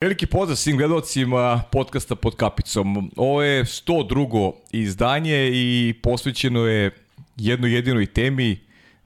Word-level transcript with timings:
Veliki 0.00 0.26
pozdrav 0.26 0.56
svim 0.56 0.76
gledalcima 0.76 1.62
podcasta 1.72 2.14
pod 2.14 2.36
kapicom. 2.36 3.10
Ovo 3.16 3.42
je 3.42 3.64
102. 3.64 4.52
izdanje 4.72 5.50
i 5.52 5.94
posvećeno 6.02 6.66
je 6.66 6.90
jednoj 7.36 7.74
jedinoj 7.74 8.06
temi, 8.06 8.58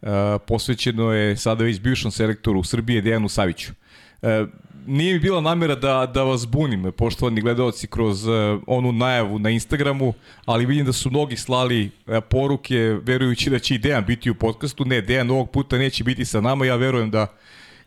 uh, 0.02 0.08
posvećeno 0.46 1.12
je 1.12 1.36
sada 1.36 1.64
već 1.64 1.80
bivšom 1.80 2.10
selektoru 2.10 2.64
Srbije 2.64 3.02
Dejanu 3.02 3.28
Saviću. 3.28 3.72
Uh, 4.22 4.28
nije 4.86 5.14
mi 5.14 5.20
bila 5.20 5.40
namera 5.40 5.74
da, 5.74 6.10
da 6.14 6.22
vas 6.22 6.46
bunim, 6.46 6.92
poštovani 6.96 7.40
gledalci, 7.40 7.86
kroz 7.86 8.26
uh, 8.26 8.34
onu 8.66 8.92
najavu 8.92 9.38
na 9.38 9.50
Instagramu, 9.50 10.14
ali 10.44 10.66
vidim 10.66 10.86
da 10.86 10.92
su 10.92 11.10
mnogi 11.10 11.36
slali 11.36 11.90
poruke 12.30 12.78
verujući 13.02 13.50
da 13.50 13.58
će 13.58 13.74
i 13.74 13.78
Dejan 13.78 14.04
biti 14.06 14.30
u 14.30 14.34
podcastu. 14.34 14.84
Ne, 14.84 15.00
Dejan 15.00 15.30
ovog 15.30 15.50
puta 15.50 15.78
neće 15.78 16.04
biti 16.04 16.24
sa 16.24 16.40
nama, 16.40 16.66
ja 16.66 16.76
verujem 16.76 17.10
da 17.10 17.26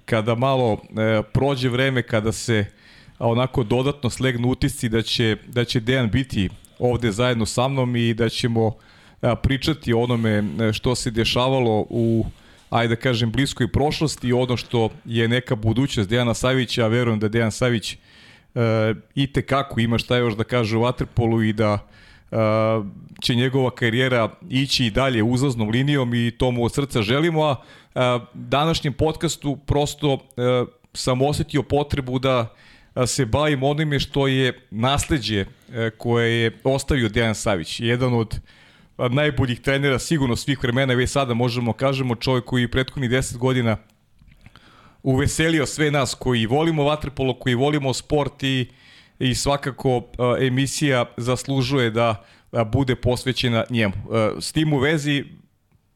kada 0.06 0.36
malo 0.36 0.82
prođe 1.34 1.70
vreme, 1.70 2.02
kada 2.02 2.32
se 2.32 2.66
a 3.24 3.28
onako 3.28 3.64
dodatno 3.64 4.10
slegnu 4.10 4.50
utisci 4.50 4.90
da 4.90 5.02
će, 5.02 5.38
da 5.48 5.66
će 5.66 5.80
Dejan 5.80 6.10
biti 6.10 6.50
ovde 6.80 7.12
zajedno 7.12 7.46
sa 7.46 7.68
mnom 7.68 7.96
i 7.96 8.14
da 8.14 8.30
ćemo 8.30 8.76
a, 9.22 9.36
pričati 9.36 9.94
o 9.94 10.00
onome 10.00 10.30
e, 10.30 10.74
što 10.74 10.96
se 10.96 11.12
dešavalo 11.12 11.86
u 11.90 12.26
ajde 12.70 12.96
da 12.96 13.02
kažem 13.02 13.32
bliskoj 13.32 13.68
prošlosti 13.72 14.28
i 14.28 14.34
ono 14.34 14.58
što 14.58 14.90
je 15.06 15.28
neka 15.28 15.56
budućnost 15.56 16.10
Dejana 16.10 16.34
Savića, 16.34 16.82
ja 16.82 16.88
verujem 16.88 17.20
da 17.20 17.28
Dejan 17.28 17.52
Savić 17.52 17.94
e, 17.94 17.98
i 19.16 19.34
te 19.34 19.42
kako 19.42 19.80
ima 19.80 19.98
šta 19.98 20.18
još 20.18 20.36
da 20.36 20.44
kaže 20.44 20.78
u 20.78 20.82
Waterpolu 20.82 21.50
i 21.50 21.54
da 21.54 21.80
e, 22.32 22.38
će 23.22 23.36
njegova 23.36 23.72
karijera 23.72 24.30
ići 24.50 24.86
i 24.86 24.92
dalje 24.92 25.24
uzlaznom 25.24 25.70
linijom 25.70 26.14
i 26.14 26.32
to 26.32 26.52
mu 26.52 26.66
od 26.66 26.74
srca 26.74 27.02
želimo, 27.02 27.44
a, 27.44 27.56
a 27.96 28.20
današnjem 28.34 28.94
podcastu 28.94 29.56
prosto 29.56 30.14
e, 30.14 30.66
sam 30.94 31.22
osetio 31.22 31.64
potrebu 31.64 32.20
da 32.20 32.54
se 33.08 33.26
bavim 33.26 33.64
onime 33.64 34.00
što 34.00 34.28
je 34.28 34.68
nasledđe 34.72 35.46
e, 35.74 35.90
koje 35.98 36.42
je 36.42 36.52
ostavio 36.64 37.10
Dejan 37.10 37.36
Savić. 37.36 37.80
Jedan 37.80 38.14
od 38.14 38.40
najboljih 39.10 39.60
trenera 39.60 40.00
sigurno 40.00 40.36
svih 40.36 40.64
vremena, 40.64 40.94
već 40.94 41.10
sada 41.10 41.34
možemo 41.34 41.74
kažemo 41.74 42.16
čovjek 42.16 42.46
koji 42.46 42.72
prethodnih 42.72 43.10
10 43.10 43.38
godina 43.38 43.78
uveselio 45.04 45.66
sve 45.66 45.92
nas 45.92 46.16
koji 46.16 46.46
volimo 46.46 46.84
vaterpolo, 46.84 47.40
koji 47.40 47.56
volimo 47.56 47.94
sport 47.94 48.44
i, 48.44 48.68
i 49.20 49.36
svakako 49.36 50.04
emisija 50.42 51.06
zaslužuje 51.18 51.90
da 51.92 52.24
bude 52.72 52.96
posvećena 52.96 53.64
njemu. 53.70 53.94
S 54.40 54.52
tim 54.52 54.74
u 54.74 54.78
vezi 54.78 55.24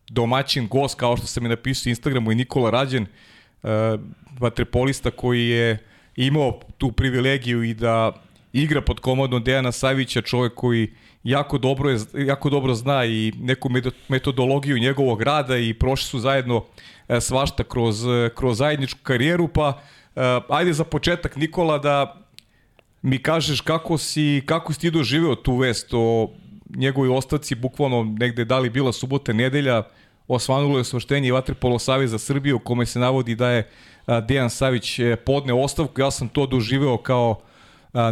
domaćin 0.10 0.68
gost, 0.68 1.00
kao 1.00 1.18
što 1.18 1.28
sam 1.28 1.44
je 1.44 1.50
napisao 1.50 1.90
Instagramu 1.90 2.32
i 2.32 2.36
Nikola 2.36 2.70
Rađen, 2.70 3.04
e, 3.04 3.08
vaterpolista 4.40 5.12
koji 5.12 5.48
je 5.48 5.78
imao 6.18 6.60
tu 6.78 6.92
privilegiju 6.92 7.64
i 7.64 7.74
da 7.74 8.14
igra 8.54 8.82
pod 8.82 9.00
komandom 9.00 9.44
Dejana 9.44 9.72
Savića, 9.72 10.22
čovjek 10.22 10.54
koji 10.54 10.92
jako 11.24 11.58
dobro, 11.58 11.90
je, 11.90 12.00
jako 12.14 12.50
dobro 12.50 12.74
zna 12.76 13.06
i 13.06 13.34
neku 13.40 13.70
metodologiju 14.08 14.78
njegovog 14.78 15.22
rada 15.22 15.58
i 15.58 15.74
prošli 15.74 16.06
su 16.06 16.20
zajedno 16.20 16.66
e, 17.08 17.22
svašta 17.22 17.64
kroz, 17.64 18.04
kroz 18.36 18.58
zajedničku 18.58 19.00
karijeru, 19.04 19.48
pa 19.48 19.82
e, 20.16 20.22
ajde 20.50 20.74
za 20.74 20.84
početak 20.84 21.36
Nikola 21.36 21.78
da 21.78 22.28
mi 23.02 23.22
kažeš 23.24 23.62
kako 23.62 23.98
si, 23.98 24.44
kako 24.46 24.74
si 24.74 24.80
ti 24.80 24.92
doživeo 24.92 25.36
tu 25.36 25.56
vest 25.56 25.90
o 25.94 26.30
njegovoj 26.76 27.10
ostavci, 27.10 27.56
bukvalno 27.56 28.16
negde 28.20 28.46
da 28.46 28.60
li 28.60 28.70
bila 28.70 28.94
subota, 28.94 29.34
nedelja, 29.34 29.84
osvanulo 30.28 30.78
je 30.78 30.84
svrštenje 30.84 31.32
Vatripolo 31.32 31.80
Saveza 31.80 32.18
Srbije 32.18 32.54
u 32.54 32.60
kome 32.60 32.86
se 32.86 33.00
navodi 33.00 33.36
da 33.36 33.50
je 33.50 33.70
Dejan 34.28 34.50
Savić 34.50 35.00
podne 35.26 35.54
ostavku. 35.54 36.02
Ja 36.02 36.12
sam 36.12 36.30
to 36.30 36.46
doživeo 36.46 36.98
kao 36.98 37.42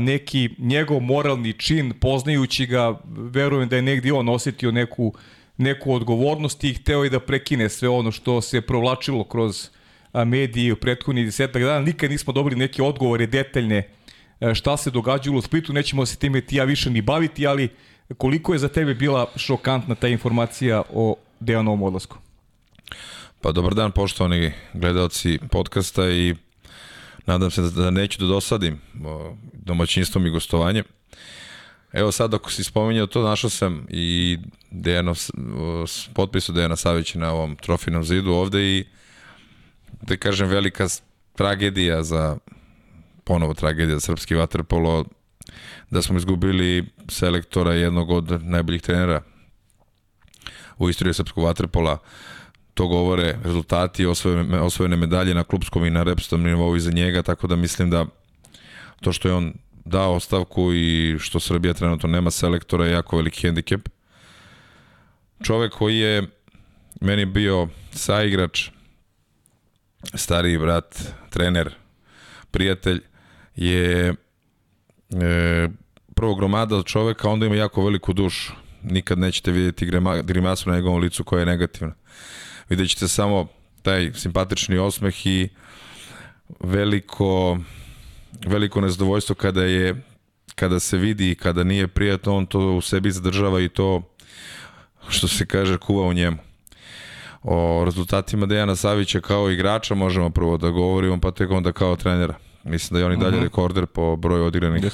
neki 0.01 0.49
njegov 0.57 0.99
moralni 0.99 1.53
čin, 1.53 1.93
poznajući 1.99 2.65
ga, 2.65 2.99
verujem 3.07 3.69
da 3.69 3.75
je 3.75 3.81
negdje 3.81 4.13
on 4.13 4.29
osetio 4.29 4.71
neku, 4.71 5.13
neku 5.57 5.93
odgovornost 5.93 6.63
i 6.63 6.73
hteo 6.73 7.03
je 7.03 7.09
da 7.09 7.19
prekine 7.19 7.69
sve 7.69 7.89
ono 7.89 8.11
što 8.11 8.41
se 8.41 8.61
provlačilo 8.61 9.23
kroz 9.23 9.69
mediji 10.25 10.71
u 10.71 10.75
prethodnih 10.75 11.25
desetak 11.25 11.61
dana. 11.61 11.79
Nikad 11.79 12.11
nismo 12.11 12.33
dobili 12.33 12.55
neke 12.55 12.83
odgovore 12.83 13.27
detaljne 13.27 13.89
šta 14.53 14.77
se 14.77 14.91
događalo 14.91 15.37
u 15.37 15.41
Splitu, 15.41 15.73
nećemo 15.73 16.05
se 16.05 16.17
time 16.17 16.41
ti 16.41 16.55
ja 16.55 16.63
više 16.63 16.89
ni 16.89 17.01
baviti, 17.01 17.47
ali 17.47 17.69
koliko 18.17 18.53
je 18.53 18.59
za 18.59 18.67
tebe 18.67 18.93
bila 18.93 19.27
šokantna 19.35 19.95
ta 19.95 20.07
informacija 20.07 20.81
o 20.93 21.15
Dejanovom 21.39 21.83
odlasku? 21.83 22.17
Pa 23.45 23.51
dobar 23.51 23.73
dan 23.73 23.91
poštovani 23.91 24.51
gledalci 24.73 25.39
podcasta 25.51 26.09
i 26.09 26.35
nadam 27.25 27.51
se 27.51 27.61
da 27.61 27.91
neću 27.91 28.19
da 28.19 28.27
dosadim 28.27 28.81
domaćinstvom 29.53 30.25
i 30.25 30.29
gostovanje. 30.29 30.83
Evo 31.93 32.11
sad 32.11 32.33
ako 32.33 32.51
si 32.51 32.63
spominjao 32.63 33.07
to, 33.07 33.23
našao 33.23 33.49
sam 33.49 33.87
i 33.89 34.37
Dejanov, 34.71 35.17
potpisu 36.13 36.53
Dejana 36.53 36.75
Savića 36.75 37.19
na 37.19 37.31
ovom 37.31 37.55
trofijnom 37.55 38.03
zidu 38.03 38.31
ovde 38.31 38.63
i 38.63 38.85
da 40.01 40.17
kažem 40.17 40.47
velika 40.47 40.87
tragedija 41.35 42.03
za 42.03 42.37
ponovo 43.23 43.53
tragedija 43.53 43.95
za 43.95 43.99
srpski 43.99 44.35
vaterpolo 44.35 45.05
da 45.89 46.01
smo 46.01 46.17
izgubili 46.17 46.85
selektora 47.09 47.73
jednog 47.73 48.09
od 48.09 48.43
najboljih 48.43 48.81
trenera 48.81 49.21
u 50.77 50.89
istoriji 50.89 51.13
srpskog 51.13 51.43
vaterpola 51.43 51.97
to 52.75 52.87
govore 52.87 53.37
rezultati 53.43 54.05
osvojene, 54.05 54.59
osvojene 54.59 54.95
medalje 54.95 55.33
na 55.33 55.43
klubskom 55.43 55.85
i 55.85 55.89
na 55.89 56.03
repstom 56.03 56.43
nivou 56.43 56.75
iza 56.75 56.91
njega, 56.91 57.21
tako 57.23 57.47
da 57.47 57.55
mislim 57.55 57.89
da 57.89 58.05
to 59.01 59.13
što 59.13 59.27
je 59.27 59.33
on 59.33 59.53
dao 59.85 60.13
ostavku 60.13 60.73
i 60.73 61.15
što 61.19 61.39
Srbija 61.39 61.73
trenutno 61.73 62.09
nema 62.09 62.31
selektora 62.31 62.85
je 62.85 62.91
jako 62.91 63.17
veliki 63.17 63.41
hendikep. 63.41 63.89
Čovek 65.43 65.73
koji 65.73 65.97
je 65.97 66.23
meni 67.01 67.25
bio 67.25 67.67
saigrač, 67.91 68.69
stariji 70.13 70.57
brat, 70.57 71.13
trener, 71.29 71.73
prijatelj, 72.51 73.01
je 73.55 74.09
e, 74.09 74.13
prvo 76.15 76.35
gromada 76.35 76.75
od 76.75 76.85
čoveka, 76.85 77.29
onda 77.29 77.45
ima 77.45 77.55
jako 77.55 77.85
veliku 77.85 78.13
dušu. 78.13 78.53
Nikad 78.83 79.19
nećete 79.19 79.51
vidjeti 79.51 79.91
grimasu 80.23 80.69
na 80.69 80.75
njegovom 80.75 81.01
licu 81.01 81.23
koja 81.23 81.39
je 81.39 81.45
negativna 81.45 81.93
vidjet 82.69 82.89
ćete 82.89 83.07
samo 83.07 83.47
taj 83.81 84.11
simpatični 84.13 84.77
osmeh 84.77 85.25
i 85.25 85.49
veliko 86.59 87.57
veliko 88.45 88.81
nezadovoljstvo 88.81 89.35
kada 89.35 89.63
je 89.63 90.01
kada 90.55 90.79
se 90.79 90.97
vidi 90.97 91.31
i 91.31 91.35
kada 91.35 91.63
nije 91.63 91.87
prijatno, 91.87 92.35
on 92.35 92.45
to 92.45 92.59
u 92.59 92.81
sebi 92.81 93.11
zadržava 93.11 93.61
i 93.61 93.69
to 93.69 94.01
što 95.09 95.27
se 95.27 95.45
kaže 95.45 95.77
kuva 95.77 96.07
u 96.07 96.13
njemu. 96.13 96.37
O 97.43 97.83
rezultatima 97.85 98.45
Dejana 98.45 98.75
Savića 98.75 99.19
kao 99.19 99.51
igrača 99.51 99.95
možemo 99.95 100.29
prvo 100.29 100.57
da 100.57 100.69
govorimo, 100.69 101.19
pa 101.21 101.31
tek 101.31 101.51
onda 101.51 101.71
kao 101.71 101.95
trenera. 101.95 102.35
Mislim 102.63 102.93
da 102.93 102.99
je 102.99 103.05
on 103.05 103.13
i 103.13 103.17
dalje 103.17 103.27
uh 103.27 103.33
mhm. 103.33 103.41
-huh. 103.41 103.43
rekorder 103.43 103.85
po 103.85 104.15
broju 104.15 104.45
odigranih 104.45 104.83
yes. 104.83 104.91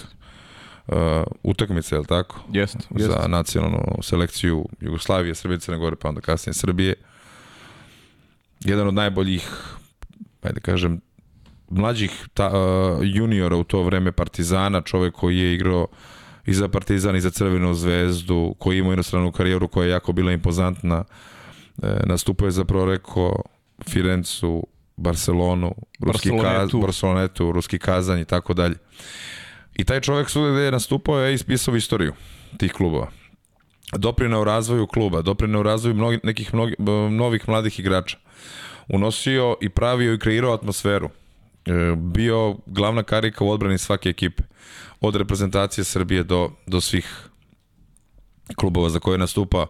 uh, 0.88 1.24
utakmice, 1.44 1.96
je 1.96 2.00
li 2.00 2.06
tako? 2.06 2.40
Jeste. 2.54 2.80
Yes. 2.90 3.08
Za 3.08 3.28
nacionalnu 3.28 3.98
selekciju 4.02 4.66
Jugoslavije, 4.80 5.36
Srbije, 5.36 5.60
Crne 5.60 5.78
Gore, 5.78 5.96
pa 5.96 6.10
onda 6.10 6.22
kasnije 6.22 6.54
Srbije. 6.54 6.96
Uh, 7.00 7.11
jedan 8.66 8.88
od 8.88 8.94
najboljih, 8.94 9.50
ajde 10.42 10.54
da 10.54 10.60
kažem, 10.60 11.02
mlađih 11.70 12.28
ta, 12.34 12.48
uh, 12.48 13.00
juniora 13.02 13.56
u 13.56 13.64
to 13.64 13.84
vreme 13.84 14.12
Partizana, 14.12 14.82
čovek 14.82 15.14
koji 15.14 15.38
je 15.38 15.54
igrao 15.54 15.88
i 16.46 16.54
za 16.54 16.68
Partizan 16.68 17.16
i 17.16 17.22
za 17.22 17.30
Crvenu 17.30 17.74
zvezdu, 17.74 18.56
koji 18.60 18.78
ima 18.78 18.94
inostranu 18.94 19.32
karijeru 19.32 19.68
koja 19.68 19.86
je 19.86 19.92
jako 19.92 20.14
bila 20.14 20.32
impozantna, 20.32 21.04
e, 21.84 22.00
nastupao 22.06 22.46
je 22.46 22.52
za 22.52 22.66
Proreko, 22.66 23.44
Firencu, 23.90 24.68
Barcelonu, 24.98 25.76
Ruski 26.00 26.30
Barcelonetu. 26.30 26.80
Kaz, 26.80 26.82
Barcelonetu, 26.82 27.52
Ruski 27.52 27.80
Kazanj 27.80 28.22
i 28.22 28.26
tako 28.26 28.54
dalje. 28.54 28.76
I 29.74 29.84
taj 29.84 30.02
čovek 30.02 30.30
su 30.30 30.42
gde 30.42 30.62
je 30.62 30.72
nastupao 30.72 31.20
je 31.20 31.34
ispisao 31.34 31.76
istoriju 31.76 32.14
tih 32.58 32.74
klubova. 32.74 33.08
Doprinao 33.98 34.44
razvoju 34.44 34.88
kluba, 34.88 35.22
doprinao 35.22 35.64
razvoju 35.64 35.96
mnogi, 35.96 36.20
nekih 36.24 36.54
mnogi, 36.54 36.76
novih 37.12 37.50
mladih 37.50 37.80
igrača 37.80 38.18
unosio 38.88 39.56
i 39.62 39.70
pravio 39.70 40.14
i 40.14 40.20
kreirao 40.20 40.54
atmosferu. 40.54 41.10
E, 41.66 41.72
bio 41.96 42.56
glavna 42.66 43.04
karika 43.04 43.44
u 43.44 43.50
odbrani 43.50 43.78
svake 43.78 44.10
ekipe. 44.10 44.44
Od 45.02 45.16
reprezentacije 45.16 45.84
Srbije 45.84 46.24
do, 46.24 46.50
do 46.68 46.82
svih 46.82 47.30
klubova 48.56 48.90
za 48.90 49.00
koje 49.00 49.18
nastupa. 49.18 49.68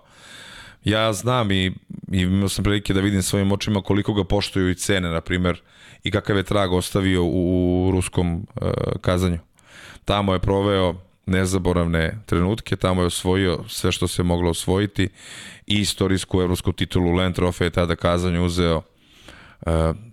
Ja 0.83 1.13
znam 1.13 1.51
i, 1.51 1.65
i 2.11 2.21
imao 2.21 2.49
sam 2.49 2.63
prilike 2.63 2.93
da 2.93 3.01
vidim 3.01 3.23
svojim 3.23 3.51
očima 3.51 3.81
koliko 3.81 4.13
ga 4.13 4.23
poštuju 4.23 4.69
i 4.69 4.75
cene, 4.75 5.09
na 5.09 5.21
primer, 5.21 5.61
i 6.03 6.11
kakav 6.11 6.37
je 6.37 6.43
trag 6.43 6.73
ostavio 6.73 7.23
u, 7.23 7.87
u 7.87 7.91
ruskom 7.91 8.47
uh, 8.61 8.71
kazanju. 9.01 9.39
Tamo 10.05 10.33
je 10.33 10.39
proveo 10.39 10.95
nezaboravne 11.31 12.17
trenutke, 12.25 12.75
tamo 12.75 13.01
je 13.01 13.07
osvojio 13.07 13.63
sve 13.67 13.91
što 13.91 14.07
se 14.07 14.23
moglo 14.23 14.49
osvojiti 14.49 15.09
i 15.67 15.75
istorijsku 15.75 16.41
evropsku 16.41 16.71
titulu 16.71 17.11
Land 17.11 17.37
Trophy 17.37 17.63
je 17.63 17.69
tada 17.69 17.95
kazanju 17.95 18.45
uzeo 18.45 18.81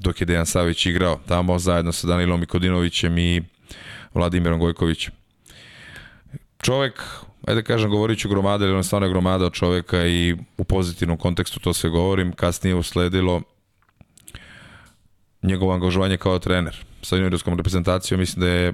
dok 0.01 0.21
je 0.21 0.27
Dejan 0.27 0.47
Savić 0.47 0.87
igrao 0.87 1.21
tamo 1.29 1.59
zajedno 1.59 1.93
sa 1.93 2.07
Danilom 2.07 2.43
Ikodinovićem 2.43 3.19
i 3.19 3.43
Vladimirom 4.15 4.61
Gojkovićem. 4.61 5.13
Čovek, 6.63 7.03
ajde 7.47 7.61
da 7.61 7.67
kažem, 7.67 7.91
govorit 7.91 8.19
ću 8.19 8.29
gromada, 8.29 8.65
jer 8.65 8.75
on 8.75 8.85
stvarno 8.85 9.07
je 9.07 9.13
gromada 9.13 9.47
od 9.47 9.53
čoveka 9.53 10.07
i 10.07 10.37
u 10.57 10.65
pozitivnom 10.65 11.19
kontekstu 11.19 11.61
to 11.61 11.73
sve 11.73 11.91
govorim. 11.91 12.33
Kasnije 12.33 12.75
usledilo 12.75 13.43
njegovo 15.43 15.73
angažovanje 15.73 16.17
kao 16.17 16.39
trener 16.39 16.85
sa 17.03 17.17
juniorskom 17.17 17.57
reprezentacijom. 17.57 18.21
Mislim 18.21 18.41
da 18.41 18.49
je 18.49 18.73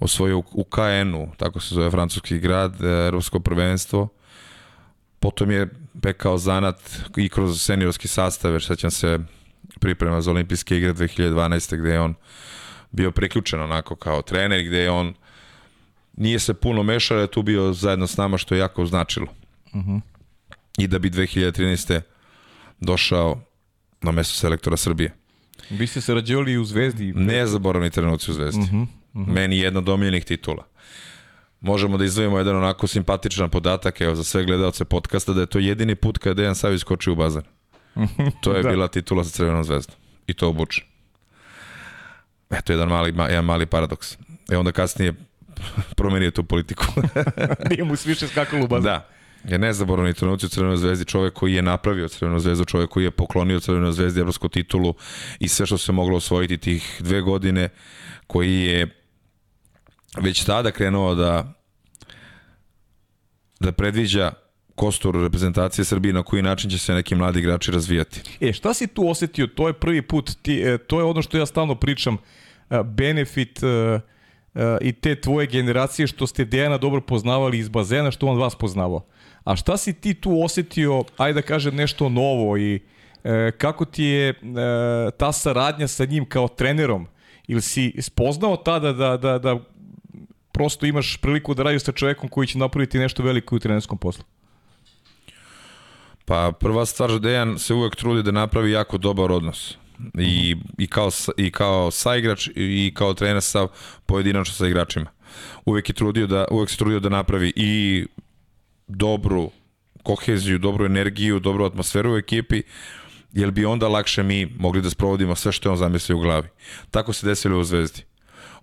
osvojio 0.00 0.38
u 0.38 0.64
KN-u, 0.64 1.28
tako 1.36 1.60
se 1.60 1.74
zove 1.74 1.90
francuski 1.90 2.38
grad, 2.38 2.84
e, 2.84 2.86
evropsko 2.86 3.40
prvenstvo. 3.40 4.08
Potom 5.20 5.50
je 5.50 5.68
pekao 6.02 6.38
zanat 6.38 7.00
i 7.16 7.28
kroz 7.28 7.62
seniorski 7.62 8.08
sastav, 8.08 8.52
jer 8.52 8.64
sećam 8.64 8.90
se 8.90 9.18
priprema 9.80 10.20
za 10.20 10.30
olimpijske 10.30 10.76
igre 10.76 10.92
2012. 10.94 11.76
gde 11.76 11.90
je 11.90 12.00
on 12.00 12.14
bio 12.90 13.10
priključen 13.10 13.60
onako 13.60 13.96
kao 13.96 14.22
trener, 14.22 14.64
gde 14.64 14.78
je 14.78 14.90
on 14.90 15.14
nije 16.16 16.38
se 16.38 16.54
puno 16.54 16.82
mešao, 16.82 17.18
je 17.18 17.26
tu 17.26 17.42
bio 17.42 17.72
zajedno 17.72 18.06
s 18.06 18.16
nama 18.16 18.38
što 18.38 18.54
je 18.54 18.58
jako 18.58 18.86
značilo. 18.86 19.26
Uh 19.72 19.80
-huh. 19.80 20.00
I 20.78 20.86
da 20.86 20.98
bi 20.98 21.10
2013. 21.10 22.00
došao 22.80 23.40
na 24.02 24.12
mesto 24.12 24.34
selektora 24.34 24.76
Srbije. 24.76 25.14
Vi 25.70 25.86
ste 25.86 26.00
sarađivali 26.00 26.52
i 26.52 26.58
u 26.58 26.64
Zvezdi? 26.64 27.12
Nezaboravni 27.12 27.90
trenuci 27.90 28.30
u 28.30 28.34
Zvezdi. 28.34 28.60
Uh 28.60 28.68
-huh. 28.68 28.86
-huh. 29.16 29.34
Meni 29.34 29.58
jedna 29.58 29.80
od 29.80 29.88
omiljenih 29.88 30.24
titula. 30.24 30.64
Možemo 31.60 31.98
da 31.98 32.04
izdvojimo 32.04 32.38
jedan 32.38 32.56
onako 32.56 32.86
simpatičan 32.86 33.50
podatak, 33.50 34.00
evo 34.00 34.14
za 34.14 34.24
sve 34.24 34.44
gledalce 34.44 34.84
podcasta, 34.84 35.32
da 35.32 35.40
je 35.40 35.46
to 35.46 35.58
jedini 35.58 35.94
put 35.94 36.18
kada 36.18 36.34
Dejan 36.34 36.54
Savić 36.54 36.80
skočio 36.80 37.12
u 37.12 37.16
bazen. 37.16 37.42
To 38.42 38.52
je 38.52 38.62
da. 38.62 38.68
bila 38.68 38.88
titula 38.88 39.24
sa 39.24 39.30
Crvenom 39.30 39.64
zvezdom. 39.64 39.96
I 40.26 40.34
to 40.34 40.48
obuče. 40.48 40.82
Eto 42.50 42.72
jedan 42.72 42.88
mali, 42.88 43.14
jedan 43.28 43.44
mali 43.44 43.66
paradoks. 43.66 44.16
E 44.50 44.56
onda 44.56 44.72
kasnije 44.72 45.14
promenio 45.96 46.30
tu 46.30 46.44
politiku. 46.44 46.84
Nije 47.70 47.84
mu 47.84 47.94
više 48.04 48.28
skakalo 48.28 48.64
u 48.64 48.68
bazen. 48.68 48.84
Da. 48.84 49.08
Je 49.44 49.58
nezaboravni 49.58 50.14
trenuci 50.14 50.46
u 50.46 50.48
Crvenoj 50.48 50.76
zvezdi, 50.76 51.04
čovek 51.04 51.34
koji 51.34 51.54
je 51.54 51.62
napravio 51.62 52.08
Crvenu 52.08 52.38
zvezdu, 52.38 52.64
čovek 52.64 52.90
koji 52.90 53.04
je 53.04 53.10
poklonio 53.10 53.60
Crvenoj 53.60 53.92
zvezdi 53.92 54.20
evropsku 54.20 54.48
titulu 54.48 54.94
i 55.38 55.48
sve 55.48 55.66
što 55.66 55.78
se 55.78 55.92
moglo 55.92 56.16
osvojiti 56.16 56.58
tih 56.58 56.96
dve 57.00 57.20
godine, 57.20 57.68
koji 58.26 58.60
je 58.62 59.05
već 60.22 60.44
tada 60.44 60.70
krenuo 60.70 61.14
da 61.14 61.52
da 63.60 63.72
predviđa 63.72 64.32
kostur 64.74 65.22
reprezentacije 65.22 65.84
Srbije 65.84 66.12
na 66.12 66.22
koji 66.22 66.42
način 66.42 66.70
će 66.70 66.78
se 66.78 66.94
neki 66.94 67.14
mladi 67.14 67.38
igrači 67.38 67.70
razvijati. 67.70 68.20
E, 68.40 68.52
šta 68.52 68.74
si 68.74 68.86
tu 68.86 69.08
osetio? 69.08 69.46
To 69.46 69.66
je 69.66 69.72
prvi 69.72 70.02
put, 70.02 70.30
ti, 70.42 70.60
e, 70.60 70.78
to 70.78 70.98
je 70.98 71.04
ono 71.04 71.22
što 71.22 71.38
ja 71.38 71.46
stalno 71.46 71.74
pričam, 71.74 72.18
e, 72.70 72.82
benefit 72.82 73.60
e, 73.62 74.00
i 74.80 74.92
te 74.92 75.20
tvoje 75.20 75.46
generacije 75.46 76.06
što 76.06 76.26
ste 76.26 76.44
Dejana 76.44 76.78
dobro 76.78 77.00
poznavali 77.00 77.58
iz 77.58 77.68
bazena, 77.68 78.10
što 78.10 78.26
on 78.26 78.38
vas 78.38 78.54
poznavao. 78.54 79.06
A 79.44 79.56
šta 79.56 79.76
si 79.76 79.92
ti 79.92 80.14
tu 80.14 80.42
osetio, 80.42 81.04
ajde 81.16 81.40
da 81.40 81.46
kažem 81.46 81.74
nešto 81.74 82.08
novo 82.08 82.58
i 82.58 82.80
kako 83.58 83.84
ti 83.84 84.04
je 84.04 84.34
ta 85.16 85.32
saradnja 85.32 85.88
sa 85.88 86.04
njim 86.04 86.24
kao 86.28 86.48
trenerom? 86.48 87.06
Ili 87.46 87.62
si 87.62 87.94
spoznao 87.98 88.56
tada 88.56 88.92
da, 88.92 89.16
da, 89.16 89.38
da 89.38 89.58
prosto 90.56 90.86
imaš 90.86 91.16
priliku 91.16 91.54
da 91.54 91.62
radiš 91.62 91.82
sa 91.84 91.92
čovekom 91.92 92.28
koji 92.28 92.46
će 92.46 92.58
napraviti 92.58 92.98
nešto 92.98 93.22
veliko 93.22 93.56
u 93.56 93.58
trenerskom 93.58 93.98
poslu? 93.98 94.24
Pa 96.24 96.52
prva 96.60 96.86
stvar, 96.86 97.20
Dejan 97.20 97.58
se 97.58 97.74
uvek 97.74 97.96
trudi 97.96 98.22
da 98.22 98.30
napravi 98.30 98.72
jako 98.72 98.98
dobar 98.98 99.32
odnos. 99.32 99.76
I, 100.18 100.56
i, 100.78 100.86
kao, 100.86 101.10
i 101.36 101.50
kao 101.50 101.90
saigrač 101.90 102.48
i 102.54 102.92
kao 102.94 103.14
trener 103.14 103.42
sa 103.42 103.68
pojedinačno 104.06 104.54
sa 104.54 104.66
igračima. 104.66 105.06
Uvek, 105.64 105.88
je 105.88 105.94
trudio 105.94 106.26
da, 106.26 106.46
uvek 106.50 106.70
se 106.70 106.76
trudio 106.76 107.00
da 107.00 107.08
napravi 107.08 107.52
i 107.56 108.06
dobru 108.88 109.50
koheziju, 110.02 110.58
dobru 110.58 110.86
energiju, 110.86 111.40
dobru 111.40 111.64
atmosferu 111.64 112.14
u 112.14 112.16
ekipi, 112.16 112.62
jer 113.32 113.50
bi 113.50 113.64
onda 113.64 113.88
lakše 113.88 114.22
mi 114.22 114.46
mogli 114.58 114.82
da 114.82 114.90
sprovodimo 114.90 115.36
sve 115.36 115.52
što 115.52 115.68
je 115.68 115.70
on 115.70 115.78
zamislio 115.78 116.18
u 116.18 116.20
glavi. 116.20 116.48
Tako 116.90 117.12
se 117.12 117.26
desilo 117.26 117.60
u 117.60 117.64
Zvezdi. 117.64 118.15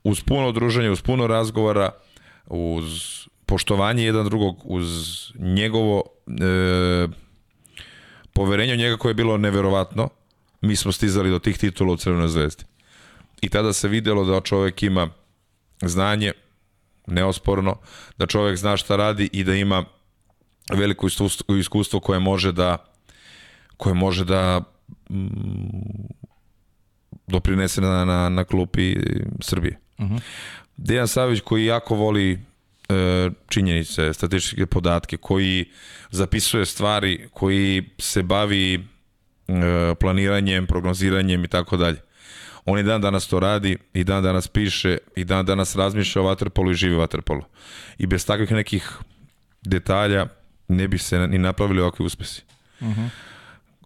Uz 0.03 0.23
puno 0.23 0.51
druženja, 0.51 0.91
uz 0.91 1.01
puno 1.01 1.27
razgovora, 1.27 1.89
uz 2.45 2.85
poštovanje 3.45 4.03
jedan 4.03 4.25
drugog, 4.25 4.61
uz 4.63 4.87
njegovo 5.39 6.03
e, 6.27 7.07
poverenje 8.33 8.73
u 8.73 8.77
njega 8.77 8.97
koje 8.97 9.09
je 9.09 9.15
bilo 9.15 9.37
neverovatno, 9.37 10.09
mi 10.61 10.75
smo 10.75 10.91
stizali 10.91 11.29
do 11.29 11.39
tih 11.39 11.57
titula 11.57 11.93
u 11.93 11.97
Crvenoj 11.97 12.27
zvezdi. 12.27 12.63
I 13.41 13.49
tada 13.49 13.73
se 13.73 13.87
videlo 13.87 14.25
da 14.25 14.41
čovek 14.41 14.83
ima 14.83 15.09
znanje, 15.81 16.31
neosporno, 17.07 17.75
da 18.17 18.27
čovek 18.27 18.57
zna 18.57 18.77
šta 18.77 18.95
radi 18.95 19.29
i 19.31 19.43
da 19.43 19.55
ima 19.55 19.85
veliko 20.71 21.07
iskustvo 21.59 21.99
koje 21.99 22.19
može 22.19 22.51
da 22.51 22.77
koje 23.77 23.93
može 23.93 24.25
da 24.25 24.61
mm, 25.09 25.27
doprinese 27.27 27.81
na, 27.81 28.05
na, 28.05 28.29
na 28.29 28.43
klupi 28.43 28.95
Srbije. 29.39 29.82
Uh 29.97 30.05
mhm. 30.05 30.15
-huh. 30.15 30.21
Dejan 30.77 31.07
Savić 31.07 31.41
koji 31.41 31.65
jako 31.65 31.95
voli 31.95 32.39
e, 32.89 33.29
činjenice, 33.47 34.13
statističke 34.13 34.65
podatke, 34.65 35.17
koji 35.17 35.65
zapisuje 36.11 36.65
stvari, 36.65 37.27
koji 37.33 37.89
se 37.99 38.23
bavi 38.23 38.73
e, 38.73 39.95
planiranjem, 39.99 40.67
prognoziranjem 40.67 41.43
i 41.43 41.47
tako 41.47 41.77
dalje. 41.77 41.97
On 42.65 42.79
i 42.79 42.83
dan 42.83 43.01
danas 43.01 43.27
to 43.27 43.39
radi, 43.39 43.77
i 43.93 44.03
dan 44.03 44.23
danas 44.23 44.47
piše, 44.47 44.97
i 45.15 45.23
dan 45.23 45.45
danas 45.45 45.75
razmišlja 45.75 46.21
o 46.21 46.25
vaterpolu 46.25 46.71
i 46.71 46.75
živi 46.75 46.95
vaterpolu. 46.95 47.41
I 47.97 48.07
bez 48.07 48.25
takvih 48.25 48.51
nekih 48.51 48.91
detalja 49.61 50.27
ne 50.67 50.87
bi 50.87 50.97
se 50.97 51.27
ni 51.27 51.37
napravili 51.37 51.81
ovakvi 51.81 52.05
uspesi. 52.05 52.43
Uh 52.79 52.87
-huh. 52.87 53.09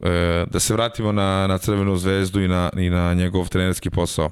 e, 0.02 0.46
da 0.52 0.60
se 0.60 0.74
vratimo 0.74 1.12
na, 1.12 1.48
na 1.48 1.58
Crvenu 1.58 1.98
zvezdu 1.98 2.42
i 2.42 2.48
na, 2.48 2.70
i 2.78 2.90
na 2.90 3.14
njegov 3.14 3.50
trenerski 3.50 3.90
posao 3.90 4.32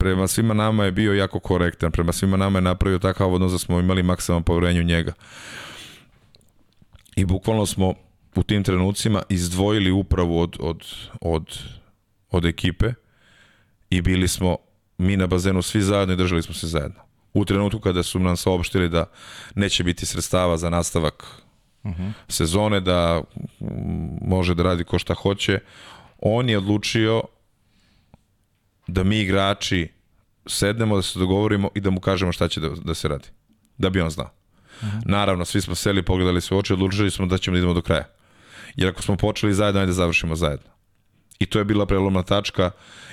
prema 0.00 0.28
svima 0.28 0.54
nama 0.54 0.84
je 0.84 0.92
bio 0.92 1.14
jako 1.14 1.40
korektan, 1.40 1.92
prema 1.92 2.12
svima 2.12 2.36
nama 2.36 2.58
je 2.58 2.62
napravio 2.62 2.98
takav 2.98 3.34
odnos 3.34 3.52
da 3.52 3.58
smo 3.58 3.80
imali 3.80 4.02
maksimalno 4.02 4.44
poverenje 4.44 4.80
u 4.80 4.84
njega. 4.84 5.12
I 7.16 7.24
bukvalno 7.24 7.66
smo 7.66 7.94
u 8.34 8.42
tim 8.42 8.64
trenucima 8.64 9.22
izdvojili 9.28 9.90
upravu 9.90 10.40
od, 10.40 10.56
od, 10.60 10.86
od, 11.20 11.58
od 12.30 12.44
ekipe 12.44 12.92
i 13.90 14.02
bili 14.02 14.28
smo 14.28 14.56
mi 14.98 15.16
na 15.16 15.26
bazenu 15.26 15.62
svi 15.62 15.82
zajedno 15.82 16.14
i 16.14 16.16
držali 16.16 16.42
smo 16.42 16.54
se 16.54 16.66
zajedno. 16.66 17.00
U 17.34 17.44
trenutku 17.44 17.80
kada 17.80 18.02
su 18.02 18.18
nam 18.18 18.36
saopštili 18.36 18.88
da 18.88 19.04
neće 19.54 19.84
biti 19.84 20.06
sredstava 20.06 20.56
za 20.56 20.70
nastavak 20.70 21.24
uh 21.82 21.90
mhm. 21.90 22.02
-huh. 22.02 22.12
sezone, 22.28 22.80
da 22.80 23.22
može 24.22 24.54
da 24.54 24.62
radi 24.62 24.84
ko 24.84 24.98
šta 24.98 25.14
hoće, 25.14 25.58
on 26.18 26.48
je 26.48 26.58
odlučio 26.58 27.22
da 28.92 29.04
mi 29.04 29.18
igrači 29.18 29.88
sednemo, 30.46 30.96
da 30.96 31.02
se 31.02 31.18
dogovorimo 31.18 31.70
i 31.74 31.80
da 31.80 31.90
mu 31.90 32.00
kažemo 32.00 32.32
šta 32.32 32.48
će 32.48 32.60
da, 32.60 32.68
da 32.68 32.94
se 32.94 33.08
radi. 33.08 33.28
Da 33.78 33.90
bi 33.90 34.00
on 34.00 34.10
znao. 34.10 34.30
-huh. 34.82 35.02
Naravno, 35.04 35.44
svi 35.44 35.60
smo 35.60 35.74
seli, 35.74 36.02
pogledali 36.02 36.40
sve 36.40 36.56
oči, 36.56 36.72
odlučili 36.72 37.10
smo 37.10 37.26
da 37.26 37.38
ćemo 37.38 37.54
da 37.54 37.58
idemo 37.58 37.74
do 37.74 37.82
kraja. 37.82 38.04
Jer 38.76 38.88
ako 38.88 39.02
smo 39.02 39.16
počeli 39.16 39.54
zajedno, 39.54 39.80
ajde 39.80 39.92
završimo 39.92 40.36
zajedno. 40.36 40.70
I 41.38 41.46
to 41.46 41.58
je 41.58 41.64
bila 41.64 41.86
prelomna 41.86 42.22
tačka 42.22 42.70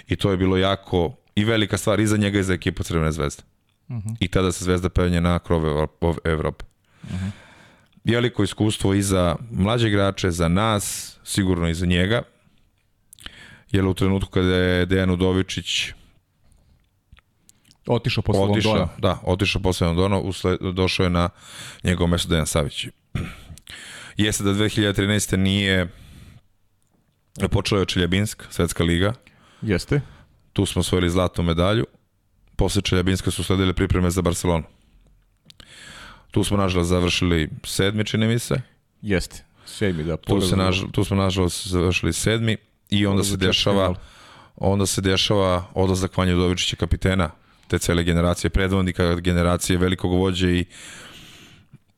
i 0.08 0.16
to 0.16 0.32
je 0.32 0.38
bilo 0.38 0.58
jako 0.58 1.16
i 1.36 1.46
velika 1.46 1.78
stvar 1.78 2.00
i 2.00 2.08
za 2.08 2.18
njega 2.18 2.40
i 2.40 2.44
za 2.44 2.54
ekipu 2.54 2.84
Crvene 2.84 3.12
zvezde. 3.12 3.44
Uh 3.88 3.96
-huh. 3.96 4.16
I 4.20 4.28
tada 4.28 4.52
se 4.52 4.64
zvezda 4.64 4.90
penje 4.90 5.22
na 5.22 5.40
krove 5.40 5.88
Evrope. 6.24 6.66
Uh 7.04 7.10
-huh. 7.10 7.30
Veliko 8.04 8.44
iskustvo 8.44 8.94
i 8.94 9.02
za 9.02 9.36
mlađe 9.52 9.88
igrače, 9.88 10.32
za 10.32 10.48
nas, 10.48 11.18
sigurno 11.24 11.70
i 11.70 11.74
za 11.74 11.86
njega 11.86 12.22
jer 13.72 13.86
u 13.86 13.94
trenutku 13.94 14.30
kada 14.30 14.56
je 14.56 14.86
Dejan 14.86 15.10
Udovičić 15.10 15.94
otišao 17.88 18.22
posle 18.22 18.42
otišao, 18.42 18.72
Londona. 18.72 18.90
Da, 18.98 19.20
otišao 19.24 19.62
posle 19.62 19.88
Londona, 19.88 20.20
usled, 20.20 20.60
došao 20.74 21.04
je 21.04 21.10
na 21.10 21.30
njegov 21.84 22.08
mesto 22.08 22.30
Dejan 22.30 22.48
Savić. 22.48 22.88
Jeste 24.18 24.44
da 24.44 24.54
2013. 24.54 25.36
nije 25.36 25.88
počela 27.52 27.82
je 27.82 27.86
Čeljabinsk, 27.86 28.44
svetska 28.50 28.84
liga. 28.84 29.14
Jeste. 29.62 30.02
Tu 30.54 30.66
smo 30.66 30.80
osvojili 30.80 31.10
zlatnu 31.10 31.44
medalju. 31.44 31.86
Posle 32.56 32.82
Čeljabinska 32.82 33.32
su 33.32 33.44
sledile 33.44 33.74
pripreme 33.74 34.12
za 34.12 34.22
Barcelonu. 34.22 34.64
Tu 36.32 36.44
smo 36.44 36.58
nažalost 36.58 36.90
završili 36.90 37.50
sedmi, 37.64 38.06
čini 38.06 38.28
mi 38.28 38.40
se. 38.40 38.62
Jeste, 39.02 39.44
sedmi, 39.66 40.04
da. 40.04 40.18
Tu, 40.18 40.42
se 40.42 40.56
naž, 40.56 40.82
tu 40.92 41.04
smo 41.04 41.18
nažalost 41.18 41.68
završili 41.68 42.14
sedmi 42.14 42.58
i 42.90 43.06
onda 43.06 43.24
se 43.24 43.38
dešava 43.38 43.94
onda 44.58 44.86
se 44.86 45.02
dešava 45.02 45.64
odlazak 45.74 46.18
Vanja 46.18 46.36
Udovičića 46.36 46.76
kapitena 46.76 47.30
te 47.68 47.80
cele 47.80 48.04
generacije, 48.04 48.50
predvodnika 48.50 49.16
generacije, 49.16 49.78
velikog 49.78 50.12
vođe 50.12 50.52
i 50.52 50.66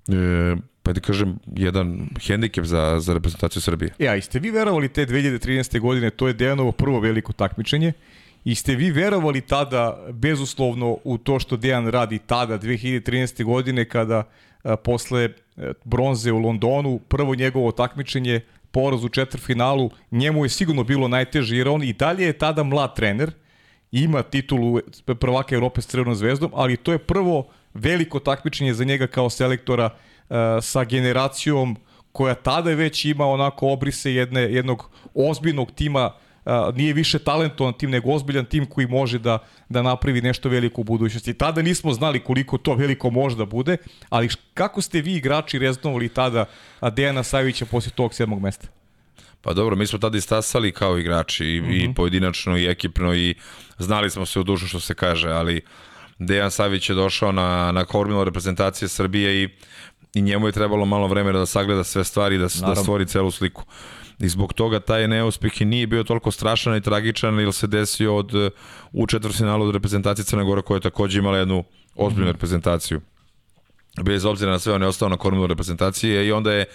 e, 0.08 0.56
pa 0.84 0.94
da 0.94 1.00
kažem, 1.00 1.40
jedan 1.56 2.10
hendikep 2.28 2.66
za, 2.66 3.00
za 3.00 3.14
reprezentaciju 3.14 3.62
Srbije. 3.62 3.94
Ja, 4.00 4.16
e, 4.16 4.18
i 4.18 4.22
ste 4.22 4.40
vi 4.40 4.52
verovali 4.52 4.90
te 4.90 5.06
2013. 5.06 5.80
godine, 5.80 6.10
to 6.10 6.28
je 6.28 6.34
Dejanovo 6.34 6.72
prvo 6.72 7.00
veliko 7.00 7.34
takmičenje 7.34 7.94
I 8.44 8.56
ste 8.56 8.76
vi 8.76 8.92
verovali 8.92 9.42
tada, 9.42 9.98
bezuslovno, 10.12 10.98
u 11.04 11.18
to 11.18 11.40
što 11.40 11.58
Dejan 11.58 11.88
radi 11.88 12.20
tada, 12.20 12.60
2013. 12.60 13.44
godine, 13.44 13.86
kada 13.86 14.24
a, 14.64 14.76
posle 14.76 15.30
a, 15.58 15.72
bronze 15.84 16.32
u 16.32 16.40
Londonu, 16.40 17.00
prvo 17.08 17.36
njegovo 17.36 17.72
takmičenje, 17.72 18.42
poraz 18.72 19.04
u 19.04 19.10
četvrfinalu, 19.10 19.90
njemu 20.12 20.46
je 20.46 20.50
sigurno 20.50 20.84
bilo 20.84 21.08
najteže, 21.08 21.58
jer 21.58 21.68
on 21.68 21.84
i 21.84 21.94
dalje 21.94 22.26
je 22.26 22.38
tada 22.38 22.64
mlad 22.64 22.96
trener, 22.96 23.32
ima 23.92 24.24
titulu 24.24 24.80
prvaka 25.20 25.56
Evrope 25.56 25.82
s 25.82 25.88
Crvenom 25.88 26.16
zvezdom, 26.16 26.52
ali 26.54 26.78
to 26.78 26.92
je 26.92 26.98
prvo 26.98 27.48
veliko 27.74 28.20
takmičenje 28.20 28.74
za 28.74 28.84
njega 28.84 29.08
kao 29.08 29.30
selektora 29.30 29.86
uh, 29.86 30.36
sa 30.62 30.84
generacijom 30.84 31.78
koja 32.12 32.36
tada 32.36 32.70
već 32.70 33.06
ima 33.06 33.26
onako 33.26 33.70
obrise 33.70 34.14
jedne, 34.14 34.42
jednog 34.42 34.90
ozbiljnog 35.14 35.72
tima 35.72 36.12
nije 36.76 36.94
više 36.94 37.20
talentovan 37.20 37.74
tim, 37.74 37.90
nego 37.90 38.12
ozbiljan 38.12 38.46
tim 38.46 38.66
koji 38.66 38.88
može 38.88 39.20
da, 39.20 39.40
da 39.70 39.82
napravi 39.82 40.22
nešto 40.22 40.50
veliko 40.50 40.82
u 40.82 40.84
budućnosti. 40.84 41.34
Tada 41.34 41.62
nismo 41.62 41.94
znali 41.94 42.20
koliko 42.20 42.58
to 42.58 42.76
veliko 42.76 43.10
može 43.10 43.36
da 43.36 43.46
bude, 43.46 43.78
ali 44.10 44.30
kako 44.54 44.82
ste 44.82 45.02
vi 45.02 45.14
igrači 45.14 45.60
reznovali 45.60 46.10
tada 46.10 46.46
Dejana 46.92 47.24
Savića 47.24 47.66
posle 47.66 47.92
tog 47.96 48.14
sedmog 48.14 48.42
mesta? 48.42 48.68
Pa 49.42 49.54
dobro, 49.54 49.76
mi 49.76 49.88
smo 49.88 50.00
tada 50.00 50.18
istasali 50.18 50.72
kao 50.72 50.98
igrači 50.98 51.46
i, 51.46 51.62
mm 51.62 51.66
-hmm. 51.66 51.82
i 51.82 51.84
mhm. 51.84 51.94
pojedinačno 51.94 52.58
i 52.58 52.66
ekipno 52.66 53.16
i 53.16 53.36
znali 53.78 54.10
smo 54.10 54.26
se 54.26 54.40
u 54.40 54.44
dušu 54.44 54.68
što 54.68 54.80
se 54.80 54.94
kaže, 54.94 55.30
ali 55.30 55.62
Dejan 56.20 56.52
Savić 56.52 56.90
je 56.90 56.96
došao 56.96 57.32
na, 57.32 57.72
na 57.72 57.86
kormilo 57.86 58.24
reprezentacije 58.24 58.90
Srbije 58.90 59.44
i, 59.44 59.50
i 60.14 60.22
njemu 60.22 60.48
je 60.48 60.52
trebalo 60.52 60.86
malo 60.86 61.08
vremena 61.08 61.40
da 61.40 61.46
sagleda 61.46 61.84
sve 61.84 62.04
stvari 62.04 62.38
da, 62.38 62.48
da 62.62 62.76
stvori 62.76 63.06
celu 63.06 63.32
sliku. 63.32 63.64
I 64.20 64.30
zbog 64.30 64.54
toga 64.54 64.80
taj 64.80 65.08
neuspeh 65.08 65.62
i 65.62 65.66
nije 65.66 65.88
bio 65.88 66.04
toliko 66.04 66.32
strašan 66.32 66.76
i 66.76 66.82
tragičan 66.82 67.40
ili 67.40 67.54
se 67.54 67.68
desio 67.68 68.16
od, 68.16 68.32
u 68.92 69.08
četvrtfinalu 69.08 69.66
od 69.66 69.74
reprezentacije 69.74 70.26
Crne 70.26 70.44
Gore 70.44 70.62
koja 70.62 70.76
je 70.76 70.82
takođe 70.82 71.20
imala 71.20 71.38
jednu 71.38 71.64
ozbiljnu 71.96 72.26
mm 72.26 72.30
-hmm. 72.30 72.34
reprezentaciju. 72.34 73.02
Bez 74.04 74.26
obzira 74.26 74.52
na 74.52 74.60
sve 74.60 74.74
on 74.74 74.82
je 74.82 74.88
ostao 74.88 75.10
na 75.10 75.18
kormilu 75.18 75.48
reprezentacije 75.48 76.28
i 76.28 76.32
onda 76.32 76.54
je 76.54 76.66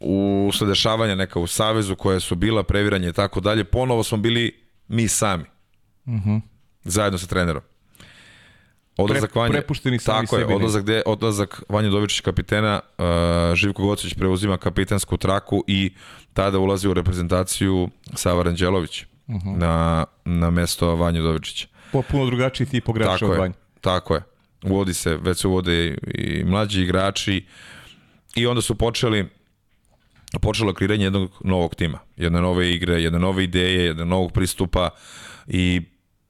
usled 0.00 0.68
dešavanja 0.68 1.14
neka 1.14 1.40
u 1.40 1.46
Savezu 1.46 1.96
koje 1.96 2.20
su 2.20 2.34
bila 2.34 2.62
previranje 2.62 3.08
i 3.08 3.12
tako 3.12 3.40
dalje, 3.40 3.64
ponovo 3.64 4.02
smo 4.02 4.18
bili 4.18 4.64
mi 4.88 5.08
sami. 5.08 5.44
Mm 6.06 6.16
-hmm. 6.16 6.40
Zajedno 6.84 7.18
sa 7.18 7.26
trenerom. 7.26 7.62
Odlazak 8.96 9.34
Vanja, 9.34 9.52
prepušteni 9.52 9.98
sami 9.98 10.26
tako 10.26 10.38
je, 10.38 10.46
odlazak, 10.46 10.84
de, 10.84 11.02
odlazak 11.06 11.62
Vanja 11.68 11.90
Dovičić 11.90 12.20
kapitena, 12.20 12.80
uh, 12.98 13.04
Živko 13.54 13.82
Gocić 13.82 14.14
preuzima 14.14 14.56
kapitensku 14.56 15.16
traku 15.16 15.64
i 15.66 15.92
tada 16.32 16.58
ulazi 16.58 16.88
u 16.88 16.94
reprezentaciju 16.94 17.88
Sava 18.14 18.42
Ranđelović 18.42 19.02
uh 19.02 19.34
mhm. 19.34 19.48
-huh. 19.48 19.58
na, 19.58 20.04
na 20.24 20.50
mesto 20.50 20.96
Vanja 20.96 21.22
Dovičića. 21.22 21.66
Popuno 21.92 22.26
drugačiji 22.26 22.66
tip 22.66 22.88
igrača 22.88 23.26
od 23.26 23.38
Vanja. 23.38 23.54
Tako 23.80 24.14
je. 24.14 24.22
Uvodi 24.62 24.94
se, 24.94 25.16
već 25.16 25.38
se 25.38 25.48
uvode 25.48 25.86
i, 25.86 25.96
i 26.14 26.44
mlađi 26.44 26.82
igrači 26.82 27.46
i 28.34 28.46
onda 28.46 28.62
su 28.62 28.74
počeli 28.74 29.28
počelo 30.40 30.74
kreiranje 30.74 31.04
jednog 31.04 31.30
novog 31.44 31.74
tima, 31.74 31.98
jedne 32.16 32.40
nove 32.40 32.70
igre, 32.74 33.02
jedne 33.02 33.18
nove 33.18 33.44
ideje, 33.44 33.84
jedne 33.84 34.04
novog 34.04 34.32
pristupa 34.32 34.90
i 35.46 35.82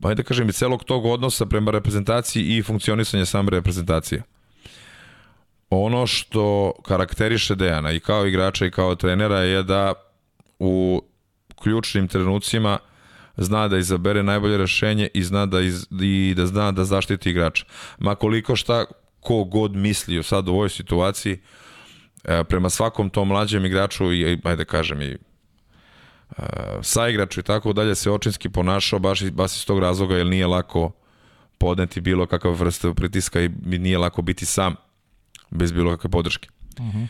ajde 0.03 0.23
da 0.23 0.27
kažem 0.29 0.49
i 0.49 0.53
celog 0.53 0.85
tog 0.85 1.05
odnosa 1.05 1.47
prema 1.47 1.71
reprezentaciji 1.71 2.57
i 2.57 2.63
funkcionisanja 2.63 3.27
same 3.27 3.51
reprezentacije. 3.51 4.23
Ono 5.71 6.07
što 6.07 6.73
karakteriše 6.85 7.55
Dejana 7.55 7.93
i 7.93 8.01
kao 8.01 8.27
igrača 8.27 8.67
i 8.67 8.71
kao 8.71 8.95
trenera 8.95 9.39
je 9.39 9.63
da 9.63 9.93
u 10.59 11.03
ključnim 11.63 12.09
trenucima 12.09 12.79
zna 13.37 13.69
da 13.69 13.79
izabere 13.79 14.23
najbolje 14.23 14.59
rešenje 14.59 15.09
i 15.15 15.23
zna 15.23 15.47
da, 15.47 15.61
iz, 15.61 15.87
i 16.01 16.35
da 16.37 16.47
zna 16.47 16.73
da 16.73 16.85
zaštiti 16.85 17.31
igrača. 17.31 17.65
Ma 17.99 18.15
koliko 18.15 18.57
šta 18.57 18.85
ko 19.21 19.45
god 19.45 19.77
mislio 19.77 20.23
sad 20.23 20.49
u 20.49 20.53
ovoj 20.53 20.69
situaciji, 20.69 21.39
e, 22.25 22.45
prema 22.45 22.71
svakom 22.71 23.11
tom 23.11 23.29
mlađem 23.29 23.65
igraču 23.65 24.13
i 24.13 24.25
ajde 24.25 24.57
da 24.57 24.65
kažem 24.65 25.03
i 25.03 25.17
saigraču 26.83 27.41
i 27.41 27.43
tako 27.43 27.73
dalje 27.73 27.95
se 27.95 28.11
očinski 28.11 28.49
ponašao 28.49 28.99
baš, 28.99 29.23
baš 29.31 29.57
iz 29.57 29.67
tog 29.67 29.79
razloga 29.79 30.17
jer 30.17 30.27
nije 30.27 30.47
lako 30.47 30.93
podneti 31.59 32.01
bilo 32.01 32.27
kakav 32.27 32.53
vrste 32.53 32.95
pritiska 32.95 33.41
i 33.41 33.49
nije 33.65 33.99
lako 33.99 34.23
biti 34.23 34.47
sam 34.47 34.75
bez 35.51 35.73
bilo 35.73 35.91
kakve 35.91 36.11
podrške. 36.11 36.49
Uh 36.79 36.85
mhm. 36.85 36.99
-huh. 36.99 37.07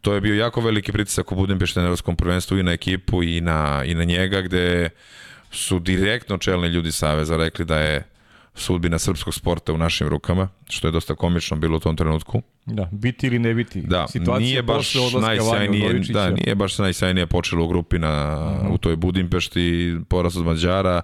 To 0.00 0.14
je 0.14 0.20
bio 0.20 0.34
jako 0.34 0.60
veliki 0.60 0.92
pritisak 0.92 1.32
u 1.32 1.34
Budimpešti 1.34 1.78
na 1.78 1.84
Evropskom 1.84 2.16
prvenstvu 2.16 2.58
i 2.58 2.62
na 2.62 2.72
ekipu 2.72 3.22
i 3.22 3.40
na, 3.40 3.82
i 3.84 3.94
na 3.94 4.04
njega 4.04 4.40
gde 4.40 4.90
su 5.50 5.78
direktno 5.78 6.38
čelni 6.38 6.68
ljudi 6.68 6.92
Saveza 6.92 7.36
rekli 7.36 7.64
da 7.64 7.78
je 7.78 8.04
sudbina 8.54 8.98
srpskog 8.98 9.34
sporta 9.34 9.72
u 9.72 9.78
našim 9.78 10.08
rukama, 10.08 10.48
što 10.68 10.88
je 10.88 10.92
dosta 10.92 11.14
komično 11.14 11.56
bilo 11.56 11.76
u 11.76 11.80
tom 11.80 11.96
trenutku. 11.96 12.42
Da, 12.66 12.88
biti 12.92 13.26
ili 13.26 13.38
ne 13.38 13.54
biti. 13.54 13.82
Da, 13.82 14.06
Situacija 14.08 14.48
nije 14.48 14.62
baš 14.62 14.94
najsjajnije, 15.20 16.00
da, 16.12 16.30
nije 16.30 16.54
baš 16.54 16.78
najsjajnije 16.78 17.26
počelo 17.26 17.64
u 17.64 17.68
grupi 17.68 17.98
na, 17.98 18.36
uh 18.60 18.66
-huh. 18.66 18.74
u 18.74 18.78
toj 18.78 18.96
Budimpešti, 18.96 19.96
poraz 20.08 20.36
od 20.36 20.44
Mađara, 20.44 21.02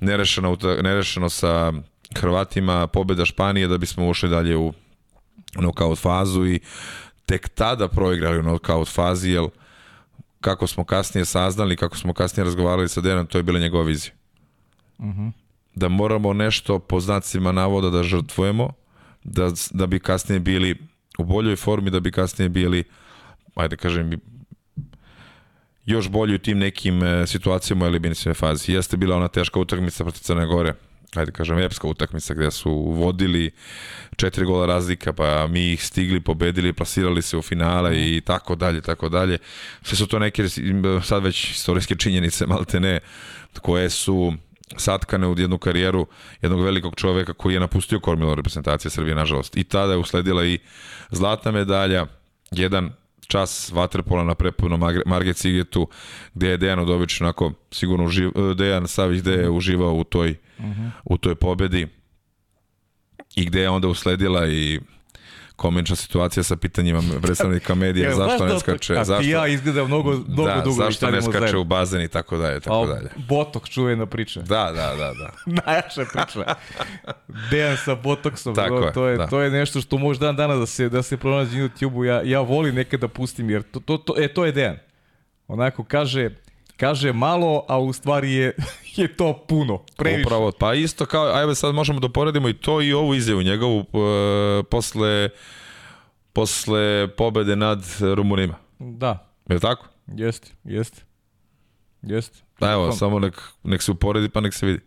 nerešeno, 0.00 0.56
nerešeno 0.82 1.28
sa 1.28 1.72
Hrvatima, 2.16 2.86
pobeda 2.86 3.24
Španije 3.24 3.68
da 3.68 3.78
bismo 3.78 4.08
ušli 4.08 4.28
dalje 4.28 4.56
u 4.56 4.72
nokaut 5.60 5.98
fazu 5.98 6.46
i 6.46 6.60
tek 7.26 7.48
tada 7.48 7.88
proigrali 7.88 8.38
u 8.38 8.42
nokaut 8.42 8.88
fazi, 8.88 9.30
jer 9.30 9.44
kako 10.40 10.66
smo 10.66 10.84
kasnije 10.84 11.24
saznali, 11.24 11.76
kako 11.76 11.96
smo 11.96 12.12
kasnije 12.12 12.44
razgovarali 12.44 12.88
sa 12.88 13.00
Denom, 13.00 13.26
to 13.26 13.38
je 13.38 13.42
bila 13.42 13.58
njegova 13.58 13.84
vizija. 13.84 14.12
Uh 14.98 15.06
-huh 15.06 15.32
da 15.76 15.88
moramo 15.88 16.32
nešto 16.32 16.78
po 16.78 17.00
znacima 17.00 17.52
navoda 17.52 17.90
da 17.90 18.02
žrtvujemo, 18.02 18.72
da, 19.24 19.50
da 19.70 19.86
bi 19.86 19.98
kasnije 19.98 20.40
bili 20.40 20.76
u 21.18 21.24
boljoj 21.24 21.56
formi, 21.56 21.90
da 21.90 22.00
bi 22.00 22.12
kasnije 22.12 22.48
bili, 22.48 22.84
ajde 23.54 23.76
kažem, 23.76 24.20
još 25.84 26.08
bolji 26.08 26.34
u 26.34 26.38
tim 26.38 26.58
nekim 26.58 27.02
e, 27.02 27.26
situacijama 27.26 27.84
u 27.84 27.88
eliminacijne 27.88 28.34
fazi. 28.34 28.72
Jeste 28.72 28.96
bila 28.96 29.16
ona 29.16 29.28
teška 29.28 29.60
utakmica 29.60 30.04
protiv 30.04 30.20
Crne 30.20 30.46
Gore, 30.46 30.74
ajde 31.14 31.32
kažem, 31.32 31.58
epska 31.58 31.88
utakmica 31.88 32.34
gde 32.34 32.50
su 32.50 32.72
vodili 32.72 33.50
četiri 34.16 34.44
gola 34.44 34.66
razlika, 34.66 35.12
pa 35.12 35.46
mi 35.46 35.72
ih 35.72 35.84
stigli, 35.84 36.20
pobedili, 36.20 36.72
plasirali 36.72 37.22
se 37.22 37.36
u 37.36 37.42
finale 37.42 38.16
i 38.16 38.20
tako 38.20 38.54
dalje, 38.54 38.80
tako 38.80 39.08
dalje. 39.08 39.38
Sve 39.82 39.96
su 39.96 40.06
to 40.06 40.18
neke 40.18 40.48
sad 41.02 41.24
već 41.24 41.50
istorijske 41.50 41.94
činjenice, 41.94 42.46
malte 42.46 42.80
ne, 42.80 43.00
koje 43.62 43.90
su 43.90 44.32
satkane 44.76 45.26
u 45.26 45.34
jednu 45.38 45.58
karijeru 45.58 46.06
jednog 46.42 46.62
velikog 46.62 46.94
čoveka 46.94 47.32
koji 47.32 47.54
je 47.54 47.60
napustio 47.60 48.00
kormilo 48.00 48.34
reprezentacije 48.34 48.90
Srbije, 48.90 49.14
nažalost. 49.14 49.56
I 49.56 49.64
tada 49.64 49.92
je 49.92 49.98
usledila 49.98 50.44
i 50.44 50.58
zlatna 51.10 51.50
medalja, 51.50 52.06
jedan 52.50 52.92
čas 53.26 53.70
vaterpola 53.72 54.24
na 54.24 54.34
prepunom 54.34 54.80
Marge 55.06 55.32
Cigetu, 55.32 55.88
gde 56.34 56.48
je 56.48 56.56
Dejan 56.56 56.78
Odović 56.78 57.20
onako 57.20 57.52
sigurno 57.70 58.04
uživ, 58.04 58.30
Dejan 58.56 58.88
Savić 58.88 59.20
gde 59.20 59.32
je 59.32 59.50
uživao 59.50 59.94
u 59.94 60.04
toj, 60.04 60.30
uh. 60.58 60.64
-huh. 60.64 60.90
u 61.04 61.18
toj 61.18 61.34
pobedi 61.34 61.86
i 63.36 63.44
gde 63.44 63.60
je 63.60 63.70
onda 63.70 63.88
usledila 63.88 64.46
i 64.48 64.80
komična 65.56 65.96
situacija 65.96 66.42
sa 66.42 66.56
pitanjima 66.56 67.02
predstavnika 67.22 67.74
medija, 67.74 68.14
zašto 68.16 68.46
ne 68.46 68.60
skače, 68.60 68.96
a 68.98 69.04
zašto, 69.04 69.30
ja 69.30 69.46
izgleda 69.46 69.84
mnogo, 69.84 70.10
mnogo 70.10 70.48
da, 70.48 70.60
dugo 70.64 70.84
zašto 70.84 71.10
ne 71.10 71.22
skače 71.22 71.38
zajedno. 71.38 71.60
u 71.60 71.64
bazen 71.64 72.02
i 72.02 72.08
tako 72.08 72.36
dalje, 72.36 72.60
tako 72.60 72.82
a, 72.82 72.86
dalje. 72.86 73.08
Botok 73.28 73.68
čuvena 73.68 74.06
priča. 74.06 74.40
Da, 74.40 74.72
da, 74.74 74.94
da, 74.96 75.12
da. 75.14 75.30
Najjača 75.66 76.04
priča. 76.12 76.54
Dejan 77.50 77.76
sa 77.76 77.94
botoksom, 77.94 78.54
tako 78.54 78.76
bro, 78.76 78.90
to 78.90 79.06
je 79.06 79.16
da. 79.16 79.26
to 79.26 79.40
je 79.40 79.50
nešto 79.50 79.80
što 79.80 79.98
može 79.98 80.20
dan 80.20 80.36
dana 80.36 80.56
da 80.56 80.66
se 80.66 80.88
da 80.88 81.02
se 81.02 81.16
pronađe 81.16 81.58
na 81.58 81.68
YouTubeu. 81.68 82.04
Ja 82.04 82.22
ja 82.24 82.40
volim 82.40 82.74
nekad 82.74 83.00
da 83.00 83.08
pustim 83.08 83.50
jer 83.50 83.62
to 83.62 83.80
to, 83.80 83.96
to 83.96 84.14
e 84.18 84.28
to 84.28 84.44
je 84.44 84.52
Dejan. 84.52 84.76
Onako 85.48 85.84
kaže 85.84 86.30
kaže 86.76 87.12
malo, 87.12 87.64
a 87.68 87.78
u 87.78 87.92
stvari 87.92 88.32
je, 88.32 88.56
je 88.96 89.16
to 89.16 89.44
puno, 89.48 89.84
previše. 89.96 90.22
Upravo, 90.26 90.52
pa 90.58 90.74
isto 90.74 91.06
kao, 91.06 91.26
ajde 91.34 91.54
sad 91.54 91.74
možemo 91.74 92.00
da 92.00 92.08
poredimo 92.08 92.48
i 92.48 92.54
to 92.54 92.82
i 92.82 92.92
ovu 92.92 93.14
izjavu 93.14 93.42
njegovu 93.42 93.78
uh, 93.78 93.86
posle, 94.70 95.28
posle 96.32 97.08
pobede 97.16 97.56
nad 97.56 97.84
Rumunima. 98.00 98.54
Da. 98.78 99.32
Je 99.48 99.58
tako? 99.58 99.86
Jeste, 100.06 100.50
jeste. 100.64 101.02
Jeste. 102.02 102.38
Da, 102.60 102.72
evo, 102.72 102.92
samo 102.92 103.18
nek, 103.18 103.42
nek 103.62 103.82
se 103.82 103.90
uporedi 103.90 104.28
pa 104.28 104.40
nek 104.40 104.54
se 104.54 104.66
vidi. 104.66 104.80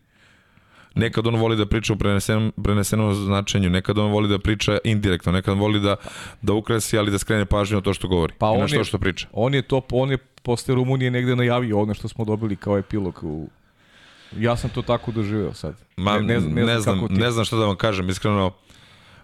Nekad 0.95 1.27
on 1.27 1.35
voli 1.35 1.55
da 1.55 1.65
priča 1.65 1.93
u 1.93 1.95
prenesenom, 1.95 2.53
prenesenom 2.63 3.15
značenju, 3.15 3.69
nekad 3.69 3.97
on 3.97 4.11
voli 4.11 4.29
da 4.29 4.39
priča 4.39 4.77
indirektno, 4.83 5.31
nekad 5.31 5.57
voli 5.57 5.79
da, 5.79 5.95
da 6.41 6.53
ukresi, 6.53 6.97
ali 6.97 7.11
da 7.11 7.17
skrene 7.17 7.45
pažnju 7.45 7.77
na 7.77 7.81
to 7.81 7.93
što 7.93 8.07
govori. 8.07 8.33
Pa 8.37 8.49
on 8.49 8.59
na 8.59 8.67
što, 8.67 8.83
što 8.83 8.99
priča. 8.99 9.27
On 9.33 9.53
je 9.53 9.61
to, 9.61 9.81
on 9.91 10.11
je 10.11 10.17
posle 10.17 10.75
Rumunije 10.75 11.11
negde 11.11 11.35
najavio 11.35 11.79
ono 11.79 11.93
što 11.93 12.07
smo 12.07 12.25
dobili 12.25 12.55
kao 12.55 12.77
epilog 12.77 13.19
u 13.23 13.49
Ja 14.37 14.57
sam 14.57 14.69
to 14.69 14.81
tako 14.81 15.11
doživeo 15.11 15.53
sad. 15.53 15.75
Ma, 15.97 16.19
ne, 16.19 16.39
ne, 16.39 16.39
ne, 16.39 16.65
ne 16.65 16.79
znam, 16.79 17.07
ne 17.09 17.31
znam 17.31 17.45
šta 17.45 17.57
da 17.57 17.65
vam 17.65 17.75
kažem, 17.75 18.09
iskreno 18.09 18.51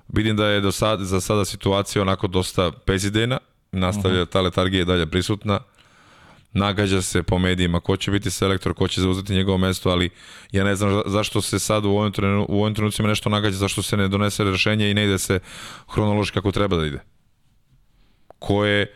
vidim 0.08 0.38
da 0.38 0.48
je 0.48 0.62
do 0.62 0.72
sad, 0.72 1.00
za 1.00 1.22
sada 1.22 1.46
situacija 1.46 2.02
onako 2.02 2.28
dosta 2.28 2.72
bezidejna, 2.88 3.38
nastavlja 3.72 4.22
uh 4.22 4.28
-huh. 4.28 4.32
ta 4.32 4.42
letargija 4.42 4.80
je 4.80 4.86
dalje 4.86 5.06
prisutna. 5.06 5.60
Nagađa 6.56 7.02
se 7.02 7.24
po 7.24 7.40
medijima 7.40 7.80
ko 7.80 7.98
će 7.98 8.12
biti 8.12 8.32
selektor, 8.32 8.74
ko 8.74 8.88
će 8.88 9.02
zauzeti 9.02 9.34
njegovo 9.34 9.58
mesto, 9.58 9.90
ali 9.90 10.10
ja 10.52 10.64
ne 10.64 10.76
znam 10.76 11.02
zašto 11.06 11.42
se 11.42 11.60
sad 11.60 11.86
u 11.86 11.90
ovim, 11.90 12.12
trenu, 12.12 12.46
u 12.50 12.62
ovim 12.62 12.76
trenucima 12.76 13.08
nešto 13.08 13.30
nagađa, 13.30 13.58
zašto 13.58 13.82
se 13.82 13.98
ne 13.98 14.08
donese 14.08 14.44
rešenje 14.44 14.92
i 14.92 14.94
ne 14.94 15.06
ide 15.06 15.18
se 15.18 15.40
hronološki 15.94 16.34
kako 16.34 16.52
treba 16.52 16.78
da 16.78 16.86
ide. 16.86 17.00
Ko 18.40 18.66
je 18.66 18.94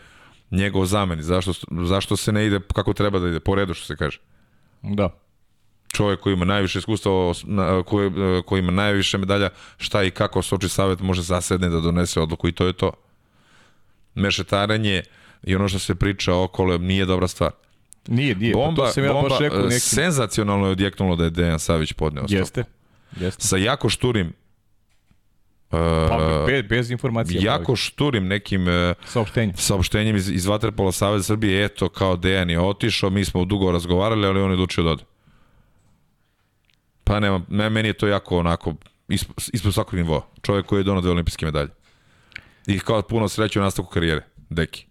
njegov 0.51 0.85
zameni, 0.85 1.23
zašto, 1.23 1.53
zašto 1.85 2.17
se 2.17 2.31
ne 2.31 2.45
ide 2.45 2.59
kako 2.73 2.93
treba 2.93 3.19
da 3.19 3.27
ide, 3.27 3.39
po 3.39 3.55
redu 3.55 3.73
što 3.73 3.85
se 3.85 3.95
kaže. 3.95 4.19
Da. 4.81 5.09
Čovjek 5.93 6.19
koji 6.19 6.33
ima 6.33 6.45
najviše 6.45 6.79
iskustva, 6.79 7.11
koji, 7.85 8.11
koji 8.45 8.59
ima 8.59 8.71
najviše 8.71 9.17
medalja, 9.17 9.49
šta 9.77 10.03
i 10.03 10.11
kako 10.11 10.41
Soči 10.41 10.69
Savet 10.69 10.99
može 10.99 11.21
zasedne 11.21 11.69
da 11.69 11.79
donese 11.79 12.21
odluku 12.21 12.47
i 12.47 12.51
to 12.51 12.65
je 12.65 12.73
to. 12.73 12.91
Mešetarenje, 14.15 15.03
i 15.43 15.55
ono 15.55 15.67
što 15.67 15.79
se 15.79 15.95
priča 15.95 16.35
okolo 16.35 16.77
nije 16.77 17.05
dobra 17.05 17.27
stvar. 17.27 17.51
Nije, 18.07 18.35
nije. 18.35 18.53
Bomba, 18.53 18.81
pa 18.81 18.87
to 18.87 18.93
sam 18.93 19.03
ja 19.03 19.13
bomba 19.13 19.29
baš 19.29 19.39
rekao 19.39 19.59
nekim... 19.59 19.79
senzacionalno 19.79 20.65
je 20.65 20.71
odjeknulo 20.71 21.15
da 21.15 21.23
je 21.23 21.29
Dejan 21.29 21.59
Savić 21.59 21.93
podneo 21.93 22.23
ostavku. 22.23 22.41
Jeste. 22.41 22.63
Jeste. 23.19 23.47
Sa 23.47 23.57
jako 23.57 23.89
šturim 23.89 24.27
uh, 24.27 24.33
Pa, 26.09 26.43
bez, 26.47 26.65
bez 26.69 26.91
informacija. 26.91 27.41
jako 27.43 27.75
šturim 27.75 28.27
nekim 28.27 28.67
uh, 28.67 28.73
Saopštenje. 29.05 29.53
saopštenjem 29.57 30.15
iz, 30.15 30.29
iz 30.29 30.45
Vaterpola 30.45 30.91
Saveza 30.91 31.23
Srbije, 31.23 31.65
eto, 31.65 31.89
kao 31.89 32.15
Dejan 32.15 32.49
je 32.49 32.59
otišao, 32.59 33.09
mi 33.09 33.25
smo 33.25 33.45
dugo 33.45 33.71
razgovarali, 33.71 34.27
ali 34.27 34.39
on 34.39 34.49
je 34.49 34.53
odlučio 34.53 34.83
da 34.83 34.89
ode. 34.89 35.03
Pa 37.03 37.19
nema, 37.19 37.41
ne, 37.49 37.69
meni 37.69 37.89
je 37.89 37.93
to 37.93 38.07
jako 38.07 38.37
onako, 38.37 38.73
ispod, 39.07 39.35
ispod 39.53 39.73
svakog 39.73 39.95
nivoa. 39.95 40.21
Čovjek 40.41 40.65
koji 40.65 40.79
je 40.79 40.83
donao 40.83 41.01
dve 41.01 41.11
olimpijske 41.11 41.45
medalje. 41.45 41.69
I 42.67 42.79
kao 42.79 43.01
puno 43.01 43.27
sreće 43.29 43.59
u 43.59 43.63
nastavku 43.63 43.91
karijere. 43.91 44.21
Deki. 44.49 44.88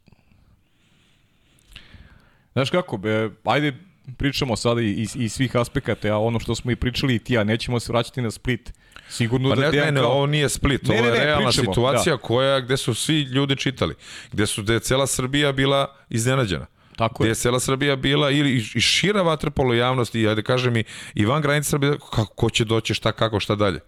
Znaš 2.58 2.70
kako, 2.70 2.96
be, 2.96 3.30
ajde 3.44 3.72
pričamo 4.16 4.56
sada 4.56 4.80
iz, 4.80 5.16
iz 5.16 5.32
svih 5.32 5.56
aspekata, 5.56 6.08
a 6.08 6.18
ono 6.18 6.40
što 6.40 6.54
smo 6.54 6.70
i 6.70 6.76
pričali 6.76 7.14
i 7.14 7.18
ti 7.18 7.34
ja, 7.34 7.44
nećemo 7.44 7.80
se 7.80 7.92
vraćati 7.92 8.22
na 8.22 8.30
Split. 8.30 8.72
Sigurno 9.08 9.48
Pa 9.48 9.54
da 9.54 9.62
ne, 9.62 9.70
Dejan 9.70 9.86
ne, 9.86 9.92
ne, 9.92 10.00
kao- 10.00 10.10
ovo 10.10 10.26
nije 10.26 10.48
Split, 10.48 10.82
Ne, 10.82 10.94
ovo 10.94 11.02
ne, 11.02 11.08
je 11.08 11.14
ne, 11.14 11.24
realna 11.24 11.48
pričamo, 11.48 11.64
situacija 11.64 12.16
da. 12.16 12.22
koja, 12.22 12.60
gde 12.60 12.76
su 12.76 12.94
svi 12.94 13.20
ljudi 13.22 13.56
čitali, 13.56 13.94
gde 14.32 14.46
su, 14.46 14.62
gde 14.62 14.72
je 14.72 14.80
cela 14.80 15.06
Srbija 15.06 15.52
bila 15.52 15.96
iznenađena. 16.10 16.66
Tako 16.96 17.22
Gde 17.22 17.28
je. 17.28 17.30
je 17.30 17.34
cela 17.34 17.60
Srbija 17.60 17.96
bila 17.96 18.30
ili 18.30 18.50
i, 18.50 18.64
i 18.74 18.80
šira 18.80 19.22
vaterpolo 19.22 19.74
javnost 19.74 20.14
i 20.14 20.28
ajde 20.28 20.42
kažem 20.42 20.76
i, 20.76 20.84
i 21.14 21.26
van 21.26 21.42
granica 21.42 21.70
Srbije, 21.70 21.92
kako, 22.00 22.24
ko 22.26 22.50
će 22.50 22.64
doći, 22.64 22.94
šta, 22.94 23.12
kako, 23.12 23.40
šta 23.40 23.54
dalje. 23.54 23.80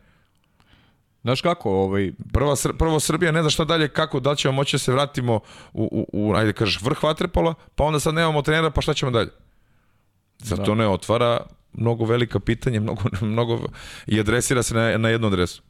Znaš 1.22 1.40
kako, 1.40 1.70
ovaj, 1.70 2.12
Prva, 2.32 2.54
prvo 2.78 3.00
Srbija 3.00 3.32
ne 3.32 3.40
zna 3.40 3.50
šta 3.50 3.64
dalje, 3.64 3.88
kako, 3.88 4.20
da 4.20 4.34
ćemo 4.34 4.52
moći 4.52 4.74
da 4.74 4.78
se 4.78 4.92
vratimo 4.92 5.40
u, 5.72 5.82
u, 5.92 6.06
u 6.12 6.34
ajde 6.34 6.52
kažeš, 6.52 6.82
vrh 6.82 7.02
vaterpola, 7.02 7.54
pa 7.74 7.84
onda 7.84 8.00
sad 8.00 8.14
nemamo 8.14 8.42
trenera, 8.42 8.70
pa 8.70 8.80
šta 8.80 8.94
ćemo 8.94 9.10
dalje? 9.10 9.30
Zar 10.38 10.58
Da. 10.58 10.64
to 10.64 10.74
ne 10.74 10.88
otvara 10.88 11.46
mnogo 11.72 12.04
velika 12.04 12.40
pitanja, 12.40 12.80
mnogo, 12.80 13.02
mnogo, 13.26 13.60
i 14.06 14.20
adresira 14.20 14.62
se 14.62 14.74
na, 14.74 14.98
na 14.98 15.08
jednu 15.08 15.26
adresu. 15.26 15.62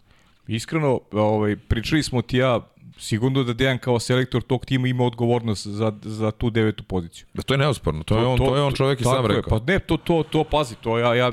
iskreno, 0.47 1.01
ovaj, 1.13 1.57
pričali 1.57 2.03
smo 2.03 2.23
ti 2.23 2.37
ja, 2.37 2.61
sigurno 3.01 3.43
da 3.43 3.53
Dejan 3.53 3.79
kao 3.79 3.99
selektor 3.99 4.43
tog 4.43 4.67
tima 4.67 4.89
ima 4.89 5.05
odgovornost 5.05 5.67
za, 5.67 5.93
za 6.03 6.31
tu 6.31 6.51
devetu 6.51 6.85
poziciju. 6.85 7.27
Da 7.35 7.43
to 7.43 7.55
je 7.55 7.59
neosporno, 7.59 8.03
to, 8.03 8.19
je 8.19 8.27
on, 8.27 8.39
to, 8.39 8.57
je 8.57 8.63
on 8.63 8.73
čovjek 8.73 9.01
i 9.01 9.05
sam 9.05 9.25
je. 9.25 9.37
rekao. 9.37 9.59
Pa 9.59 9.73
ne, 9.73 9.79
to, 9.79 9.97
to, 9.97 10.23
to 10.23 10.45
pazi, 10.45 10.75
to 10.75 10.99
ja, 10.99 11.15
ja 11.15 11.33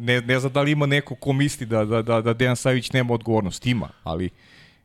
ne, 0.00 0.20
ne 0.20 0.40
znam 0.40 0.52
da 0.52 0.62
li 0.62 0.70
ima 0.70 0.86
neko 0.86 1.14
ko 1.14 1.32
misli 1.32 1.66
da, 1.66 1.84
da, 1.84 2.02
da, 2.02 2.20
da 2.20 2.34
Dejan 2.34 2.56
Savić 2.56 2.92
nema 2.92 3.14
odgovornost, 3.14 3.66
ima, 3.66 3.88
ali 4.04 4.30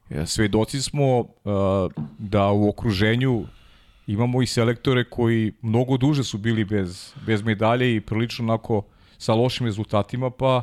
e, 0.10 0.26
svedoci 0.26 0.82
smo 0.82 1.20
uh, 1.20 1.26
da 2.18 2.48
u 2.52 2.70
okruženju 2.70 3.46
imamo 4.08 4.42
i 4.42 4.46
selektore 4.46 5.04
koji 5.04 5.54
mnogo 5.62 5.98
duže 5.98 6.24
su 6.24 6.38
bili 6.38 6.66
bez, 6.66 7.14
bez 7.26 7.42
medalje 7.42 7.96
i 7.96 8.02
prilično 8.02 8.46
onako 8.46 8.84
sa 9.18 9.34
lošim 9.34 9.66
rezultatima, 9.66 10.30
pa 10.30 10.62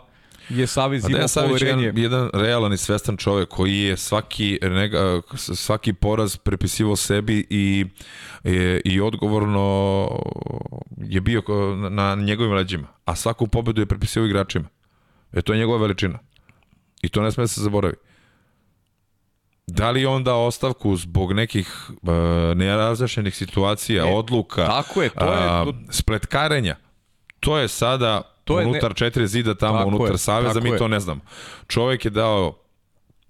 je 0.51 0.67
Savez 0.67 1.05
A 1.05 1.09
imao 1.09 1.29
Savić 1.29 1.51
je 1.53 1.69
poverenje. 1.69 1.85
jedan, 1.85 1.99
jedan 1.99 2.31
realan 2.35 2.73
i 2.73 2.79
svestan 2.79 3.17
čovek 3.17 3.49
koji 3.49 3.79
je 3.79 3.97
svaki, 3.97 4.59
nega, 4.63 5.21
svaki 5.37 5.93
poraz 5.93 6.37
prepisivo 6.37 6.97
sebi 6.97 7.47
i, 7.51 7.87
i, 8.45 8.51
i 8.85 9.01
odgovorno 9.01 10.09
je 10.99 11.21
bio 11.21 11.43
na, 11.89 12.15
njegovim 12.17 12.53
leđima. 12.53 12.87
A 13.05 13.17
svaku 13.17 13.47
pobedu 13.47 13.83
je 13.83 13.87
prepisivao 13.87 14.27
igračima. 14.27 14.69
E 15.33 15.43
to 15.43 15.53
je 15.53 15.59
njegova 15.59 15.79
veličina. 15.79 16.19
I 17.03 17.09
to 17.09 17.23
ne 17.23 17.31
sme 17.31 17.43
da 17.43 17.49
se 17.49 17.61
zaboravi. 17.61 17.95
Da 19.67 19.91
li 19.91 20.07
on 20.07 20.25
dao 20.25 20.47
ostavku 20.47 20.97
zbog 20.97 21.33
nekih 21.33 21.69
uh, 21.93 22.09
nerazjašnjenih 22.57 23.37
situacija, 23.37 24.05
E, 24.05 24.15
odluka, 24.15 24.67
tako 24.67 25.03
je, 25.03 25.09
to 25.11 25.25
je- 25.25 25.39
a, 25.41 25.65
to- 25.65 25.75
spletkarenja, 25.91 26.77
to 27.41 27.59
je 27.59 27.69
sada 27.69 28.23
To 28.51 28.61
je 28.61 28.67
ne- 28.67 28.71
unutar 28.71 28.95
četiri 28.95 29.27
zida 29.29 29.55
tamo, 29.55 29.79
Tako 29.79 29.89
unutar 29.89 30.15
je, 30.15 30.19
saveza, 30.19 30.61
mi 30.61 30.71
je. 30.71 30.79
to 30.79 30.89
ne 30.89 31.01
znamo. 31.01 31.21
Čovek 31.69 32.05
je 32.05 32.11
dao 32.11 32.57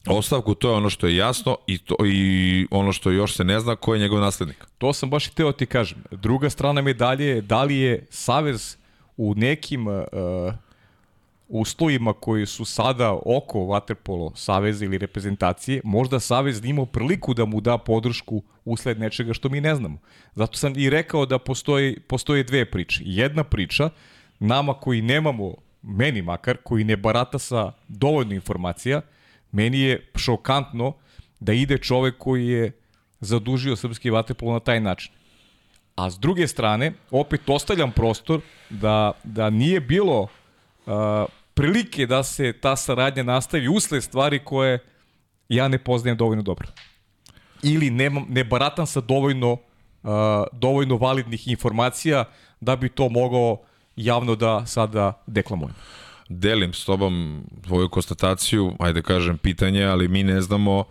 ostavku, 0.07 0.55
to 0.55 0.71
je 0.71 0.75
ono 0.75 0.91
što 0.91 1.07
je 1.07 1.17
jasno 1.17 1.57
i, 1.67 1.79
to, 1.79 1.97
i 2.07 2.67
ono 2.71 2.93
što 2.93 3.11
još 3.11 3.35
se 3.37 3.45
ne 3.45 3.61
zna, 3.61 3.77
ko 3.77 3.95
je 3.95 4.01
njegov 4.01 4.21
naslednik. 4.21 4.65
To 4.79 4.93
sam 4.93 5.11
baš 5.11 5.27
i 5.27 5.35
teo 5.35 5.53
ti 5.53 5.67
kažem. 5.67 5.99
Druga 6.11 6.51
strana 6.51 6.83
medalje 6.83 7.27
je 7.27 7.41
da 7.41 7.63
li 7.63 7.77
je 7.77 8.07
Savez 8.11 8.77
u 9.17 9.35
nekim 9.35 9.87
uh, 9.87 10.03
uslovima 11.49 12.13
koji 12.13 12.47
su 12.47 12.65
sada 12.65 13.13
oko 13.27 13.59
Waterpolo 13.59 14.31
Saveza 14.35 14.85
ili 14.85 14.99
reprezentacije, 14.99 15.81
možda 15.85 16.21
Savez 16.21 16.65
imao 16.65 16.87
priliku 16.87 17.35
da 17.35 17.45
mu 17.45 17.61
da 17.61 17.79
podršku 17.79 18.43
usled 18.65 19.01
nečega 19.01 19.33
što 19.33 19.49
mi 19.49 19.61
ne 19.61 19.75
znamo. 19.75 19.99
Zato 20.35 20.57
sam 20.59 20.73
i 20.77 20.91
rekao 20.91 21.27
da 21.27 21.39
postoji, 21.39 22.01
postoje 22.01 22.43
dve 22.45 22.71
priče. 22.71 23.03
Jedna 23.05 23.45
priča, 23.45 23.91
nama 24.41 24.75
koji 24.75 25.03
nemamo, 25.03 25.55
meni 25.83 26.23
makar, 26.23 26.57
koji 26.65 26.85
ne 26.85 26.97
barata 26.97 27.39
sa 27.39 27.73
dovoljno 27.89 28.35
informacija, 28.35 29.01
meni 29.53 29.81
je 29.81 30.11
šokantno 30.17 30.93
da 31.41 31.53
ide 31.53 31.79
čovek 31.79 32.19
koji 32.19 32.47
je 32.47 32.73
zadužio 33.21 33.77
srpski 33.77 34.11
vaterpolo 34.11 34.53
na 34.53 34.61
taj 34.61 34.81
način. 34.81 35.13
A 35.97 36.11
s 36.11 36.19
druge 36.19 36.49
strane, 36.49 36.93
opet 37.11 37.41
ostavljam 37.47 37.93
prostor 37.93 38.41
da, 38.71 39.13
da 39.25 39.51
nije 39.51 39.81
bilo 39.81 40.21
uh, 40.23 40.31
prilike 41.55 42.07
da 42.07 42.23
se 42.23 42.53
ta 42.53 42.77
saradnja 42.77 43.23
nastavi 43.23 43.69
usled 43.69 44.03
stvari 44.03 44.39
koje 44.45 44.79
ja 45.49 45.69
ne 45.69 45.79
poznajem 45.79 46.17
dovoljno 46.17 46.43
dobro. 46.43 46.69
Ili 47.63 47.91
nemam, 47.91 48.27
ne 48.29 48.45
baratam 48.45 48.87
sa 48.87 49.01
dovoljno, 49.01 49.53
uh, 49.53 50.11
dovoljno 50.53 50.97
validnih 50.97 51.49
informacija 51.49 52.25
da 52.61 52.77
bi 52.77 52.89
to 52.89 53.09
mogao 53.09 53.63
javno 54.05 54.35
da 54.35 54.67
sada 54.67 55.23
deklamujem. 55.27 55.75
Delim 56.29 56.73
s 56.73 56.85
tobom 56.85 57.45
tvoju 57.67 57.89
konstataciju, 57.89 58.73
ajde 58.79 59.03
kažem 59.03 59.39
pitanje, 59.39 59.85
ali 59.85 60.09
mi 60.09 60.23
ne 60.23 60.41
znamo 60.41 60.85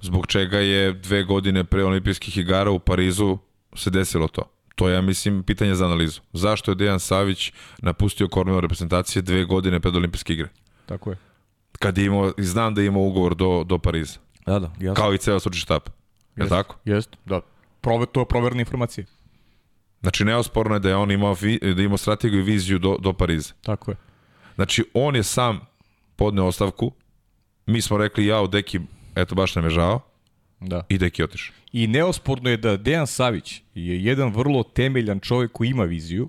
zbog 0.00 0.26
čega 0.26 0.58
je 0.58 0.92
dve 0.92 1.24
godine 1.24 1.64
pre 1.64 1.84
olimpijskih 1.84 2.38
igara 2.38 2.70
u 2.70 2.78
Parizu 2.78 3.38
se 3.74 3.90
desilo 3.90 4.28
to. 4.28 4.42
To 4.74 4.88
je, 4.88 4.94
ja 4.94 5.00
mislim, 5.00 5.42
pitanje 5.42 5.74
za 5.74 5.84
analizu. 5.84 6.20
Zašto 6.32 6.70
je 6.70 6.74
Dejan 6.74 7.00
Savić 7.00 7.52
napustio 7.78 8.28
kormilo 8.28 8.60
reprezentacije 8.60 9.22
dve 9.22 9.44
godine 9.44 9.80
pred 9.80 9.96
olimpijske 9.96 10.32
igre? 10.32 10.48
Tako 10.86 11.10
je. 11.10 11.16
Kad 11.78 11.98
je 11.98 12.04
imao, 12.04 12.32
znam 12.38 12.74
da 12.74 12.80
je 12.80 12.86
imao 12.86 13.02
ugovor 13.02 13.34
do, 13.34 13.64
do 13.64 13.78
Pariza. 13.78 14.18
Da, 14.46 14.58
da, 14.58 14.72
jasno. 14.80 14.94
Kao 14.94 15.14
i 15.14 15.18
ceo 15.18 15.40
stručni 15.40 15.60
štab. 15.60 15.82
Je 16.36 16.44
li 16.44 16.48
tako? 16.48 16.76
Jeste, 16.84 17.16
da. 17.24 17.40
Prove, 17.80 18.06
to 18.06 18.20
je 18.20 18.26
proverna 18.26 18.60
informacija. 18.60 19.04
Znači, 20.02 20.24
neosporno 20.24 20.74
je 20.74 20.80
da 20.80 20.88
je 20.88 20.96
on 20.96 21.10
imao, 21.10 21.36
vi, 21.40 21.58
da 21.58 21.82
je 21.82 21.84
imao 21.84 21.98
strategiju 21.98 22.40
i 22.40 22.42
viziju 22.42 22.78
do, 22.78 22.96
do 23.00 23.12
Pariza. 23.12 23.52
Tako 23.62 23.90
je. 23.90 23.96
Znači, 24.54 24.84
on 24.94 25.16
je 25.16 25.22
sam 25.22 25.60
podneo 26.16 26.46
ostavku. 26.46 26.92
Mi 27.66 27.80
smo 27.80 27.96
rekli, 27.96 28.26
jao, 28.26 28.46
deki, 28.46 28.80
eto, 29.14 29.34
baš 29.34 29.54
nam 29.54 29.64
je 29.64 29.70
žao. 29.70 30.00
Da. 30.60 30.82
I 30.88 30.98
deki 30.98 31.22
je 31.22 31.24
otišao. 31.24 31.54
I 31.72 31.86
neosporno 31.86 32.50
je 32.50 32.56
da 32.56 32.76
Dejan 32.76 33.06
Savić 33.06 33.62
je 33.74 34.04
jedan 34.04 34.32
vrlo 34.34 34.62
temeljan 34.62 35.20
čovjek 35.20 35.52
koji 35.52 35.68
ima 35.68 35.84
viziju 35.84 36.28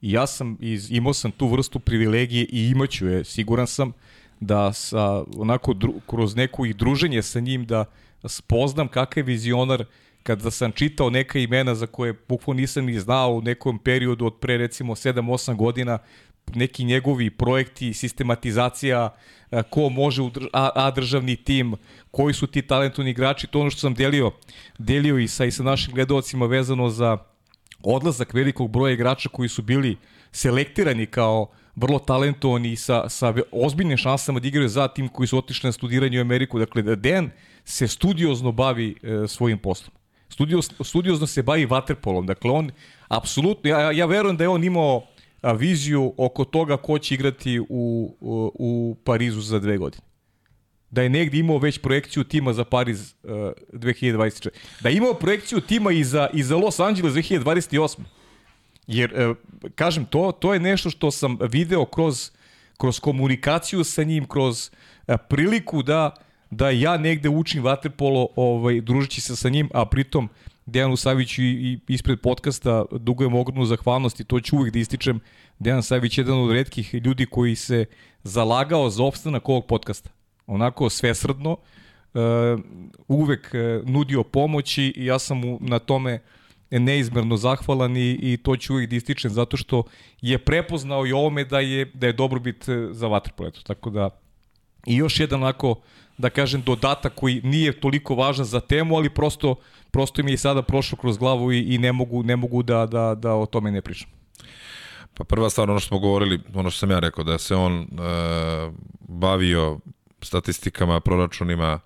i 0.00 0.12
ja 0.12 0.26
sam 0.26 0.56
iz, 0.60 0.90
imao 0.90 1.12
sam 1.12 1.30
tu 1.30 1.48
vrstu 1.48 1.78
privilegije 1.78 2.46
i 2.52 2.68
imaću 2.68 3.06
je, 3.06 3.24
siguran 3.24 3.66
sam 3.66 3.92
da 4.40 4.72
sa, 4.72 5.24
onako 5.36 5.74
dru, 5.74 5.94
kroz 6.06 6.36
neko 6.36 6.66
i 6.66 6.74
druženje 6.74 7.22
sa 7.22 7.40
njim 7.40 7.66
da 7.66 7.84
spoznam 8.24 8.88
kakav 8.88 9.20
je 9.20 9.24
vizionar 9.24 9.84
kada 10.22 10.50
sam 10.50 10.72
čitao 10.72 11.10
neka 11.10 11.38
imena 11.38 11.74
za 11.74 11.86
koje 11.86 12.14
bukvalno 12.28 12.60
nisam 12.60 12.84
ni 12.84 13.00
znao 13.00 13.32
u 13.32 13.42
nekom 13.42 13.78
periodu 13.78 14.26
od 14.26 14.38
pre 14.40 14.56
recimo 14.56 14.94
7-8 14.94 15.56
godina 15.56 15.98
neki 16.54 16.84
njegovi 16.84 17.30
projekti, 17.30 17.94
sistematizacija, 17.94 19.14
a, 19.50 19.62
ko 19.62 19.88
može 19.88 20.22
u 20.22 20.30
a, 20.52 20.90
državni 20.90 21.36
tim, 21.36 21.74
koji 22.10 22.34
su 22.34 22.46
ti 22.46 22.62
talentovni 22.62 23.10
igrači, 23.10 23.46
to 23.46 23.60
ono 23.60 23.70
što 23.70 23.80
sam 23.80 23.94
delio, 23.94 24.30
delio 24.78 25.18
i 25.18 25.28
sa, 25.28 25.44
i 25.44 25.50
sa 25.50 25.62
našim 25.62 25.94
gledalcima 25.94 26.46
vezano 26.46 26.90
za 26.90 27.18
odlazak 27.82 28.34
velikog 28.34 28.70
broja 28.70 28.92
igrača 28.92 29.28
koji 29.28 29.48
su 29.48 29.62
bili 29.62 29.96
selektirani 30.32 31.06
kao 31.06 31.50
vrlo 31.76 31.98
talentovani 31.98 32.72
i 32.72 32.76
sa, 32.76 33.08
sa 33.08 33.34
ozbiljnim 33.52 33.96
šansama 33.96 34.40
da 34.40 34.48
igraju 34.48 34.68
za 34.68 34.88
tim 34.88 35.08
koji 35.08 35.26
su 35.26 35.38
otišli 35.38 35.68
na 35.68 35.72
studiranje 35.72 36.18
u 36.18 36.20
Ameriku. 36.20 36.58
Dakle, 36.58 36.82
da 36.82 36.94
Dejan 36.94 37.30
se 37.64 37.88
studiozno 37.88 38.52
bavi 38.52 38.96
e, 39.02 39.28
svojim 39.28 39.58
poslom. 39.58 39.99
Studios, 40.30 40.70
studiozno 40.84 41.26
se 41.26 41.42
bavi 41.42 41.66
vaterpolom. 41.66 42.26
Dakle, 42.26 42.50
on, 42.50 42.70
apsolutno, 43.08 43.70
ja, 43.70 43.90
ja 43.92 44.06
verujem 44.06 44.36
da 44.36 44.44
je 44.44 44.48
on 44.48 44.64
imao 44.64 45.02
viziju 45.42 46.14
oko 46.16 46.44
toga 46.44 46.76
ko 46.76 46.98
će 46.98 47.14
igrati 47.14 47.60
u, 47.60 47.66
u, 47.68 48.52
u 48.54 48.96
Parizu 49.04 49.40
za 49.40 49.58
dve 49.58 49.78
godine 49.78 50.10
da 50.90 51.02
je 51.02 51.08
negdje 51.08 51.40
imao 51.40 51.58
već 51.58 51.78
projekciju 51.78 52.24
tima 52.24 52.52
za 52.52 52.64
Pariz 52.64 53.14
uh, 53.22 53.30
2024. 53.72 54.48
Da 54.80 54.88
je 54.88 54.96
imao 54.96 55.14
projekciju 55.14 55.60
tima 55.60 55.92
i 55.92 56.04
za, 56.04 56.28
i 56.32 56.42
za 56.42 56.56
Los 56.56 56.80
Angeles 56.80 57.14
2028. 57.14 58.00
Jer, 58.86 59.30
uh, 59.30 59.36
kažem, 59.74 60.04
to, 60.04 60.32
to 60.32 60.54
je 60.54 60.60
nešto 60.60 60.90
što 60.90 61.10
sam 61.10 61.38
video 61.40 61.84
kroz, 61.84 62.30
kroz 62.78 63.00
komunikaciju 63.00 63.84
sa 63.84 64.02
njim, 64.02 64.28
kroz 64.28 64.70
uh, 65.06 65.14
priliku 65.28 65.82
da, 65.82 66.14
da 66.50 66.70
ja 66.70 66.96
negde 66.96 67.28
učim 67.28 67.62
vaterpolo 67.62 68.28
ovaj, 68.36 68.80
družići 68.80 69.20
se 69.20 69.36
sa 69.36 69.48
njim, 69.48 69.68
a 69.74 69.84
pritom 69.84 70.28
Dejanu 70.66 70.96
Saviću 70.96 71.42
i, 71.42 71.46
i 71.46 71.78
ispred 71.88 72.20
podcasta 72.20 72.84
dugujem 72.92 73.34
ogromnu 73.34 73.64
zahvalnost 73.64 74.20
i 74.20 74.24
to 74.24 74.40
ću 74.40 74.56
uvijek 74.56 74.72
da 74.72 74.78
ističem. 74.78 75.20
Dejan 75.58 75.82
Savić 75.82 76.18
je 76.18 76.22
jedan 76.22 76.38
od 76.38 76.52
redkih 76.52 76.94
ljudi 76.94 77.26
koji 77.26 77.56
se 77.56 77.84
zalagao 78.22 78.90
za 78.90 79.04
opstanak 79.04 79.48
ovog 79.48 79.66
podcasta 79.66 80.10
onako 80.46 80.90
svesrdno, 80.90 81.52
uh, 81.52 82.20
uvek 83.08 83.54
uh, 83.54 83.88
nudio 83.88 84.22
pomoći 84.22 84.92
i 84.96 85.06
ja 85.06 85.18
sam 85.18 85.38
mu 85.38 85.58
na 85.60 85.78
tome 85.78 86.20
neizmerno 86.70 87.36
zahvalan 87.36 87.96
i, 87.96 88.18
i 88.22 88.36
to 88.36 88.56
ću 88.56 88.72
uvijek 88.72 88.90
da 88.90 88.96
ističem 88.96 89.30
zato 89.30 89.56
što 89.56 89.82
je 90.20 90.38
prepoznao 90.38 91.06
i 91.06 91.12
ovome 91.12 91.44
da 91.44 91.60
je, 91.60 91.90
da 91.94 92.06
je 92.06 92.12
dobrobit 92.12 92.68
e, 92.68 92.88
za 92.90 93.06
vaterpoletu. 93.06 93.62
Tako 93.62 93.90
da 93.90 94.10
i 94.86 94.96
još 94.96 95.20
jedan 95.20 95.42
onako 95.42 95.80
da 96.20 96.30
kažem 96.30 96.62
dodatak 96.62 97.14
koji 97.14 97.40
nije 97.44 97.80
toliko 97.80 98.14
važan 98.14 98.44
za 98.44 98.60
temu, 98.60 98.96
ali 98.96 99.10
prosto 99.10 99.54
prosto 99.90 100.22
mi 100.22 100.30
je 100.30 100.38
sada 100.38 100.62
prošlo 100.62 100.98
kroz 100.98 101.18
glavu 101.18 101.52
i, 101.52 101.74
i 101.74 101.78
ne 101.78 101.92
mogu 101.92 102.22
ne 102.22 102.36
mogu 102.36 102.62
da 102.62 102.86
da 102.86 103.14
da 103.14 103.34
o 103.34 103.46
tome 103.46 103.70
ne 103.70 103.82
pričam. 103.82 104.08
Pa 105.14 105.24
prva 105.24 105.50
stvar 105.50 105.70
ono 105.70 105.80
što 105.80 105.88
smo 105.88 105.98
govorili, 105.98 106.40
ono 106.54 106.70
što 106.70 106.78
sam 106.78 106.90
ja 106.90 106.98
rekao 106.98 107.24
da 107.24 107.38
se 107.38 107.54
on 107.54 107.82
e, 107.82 107.86
bavio 109.00 109.78
statistikama, 110.22 111.00
proračunima, 111.00 111.80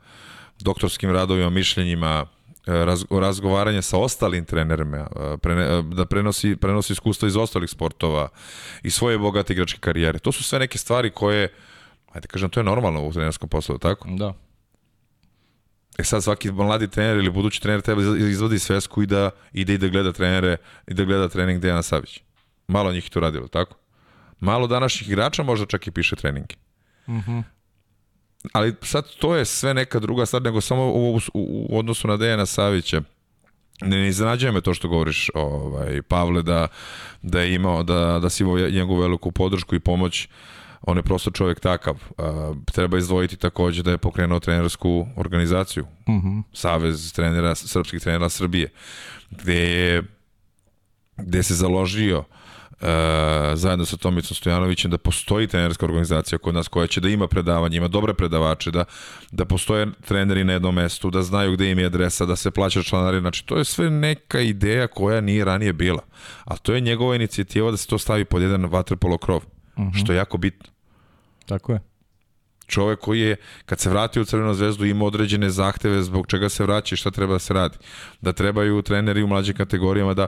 doktorskim 0.60 1.10
radovima, 1.10 1.50
mišljenjima, 1.50 2.26
e, 2.66 2.84
raz, 2.84 3.04
razgovaranje 3.10 3.82
sa 3.82 3.98
ostalim 3.98 4.44
trenerima, 4.44 4.96
e, 4.96 5.50
e, 5.50 5.82
da 5.82 6.06
prenosi, 6.06 6.56
prenosi 6.56 6.92
iskustva 6.92 7.28
iz 7.28 7.36
ostalih 7.36 7.70
sportova 7.70 8.28
i 8.82 8.90
svoje 8.90 9.18
bogate 9.18 9.52
igračke 9.52 9.80
karijere. 9.80 10.18
To 10.18 10.32
su 10.32 10.42
sve 10.42 10.58
neke 10.58 10.78
stvari 10.78 11.10
koje, 11.10 11.48
ajde 12.14 12.28
kažem, 12.28 12.50
to 12.50 12.60
je 12.60 12.64
normalno 12.64 13.06
u 13.06 13.12
trenerskom 13.12 13.48
poslu, 13.48 13.78
tako? 13.78 14.08
Da. 14.10 14.32
E 15.98 16.04
sad 16.04 16.24
svaki 16.24 16.52
mladi 16.52 16.88
trener 16.88 17.16
ili 17.16 17.30
budući 17.30 17.62
trener 17.62 17.80
treba 17.80 18.02
da 18.02 18.16
izvodi 18.16 18.58
svesku 18.58 19.02
i 19.02 19.06
da 19.06 19.30
ide 19.52 19.74
i 19.74 19.78
da 19.78 19.88
gleda 19.88 20.12
trenere 20.12 20.56
i 20.86 20.94
da 20.94 21.04
gleda 21.04 21.28
trening 21.28 21.60
Dejana 21.60 21.82
Savić. 21.82 22.20
Malo 22.68 22.92
njih 22.92 23.10
to 23.10 23.20
radilo, 23.20 23.48
tako? 23.48 23.76
Malo 24.40 24.66
današnjih 24.66 25.08
igrača 25.08 25.42
možda 25.42 25.66
čak 25.66 25.86
i 25.86 25.90
piše 25.90 26.16
treninge. 26.16 26.54
Mhm. 27.08 27.32
Mm 27.32 27.54
ali 28.52 28.74
sad 28.82 29.10
to 29.18 29.36
je 29.36 29.44
sve 29.44 29.74
neka 29.74 29.98
druga 29.98 30.26
stvar, 30.26 30.42
nego 30.42 30.60
samo 30.60 30.92
u, 30.92 31.16
u, 31.16 31.20
u 31.34 31.78
odnosu 31.78 32.08
na 32.08 32.16
Dejana 32.16 32.46
Savića. 32.46 33.02
Ne, 33.80 33.96
ne 33.96 34.08
iznenađuje 34.08 34.52
me 34.52 34.60
to 34.60 34.74
što 34.74 34.88
govoriš, 34.88 35.30
ovaj, 35.34 36.02
Pavle, 36.02 36.42
da, 36.42 36.68
da 37.22 37.40
je 37.40 37.54
imao, 37.54 37.82
da, 37.82 38.18
da 38.22 38.30
si 38.30 38.42
imao 38.42 38.58
njegovu 38.58 39.00
veliku 39.00 39.30
podršku 39.30 39.74
i 39.74 39.80
pomoć 39.80 40.28
on 40.86 40.96
je 40.96 41.02
prosto 41.02 41.30
čovjek 41.30 41.60
takav. 41.60 41.94
Uh, 41.94 42.56
treba 42.72 42.98
izdvojiti 42.98 43.36
takođe 43.36 43.82
da 43.82 43.90
je 43.90 43.98
pokrenuo 43.98 44.40
trenersku 44.40 45.06
organizaciju, 45.16 45.84
mm 46.08 46.12
-hmm. 46.12 46.42
Savez 46.52 47.12
trenera, 47.12 47.54
srpskih 47.54 48.00
trenera 48.00 48.28
Srbije, 48.28 48.68
gde 49.30 49.54
je 49.54 50.02
gde 51.16 51.42
se 51.42 51.54
založio 51.54 52.18
uh, 52.18 52.86
zajedno 53.54 53.84
sa 53.84 53.96
Tomicom 53.96 54.34
Stojanovićem 54.34 54.90
da 54.90 54.98
postoji 54.98 55.46
trenerska 55.46 55.86
organizacija 55.86 56.38
kod 56.38 56.54
nas 56.54 56.68
koja 56.68 56.86
će 56.86 57.00
da 57.00 57.08
ima 57.08 57.28
predavanje, 57.28 57.76
ima 57.76 57.88
dobre 57.88 58.14
predavače, 58.14 58.70
da, 58.70 58.84
da 59.30 59.44
postoje 59.44 59.86
treneri 60.06 60.44
na 60.44 60.52
jednom 60.52 60.74
mestu, 60.74 61.10
da 61.10 61.22
znaju 61.22 61.52
gde 61.52 61.70
im 61.70 61.78
je 61.78 61.86
adresa, 61.86 62.26
da 62.26 62.36
se 62.36 62.50
plaća 62.50 62.82
članari, 62.82 63.20
znači 63.20 63.46
to 63.46 63.58
je 63.58 63.64
sve 63.64 63.90
neka 63.90 64.40
ideja 64.40 64.86
koja 64.86 65.20
nije 65.20 65.44
ranije 65.44 65.72
bila. 65.72 66.02
A 66.44 66.56
to 66.56 66.74
je 66.74 66.80
njegova 66.80 67.14
inicijativa 67.14 67.70
da 67.70 67.76
se 67.76 67.86
to 67.86 67.98
stavi 67.98 68.24
pod 68.24 68.42
jedan 68.42 68.64
vaterpolo 68.64 69.18
krov, 69.18 69.42
uh 69.76 69.82
mhm. 69.82 69.88
-huh. 69.88 70.04
što 70.04 70.12
je 70.12 70.16
jako 70.16 70.38
bitno. 70.38 70.73
Tako 71.46 71.72
je. 71.72 71.80
Čovek 72.66 73.00
koji 73.00 73.20
je, 73.20 73.36
kad 73.66 73.80
se 73.80 73.90
vratio 73.90 74.22
u 74.22 74.24
Crvenu 74.24 74.54
zvezdu, 74.54 74.84
ima 74.84 75.04
određene 75.04 75.50
zahteve 75.50 76.02
zbog 76.02 76.26
čega 76.26 76.48
se 76.48 76.62
vraća 76.62 76.94
i 76.94 76.96
šta 76.96 77.10
treba 77.10 77.32
da 77.32 77.38
se 77.38 77.54
radi. 77.54 77.78
Da 78.20 78.32
trebaju 78.32 78.82
treneri 78.82 79.22
u 79.22 79.26
mlađim 79.26 79.56
kategorijama 79.56 80.14
da 80.14 80.26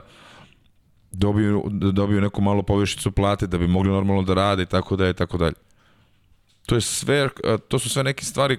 dobiju, 1.11 1.63
da 1.71 1.91
dobiju 1.91 2.21
neku 2.21 2.41
malo 2.41 2.63
povišicu 2.63 3.11
plate 3.11 3.47
da 3.47 3.57
bi 3.57 3.67
mogli 3.67 3.91
normalno 3.91 4.23
da 4.23 4.33
rade 4.33 4.63
i 4.63 4.65
tako 4.65 4.95
da 4.95 5.05
je 5.05 5.13
tako 5.13 5.37
dalje. 5.37 5.55
To 6.65 6.75
je 6.75 6.81
sve, 6.81 7.29
to 7.67 7.79
su 7.79 7.89
sve 7.89 8.03
neke 8.03 8.25
stvari 8.25 8.57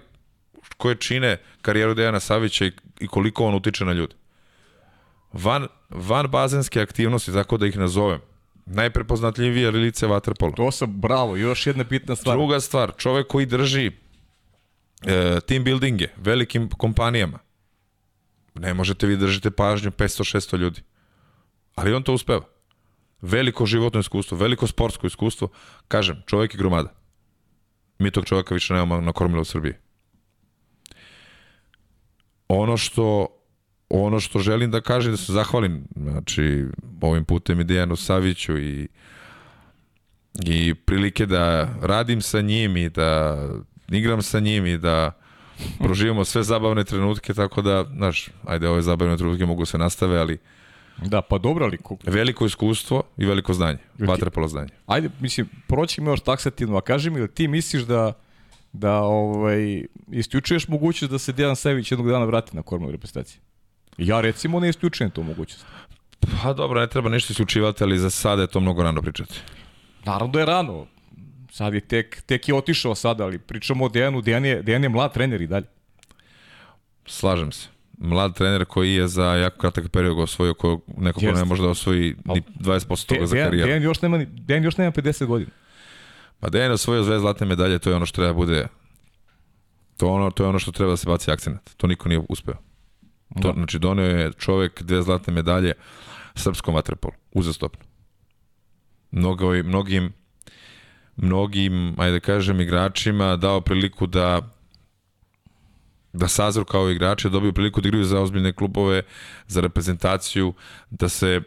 koje 0.77 0.95
čine 0.95 1.37
karijeru 1.63 1.95
Dejana 1.95 2.21
Savića 2.21 2.65
i 3.01 3.07
koliko 3.07 3.45
on 3.45 3.55
utiče 3.55 3.85
na 3.85 3.93
ljude. 3.93 4.15
Van, 5.33 5.69
van 5.91 6.27
bazenske 6.27 6.81
aktivnosti, 6.81 7.33
tako 7.33 7.57
da 7.57 7.67
ih 7.67 7.79
nazovem, 7.79 8.21
najprepoznatljivije 8.71 9.71
lice 9.71 10.07
Waterpolo. 10.07 10.55
To 10.55 10.71
sam, 10.71 11.01
bravo, 11.01 11.37
još 11.37 11.67
jedna 11.67 11.85
bitna 11.85 12.17
stvar. 12.17 12.37
Druga 12.37 12.61
stvar, 12.61 12.93
čovek 12.97 13.27
koji 13.27 13.47
drži 13.47 13.87
e, 13.87 15.41
team 15.47 15.65
buildinge 15.65 16.09
velikim 16.17 16.69
kompanijama. 16.69 17.39
Ne 18.55 18.75
možete 18.75 19.07
vi 19.07 19.17
držite 19.17 19.51
pažnju 19.51 19.91
500-600 19.91 20.57
ljudi. 20.57 20.83
Ali 21.75 21.95
on 21.95 22.03
to 22.03 22.15
uspeva. 22.15 22.43
Veliko 23.21 23.67
životno 23.67 24.01
iskustvo, 24.01 24.39
veliko 24.39 24.67
sportsko 24.67 25.07
iskustvo. 25.07 25.49
Kažem, 25.89 26.23
čovjek 26.27 26.55
je 26.55 26.59
gromada. 26.59 26.95
Mi 27.99 28.11
tog 28.11 28.25
čovjeka 28.25 28.55
više 28.55 28.75
nemamo 28.75 29.01
na 29.01 29.13
kormilu 29.13 29.43
u 29.43 29.45
Srbiji. 29.45 29.75
Ono 32.49 32.77
što 32.77 33.29
ono 33.91 34.21
što 34.21 34.39
želim 34.39 34.71
da 34.71 34.81
kažem 34.81 35.13
da 35.13 35.17
se 35.17 35.33
zahvalim 35.33 35.85
znači 35.97 36.67
ovim 37.01 37.25
putem 37.25 37.61
i 37.61 37.65
Dejanu 37.65 37.97
Saviću 37.97 38.59
i 38.59 38.89
i 40.45 40.75
prilike 40.75 41.27
da 41.27 41.69
radim 41.83 42.21
sa 42.21 42.41
njim 42.41 42.77
i 42.77 42.89
da 42.89 43.39
igram 43.89 44.23
sa 44.23 44.41
njim 44.41 44.67
i 44.67 44.79
da 44.79 45.13
proživimo 45.79 46.25
sve 46.25 46.43
zabavne 46.43 46.85
trenutke 46.85 47.35
tako 47.35 47.63
da, 47.63 47.85
znaš, 47.97 48.29
ajde 48.47 48.69
ove 48.69 48.83
zabavne 48.83 49.17
trenutke 49.17 49.47
mogu 49.47 49.65
se 49.65 49.79
nastave, 49.79 50.19
ali 50.19 50.39
Da, 51.07 51.23
pa 51.23 51.39
dobro, 51.39 51.65
ali... 51.65 51.79
Veliko 52.05 52.47
iskustvo 52.47 53.03
i 53.17 53.27
veliko 53.27 53.55
znanje. 53.55 53.79
Vatrepolo 53.99 54.49
znanje. 54.49 54.69
Ajde, 54.87 55.11
mislim, 55.21 55.49
proći 55.67 56.03
još 56.03 56.21
taksativno, 56.21 56.77
a 56.77 56.81
kaži 56.81 57.11
mi, 57.11 57.29
ti 57.29 57.49
misliš 57.49 57.83
da 57.83 58.13
da 58.73 59.01
ovaj, 59.01 59.85
isključuješ 60.13 60.69
mogućnost 60.69 61.13
da 61.13 61.19
se 61.19 61.33
Dejan 61.33 61.57
Savić 61.57 61.93
jednog 61.93 62.11
dana 62.11 62.25
vrati 62.25 62.57
na 62.57 62.63
kormanu 62.63 62.93
reprezentacije? 62.93 63.41
Ja 63.99 64.21
recimo 64.21 64.61
ne 64.61 64.69
isključujem 64.69 65.11
tu 65.11 65.23
mogućnost. 65.23 65.67
Pa 66.43 66.53
dobro, 66.53 66.81
ne 66.81 66.87
treba 66.87 67.09
ništa 67.09 67.33
isključivati, 67.33 67.85
ali 67.85 67.99
za 67.99 68.11
sada 68.11 68.43
je 68.43 68.49
to 68.49 68.61
mnogo 68.61 68.83
rano 68.83 69.03
pričati. 69.03 69.35
Naravno 70.05 70.33
da 70.33 70.41
je 70.41 70.47
rano. 70.47 70.87
Sad 71.51 71.75
je 71.75 71.81
tek, 71.81 72.23
tek 72.23 72.49
je 72.49 72.55
otišao 72.55 72.95
sada, 72.95 73.25
ali 73.25 73.39
pričamo 73.39 73.85
o 73.85 73.89
Dejanu. 73.89 74.21
Dejan 74.21 74.45
je, 74.45 74.63
Dejan 74.63 74.83
je 74.83 74.89
mlad 74.89 75.15
trener 75.15 75.41
i 75.41 75.47
dalje. 75.47 75.67
Slažem 77.07 77.53
se 77.53 77.69
mlad 77.99 78.35
trener 78.35 78.65
koji 78.65 78.95
je 78.95 79.09
za 79.09 79.25
jako 79.25 79.59
kratak 79.59 79.89
period 79.89 80.19
osvojio 80.19 80.55
ko 80.55 80.81
neko 80.97 81.21
ko 81.21 81.27
ne 81.27 81.45
može 81.45 81.63
da 81.63 81.69
osvoji 81.69 82.17
ni 82.25 82.43
20% 82.61 83.07
toga 83.07 83.27
za 83.27 83.37
karijeru. 83.37 83.67
Dejan 83.67 83.83
još 83.83 84.03
nema 84.03 84.25
Dejan 84.31 84.65
još 84.65 84.77
nema 84.77 84.93
50 84.93 85.27
godina. 85.27 85.51
Pa 86.41 86.49
Dejan 86.49 86.73
osvojio 86.73 87.03
dve 87.03 87.19
zlatne 87.19 87.47
medalje, 87.47 87.79
to 87.79 87.91
je 87.91 87.97
ono 87.97 88.07
što 88.07 88.15
treba 88.15 88.29
da 88.29 88.35
bude 88.35 88.67
to 89.97 90.09
ono 90.09 90.31
to 90.31 90.43
je 90.45 90.49
ono 90.49 90.59
što 90.59 90.73
treba 90.73 90.91
da 90.91 90.97
se 90.97 91.07
baci 91.07 91.31
akcenat. 91.31 91.71
To 91.77 91.87
niko 91.87 92.09
nije 92.09 92.23
uspeo. 92.29 92.68
To, 93.35 93.49
da. 93.49 93.53
znači 93.53 93.79
doneo 93.79 94.07
je 94.07 94.33
čovek 94.33 94.83
dve 94.83 95.03
zlatne 95.03 95.33
medalje 95.33 95.73
srpskom 96.35 96.75
vaterpolu, 96.75 97.15
uzastopno. 97.33 97.85
Mnogo, 99.11 99.53
mnogim 99.53 100.13
mnogim, 101.19 101.95
ajde 102.01 102.13
da 102.13 102.21
kažem, 102.21 102.61
igračima 102.61 103.37
dao 103.37 103.61
priliku 103.61 104.07
da 104.07 104.55
da 106.13 106.29
sazru 106.29 106.65
kao 106.65 106.91
igrači, 106.91 107.29
da 107.29 107.33
dobiju 107.33 107.53
priliku 107.53 107.81
da 107.81 107.89
igraju 107.89 108.05
za 108.05 108.21
ozbiljne 108.21 108.53
klubove, 108.53 109.03
za 109.47 109.61
reprezentaciju, 109.61 110.55
da 110.91 111.09
se 111.09 111.41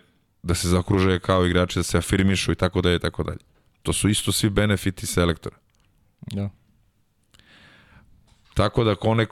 da 0.44 0.56
se 0.56 0.67
zakruže 0.67 1.20
kao 1.20 1.46
igrači, 1.46 1.80
da 1.80 1.84
se 1.84 1.98
afirmišu 1.98 2.52
i 2.52 2.56
tako 2.56 2.82
dalje 2.82 2.96
i 2.96 3.00
tako 3.00 3.24
dalje. 3.24 3.39
To 3.84 3.94
su 3.94 4.10
isto 4.10 4.32
svi 4.32 4.50
benefiti 4.50 5.06
selektora. 5.06 5.56
Da. 6.22 6.50
Tako 8.62 8.84
da 8.84 8.95
kone, 8.95 9.28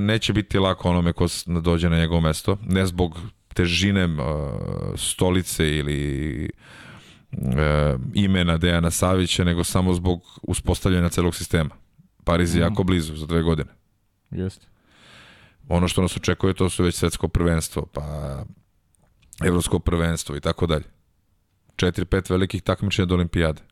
neće 0.00 0.32
biti 0.32 0.58
lako 0.58 0.88
onome 0.88 1.12
ko 1.12 1.26
dođe 1.46 1.90
na 1.90 1.98
njegovo 1.98 2.20
mesto, 2.20 2.58
ne 2.62 2.86
zbog 2.86 3.18
težine 3.54 4.04
uh, 4.04 4.20
stolice 4.96 5.76
ili 5.76 6.50
uh, 7.32 7.38
imena 8.14 8.56
Dejana 8.56 8.90
Savića, 8.90 9.44
nego 9.44 9.64
samo 9.64 9.94
zbog 9.94 10.40
uspostavljanja 10.42 11.08
celog 11.08 11.34
sistema. 11.34 11.70
Pariz 12.24 12.54
je 12.54 12.60
mm. 12.60 12.62
jako 12.62 12.84
blizu 12.84 13.16
za 13.16 13.26
dve 13.26 13.42
godine. 13.42 13.70
Jeste. 14.30 14.66
ono 15.68 15.88
što 15.88 16.02
nas 16.02 16.16
očekuje 16.16 16.54
to 16.54 16.70
su 16.70 16.84
već 16.84 16.94
svetsko 16.94 17.28
prvenstvo, 17.28 17.86
pa 17.86 18.44
evropsko 19.44 19.78
prvenstvo 19.78 20.36
i 20.36 20.40
tako 20.40 20.66
dalje. 20.66 20.84
Četiri, 21.76 22.04
pet 22.04 22.30
velikih 22.30 22.62
takmičenja 22.62 23.06
do 23.06 23.14
olimpijade. 23.14 23.62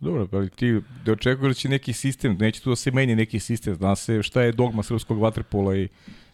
Dobro, 0.00 0.28
ali 0.32 0.50
ti 0.50 0.80
da 1.04 1.12
očekuješ 1.12 1.50
da 1.50 1.54
će 1.54 1.68
neki 1.68 1.92
sistem, 1.92 2.36
neće 2.40 2.60
tu 2.60 2.70
da 2.70 2.76
se 2.76 2.90
menja 2.90 3.14
neki 3.14 3.40
sistem, 3.40 3.74
zna 3.74 3.96
se 3.96 4.22
šta 4.22 4.42
je 4.42 4.52
dogma 4.52 4.82
srpskog 4.82 5.20
vaterpola 5.20 5.76
i 5.76 5.88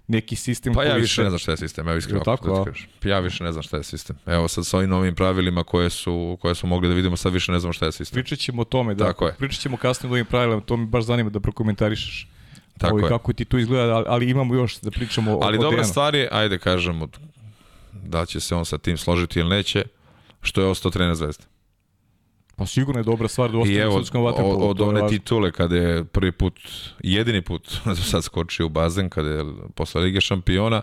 neki 0.07 0.37
sistem 0.37 0.74
Pa 0.74 0.85
ja 0.85 0.94
više 0.94 1.22
ne 1.22 1.29
znam 1.29 1.38
šta 1.38 1.50
je 1.50 1.57
sistem, 1.57 1.88
evo 1.88 1.98
iskreno. 1.98 2.24
Tako, 2.24 2.48
da 2.48 2.55
ti 2.55 2.61
a? 2.61 2.72
kažem. 2.72 2.88
Ja 3.05 3.18
više 3.20 3.44
ne 3.44 3.53
znam 3.53 3.62
šta 3.62 3.77
je 3.77 3.83
sistem. 3.83 4.16
Evo 4.27 4.48
sad 4.48 4.66
sa 4.66 4.77
ovim 4.77 4.90
novim 4.90 5.14
pravilima 5.14 5.64
koje 5.64 5.90
su, 5.90 6.38
koje 6.40 6.55
smo 6.55 6.68
mogli 6.68 6.88
da 6.88 6.94
vidimo, 6.94 7.16
sad 7.16 7.33
više 7.33 7.53
ne 7.53 7.59
znam 7.59 7.72
šta 7.72 7.87
je 7.87 7.92
sistem. 7.92 8.14
Pričat 8.14 8.38
ćemo 8.38 8.62
o 8.62 8.64
tome, 8.64 8.94
da. 8.94 9.05
Tako 9.05 9.27
je. 9.27 9.35
Pričat 9.35 9.61
ćemo 9.61 9.77
kasnije 9.77 10.11
o 10.11 10.12
ovim 10.12 10.27
pravilima, 10.27 10.61
to 10.61 10.77
mi 10.77 10.87
baš 10.87 11.05
zanima 11.05 11.31
da 11.31 11.40
prokomentarišeš. 11.40 12.29
Tako 12.79 12.96
Ovo, 12.96 13.07
je. 13.07 13.09
Kako 13.09 13.33
ti 13.33 13.44
to 13.44 13.59
izgleda, 13.59 13.94
ali, 13.94 14.05
ali 14.09 14.31
imamo 14.31 14.55
još 14.55 14.81
da 14.81 14.90
pričamo 14.90 15.37
o, 15.38 15.40
Ali 15.42 15.59
o 15.59 15.62
dobra 15.62 15.77
Dejanu. 15.77 15.90
stvar 15.90 16.14
je, 16.14 16.29
ajde 16.33 16.59
kažemo, 16.59 17.09
da 17.92 18.27
će 18.27 18.40
se 18.40 18.55
on 18.55 18.64
sa 18.64 18.79
tim 18.79 18.96
složiti 18.96 19.38
ili 19.38 19.48
neće, 19.48 19.85
što 20.42 20.61
je 20.61 20.66
ostao 20.66 20.90
trener 20.90 21.14
Zvezde. 21.14 21.44
Pa 22.57 22.67
sigurno 22.67 23.01
je 23.01 23.05
dobra 23.05 23.29
stvar 23.29 23.53
da 23.53 23.59
ostane 23.59 23.79
u 23.79 23.83
evo, 23.83 23.99
srpskom 23.99 24.25
od, 24.25 24.33
vaterpolu. 24.33 24.69
od 24.69 24.81
je 24.81 24.87
one 24.87 25.09
titule 25.09 25.53
kada 25.53 25.77
je 25.77 26.05
prvi 26.05 26.33
put, 26.33 26.61
jedini 26.99 27.43
put 27.43 27.81
sad 28.11 28.25
skočio 28.25 28.67
u 28.67 28.69
bazen, 28.69 29.09
kada 29.09 29.29
je 29.29 29.45
posle 29.75 30.01
Lige 30.01 30.21
šampiona, 30.21 30.83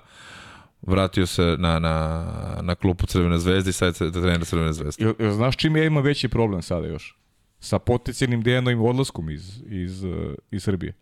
vratio 0.82 1.26
se 1.26 1.56
na, 1.60 1.80
na, 1.80 2.26
na 2.62 2.76
klupu 2.76 3.06
Crvene 3.06 3.40
zvezde 3.40 3.70
i 3.70 3.74
sad 3.74 3.98
je 4.02 4.12
trener 4.12 4.46
Crvene 4.46 4.74
zvezde. 4.74 5.04
Jel, 5.04 5.14
jel 5.20 5.32
znaš 5.32 5.58
čime 5.58 5.80
ja 5.80 5.86
imam 5.86 6.04
veći 6.04 6.30
problem 6.30 6.62
sada 6.62 6.88
još? 6.88 7.18
Sa 7.60 7.80
potencijalnim 7.80 8.42
Dejanovim 8.42 8.82
odlaskom 8.82 9.30
iz, 9.30 9.62
iz, 9.70 10.04
uh, 10.04 10.34
iz 10.52 10.64
Srbije. 10.64 10.94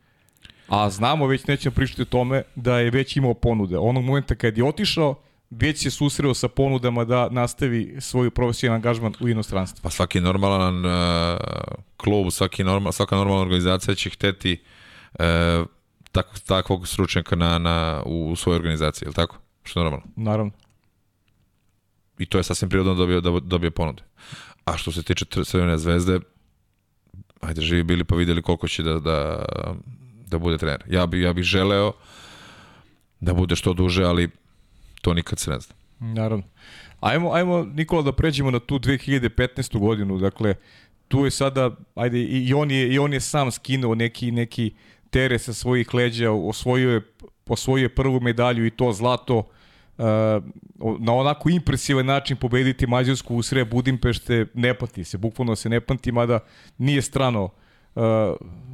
A 0.67 0.89
znamo, 0.89 1.27
već 1.27 1.47
nećemo 1.47 1.75
pričati 1.75 2.01
o 2.01 2.05
tome, 2.05 2.43
da 2.55 2.79
je 2.79 2.91
već 2.91 3.17
imao 3.17 3.33
ponude. 3.33 3.77
Onog 3.77 4.03
momenta 4.03 4.35
kad 4.35 4.57
je 4.57 4.63
otišao, 4.63 5.15
već 5.49 5.83
se 5.83 5.91
susreo 5.91 6.33
sa 6.33 6.47
ponudama 6.47 7.05
da 7.05 7.29
nastavi 7.29 7.95
svoj 7.99 8.29
profesionalni 8.29 8.77
angažman 8.77 9.13
u 9.19 9.29
inostranstvu. 9.29 9.83
Pa 9.83 9.89
svaki 9.89 10.21
normalan 10.21 10.85
uh, 10.85 10.91
klub, 11.97 12.31
svaki 12.31 12.63
normal, 12.63 12.91
svaka 12.91 13.15
normalna 13.15 13.41
organizacija 13.41 13.95
će 13.95 14.09
hteti 14.09 14.61
uh, 15.13 15.25
tak, 16.11 16.39
takvog 16.39 16.87
stručnjaka 16.87 17.35
na, 17.35 17.57
na, 17.57 18.03
u, 18.05 18.31
u 18.31 18.35
svojoj 18.35 18.55
organizaciji, 18.55 19.05
je 19.05 19.09
li 19.09 19.15
tako? 19.15 19.37
Što 19.63 19.79
je 19.79 19.83
normalno. 19.83 20.05
Naravno. 20.15 20.51
I 22.19 22.25
to 22.25 22.37
je 22.37 22.43
sasvim 22.43 22.69
prirodno 22.69 22.93
da 22.93 22.99
dobije, 23.21 23.21
da 23.41 23.71
ponude. 23.71 24.03
A 24.65 24.77
što 24.77 24.91
se 24.91 25.03
tiče 25.03 25.25
Crvene 25.45 25.77
zvezde, 25.77 26.19
ajde 27.41 27.61
živi 27.61 27.83
bili 27.83 28.03
pa 28.03 28.15
videli 28.15 28.41
koliko 28.41 28.67
će 28.67 28.83
da, 28.83 28.99
da, 28.99 29.45
da 30.27 30.37
bude 30.37 30.57
trener. 30.57 30.83
Ja 30.87 31.05
bi, 31.05 31.21
ja 31.21 31.33
bih 31.33 31.43
želeo 31.43 31.91
da 33.19 33.33
bude 33.33 33.55
što 33.55 33.73
duže, 33.73 34.03
ali 34.03 34.29
to 35.01 35.13
nikad 35.13 35.39
se 35.39 35.51
ne 35.51 35.59
zna. 35.59 35.75
Naravno. 35.99 36.43
Ajmo, 36.99 37.33
ajmo 37.33 37.63
Nikola 37.73 38.01
da 38.01 38.11
pređemo 38.11 38.51
na 38.51 38.59
tu 38.59 38.79
2015. 38.79 39.79
godinu. 39.79 40.17
Dakle, 40.17 40.55
tu 41.07 41.25
je 41.25 41.31
sada, 41.31 41.71
ajde, 41.95 42.19
i, 42.19 42.53
on, 42.53 42.71
je, 42.71 42.93
i 42.93 42.99
on 42.99 43.13
je 43.13 43.19
sam 43.19 43.51
skinuo 43.51 43.95
neki, 43.95 44.31
neki 44.31 44.73
tere 45.09 45.39
sa 45.39 45.53
svojih 45.53 45.93
leđa, 45.93 46.31
osvojio 46.31 46.91
je, 46.91 47.01
osvojio 47.47 47.83
je 47.83 47.95
prvu 47.95 48.19
medalju 48.19 48.65
i 48.65 48.71
to 48.71 48.91
zlato 48.91 49.37
uh, 49.37 50.05
na 50.99 51.13
onako 51.13 51.49
impresivan 51.49 52.05
način 52.05 52.37
pobediti 52.37 52.87
Mađarsku 52.87 53.35
u 53.35 53.41
sred 53.41 53.69
Budimpešte 53.69 54.45
ne 54.53 54.73
pati 54.73 55.03
se, 55.03 55.17
bukvalno 55.17 55.55
se 55.55 55.69
ne 55.69 55.81
pamti, 55.81 56.11
mada 56.11 56.39
nije 56.77 57.01
strano 57.01 57.43
uh, 57.43 57.51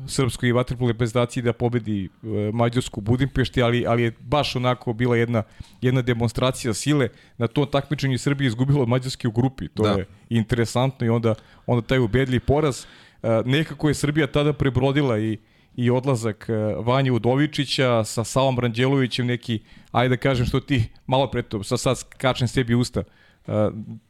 srpskoj 0.07 0.51
vaterpolo 0.51 0.91
reprezentaciji 0.91 1.43
da 1.43 1.53
pobedi 1.53 2.09
uh, 2.23 2.29
Mađarsku 2.53 3.01
Budimpešti, 3.01 3.61
ali, 3.61 3.85
ali 3.87 4.03
je 4.03 4.11
baš 4.19 4.55
onako 4.55 4.93
bila 4.93 5.17
jedna, 5.17 5.43
jedna 5.81 6.01
demonstracija 6.01 6.73
sile. 6.73 7.09
Na 7.37 7.47
tom 7.47 7.67
takmičenju 7.71 8.17
Srbije 8.17 8.47
izgubilo 8.47 8.81
od 8.81 8.87
Mađarske 8.87 9.27
u 9.27 9.31
grupi. 9.31 9.67
To 9.67 9.83
Da. 9.83 9.89
je 9.91 10.05
interesantno 10.29 11.07
i 11.07 11.09
onda, 11.09 11.35
onda 11.65 11.87
taj 11.87 11.99
ubedljiv 11.99 12.41
poraz. 12.47 12.85
Uh, 13.23 13.29
nekako 13.45 13.87
je 13.87 13.93
Srbija 13.93 14.27
tada 14.27 14.53
prebrodila 14.53 15.19
i 15.19 15.37
i 15.77 15.89
odlazak 15.89 16.49
uh, 16.49 16.85
Vanje 16.85 17.11
Udovičića 17.11 18.03
sa 18.03 18.23
Savom 18.23 18.59
Ranđelovićem 18.59 19.27
neki, 19.27 19.59
ajde 19.91 20.15
da 20.15 20.21
kažem 20.21 20.45
što 20.45 20.59
ti 20.59 20.89
malo 21.07 21.31
pre 21.31 21.41
to, 21.41 21.63
sad, 21.63 21.79
sad 21.79 22.03
kačem 22.17 22.47
sebi 22.47 22.75
usta, 22.75 23.03
uh, 23.47 23.53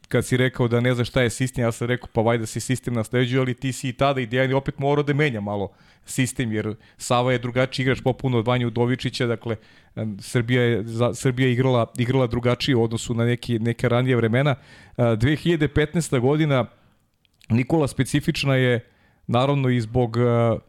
kad 0.08 0.26
si 0.26 0.36
rekao 0.36 0.68
da 0.68 0.80
ne 0.80 0.94
znaš 0.94 1.08
šta 1.08 1.22
je 1.22 1.30
sistem, 1.30 1.64
ja 1.64 1.72
sam 1.72 1.86
rekao 1.86 2.08
pa 2.12 2.20
vajda 2.20 2.46
se 2.46 2.60
sistem 2.60 2.94
nasleđuje, 2.94 3.40
ali 3.40 3.54
ti 3.54 3.72
si 3.72 3.88
i 3.88 3.92
tada 3.92 4.20
i 4.20 4.26
Dejan 4.26 4.54
opet 4.54 4.78
morao 4.78 5.02
da 5.02 5.14
menja 5.14 5.40
malo 5.40 5.70
sistem, 6.04 6.52
jer 6.52 6.74
Sava 6.96 7.32
je 7.32 7.38
drugačiji 7.38 7.84
igrač 7.84 8.00
popuno 8.00 8.38
od 8.38 8.46
Vanja 8.46 8.66
Udovičića, 8.66 9.26
dakle 9.26 9.56
Srbija 10.20 10.62
je, 10.62 10.82
za, 10.84 11.14
Srbija 11.14 11.46
je 11.46 11.52
igrala, 11.52 11.92
igrala 11.98 12.26
drugačije 12.26 12.76
u 12.76 12.82
odnosu 12.82 13.14
na 13.14 13.24
neki, 13.24 13.58
neke 13.58 13.88
ranije 13.88 14.16
vremena. 14.16 14.54
Uh, 14.96 15.04
2015. 15.04 16.20
godina 16.20 16.64
Nikola 17.48 17.88
specifična 17.88 18.54
je 18.54 18.80
naravno 19.26 19.68
i 19.68 19.80
zbog 19.80 20.16
uh, 20.16 20.60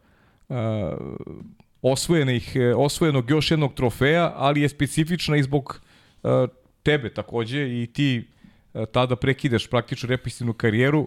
osvojenih, 1.82 2.56
osvojenog 2.76 3.30
još 3.30 3.52
jednog 3.52 3.74
trofeja, 3.74 4.34
ali 4.36 4.62
je 4.62 4.70
specifična 4.70 5.38
i 5.38 5.44
zbog 5.44 5.82
tebe 6.84 7.14
takođe 7.14 7.84
i 7.84 7.88
ti 7.94 8.28
tada 8.92 9.16
prekidaš 9.16 9.68
praktično 9.68 10.10
represivnu 10.10 10.54
karijeru, 10.54 11.00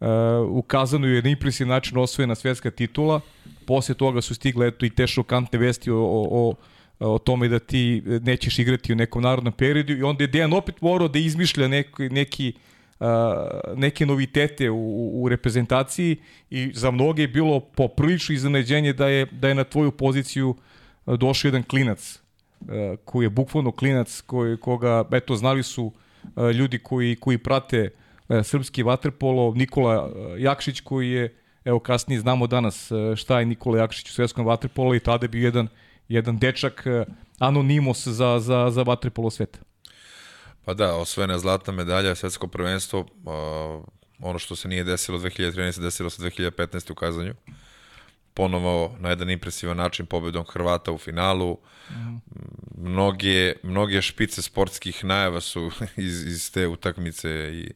uh, 0.00 0.06
ukazano 0.50 1.06
je 1.06 1.22
na 1.22 1.28
impresivan 1.28 1.68
način 1.68 1.98
osvojena 1.98 2.34
svetska 2.34 2.70
titula, 2.70 3.20
posle 3.66 3.94
toga 3.94 4.20
su 4.20 4.34
stigle 4.34 4.68
eto 4.68 4.86
i 4.86 4.90
te 4.90 5.06
šokantne 5.06 5.58
vesti 5.58 5.90
o, 5.90 5.98
o, 5.98 6.28
o 6.30 6.54
o 7.00 7.18
tome 7.18 7.48
da 7.48 7.58
ti 7.58 8.02
nećeš 8.06 8.58
igrati 8.58 8.92
u 8.92 8.96
nekom 8.96 9.22
narodnom 9.22 9.52
periodu. 9.52 9.92
I 9.92 10.02
onda 10.02 10.24
je 10.24 10.28
Dejan 10.28 10.52
opet 10.52 10.80
morao 10.80 11.08
da 11.08 11.18
izmišlja 11.18 11.68
neki, 11.68 12.08
neki 12.08 12.52
uh, 13.00 13.06
neke 13.76 14.06
novitete 14.06 14.70
u, 14.70 15.22
u 15.22 15.28
reprezentaciji. 15.28 16.16
I 16.50 16.70
za 16.74 16.90
mnoge 16.90 17.22
je 17.22 17.28
bilo 17.28 17.60
poprilično 17.60 18.34
iznenađenje 18.34 18.92
da 18.92 19.08
je, 19.08 19.26
da 19.26 19.48
je 19.48 19.54
na 19.54 19.64
tvoju 19.64 19.90
poziciju 19.90 20.54
uh, 21.06 21.14
došao 21.14 21.48
jedan 21.48 21.62
klinac 21.62 22.20
uh, 22.60 22.68
koji 23.04 23.24
je 23.24 23.30
bukvalno 23.30 23.72
klinac 23.72 24.20
koji, 24.20 24.56
koga, 24.56 25.04
eto, 25.12 25.36
znali 25.36 25.62
su 25.62 25.84
uh, 25.84 25.92
ljudi 26.54 26.78
koji, 26.78 27.16
koji 27.16 27.38
prate 27.38 27.90
uh, 28.28 28.42
srpski 28.42 28.82
vaterpolo, 28.82 29.54
Nikola 29.54 30.04
uh, 30.04 30.12
Jakšić 30.40 30.80
koji 30.80 31.10
je, 31.10 31.34
evo 31.64 31.78
kasnije 31.78 32.20
znamo 32.20 32.46
danas 32.46 32.90
šta 33.16 33.40
je 33.40 33.46
Nikola 33.46 33.78
Jakšić 33.78 34.10
u 34.10 34.12
svetskom 34.12 34.46
vaterpolu 34.46 34.94
i 34.94 35.00
tada 35.00 35.24
je 35.24 35.28
bio 35.28 35.44
jedan, 35.44 35.68
jedan 36.08 36.38
dečak 36.38 36.84
anonimos 37.38 38.06
za, 38.06 38.38
za, 38.40 38.70
za 38.70 38.82
vaterpolo 38.82 39.30
sveta. 39.30 39.58
Pa 40.64 40.74
da, 40.74 40.94
osvojena 40.94 41.38
zlatna 41.38 41.72
medalja, 41.72 42.14
svetsko 42.14 42.46
prvenstvo, 42.46 43.06
ono 44.18 44.38
što 44.38 44.56
se 44.56 44.68
nije 44.68 44.84
desilo 44.84 45.18
2013. 45.18 45.80
desilo 45.80 46.10
se 46.10 46.22
2015. 46.22 46.92
u 46.92 46.94
Kazanju. 46.94 47.34
Ponovo 48.34 48.96
na 49.00 49.08
jedan 49.08 49.30
impresivan 49.30 49.76
način 49.76 50.06
pobedom 50.06 50.44
Hrvata 50.52 50.92
u 50.92 50.98
finalu. 50.98 51.58
Mm. 51.90 52.16
Mnoge, 52.78 53.54
mnoge 53.62 54.02
špice 54.02 54.42
sportskih 54.42 55.04
najava 55.04 55.40
su 55.40 55.70
iz, 55.96 56.26
iz 56.26 56.52
te 56.52 56.66
utakmice 56.66 57.30
i 57.52 57.70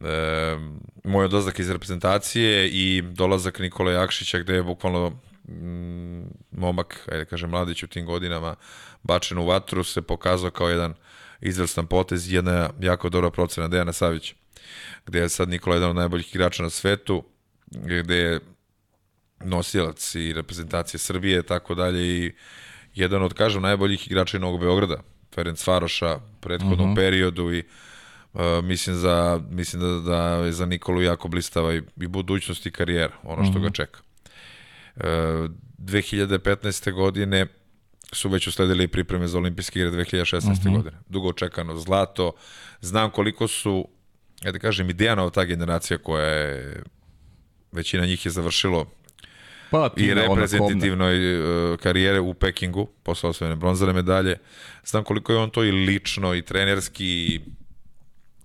e, 0.00 0.56
moj 1.04 1.24
odlazak 1.24 1.58
iz 1.58 1.70
reprezentacije 1.70 2.68
i 2.68 3.02
dolazak 3.02 3.58
Nikola 3.58 3.92
Jakšića 3.92 4.38
gde 4.38 4.54
je 4.54 4.62
bukvalno 4.62 5.10
mm, 5.48 6.22
momak, 6.50 7.08
ajde 7.12 7.24
da 7.24 7.30
kažem 7.30 7.50
mladić 7.50 7.82
u 7.82 7.86
tim 7.86 8.06
godinama 8.06 8.54
bačen 9.02 9.38
u 9.38 9.46
vatru 9.46 9.84
se 9.84 10.02
pokazao 10.02 10.50
kao 10.50 10.68
jedan 10.68 10.94
izvrstan 11.40 11.86
potez 11.86 12.32
i 12.32 12.34
jedna 12.34 12.70
jako 12.80 13.08
dobra 13.08 13.30
procena 13.30 13.68
Dejana 13.68 13.92
Savića 13.92 14.34
gde 15.06 15.18
je 15.18 15.28
sad 15.28 15.48
Nikola 15.48 15.76
jedan 15.76 15.90
od 15.90 15.96
najboljih 15.96 16.34
igrača 16.34 16.62
na 16.62 16.70
svetu 16.70 17.24
gde 18.02 18.16
je 18.16 18.40
nosilac 19.40 20.14
i 20.14 20.32
reprezentacije 20.32 20.98
Srbije 20.98 21.42
tako 21.42 21.74
dalje 21.74 22.26
i 22.26 22.32
jedan 22.94 23.22
od, 23.22 23.34
kažem, 23.34 23.62
najboljih 23.62 24.06
igrača 24.06 24.36
i 24.36 24.40
Novog 24.40 24.60
Beograda 24.60 25.02
Ferenc 25.34 25.66
Varoša 25.66 26.16
u 26.16 26.40
prethodnom 26.40 26.90
uh 26.90 26.92
-huh. 26.92 26.96
periodu 26.96 27.52
i 27.52 27.64
Uh, 28.36 28.64
mislim, 28.64 28.96
za, 28.96 29.40
mislim 29.50 29.82
da, 29.82 30.10
da 30.10 30.44
je 30.44 30.52
za 30.52 30.66
Nikolu 30.66 31.02
jako 31.02 31.28
blistava 31.28 31.74
i, 31.74 31.82
i 31.96 32.06
budućnost 32.06 32.66
i 32.66 32.70
karijera, 32.70 33.14
ono 33.22 33.44
što 33.44 33.50
uh 33.50 33.56
-huh. 33.58 33.62
ga 33.62 33.70
čeka. 33.70 34.00
Uh, 34.96 35.02
2015. 35.78 36.92
godine 36.92 37.46
su 38.12 38.28
već 38.28 38.46
usledili 38.46 38.88
pripreme 38.88 39.28
za 39.28 39.38
olimpijske 39.38 39.80
igre 39.80 39.90
2016. 39.90 40.36
Uh 40.36 40.42
-huh. 40.42 40.76
godine. 40.76 40.96
Dugo 41.08 41.28
očekano 41.28 41.76
zlato. 41.76 42.32
Znam 42.80 43.10
koliko 43.10 43.48
su, 43.48 43.88
ja 44.42 44.52
da 44.52 44.58
kažem, 44.58 44.90
i 44.90 44.92
Dejanova 44.92 45.30
ta 45.30 45.44
generacija 45.44 45.98
koja 45.98 46.24
je, 46.24 46.82
većina 47.72 48.06
njih 48.06 48.26
je 48.26 48.30
završilo 48.32 48.86
Pa, 49.70 49.90
i 49.96 50.14
reprezentativnoj 50.14 51.38
uh, 51.38 51.78
karijere 51.78 52.20
u 52.20 52.34
Pekingu, 52.34 52.86
posle 53.02 53.30
osvojene 53.30 53.56
bronzane 53.56 53.92
medalje. 53.92 54.38
Znam 54.84 55.04
koliko 55.04 55.32
je 55.32 55.38
on 55.38 55.50
to 55.50 55.64
i 55.64 55.72
lično 55.72 56.34
i 56.34 56.42
trenerski 56.42 57.06
i 57.06 57.40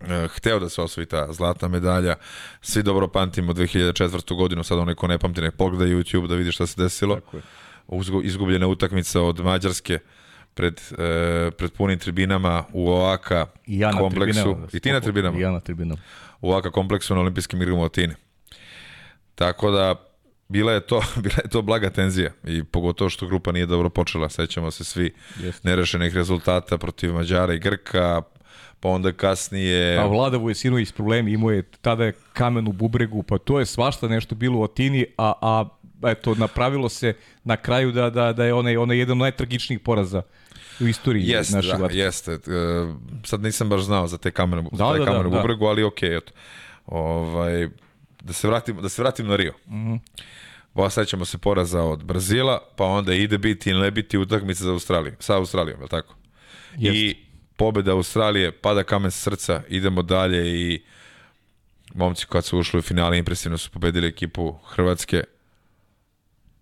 uh, 0.01 0.07
hteo 0.35 0.59
da 0.59 0.69
se 0.69 0.81
osvoji 0.81 1.05
ta 1.05 1.33
zlatna 1.33 1.67
medalja. 1.67 2.15
Svi 2.61 2.83
dobro 2.83 3.07
pamtimo 3.07 3.53
2004. 3.53 4.35
godinu, 4.35 4.63
sad 4.63 4.79
onaj 4.79 4.95
ko 4.95 5.07
ne 5.07 5.19
pamti, 5.19 5.41
nek 5.41 5.55
pogleda 5.55 5.85
YouTube 5.85 6.27
da 6.27 6.35
vidi 6.35 6.51
šta 6.51 6.67
se 6.67 6.81
desilo. 6.81 7.15
Tako 7.15 7.37
je. 7.37 7.43
Izgubljena 8.23 8.67
utakmica 8.67 9.21
od 9.21 9.39
Mađarske 9.39 9.99
pred, 10.53 10.81
e, 10.97 11.51
pred 11.51 11.71
punim 11.71 11.99
tribinama 11.99 12.63
u 12.73 12.89
Oaka 12.89 13.45
I 13.67 13.79
ja 13.79 13.91
kompleksu. 13.91 14.41
tribinama. 14.41 14.67
I 14.73 14.79
ti 14.79 14.91
na 14.91 14.99
tribinama? 14.99 15.37
I 15.37 15.41
ja 15.41 15.51
na 15.51 15.59
tribinama. 15.59 16.01
u 16.41 16.51
Oaka 16.51 16.71
kompleksu 16.71 17.15
na 17.15 17.21
olimpijskim 17.21 17.61
igrama 17.61 17.81
u 17.81 17.85
Atini. 17.85 18.13
Tako 19.35 19.71
da, 19.71 19.95
bila 20.51 20.73
je 20.73 20.81
to, 20.81 21.01
bila 21.23 21.35
je 21.43 21.49
to 21.49 21.61
blaga 21.61 21.89
tenzija 21.89 22.31
i 22.43 22.63
pogotovo 22.63 23.09
što 23.09 23.27
grupa 23.27 23.51
nije 23.51 23.65
dobro 23.65 23.89
počela, 23.89 24.29
sećamo 24.29 24.71
se 24.71 24.83
svi 24.83 25.13
Jeste. 25.39 25.69
nerešenih 25.69 26.15
rezultata 26.15 26.77
protiv 26.77 27.13
Mađara 27.13 27.53
i 27.53 27.59
Grka, 27.59 28.21
pa 28.79 28.89
onda 28.89 29.11
kasnije... 29.11 29.97
A 29.99 30.05
Vlada 30.05 30.37
Vujasinović 30.37 30.89
s 30.89 30.91
problemi, 30.91 31.31
imao 31.31 31.51
je 31.51 31.63
tada 31.81 32.05
je 32.05 32.13
kamen 32.33 32.67
u 32.67 32.71
bubregu, 32.71 33.23
pa 33.23 33.37
to 33.37 33.59
je 33.59 33.65
svašta 33.65 34.07
nešto 34.07 34.35
bilo 34.35 34.59
u 34.59 34.63
Atini, 34.63 35.05
a, 35.17 35.33
a 35.41 35.69
eto, 36.03 36.35
napravilo 36.35 36.89
se 36.89 37.13
na 37.43 37.57
kraju 37.57 37.91
da, 37.91 38.09
da, 38.09 38.33
da 38.33 38.45
je 38.45 38.53
onaj, 38.53 38.77
onaj 38.77 38.97
jedan 38.97 39.11
od 39.11 39.17
najtragičnijih 39.17 39.79
poraza 39.79 40.21
u 40.79 40.87
istoriji 40.87 41.27
Jeste, 41.27 41.55
naše 41.55 41.77
da, 41.77 41.87
jeste. 41.91 42.31
E, 42.31 42.37
sad 43.23 43.41
nisam 43.41 43.69
baš 43.69 43.81
znao 43.81 44.07
za 44.07 44.17
te 44.17 44.31
kamene, 44.31 44.61
Da, 44.61 44.69
da, 44.77 44.89
taj 44.89 44.99
da, 44.99 45.05
kamen 45.05 45.21
da, 45.21 45.27
u 45.27 45.31
da. 45.31 45.37
bubregu, 45.37 45.65
ali 45.65 45.83
okej, 45.83 46.17
eto. 46.17 46.31
Ovaj, 46.85 47.69
da 48.21 48.33
se 48.33 48.47
vratim, 48.47 48.81
da 48.81 48.89
se 48.89 49.01
vratim 49.01 49.27
na 49.27 49.35
Rio. 49.35 49.53
Mm 49.67 49.75
Mhm. 49.75 49.93
-hmm. 49.93 49.99
Pa 50.73 50.89
sećamo 50.89 51.25
se 51.25 51.37
poraza 51.37 51.81
od 51.83 52.03
Brazila, 52.03 52.59
pa 52.75 52.85
onda 52.85 53.13
ide 53.13 53.37
biti 53.37 53.69
ili 53.69 53.81
ne 53.81 53.91
biti 53.91 54.17
utakmica 54.17 54.63
za 54.63 54.71
Australiju, 54.71 55.13
sa 55.19 55.35
Australijom, 55.35 55.79
je 55.79 55.83
li 55.83 55.89
tako? 55.89 56.15
Jeste. 56.77 56.99
I 56.99 57.15
pobeda 57.57 57.91
Australije, 57.91 58.51
pada 58.51 58.83
kamen 58.83 59.11
sa 59.11 59.19
srca, 59.19 59.61
idemo 59.69 60.01
dalje 60.01 60.47
i 60.61 60.83
momci 61.93 62.25
kad 62.29 62.45
su 62.45 62.59
ušli 62.59 62.79
u 62.79 62.81
finale 62.81 63.17
impresivno 63.17 63.57
su 63.57 63.69
pobedili 63.71 64.07
ekipu 64.07 64.53
Hrvatske. 64.65 65.23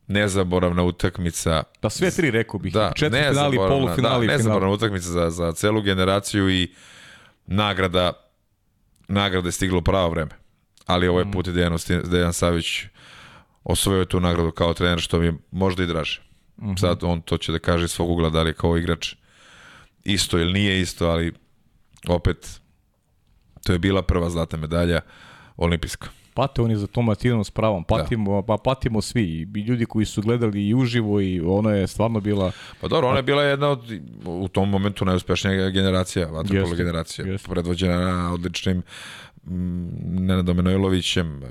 Nezaboravna 0.08 0.84
utakmica 0.84 1.64
Da 1.82 1.90
sve 1.90 2.12
tri 2.12 2.32
rekao 2.32 2.60
bih, 2.60 2.74
da, 2.74 2.92
četiri 2.96 3.10
finali, 3.20 3.28
nezaboravna, 3.28 3.68
polufinali 3.76 4.28
da, 4.28 4.34
nezaboravna 4.34 4.74
utakmica 4.74 5.10
za, 5.10 5.30
za 5.30 5.52
celu 5.52 5.82
generaciju 5.82 6.50
i 6.50 6.72
nagrada 7.46 8.14
nagrada 9.08 9.48
je 9.48 9.52
stigla 9.52 9.78
u 9.78 9.82
pravo 9.82 10.10
vreme. 10.10 10.32
Ali 10.90 11.08
ovaj 11.08 11.26
Mm. 11.26 11.32
put 11.32 11.48
je 11.48 11.54
Dejan, 11.54 11.78
Dejan 12.12 12.34
Savić 12.34 12.66
osvojio 13.64 14.06
tu 14.06 14.20
nagradu 14.20 14.52
kao 14.52 14.74
trener, 14.74 15.00
što 15.00 15.20
mi 15.20 15.26
je 15.26 15.34
možda 15.52 15.84
i 15.84 15.88
draže. 15.88 16.22
Mhm. 16.62 16.76
Sad 16.76 17.04
on 17.04 17.22
to 17.22 17.38
će 17.38 17.52
da 17.52 17.60
kaže 17.60 17.86
iz 17.86 17.92
svog 17.92 18.10
ugla 18.10 18.30
da 18.30 18.42
li 18.42 18.54
kao 18.54 18.78
igrač 18.78 19.16
isto 20.04 20.40
ili 20.40 20.54
nije 20.54 20.82
isto, 20.82 21.08
ali 21.08 21.34
opet 22.08 22.62
to 23.66 23.74
je 23.74 23.80
bila 23.80 24.02
prva 24.02 24.30
zlata 24.30 24.58
medalja 24.58 25.02
olimpijska. 25.58 26.08
Pate 26.34 26.62
oni 26.62 26.76
za 26.76 26.88
tom 26.88 27.10
Atinom 27.10 27.44
s 27.44 27.52
pravom, 27.52 27.84
patimo, 27.84 28.42
pa 28.42 28.58
patimo 28.64 29.02
svi, 29.02 29.48
i 29.56 29.60
ljudi 29.60 29.86
koji 29.86 30.06
su 30.06 30.22
gledali 30.22 30.68
i 30.68 30.74
uživo 30.74 31.22
i 31.22 31.40
ono 31.40 31.70
je 31.70 31.88
stvarno 31.88 32.20
bila 32.20 32.52
Pa 32.82 32.88
dobro, 32.88 33.08
ona 33.08 33.18
je 33.18 33.24
bila 33.24 33.44
jedna 33.44 33.68
od, 33.70 34.00
u 34.26 34.48
tom 34.48 34.70
momentu 34.70 35.06
najuspešnija 35.06 35.70
generacija, 35.70 36.28
vaterpolo 36.28 36.76
generacija, 36.76 37.26
predvođena 37.50 38.34
odličnim 38.34 38.78
mm, 38.78 38.82
Nenadom 39.44 40.56
Manojlovićem, 40.56 41.42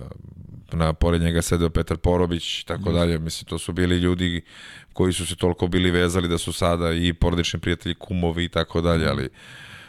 na 0.73 0.93
pored 0.93 1.23
njega 1.23 1.43
sedeo 1.43 1.71
Petar 1.71 1.97
Porobić 1.97 2.61
i 2.61 2.67
tako 2.67 2.93
dalje. 2.93 3.19
Mislim, 3.19 3.47
to 3.47 3.59
su 3.59 3.73
bili 3.73 3.97
ljudi 3.97 4.43
koji 4.93 5.13
su 5.13 5.27
se 5.27 5.37
toliko 5.37 5.67
bili 5.69 5.91
vezali 5.91 6.29
da 6.29 6.39
su 6.39 6.53
sada 6.53 6.93
i 6.93 7.13
porodični 7.13 7.61
prijatelji, 7.61 7.95
kumovi 7.95 8.45
i 8.45 8.49
tako 8.49 8.81
dalje, 8.81 9.09
ali 9.09 9.29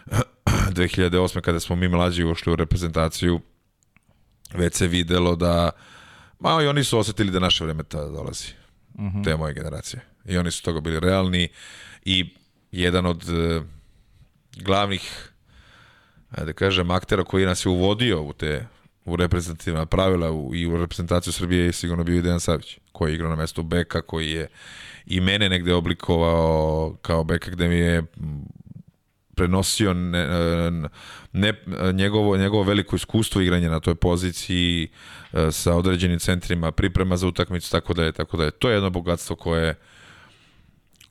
2008. 0.45 1.41
kada 1.41 1.59
smo 1.59 1.75
mi 1.75 1.87
mlađi 1.87 2.23
ušli 2.23 2.53
u 2.53 2.55
reprezentaciju, 2.55 3.39
već 4.53 4.75
se 4.75 4.87
videlo 4.87 5.35
da 5.35 5.71
ma 6.39 6.63
i 6.63 6.67
oni 6.67 6.83
su 6.83 6.99
osetili 6.99 7.31
da 7.31 7.39
naše 7.39 7.63
vreme 7.63 7.83
tada 7.83 8.09
dolazi. 8.09 8.47
Te 9.23 9.37
moje 9.37 9.53
generacije. 9.53 10.01
I 10.25 10.37
oni 10.37 10.51
su 10.51 10.63
toga 10.63 10.79
bili 10.79 10.99
realni 10.99 11.47
i 12.05 12.35
jedan 12.71 13.05
od 13.05 13.29
e, 13.29 13.61
glavnih 14.63 15.31
da 16.37 16.53
kažem 16.53 16.91
aktera 16.91 17.23
koji 17.23 17.45
nas 17.45 17.65
je 17.65 17.69
uvodio 17.69 18.21
u 18.21 18.33
te 18.33 18.65
u 19.05 19.15
reprezentativna 19.15 19.85
pravila 19.85 20.31
u, 20.31 20.55
i 20.55 20.67
u 20.67 20.77
reprezentaciju 20.77 21.33
Srbije 21.33 21.65
je 21.65 21.71
sigurno 21.71 22.03
bio 22.03 22.17
i 22.17 22.21
Dejan 22.21 22.39
Savić, 22.39 22.77
koji 22.91 23.11
je 23.11 23.15
igrao 23.15 23.29
na 23.29 23.35
mestu 23.35 23.63
beka, 23.63 24.01
koji 24.01 24.31
je 24.31 24.47
i 25.05 25.19
mene 25.19 25.49
negde 25.49 25.73
oblikovao 25.73 26.95
kao 27.01 27.23
beka 27.23 27.51
gde 27.51 27.67
mi 27.67 27.75
je 27.75 28.03
prenosio 29.35 29.93
ne, 29.93 30.27
ne, 31.33 31.53
njegovo, 31.93 32.37
njegovo 32.37 32.63
veliko 32.63 32.95
iskustvo 32.95 33.41
igranja 33.41 33.69
na 33.69 33.79
toj 33.79 33.95
poziciji 33.95 34.87
e, 35.33 35.51
sa 35.51 35.75
određenim 35.75 36.19
centrima, 36.19 36.71
priprema 36.71 37.17
za 37.17 37.27
utakmicu, 37.27 37.71
tako 37.71 37.93
da 37.93 38.03
je, 38.03 38.11
tako 38.11 38.37
da 38.37 38.43
je. 38.43 38.51
To 38.51 38.69
je 38.69 38.75
jedno 38.75 38.89
bogatstvo 38.89 39.35
koje 39.35 39.75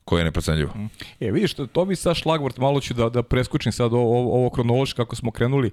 koje 0.09 0.21
je 0.21 0.25
neprocenljivo. 0.25 0.73
E, 1.19 1.31
vidiš, 1.31 1.53
to, 1.53 1.67
to 1.67 1.85
bi 1.85 1.95
sa 1.95 2.13
šlagvort, 2.13 2.57
malo 2.57 2.81
ću 2.81 2.93
da, 2.93 3.09
da 3.09 3.23
preskočim 3.23 3.71
sad 3.71 3.93
ovo, 3.93 4.33
ovo, 4.35 4.49
kronološki 4.49 4.97
kako 4.97 5.15
smo 5.15 5.31
krenuli. 5.31 5.71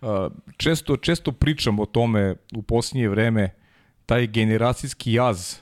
Uh, 0.00 0.08
često, 0.56 0.96
često 0.96 1.32
pričam 1.32 1.78
o 1.78 1.86
tome 1.86 2.34
u 2.54 2.62
posljednje 2.62 3.08
vreme, 3.08 3.50
taj 4.06 4.26
generacijski 4.26 5.12
jaz, 5.12 5.56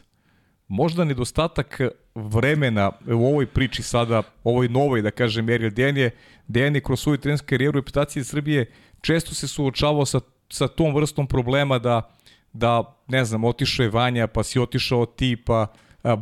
možda 0.68 1.04
nedostatak 1.04 1.80
vremena 2.14 2.92
u 3.06 3.26
ovoj 3.26 3.46
priči 3.46 3.82
sada, 3.82 4.22
ovoj 4.44 4.68
novoj, 4.68 5.02
da 5.02 5.10
kažem, 5.10 5.48
jer 5.48 5.72
Dejan 5.72 5.96
je, 5.96 6.10
Dejan 6.48 6.74
je 6.74 6.80
kroz 6.80 7.00
svoju 7.00 7.18
trenersku 7.18 7.46
karijeru 7.48 7.78
reputacije 7.80 8.24
Srbije 8.24 8.70
često 9.00 9.34
se 9.34 9.48
suočavao 9.48 10.06
sa, 10.06 10.20
sa 10.48 10.68
tom 10.68 10.94
vrstom 10.94 11.26
problema 11.26 11.78
da, 11.78 12.10
da 12.52 12.96
ne 13.08 13.24
znam, 13.24 13.44
otišao 13.44 13.84
je 13.84 13.90
Vanja, 13.90 14.26
pa 14.26 14.42
si 14.42 14.58
otišao 14.58 15.06
ti, 15.06 15.36
pa 15.36 15.66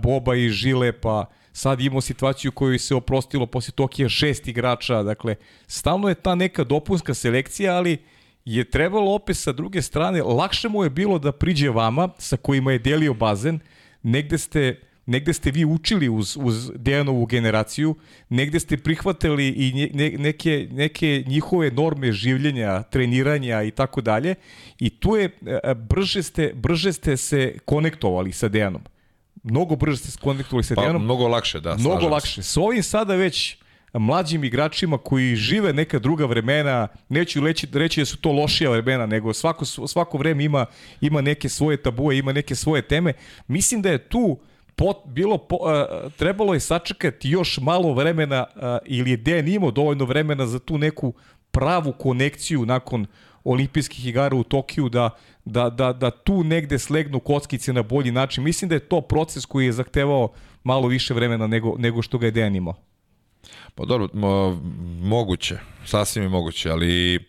Boba 0.03 0.35
i 0.35 0.49
Žile, 0.49 0.93
pa 0.93 1.27
sad 1.55 1.81
imamo 1.81 2.01
situaciju 2.01 2.53
koju 2.53 2.79
se 2.79 2.95
oprostilo 2.95 3.47
posle 3.47 3.73
Tokija 3.73 4.09
šest 4.09 4.49
igrača, 4.49 5.03
dakle, 5.03 5.37
stalno 5.67 6.09
je 6.09 6.15
ta 6.15 6.35
neka 6.35 6.65
dopunska 6.65 7.15
selekcija, 7.15 7.77
ali 7.77 7.99
je 8.45 8.65
trebalo 8.65 9.15
opet 9.15 9.37
sa 9.37 9.53
druge 9.53 9.83
strane, 9.83 10.23
lakše 10.23 10.69
mu 10.69 10.85
je 10.85 10.91
bilo 10.91 11.19
da 11.19 11.33
priđe 11.33 11.71
vama, 11.71 12.09
sa 12.19 12.37
kojima 12.37 12.73
je 12.73 12.79
delio 12.79 13.15
bazen, 13.15 13.61
negde 14.03 14.39
ste 14.39 14.81
negde 15.07 15.33
ste 15.33 15.51
vi 15.51 15.65
učili 15.65 16.09
uz, 16.09 16.37
uz 16.41 16.71
Dejanovu 16.75 17.27
generaciju, 17.27 17.95
negde 18.29 18.61
ste 18.61 18.77
prihvatili 18.77 19.49
i 19.49 19.91
ne, 19.95 20.11
neke, 20.19 20.69
neke 20.73 21.25
njihove 21.27 21.71
norme 21.71 22.13
življenja, 22.13 22.83
treniranja 22.83 23.63
i 23.63 23.71
tako 23.71 24.01
dalje 24.01 24.35
i 24.79 24.91
tu 24.91 25.17
je, 25.17 25.31
e, 25.47 25.75
brže 25.75 26.23
ste, 26.23 26.53
brže 26.55 26.93
ste 26.93 27.17
se 27.17 27.59
konektovali 27.65 28.33
sa 28.33 28.49
Dejanom. 28.49 28.83
Mnogo 29.45 29.77
brže 29.77 29.97
se 29.97 30.19
konektovali 30.21 30.65
sa 30.65 30.75
Pa, 30.75 30.81
Dejanom. 30.81 31.05
mnogo 31.05 31.29
lakše, 31.29 31.61
da. 31.61 31.77
Mnogo 31.77 32.09
lakše. 32.09 32.43
S 32.43 32.57
ovim 32.57 32.83
sada 32.83 33.15
već 33.15 33.57
mlađim 33.93 34.45
igračima 34.45 34.99
koji 34.99 35.37
žive 35.37 35.73
neka 35.73 35.99
druga 35.99 36.27
vremena, 36.27 36.89
neću 37.09 37.41
reći, 37.41 37.69
reći 37.73 38.01
da 38.01 38.05
su 38.05 38.17
to 38.17 38.33
lošija 38.33 38.71
vremena, 38.71 39.07
nego 39.07 39.33
svako, 39.33 39.65
svako 39.65 40.19
vreme 40.19 40.45
ima, 40.45 40.67
ima 41.01 41.21
neke 41.21 41.49
svoje 41.49 41.77
tabue, 41.77 42.19
ima 42.19 42.33
neke 42.33 42.55
svoje 42.55 42.83
teme. 42.83 43.13
Mislim 43.47 43.83
da 43.83 43.91
je 43.91 43.99
tu 44.09 44.39
pot, 44.77 44.97
bilo 45.07 45.39
po, 45.39 45.57
uh, 45.57 46.13
trebalo 46.13 46.55
je 46.55 46.61
sačekati 46.61 47.31
još 47.31 47.59
malo 47.59 47.93
vremena 47.95 48.45
uh, 48.55 48.63
ili 48.87 49.11
je 49.11 49.17
Dejan 49.17 49.49
imao 49.49 49.71
dovoljno 49.71 50.05
vremena 50.05 50.47
za 50.47 50.59
tu 50.59 50.79
neku 50.79 51.15
pravu 51.51 51.93
konekciju 51.93 52.67
nakon 52.67 53.07
olimpijskih 53.45 54.07
igara 54.07 54.37
u 54.37 54.43
Tokiju 54.43 54.89
da, 54.89 55.11
da, 55.45 55.71
da, 55.71 55.93
da 55.93 56.11
tu 56.11 56.45
negde 56.45 56.79
slegnu 56.79 57.21
kockice 57.21 57.73
na 57.73 57.83
bolji 57.83 58.13
način. 58.13 58.45
Mislim 58.45 58.69
da 58.69 58.75
je 58.75 58.89
to 58.89 59.01
proces 59.01 59.47
koji 59.47 59.67
je 59.67 59.73
zahtevao 59.73 60.33
malo 60.65 60.89
više 60.89 61.15
vremena 61.15 61.47
nego, 61.47 61.75
nego 61.79 62.03
što 62.03 62.19
ga 62.19 62.27
je 62.27 62.31
Dejan 62.31 62.57
imao. 62.57 62.75
Pa 63.75 63.85
dobro, 63.85 64.09
mo, 64.13 64.61
moguće, 65.01 65.59
sasvim 65.87 66.25
je 66.25 66.29
moguće, 66.29 66.71
ali 66.71 67.25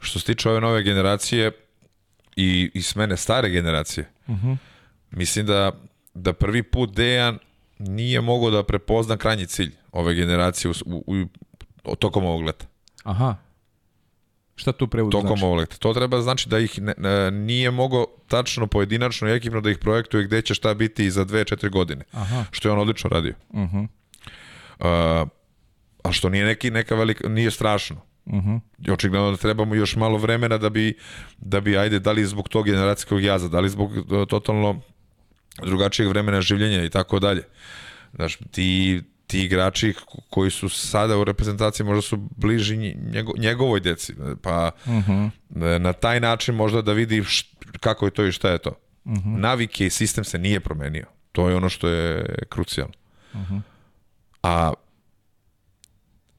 što 0.00 0.18
se 0.18 0.26
tiče 0.26 0.50
ove 0.50 0.60
nove 0.60 0.82
generacije 0.82 1.50
i, 2.36 2.70
i 2.74 2.82
smene 2.82 3.16
stare 3.16 3.50
generacije, 3.50 4.10
uh 4.26 4.34
-huh. 4.34 4.56
mislim 5.10 5.46
da, 5.46 5.72
da 6.14 6.32
prvi 6.32 6.62
put 6.62 6.90
Dejan 6.90 7.38
nije 7.78 8.20
mogao 8.20 8.50
da 8.50 8.62
prepozna 8.62 9.16
krajnji 9.16 9.46
cilj 9.46 9.72
ove 9.92 10.14
generacije 10.14 10.70
u, 10.70 10.74
u, 11.06 11.26
u, 11.84 11.96
tokom 11.96 12.24
ovog 12.24 12.42
leta. 12.42 12.66
Aha. 13.04 13.36
Šta 14.60 14.72
tu 14.72 14.86
prevod 14.86 15.12
tokom 15.12 15.28
znači? 15.28 15.44
ovog 15.44 15.58
leta. 15.58 15.76
To 15.76 15.94
treba 15.94 16.20
znači 16.20 16.48
da 16.48 16.58
ih 16.58 16.82
ne, 16.82 16.94
ne, 16.98 17.30
nije 17.30 17.70
mogao 17.70 18.06
tačno 18.28 18.66
pojedinačno 18.66 19.28
i 19.28 19.32
ekipno 19.32 19.60
da 19.60 19.70
ih 19.70 19.78
projektuje 19.78 20.24
gde 20.24 20.42
će 20.42 20.54
šta 20.54 20.74
biti 20.74 21.10
za 21.10 21.24
2-4 21.24 21.70
godine. 21.70 22.04
Aha. 22.12 22.44
Što 22.50 22.68
je 22.68 22.72
on 22.72 22.78
odlično 22.78 23.10
radio. 23.10 23.34
Uh 23.50 23.60
-huh. 23.60 23.86
uh, 24.78 25.28
a 26.02 26.12
što 26.12 26.28
nije 26.28 26.44
neki 26.44 26.70
neka 26.70 26.94
velika 26.94 27.28
nije 27.28 27.50
strašno. 27.50 27.96
Uh 28.24 28.34
-huh. 28.34 28.60
Očigledno 28.92 29.30
da 29.30 29.36
trebamo 29.36 29.74
još 29.74 29.96
malo 29.96 30.18
vremena 30.18 30.58
da 30.58 30.70
bi 30.70 30.94
da 31.38 31.60
bi 31.60 31.78
ajde 31.78 31.98
da 31.98 32.12
li 32.12 32.26
zbog 32.26 32.48
tog 32.48 32.64
generacijskog 32.64 33.22
jaza, 33.22 33.48
da 33.48 33.60
li 33.60 33.68
zbog 33.68 33.90
uh, 33.90 34.26
totalno 34.28 34.80
drugačijeg 35.62 36.08
vremena 36.08 36.40
življenja 36.40 36.84
i 36.84 36.90
tako 36.90 37.18
dalje. 37.18 37.42
Znaš, 38.14 38.38
ti 38.50 39.02
ti 39.30 39.44
igrači 39.44 39.94
koji 40.30 40.50
su 40.50 40.68
sada 40.68 41.18
u 41.18 41.24
reprezentaciji 41.24 41.86
možda 41.86 42.02
su 42.02 42.16
bliži 42.36 42.76
njego, 43.12 43.32
njegovoj 43.38 43.80
deci, 43.80 44.14
pa 44.42 44.70
uh 44.86 44.92
-huh. 44.92 45.30
na 45.78 45.92
taj 45.92 46.20
način 46.20 46.54
možda 46.54 46.82
da 46.82 46.92
vidi 46.92 47.24
št, 47.24 47.46
kako 47.80 48.04
je 48.04 48.10
to 48.10 48.26
i 48.26 48.32
šta 48.32 48.50
je 48.50 48.58
to. 48.58 48.70
Uh 49.04 49.12
-huh. 49.12 49.38
Navike 49.38 49.86
i 49.86 49.90
sistem 49.90 50.24
se 50.24 50.38
nije 50.38 50.60
promenio. 50.60 51.06
To 51.32 51.48
je 51.48 51.56
ono 51.56 51.68
što 51.68 51.88
je 51.88 52.34
krucijalno. 52.48 52.94
Uh 53.34 53.40
-huh. 53.40 53.60
A 54.42 54.72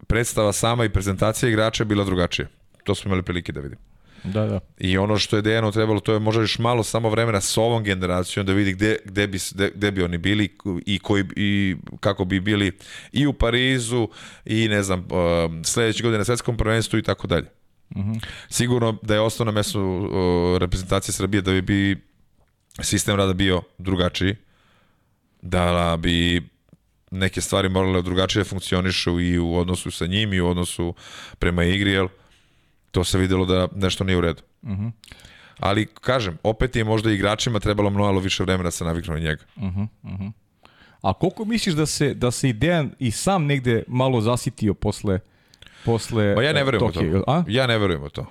predstava 0.08 0.54
sama 0.54 0.86
i 0.86 0.90
prezentacija 0.90 1.50
igrača 1.50 1.84
je 1.84 1.86
bila 1.86 2.04
drugačija. 2.04 2.48
To 2.84 2.96
smo 2.96 3.10
imali 3.10 3.24
prilike 3.24 3.52
da 3.52 3.60
vidimo. 3.60 3.82
Da, 4.24 4.46
da. 4.46 4.60
I 4.78 4.98
ono 4.98 5.18
što 5.18 5.36
je 5.36 5.42
Dejanu 5.42 5.72
trebalo, 5.72 6.00
to 6.00 6.14
je 6.14 6.20
možda 6.20 6.42
još 6.42 6.60
malo 6.60 6.84
samo 6.84 7.10
vremena 7.10 7.42
s 7.42 7.58
ovom 7.58 7.84
generacijom 7.84 8.46
da 8.46 8.54
vidi 8.54 8.74
gde, 8.74 8.98
gde, 9.06 9.28
bi, 9.28 9.40
gde, 9.54 9.72
gde 9.76 9.92
bi 9.92 10.04
oni 10.04 10.18
bili 10.18 10.58
i, 10.86 11.00
koji, 11.00 11.26
i 11.36 11.76
kako 12.00 12.26
bi 12.26 12.40
bili 12.40 12.72
i 13.12 13.28
u 13.28 13.34
Parizu 13.34 14.08
i 14.46 14.68
ne 14.68 14.84
znam, 14.84 15.00
uh, 15.00 15.66
sledeće 15.66 16.04
godine 16.04 16.18
na 16.18 16.26
svetskom 16.26 16.58
prvenstvu 16.58 17.00
i 17.00 17.04
tako 17.04 17.28
dalje. 17.28 17.48
Mhm. 17.96 18.14
Sigurno 18.50 18.98
da 19.02 19.14
je 19.14 19.22
ostao 19.22 19.46
na 19.46 19.52
mestu 19.52 19.82
uh, 19.82 20.58
reprezentacije 20.58 21.14
Srbije 21.14 21.42
da 21.42 21.52
bi, 21.52 21.62
bi 21.62 22.02
sistem 22.82 23.16
rada 23.16 23.34
bio 23.34 23.62
drugačiji, 23.78 24.36
da 25.42 25.98
bi 26.00 26.42
neke 27.12 27.42
stvari 27.42 27.70
morale 27.70 28.02
drugačije 28.02 28.44
da 28.44 28.50
funkcionišu 28.50 29.20
i 29.20 29.40
u 29.40 29.56
odnosu 29.56 29.92
sa 29.92 30.06
njim 30.06 30.34
i 30.34 30.42
u 30.42 30.48
odnosu 30.48 30.96
prema 31.40 31.64
igri, 31.64 31.92
jel? 31.92 32.08
To 32.92 33.04
se 33.04 33.18
videlo 33.18 33.46
da 33.46 33.68
nešto 33.76 34.04
nije 34.04 34.18
u 34.18 34.22
redu. 34.22 34.42
Uh 34.62 34.70
-huh. 34.70 34.92
Ali, 35.60 35.86
kažem, 35.86 36.38
opet 36.44 36.76
je 36.76 36.84
možda 36.84 37.12
igračima 37.12 37.60
trebalo 37.60 37.90
mnogo 37.90 38.20
više 38.20 38.44
vremena 38.44 38.68
da 38.68 38.72
se 38.72 38.86
naviknu 38.86 39.14
na 39.14 39.20
njega. 39.20 39.44
Uh 39.56 39.64
-huh, 39.64 39.88
uh 40.04 40.12
-huh. 40.12 40.32
A 41.02 41.14
koliko 41.14 41.46
misliš 41.46 41.76
da 41.76 41.86
se, 41.86 42.14
da 42.14 42.32
se 42.32 42.50
i 42.50 42.54
Dejan 42.54 42.92
i 43.00 43.12
sam 43.12 43.46
negde 43.46 43.84
malo 43.88 44.22
zasitio 44.22 44.74
posle 44.74 45.20
posle 45.86 46.36
Ma 46.36 46.44
ja 46.44 46.54
ne 46.54 46.64
verujem 46.64 46.90
u 46.90 46.92
to. 46.92 47.24
A? 47.28 47.44
Ja 47.48 47.68
ne 47.68 47.78
verujem 47.78 48.04
u 48.04 48.10
to. 48.10 48.26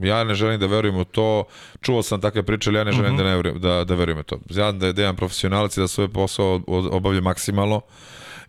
Ja 0.00 0.24
ne 0.24 0.34
želim 0.34 0.60
da 0.60 0.66
verujem 0.66 0.96
u 0.96 1.04
to. 1.04 1.44
Čuo 1.80 2.02
sam 2.02 2.20
takve 2.20 2.42
priče, 2.42 2.70
ali 2.70 2.78
ja 2.78 2.84
ne 2.84 2.92
želim 2.92 3.14
uh 3.14 3.20
-huh. 3.20 3.22
da, 3.22 3.30
ne 3.30 3.36
verujem, 3.36 3.60
da, 3.60 3.84
da 3.84 3.94
verujem 3.94 4.18
u 4.18 4.22
to. 4.22 4.38
Znam 4.50 4.78
da 4.78 4.86
je 4.86 4.92
Dejan 4.92 5.16
profesionalac 5.16 5.76
i 5.76 5.80
da 5.80 5.88
svoj 5.88 6.08
posao 6.08 6.60
obavlja 6.66 7.20
maksimalno 7.20 7.80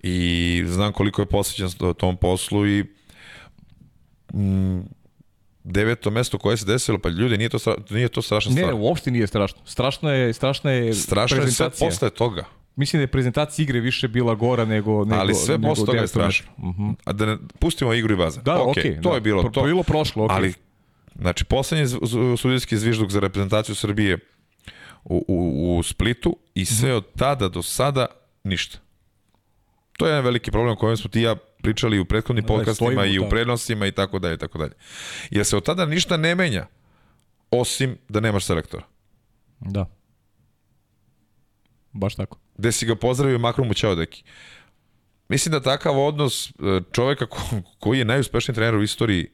i 0.04 0.64
znam 0.68 0.94
koliko 0.94 1.22
je 1.22 1.26
posvećen 1.26 1.70
tom 1.98 2.18
poslu 2.18 2.68
i 2.68 2.86
mm, 4.34 4.80
deveto 5.64 6.10
mesto 6.12 6.38
koje 6.38 6.58
se 6.58 6.66
desilo, 6.66 6.98
pa 7.00 7.10
ljudi, 7.10 7.38
nije 7.38 7.50
to, 7.50 7.60
stra- 7.60 7.92
nije 7.92 8.08
to 8.08 8.22
strašna 8.22 8.52
Ne, 8.52 8.58
stvar. 8.58 8.74
uopšte 8.74 9.12
nije 9.12 9.28
strašno. 9.28 9.60
Strašno 9.66 10.12
je, 10.12 10.34
strašna 10.34 10.72
je 10.72 10.94
Strašno 10.94 11.36
je 11.36 11.42
sve 11.42 11.46
prezentacija. 11.46 11.88
posle 11.88 12.10
toga. 12.10 12.44
Mislim 12.76 13.00
da 13.00 13.04
je 13.04 13.08
prezentacija 13.08 13.64
igre 13.64 13.80
više 13.80 14.08
bila 14.08 14.36
gora 14.36 14.66
nego... 14.66 15.06
nego 15.06 15.16
Ali 15.16 15.36
sve 15.36 15.58
nego 15.58 15.70
posle 15.70 15.86
toga 15.86 15.98
je 15.98 16.04
900 16.04 16.08
strašno. 16.08 16.52
metara. 16.58 16.70
Mhm. 16.70 16.90
A 17.06 17.14
da 17.14 17.26
ne, 17.26 17.38
pustimo 17.60 17.94
igru 17.94 18.14
i 18.14 18.18
bazen. 18.18 18.44
Da, 18.44 18.56
Ok, 18.56 18.68
okej, 18.70 19.02
to 19.02 19.10
da. 19.10 19.16
je 19.16 19.22
bilo 19.22 19.42
Pro- 19.42 19.52
to. 19.52 19.64
bilo 19.64 19.84
prošlo, 19.84 20.26
okej. 20.26 20.36
Ali, 20.36 20.54
znači, 21.16 21.46
poslednji 21.46 21.88
sudijski 22.38 22.78
zvižduk 22.78 23.10
za 23.10 23.20
reprezentaciju 23.20 23.76
Srbije 23.76 24.18
u, 25.04 25.26
u, 25.28 25.38
u 25.78 25.84
Splitu 25.84 26.38
i 26.54 26.66
sve 26.66 26.94
od 26.94 27.06
tada 27.14 27.50
do 27.50 27.62
sada 27.62 28.06
ništa. 28.44 28.78
To 29.98 30.06
je 30.06 30.12
jedan 30.12 30.24
veliki 30.24 30.52
problem 30.52 30.74
o 30.74 30.78
kojem 30.78 30.98
smo 30.98 31.10
ti 31.10 31.22
ja 31.22 31.36
pričali 31.62 32.00
u 32.00 32.06
prethodnim 32.06 32.44
Da, 32.44 32.48
podcastima 32.48 32.92
stojimo 32.92 33.02
u 33.02 33.06
i 33.06 33.20
u 33.20 33.30
prenosima 33.30 33.88
i 33.88 33.92
tako 33.92 34.20
dalje 34.20 34.34
i 34.34 34.38
tako 34.38 34.58
dalje. 34.58 34.74
Jer 35.32 35.46
se 35.46 35.58
od 35.58 35.66
tada 35.66 35.86
ništa 35.86 36.18
ne 36.18 36.36
menja 36.36 36.68
osim 37.52 37.98
da 38.10 38.20
nemaš 38.20 38.46
selektora. 38.46 38.84
Da. 39.60 39.86
Baš 41.92 42.16
tako. 42.16 42.38
gde 42.58 42.72
si 42.72 42.86
ga 42.86 42.96
pozdravio 42.96 43.36
i 43.36 43.40
makro 43.40 43.64
mu 43.64 43.74
ćao 43.74 43.96
deki. 43.96 44.24
Mislim 45.30 45.52
da 45.52 45.62
takav 45.62 46.00
odnos 46.00 46.50
e, 46.50 46.52
čoveka 46.92 47.26
ko, 47.26 47.40
koji 47.80 48.00
je 48.00 48.06
najuspešniji 48.06 48.56
trener 48.56 48.76
u 48.76 48.84
istoriji 48.84 49.28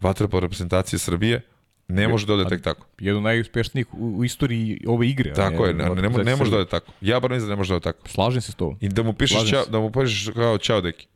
vaterpolo 0.00 0.40
reprezentacije 0.40 0.98
Srbije 0.98 1.40
ne 1.88 2.08
može 2.08 2.26
da 2.26 2.34
ode 2.34 2.44
tek 2.48 2.62
tako. 2.62 2.86
Jedan 2.98 3.22
najuspešnijih 3.22 3.94
u, 3.94 4.18
u 4.18 4.24
istoriji 4.24 4.80
ove 4.86 5.08
igre. 5.08 5.34
Tako 5.34 5.66
je, 5.66 5.74
ne, 5.74 5.90
ne, 5.90 6.08
ne 6.08 6.36
može 6.36 6.50
da 6.50 6.56
ode 6.56 6.68
tako. 6.68 6.92
Ja 7.00 7.20
bar 7.20 7.30
mislim 7.30 7.48
da 7.48 7.54
ne 7.54 7.56
može 7.56 7.68
da 7.68 7.76
ode 7.76 7.82
tako. 7.82 8.08
Slažem 8.08 8.42
se 8.42 8.52
s 8.52 8.54
tobom. 8.54 8.78
I 8.80 8.88
da 8.88 9.02
mu 9.02 9.12
pišeš, 9.12 9.50
čao, 9.50 9.64
da 9.64 9.80
mu 9.80 9.92
pišeš 9.92 10.30
kao 10.34 10.58
ćao 10.58 10.80
deki. 10.80 11.06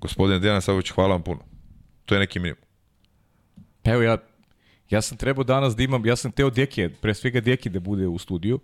Gospodine 0.00 0.38
Dejana 0.38 0.60
Savović, 0.60 0.90
hvala 0.90 1.10
vam 1.10 1.22
puno. 1.22 1.40
To 2.04 2.14
je 2.14 2.18
neki 2.18 2.38
minimum. 2.38 2.62
Pa 3.82 3.90
Evo 3.90 4.02
ja, 4.02 4.18
ja 4.90 5.02
sam 5.02 5.18
trebao 5.18 5.44
danas 5.44 5.76
da 5.76 5.82
imam, 5.82 6.06
ja 6.06 6.16
sam 6.16 6.32
teo 6.32 6.50
Deke, 6.50 6.88
pre 6.88 7.14
svega 7.14 7.40
Deki 7.40 7.70
da 7.70 7.80
bude 7.80 8.06
u 8.06 8.18
studiju 8.18 8.60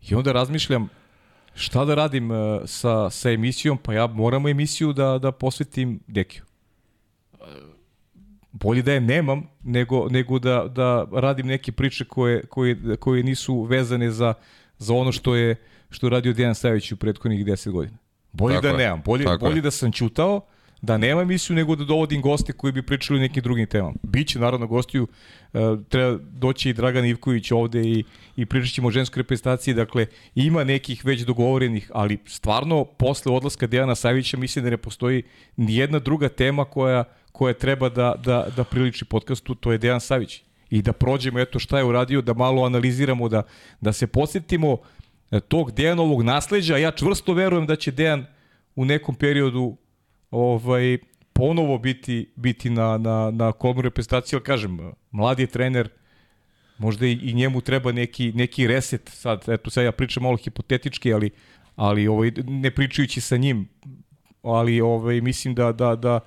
i 0.00 0.14
onda 0.14 0.32
razmišljam 0.32 0.88
šta 1.54 1.84
da 1.84 1.94
radim 1.94 2.30
uh, 2.30 2.60
sa, 2.66 3.10
sa 3.10 3.30
emisijom, 3.30 3.78
pa 3.78 3.94
ja 3.94 4.06
moram 4.06 4.46
emisiju 4.46 4.92
da, 4.92 5.18
da 5.18 5.32
posvetim 5.32 6.00
Dekiju. 6.06 6.42
Uh, 7.32 7.38
Bolje 8.52 8.82
da 8.82 8.92
je 8.92 9.00
nemam 9.00 9.42
nego, 9.62 10.08
nego 10.08 10.38
da, 10.38 10.68
da 10.68 11.06
radim 11.12 11.46
neke 11.46 11.72
priče 11.72 12.04
koje, 12.04 12.46
koje, 12.46 12.96
koje 12.96 13.22
nisu 13.22 13.62
vezane 13.62 14.10
za, 14.10 14.34
za 14.78 14.94
ono 14.94 15.12
što 15.12 15.34
je 15.36 15.56
što 15.90 16.08
radio 16.08 16.32
Dejan 16.32 16.54
Savić 16.54 16.92
u 16.92 16.96
prethodnih 16.96 17.46
10 17.46 17.70
godina. 17.70 17.98
Bolje 18.38 18.54
Tako 18.54 18.66
da 18.66 18.68
je. 18.68 18.76
nemam, 18.76 19.02
bolje, 19.04 19.24
Tako 19.24 19.44
bolje 19.44 19.58
je. 19.58 19.62
da 19.62 19.70
sam 19.70 19.92
ćutao, 19.92 20.40
da 20.82 20.98
nema 20.98 21.22
emisiju 21.22 21.56
nego 21.56 21.76
da 21.76 21.84
dovodim 21.84 22.22
goste 22.22 22.52
koji 22.52 22.72
bi 22.72 22.82
pričali 22.82 23.18
o 23.18 23.22
nekim 23.22 23.42
drugim 23.42 23.66
temama. 23.66 23.94
Biće 24.02 24.38
naravno 24.38 24.66
gostiju, 24.66 25.02
uh, 25.52 25.60
treba 25.88 26.18
doći 26.30 26.70
i 26.70 26.72
Dragan 26.72 27.04
Ivković 27.04 27.50
ovde 27.50 27.82
i, 27.82 28.04
i 28.36 28.46
pričat 28.46 28.74
ćemo 28.74 28.88
o 28.88 28.90
ženskoj 28.90 29.20
reprezentaciji, 29.20 29.74
dakle 29.74 30.06
ima 30.34 30.64
nekih 30.64 31.04
već 31.04 31.20
dogovorenih, 31.20 31.90
ali 31.94 32.18
stvarno 32.26 32.84
posle 32.84 33.32
odlaska 33.32 33.66
Dejana 33.66 33.94
Savića 33.94 34.36
mislim 34.36 34.64
da 34.64 34.70
ne 34.70 34.76
postoji 34.76 35.22
ni 35.56 35.76
jedna 35.76 35.98
druga 35.98 36.28
tema 36.28 36.64
koja, 36.64 37.04
koja 37.32 37.54
treba 37.54 37.88
da, 37.88 38.14
da, 38.24 38.46
da 38.56 38.64
priliči 38.64 39.04
podcastu, 39.04 39.54
to 39.54 39.72
je 39.72 39.78
Dejan 39.78 40.00
Savić. 40.00 40.42
I 40.70 40.82
da 40.82 40.92
prođemo 40.92 41.40
eto 41.40 41.58
šta 41.58 41.78
je 41.78 41.84
uradio, 41.84 42.22
da 42.22 42.34
malo 42.34 42.64
analiziramo, 42.64 43.28
da, 43.28 43.42
da 43.80 43.92
se 43.92 44.06
podsjetimo 44.06 44.72
e, 44.72 44.97
tog 45.48 45.72
Dejanovog 45.72 46.22
nasleđa. 46.22 46.76
Ja 46.76 46.90
čvrsto 46.90 47.32
verujem 47.32 47.66
da 47.66 47.76
će 47.76 47.90
Dejan 47.90 48.26
u 48.76 48.84
nekom 48.84 49.14
periodu 49.14 49.76
ovaj 50.30 50.98
ponovo 51.32 51.78
biti 51.78 52.32
biti 52.36 52.70
na 52.70 52.98
na 52.98 53.30
na 53.30 53.52
kolmu 53.52 53.82
reprezentacije, 53.82 54.36
ali 54.36 54.44
kažem, 54.44 54.78
mladi 55.10 55.46
trener, 55.46 55.88
možda 56.78 57.06
i, 57.06 57.12
i 57.12 57.34
njemu 57.34 57.60
treba 57.60 57.92
neki 57.92 58.32
neki 58.32 58.66
reset 58.66 59.08
sad, 59.08 59.44
eto 59.48 59.70
sad 59.70 59.84
ja 59.84 59.92
pričam 59.92 60.22
malo 60.22 60.36
hipotetički, 60.36 61.12
ali 61.12 61.30
ali 61.76 62.08
ovaj 62.08 62.32
ne 62.46 62.70
pričajući 62.70 63.20
sa 63.20 63.36
njim, 63.36 63.68
ali 64.42 64.80
ovaj 64.80 65.20
mislim 65.20 65.54
da 65.54 65.72
da 65.72 65.96
da 65.96 66.20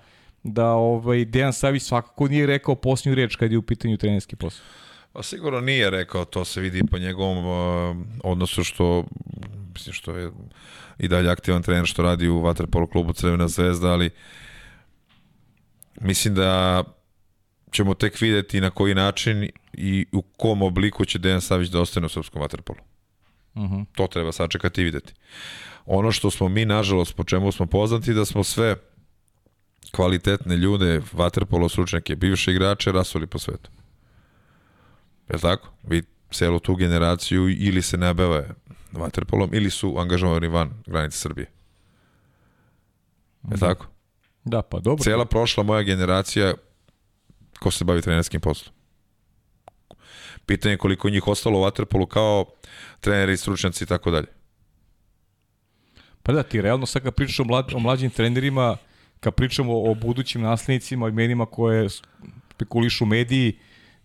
da 0.43 0.67
ovaj 0.67 1.25
Dejan 1.25 1.53
Savić 1.53 1.83
svakako 1.83 2.27
nije 2.27 2.45
rekao 2.45 2.75
posljednju 2.75 3.15
reč 3.15 3.35
kad 3.35 3.51
je 3.51 3.57
u 3.57 3.61
pitanju 3.61 3.97
trenerski 3.97 4.35
posao. 4.35 4.65
Pa 5.13 5.23
sigurno 5.23 5.61
nije 5.61 5.89
rekao, 5.89 6.25
to 6.25 6.45
se 6.45 6.61
vidi 6.61 6.83
po 6.91 6.97
njegovom 6.97 7.37
uh, 7.37 8.05
odnosu 8.23 8.63
što 8.63 9.05
mislim 9.73 9.93
što 9.93 10.15
je 10.15 10.31
i 10.99 11.07
dalje 11.07 11.29
aktivan 11.29 11.63
trener 11.63 11.85
što 11.85 12.01
radi 12.01 12.27
u 12.27 12.39
vaterpolo 12.39 12.87
klubu 12.87 13.13
Crvena 13.13 13.47
zvezda, 13.47 13.87
ali 13.87 14.09
mislim 16.01 16.35
da 16.35 16.83
ćemo 17.71 17.93
tek 17.93 18.21
videti 18.21 18.61
na 18.61 18.69
koji 18.69 18.95
način 18.95 19.49
i 19.73 20.05
u 20.11 20.21
kom 20.21 20.61
obliku 20.61 21.05
će 21.05 21.19
Dejan 21.19 21.41
Savić 21.41 21.69
da 21.69 21.81
ostane 21.81 22.05
u 22.05 22.09
srpskom 22.09 22.41
vaterpolu. 22.41 22.79
Mhm. 23.57 23.65
Uh 23.65 23.71
-huh. 23.71 23.85
To 23.95 24.07
treba 24.07 24.31
sačekati 24.31 24.81
i 24.81 24.83
videti. 24.83 25.13
Ono 25.85 26.11
što 26.11 26.31
smo 26.31 26.49
mi, 26.49 26.65
nažalost, 26.65 27.15
po 27.15 27.23
čemu 27.23 27.51
smo 27.51 27.65
poznati, 27.65 28.13
da 28.13 28.25
smo 28.25 28.43
sve 28.43 28.75
kvalitetne 29.91 30.57
ljude, 30.57 31.01
vaterpolo 31.11 31.69
stručnjake, 31.69 32.15
bivše 32.15 32.51
igrače, 32.51 32.91
rasuli 32.91 33.27
po 33.27 33.39
svetu. 33.39 33.71
Je 35.31 35.35
li 35.35 35.41
tako? 35.41 35.67
Vi 35.83 36.03
celu 36.31 36.59
tu 36.59 36.75
generaciju 36.75 37.49
ili 37.49 37.81
se 37.81 37.97
ne 37.97 38.13
bave 38.13 38.49
vaterpolom 38.91 39.49
ili 39.53 39.69
su 39.69 39.95
angažovani 39.97 40.47
van 40.47 40.71
granice 40.87 41.17
Srbije. 41.17 41.47
Je 43.43 43.53
li 43.53 43.59
tako? 43.59 43.87
Da, 44.43 44.61
pa 44.61 44.79
dobro. 44.79 45.03
Cela 45.03 45.25
prošla 45.25 45.63
moja 45.63 45.83
generacija 45.83 46.53
ko 47.59 47.71
se 47.71 47.83
bavi 47.83 48.01
trenerskim 48.01 48.41
poslom. 48.41 48.75
Pitanje 50.45 50.73
je 50.73 50.77
koliko 50.77 51.09
njih 51.09 51.27
ostalo 51.27 51.59
u 51.59 51.61
vaterpolu 51.61 52.05
kao 52.05 52.45
treneri, 52.99 53.37
stručnjaci 53.37 53.83
i 53.83 53.87
tako 53.87 54.11
dalje. 54.11 54.27
Pa 56.23 56.31
da, 56.31 56.43
ti 56.43 56.61
realno 56.61 56.85
sad 56.85 57.03
kad 57.03 57.13
pričaš 57.13 57.39
o, 57.39 57.43
mlad, 57.43 57.73
o 57.73 57.79
mlađim 57.79 58.09
trenerima, 58.09 58.77
kad 59.19 59.33
pričamo 59.33 59.83
o 59.83 59.93
budućim 59.93 60.41
naslednicima, 60.41 61.09
imenima 61.09 61.45
koje 61.45 61.87
spekulišu 62.53 63.05
mediji, 63.05 63.59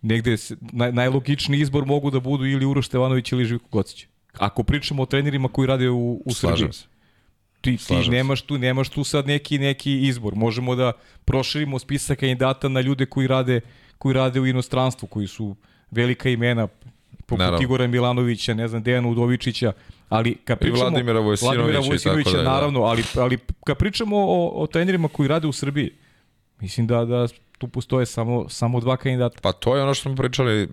negde 0.07 0.37
se, 0.37 0.57
naj, 0.73 0.93
najlogičniji 0.93 1.61
izbor 1.61 1.87
mogu 1.87 2.11
da 2.11 2.21
budu 2.21 2.47
ili 2.47 2.67
Uroš 2.67 2.87
Stevanović 2.87 3.33
ili 3.33 3.45
Živko 3.45 3.69
Gocić. 3.73 4.07
Ako 4.39 4.63
pričamo 4.63 5.03
o 5.03 5.07
trenerima 5.07 5.49
koji 5.49 5.67
rade 5.67 5.91
u, 5.91 6.23
u 6.25 6.35
Srbiji, 6.35 6.57
Slažem 6.57 6.73
se. 6.73 6.85
ti, 7.61 7.77
ti 7.77 7.85
Slažem 7.85 8.05
se. 8.05 8.11
nemaš 8.11 8.43
tu, 8.43 8.59
nemaš 8.59 8.89
tu 8.89 9.05
sad 9.05 9.27
neki 9.27 9.59
neki 9.59 10.01
izbor. 10.01 10.35
Možemo 10.35 10.75
da 10.75 10.93
proširimo 11.25 11.79
spisak 11.79 12.19
kandidata 12.19 12.69
na 12.69 12.81
ljude 12.81 13.07
koji 13.07 13.27
rade 13.27 13.61
koji 13.99 14.13
rade 14.13 14.41
u 14.41 14.47
inostranstvu, 14.47 15.07
koji 15.09 15.27
su 15.27 15.57
velika 15.91 16.29
imena 16.29 16.67
poput 17.27 17.39
Naravno. 17.39 17.63
Igora 17.63 17.87
Milanovića, 17.87 18.55
ne 18.55 18.69
znam, 18.69 18.83
Dejana 18.83 19.09
Udovičića, 19.09 19.73
ali 20.09 20.35
kad 20.35 20.59
I 20.59 20.61
pričamo... 20.61 20.81
Vladimira 20.81 21.21
Vojsinovića 21.21 21.63
Vladimira 21.63 21.79
i 21.79 21.83
tako 21.83 21.91
Vojsinovića, 21.91 22.37
da. 22.37 22.43
naravno, 22.43 22.83
ali, 22.83 23.03
ali 23.17 23.39
kad 23.65 23.79
pričamo 23.79 24.17
o, 24.17 24.63
o 24.63 24.67
trenerima 24.67 25.09
koji 25.09 25.29
rade 25.29 25.47
u 25.47 25.53
Srbiji, 25.53 25.91
mislim 26.61 26.87
da, 26.87 27.05
da 27.05 27.29
tu 27.59 27.69
postoje 27.69 28.07
samo, 28.07 28.49
samo 28.49 28.81
dva 28.81 28.97
kandidata. 28.97 29.39
Pa 29.43 29.53
to 29.53 29.77
je 29.77 29.83
ono 29.83 29.95
što 29.95 30.03
smo 30.03 30.17
pričali, 30.17 30.69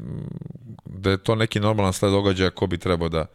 da 0.85 1.09
je 1.09 1.17
to 1.17 1.35
neki 1.35 1.59
normalan 1.59 1.93
sled 1.93 2.11
događaja 2.11 2.49
ko 2.49 2.67
bi 2.67 2.77
trebao 2.77 3.09
da 3.09 3.25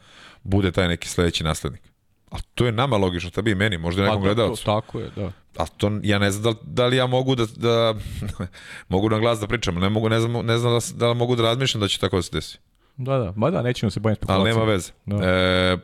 bude 0.42 0.72
taj 0.72 0.88
neki 0.88 1.08
sledeći 1.08 1.44
naslednik. 1.44 1.82
A 2.30 2.36
to 2.54 2.66
je 2.66 2.72
nama 2.72 2.96
logično, 2.96 3.30
tebi 3.30 3.50
i 3.50 3.54
meni, 3.54 3.78
možda 3.78 4.02
nekom 4.02 4.16
Pa 4.16 4.20
da, 4.20 4.28
to- 4.28 4.34
gledalcu. 4.34 4.64
Tako 4.64 5.00
je, 5.00 5.10
da. 5.16 5.32
A 5.56 5.66
to 5.66 5.90
ja 6.02 6.18
ne 6.18 6.30
znam 6.30 6.42
da, 6.44 6.60
da 6.64 6.86
li 6.86 6.96
ja 6.96 7.06
mogu 7.06 7.34
da, 7.34 7.46
da 7.56 7.94
mogu 8.88 9.08
na 9.10 9.18
glas 9.18 9.40
da 9.40 9.46
pričam, 9.46 9.76
ali 9.76 9.82
ne 9.82 9.88
mogu 9.88 10.08
ne 10.08 10.20
znam, 10.20 10.46
ne 10.46 10.58
znam 10.58 10.72
da, 10.72 10.78
da 10.96 11.08
li 11.08 11.14
mogu 11.14 11.36
da 11.36 11.42
razmišljam 11.42 11.80
da 11.80 11.88
će 11.88 11.98
tako 11.98 12.16
da 12.16 12.22
se 12.22 12.30
desi. 12.32 12.58
Da, 12.96 13.18
da, 13.18 13.32
ma 13.36 13.50
da, 13.50 13.62
nećemo 13.62 13.90
se 13.90 14.00
Ali 14.04 14.14
spekulacijama. 14.14 14.48
nema 14.50 14.64
veze. 14.64 14.92
Da. 15.06 15.16
E, 15.22 15.76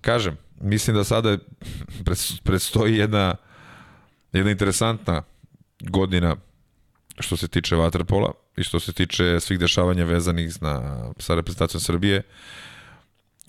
kažem, 0.00 0.36
mislim 0.60 0.96
da 0.96 1.04
sada 1.04 1.28
pred- 2.04 2.40
predstoji 2.42 2.96
jedna 2.96 3.34
jedna 4.32 4.50
interesantna 4.50 5.22
godina 5.80 6.36
što 7.18 7.36
se 7.36 7.48
tiče 7.48 7.76
vaterpola 7.76 8.32
i 8.56 8.62
što 8.62 8.80
se 8.80 8.92
tiče 8.92 9.40
svih 9.40 9.58
dešavanja 9.58 10.04
vezanih 10.04 10.62
na, 10.62 11.04
sa 11.18 11.34
reprezentacijom 11.34 11.80
Srbije. 11.80 12.22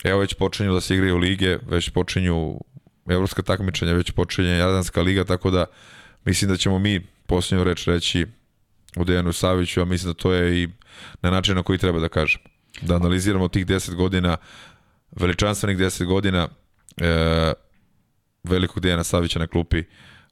Evo 0.04 0.20
već 0.20 0.34
počinju 0.34 0.72
da 0.72 0.80
se 0.80 0.94
igraju 0.94 1.16
lige, 1.16 1.58
već 1.66 1.90
počinju 1.90 2.60
evropska 3.08 3.42
takmičenja, 3.42 3.92
već 3.92 4.10
počinje 4.10 4.48
Jadranska 4.48 5.02
liga, 5.02 5.24
tako 5.24 5.50
da 5.50 5.66
mislim 6.24 6.50
da 6.50 6.56
ćemo 6.56 6.78
mi 6.78 7.06
posljednju 7.26 7.64
reč 7.64 7.86
reći 7.86 8.26
u 8.96 9.04
Dejanu 9.04 9.32
Saviću, 9.32 9.80
a 9.80 9.84
mislim 9.84 10.12
da 10.12 10.18
to 10.18 10.32
je 10.32 10.62
i 10.62 10.68
na 11.22 11.30
način 11.30 11.54
na 11.54 11.62
koji 11.62 11.78
treba 11.78 12.00
da 12.00 12.08
kažem. 12.08 12.40
Da 12.82 12.96
analiziramo 12.96 13.48
tih 13.48 13.66
10 13.66 13.94
godina, 13.94 14.36
veličanstvenih 15.10 15.78
10 15.78 16.04
godina 16.04 16.48
e, 16.96 17.52
velikog 18.44 18.82
Dejana 18.82 19.04
Savića 19.04 19.38
na 19.38 19.46
klupi 19.46 19.82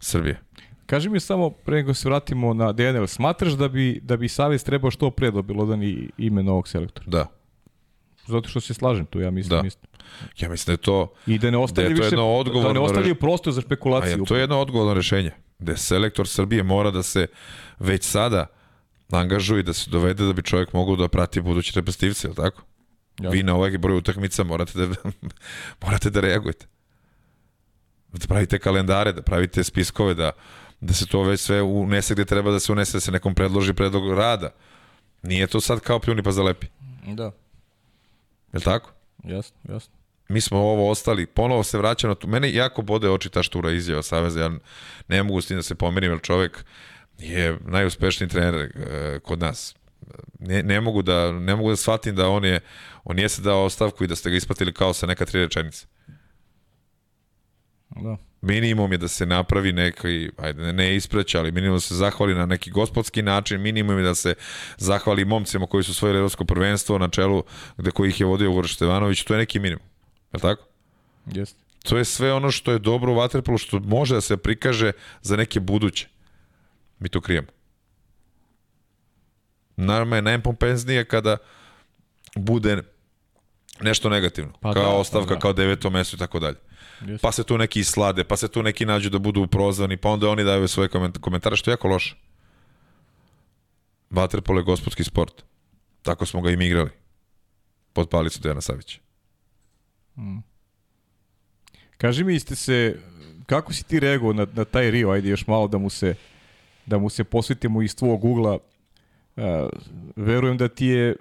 Srbije. 0.00 0.45
Kaži 0.86 1.08
mi 1.08 1.20
samo, 1.20 1.50
pre 1.50 1.76
nego 1.76 1.94
se 1.94 2.08
vratimo 2.08 2.54
na 2.54 2.72
DNL, 2.72 3.06
smatraš 3.06 3.52
da 3.52 3.68
bi, 3.68 4.00
da 4.02 4.16
bi 4.16 4.28
Savez 4.28 4.64
trebao 4.64 4.90
što 4.90 5.10
pre 5.10 5.30
da 5.30 5.38
obelodani 5.38 6.08
ime 6.18 6.42
novog 6.42 6.68
selektora? 6.68 7.06
Da. 7.08 7.26
Zato 8.26 8.48
što 8.48 8.60
se 8.60 8.74
slažem 8.74 9.06
tu, 9.06 9.20
ja 9.20 9.30
mislim. 9.30 9.56
Da. 9.58 9.62
mislim. 9.62 9.84
Ja 10.38 10.48
mislim 10.48 10.66
da 10.66 10.72
je 10.72 10.76
to 10.76 11.12
I 11.26 11.38
da 11.38 11.50
ne 11.50 11.58
ostavljaju 11.58 11.88
Da 11.88 11.94
je 11.94 11.96
to 12.00 12.04
više, 12.04 12.14
jedno 12.14 12.24
da 12.24 12.38
odgovorno 12.40 12.72
ne 12.72 12.80
ostavljaju 12.80 13.14
reš- 13.14 13.20
prostor 13.20 13.52
za 13.52 13.58
A 13.58 13.62
špekulaciju. 13.62 14.18
je 14.18 14.24
to 14.24 14.36
je 14.36 14.40
jedno 14.40 14.60
odgovorno 14.60 14.94
rešenje. 14.94 15.30
Da 15.58 15.76
selektor 15.76 16.28
Srbije 16.28 16.62
mora 16.62 16.90
da 16.90 17.02
se 17.02 17.26
već 17.78 18.04
sada 18.04 18.46
angažuje 19.10 19.62
da 19.62 19.72
se 19.72 19.90
dovede 19.90 20.24
da 20.24 20.32
bi 20.32 20.42
čovjek 20.42 20.72
mogao 20.72 20.96
da 20.96 21.08
prati 21.08 21.40
buduće 21.40 21.72
reprezentativce, 21.74 22.26
je 22.26 22.30
li 22.30 22.36
tako? 22.36 22.62
Jasno. 23.18 23.30
Vi 23.30 23.42
na 23.42 23.54
ovaj 23.54 23.78
broj 23.78 23.96
utakmica 23.96 24.44
morate 24.44 24.86
da, 24.86 24.94
morate 25.84 26.10
da 26.10 26.20
reagujete. 26.20 26.66
Da 28.12 28.26
pravite 28.26 28.58
kalendare, 28.58 29.12
da 29.12 29.22
pravite 29.22 29.64
spiskove, 29.64 30.14
da, 30.14 30.32
da 30.80 30.94
se 30.94 31.06
to 31.06 31.22
već 31.22 31.40
sve 31.40 31.62
unese 31.62 32.14
gde 32.14 32.24
treba 32.24 32.50
da 32.50 32.60
se 32.60 32.72
unese, 32.72 32.96
da 32.96 33.00
se 33.00 33.12
nekom 33.12 33.34
predloži 33.34 33.74
predlog 33.74 34.12
rada. 34.14 34.50
Nije 35.22 35.46
to 35.46 35.60
sad 35.60 35.80
kao 35.80 35.98
pljuni 36.00 36.22
pa 36.22 36.32
zalepi. 36.32 36.66
Da, 37.06 37.24
Je 37.24 37.32
li 38.54 38.62
tako? 38.62 38.92
jasno, 39.24 39.56
jasno. 39.68 39.94
mi 40.28 40.40
smo 40.40 40.58
ovo 40.58 40.90
ostali, 40.90 41.26
ponovo 41.26 41.62
se 41.62 41.78
vraćamo 41.78 42.10
na 42.10 42.14
tu, 42.14 42.28
mene 42.28 42.52
jako 42.52 42.82
bode 42.82 43.10
oči 43.10 43.28
ta 43.28 43.42
štura 43.42 43.70
izjava 43.70 44.02
Saveza, 44.02 44.40
ja 44.40 44.50
ne 45.08 45.22
mogu 45.22 45.40
s 45.40 45.46
tim 45.46 45.56
da 45.56 45.62
se 45.62 45.74
pomirim, 45.74 46.10
jer 46.10 46.20
čovek 46.22 46.64
je 47.18 47.58
najuspešniji 47.64 48.28
trener 48.28 48.54
e, 48.54 48.70
kod 49.22 49.38
nas. 49.38 49.74
Ne, 50.38 50.62
ne, 50.62 50.80
mogu 50.80 51.02
da, 51.02 51.32
ne 51.32 51.56
mogu 51.56 51.70
da 51.70 51.76
shvatim 51.76 52.16
da 52.16 52.28
on 52.28 52.44
je, 52.44 52.60
on 53.04 53.18
jeste 53.18 53.42
dao 53.42 53.64
ostavku 53.64 54.04
i 54.04 54.06
da 54.06 54.16
ste 54.16 54.30
ga 54.30 54.36
ispatili 54.36 54.72
kao 54.72 54.92
sa 54.92 55.06
neka 55.06 55.24
tri 55.26 55.40
rečenice. 55.40 55.86
Da. 57.88 58.16
Minimum 58.46 58.92
je 58.92 58.98
da 58.98 59.08
se 59.08 59.26
napravi 59.26 59.72
neki, 59.72 60.30
ajde, 60.36 60.62
ne, 60.62 60.72
ne 60.72 60.96
ispreća, 60.96 61.38
ali 61.38 61.52
minimum 61.52 61.76
da 61.76 61.80
se 61.80 61.94
zahvali 61.94 62.34
na 62.34 62.46
neki 62.46 62.70
gospodski 62.70 63.22
način, 63.22 63.60
minimum 63.60 63.98
je 63.98 64.04
da 64.04 64.14
se 64.14 64.34
zahvali 64.76 65.24
momcima 65.24 65.66
koji 65.66 65.84
su 65.84 65.90
osvojili 65.90 66.18
evropsko 66.18 66.44
prvenstvo 66.44 66.98
na 66.98 67.08
čelu 67.08 67.44
gde 67.76 67.90
koji 67.90 68.08
ih 68.08 68.20
je 68.20 68.26
vodio 68.26 68.52
Uroš 68.52 68.74
Stevanović, 68.74 69.24
to 69.24 69.34
je 69.34 69.38
neki 69.38 69.58
minimum. 69.58 69.84
Je 70.32 70.36
li 70.36 70.40
tako? 70.40 70.66
Jeste. 71.26 71.58
To 71.82 71.98
je 71.98 72.04
sve 72.04 72.32
ono 72.32 72.50
što 72.50 72.72
je 72.72 72.78
dobro 72.78 73.12
u 73.12 73.14
vaterpolu, 73.14 73.58
što 73.58 73.80
može 73.80 74.14
da 74.14 74.20
se 74.20 74.36
prikaže 74.36 74.92
za 75.22 75.36
neke 75.36 75.60
buduće. 75.60 76.08
Mi 76.98 77.08
to 77.08 77.20
krijemo. 77.20 77.48
Naravno 79.76 80.16
je 80.16 80.22
najpompenznije 80.22 81.04
kada 81.04 81.36
bude 82.36 82.82
nešto 83.80 84.08
negativno. 84.08 84.52
Pa 84.60 84.72
kao 84.72 84.82
da, 84.82 84.88
ostavka, 84.88 85.28
pa 85.28 85.34
da. 85.34 85.40
kao 85.40 85.52
deveto 85.52 85.90
mesto 85.90 86.16
i 86.16 86.18
tako 86.18 86.38
dalje. 86.38 86.56
Jeste. 87.00 87.22
Pa 87.22 87.32
se 87.32 87.44
tu 87.44 87.58
neki 87.58 87.84
slade, 87.84 88.24
pa 88.24 88.36
se 88.36 88.48
tu 88.48 88.62
neki 88.62 88.86
nađu 88.86 89.10
da 89.10 89.18
budu 89.18 89.46
prozvani, 89.46 89.96
pa 89.96 90.08
onda 90.08 90.28
oni 90.28 90.44
daju 90.44 90.68
svoje 90.68 90.88
koment- 90.88 91.20
komentare, 91.20 91.56
što 91.56 91.70
je 91.70 91.72
jako 91.72 91.88
loše. 91.88 92.16
Vaterpolo 94.10 94.60
je 94.60 94.64
gospodski 94.64 95.04
sport. 95.04 95.44
Tako 96.02 96.26
smo 96.26 96.40
ga 96.40 96.50
i 96.50 96.56
mi 96.56 96.66
igrali. 96.66 96.90
Pod 97.92 98.08
palicu 98.08 98.40
Dejana 98.40 98.60
Savića. 98.60 99.00
Kaži 101.96 102.24
mi, 102.24 102.40
ste 102.40 102.54
se, 102.54 103.00
kako 103.46 103.72
si 103.72 103.84
ti 103.84 104.00
reagovao 104.00 104.32
na, 104.32 104.46
na 104.54 104.64
taj 104.64 104.90
Rio, 104.90 105.10
ajde 105.10 105.28
još 105.28 105.46
malo 105.46 105.68
da 105.68 105.78
mu 105.78 105.90
se, 105.90 106.14
da 106.86 106.98
mu 106.98 107.10
se 107.10 107.24
posvetimo 107.24 107.82
iz 107.82 107.96
tvojeg 107.96 108.24
ugla. 108.24 108.58
Uh, 109.36 109.42
verujem 110.16 110.56
da 110.56 110.68
ti 110.68 110.86
je 110.86 111.16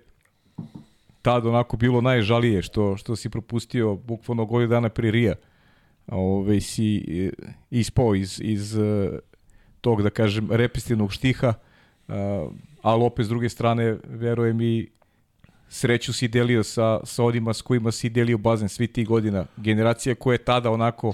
tad 1.21 1.45
onako 1.45 1.77
bilo 1.77 2.01
najžalije 2.01 2.61
što, 2.61 2.97
što 2.97 3.15
si 3.15 3.29
propustio 3.29 3.95
bukvalno 3.95 4.45
godinu 4.45 4.69
dana 4.69 4.89
pre 4.89 5.11
Rija. 5.11 5.35
Ove, 6.07 6.61
si 6.61 6.97
e, 7.07 7.31
ispao 7.71 8.15
iz, 8.15 8.39
iz 8.43 8.77
e, 8.77 9.19
tog, 9.81 10.01
da 10.03 10.09
kažem, 10.09 10.51
repestivnog 10.51 11.13
štiha, 11.13 11.53
ali 12.81 13.03
opet 13.03 13.25
s 13.25 13.29
druge 13.29 13.49
strane, 13.49 13.97
verujem 14.03 14.61
i 14.61 14.87
sreću 15.69 16.13
si 16.13 16.27
delio 16.27 16.63
sa, 16.63 16.99
sa 17.03 17.23
onima 17.23 17.53
s 17.53 17.61
kojima 17.61 17.91
si 17.91 18.09
delio 18.09 18.37
bazen 18.37 18.69
svi 18.69 18.87
ti 18.87 19.03
godina. 19.03 19.45
Generacija 19.57 20.15
koja 20.15 20.33
je 20.33 20.37
tada 20.43 20.71
onako 20.71 21.13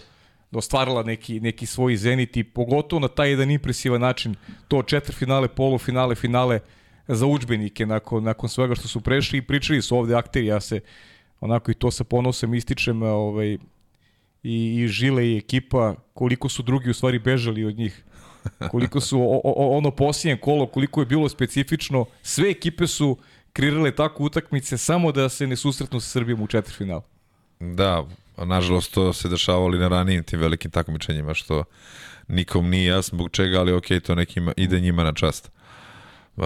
ostvarila 0.52 1.04
neki, 1.04 1.40
neki 1.40 1.66
svoj 1.66 1.96
zenit 1.96 2.38
i 2.38 2.44
pogotovo 2.44 3.00
na 3.00 3.08
taj 3.08 3.30
jedan 3.30 3.52
impresivan 3.52 4.02
način 4.02 4.36
to 4.68 4.84
četvrfinale, 4.84 5.48
polufinale, 5.48 6.16
finale 6.16 6.60
za 7.08 7.26
učbenike 7.26 7.86
nakon, 7.86 8.24
nakon 8.24 8.50
svega 8.50 8.76
što 8.76 8.88
su 8.88 9.02
prešli 9.02 9.38
i 9.38 9.42
pričali 9.42 9.82
su 9.82 9.98
ovde 9.98 10.16
akteri, 10.16 10.46
ja 10.46 10.60
se 10.60 10.80
onako 11.40 11.72
i 11.72 11.74
to 11.74 11.92
sa 11.92 12.04
ponosom 12.04 12.54
ističem 12.54 13.04
ovaj, 13.04 13.58
i, 14.44 14.84
i 14.84 14.88
Žile 14.88 15.28
i 15.28 15.38
ekipa, 15.38 15.96
koliko 16.14 16.50
su 16.50 16.64
drugi 16.64 16.90
u 16.90 16.94
stvari 16.94 17.20
bežali 17.20 17.66
od 17.66 17.78
njih 17.78 18.04
koliko 18.72 19.00
su 19.00 19.22
o, 19.22 19.42
o, 19.44 19.78
ono 19.78 19.92
posljednje 19.92 20.38
kolo, 20.38 20.68
koliko 20.68 21.02
je 21.02 21.06
bilo 21.06 21.30
specifično, 21.30 22.06
sve 22.22 22.50
ekipe 22.50 22.88
su 22.88 23.18
kreirale 23.54 23.96
tako 23.96 24.24
utakmice 24.24 24.78
samo 24.78 25.12
da 25.12 25.30
se 25.30 25.48
ne 25.48 25.56
susretnu 25.56 26.00
sa 26.00 26.10
Srbijom 26.10 26.42
u 26.42 26.48
četvrfinalu. 26.48 27.02
Da, 27.60 28.06
nažalost 28.38 28.94
to 28.94 29.14
se 29.14 29.30
dešavalo 29.30 29.76
i 29.76 29.80
na 29.80 29.88
ranijim 29.88 30.24
tim 30.24 30.40
velikim 30.40 30.72
takmičenjima, 30.72 31.34
što 31.34 31.64
nikom 32.28 32.70
nije 32.70 32.86
jasno 32.86 33.16
zbog 33.16 33.32
čega, 33.32 33.60
ali 33.60 33.74
okej, 33.74 34.00
to 34.00 34.16
nekima 34.16 34.54
ide 34.58 34.80
njima 34.80 35.04
na 35.04 35.14
čast. 35.14 35.52
Uh, 36.36 36.44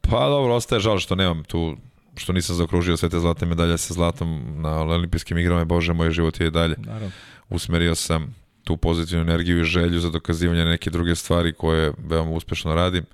pa 0.00 0.28
dobro, 0.28 0.54
ostaje 0.54 0.80
žal 0.80 0.98
što 0.98 1.14
nemam 1.14 1.44
tu, 1.44 1.76
što 2.18 2.32
nisam 2.32 2.56
zaokružio 2.56 2.96
sve 2.96 3.08
te 3.08 3.18
zlatne 3.18 3.46
medalje 3.46 3.78
sa 3.78 3.94
zlatom 3.94 4.60
na 4.62 4.80
olimpijskim 4.80 5.38
igrama, 5.38 5.64
bože, 5.64 5.92
moj 5.92 6.10
život 6.10 6.40
je 6.40 6.46
i 6.46 6.50
dalje. 6.50 6.76
Naravno. 6.78 7.10
Usmerio 7.48 7.94
sam 7.94 8.34
tu 8.64 8.76
pozitivnu 8.76 9.22
energiju 9.22 9.60
i 9.60 9.64
želju 9.64 10.00
za 10.00 10.10
dokazivanje 10.10 10.64
neke 10.64 10.90
druge 10.90 11.14
stvari 11.14 11.52
koje 11.52 11.92
veoma 11.98 12.30
uspešno 12.30 12.74
radim. 12.74 13.04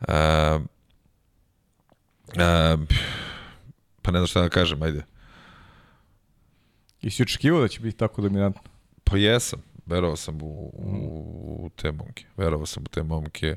Uh, 0.00 0.06
uh, 2.28 2.80
pa 4.02 4.10
ne 4.10 4.18
znam 4.18 4.26
šta 4.26 4.42
da 4.42 4.48
kažem, 4.48 4.82
ajde. 4.82 5.04
I 7.02 7.10
si 7.10 7.22
očekivao 7.22 7.60
da 7.60 7.68
će 7.68 7.80
biti 7.80 7.98
tako 7.98 8.22
dominantno? 8.22 8.62
Pa 9.04 9.16
jesam. 9.16 9.62
Verovao 9.86 10.16
sam 10.16 10.42
u, 10.42 10.72
u, 10.74 11.66
u 11.66 11.70
te 11.76 11.92
momke. 11.92 12.24
Verovao 12.36 12.66
sam 12.66 12.82
u 12.82 12.88
te 12.88 13.02
momke. 13.02 13.56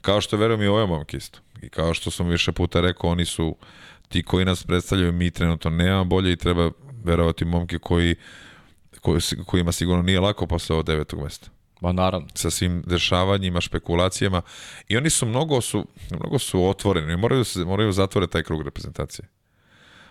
Kao 0.00 0.20
što 0.20 0.36
verujem 0.36 0.62
i 0.62 0.66
ove 0.66 0.86
momke 0.86 1.16
isto. 1.16 1.38
I 1.62 1.68
kao 1.68 1.94
što 1.94 2.10
sam 2.10 2.28
više 2.28 2.52
puta 2.52 2.80
rekao, 2.80 3.10
oni 3.10 3.24
su 3.24 3.56
ti 4.10 4.22
koji 4.22 4.44
nas 4.44 4.64
predstavljaju, 4.64 5.12
mi 5.12 5.30
trenutno 5.30 5.70
nema 5.70 6.04
bolje 6.04 6.32
i 6.32 6.36
treba 6.36 6.70
verovati 7.04 7.44
momke 7.44 7.78
koji, 7.78 8.14
koji, 9.00 9.20
kojima 9.46 9.72
sigurno 9.72 10.02
nije 10.02 10.20
lako 10.20 10.46
posle 10.46 10.74
ovog 10.74 10.86
devetog 10.86 11.22
mesta. 11.22 11.50
Ma 11.80 11.92
naravno. 11.92 12.28
Sa 12.34 12.50
svim 12.50 12.82
dešavanjima, 12.86 13.60
špekulacijama. 13.60 14.42
I 14.88 14.96
oni 14.96 15.10
su 15.10 15.26
mnogo 15.26 15.60
su, 15.60 15.86
mnogo 16.10 16.38
su 16.38 16.64
otvoreni. 16.64 17.16
Moraju, 17.16 17.40
da 17.40 17.44
se, 17.44 17.64
moraju 17.64 17.88
da 17.88 17.92
zatvore 17.92 18.26
taj 18.26 18.42
krug 18.42 18.62
reprezentacije. 18.62 19.28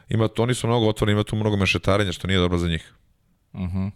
Ima, 0.10 0.28
to, 0.28 0.44
oni 0.44 0.54
su 0.54 0.68
mnogo 0.68 0.88
otvoreni, 0.88 1.16
ima 1.16 1.24
tu 1.24 1.36
mnogo 1.36 1.58
mešetarenja, 1.58 2.12
što 2.12 2.28
nije 2.28 2.40
dobro 2.40 2.58
za 2.58 2.68
njih. 2.68 2.94
Uh 3.54 3.60
-huh. 3.60 3.92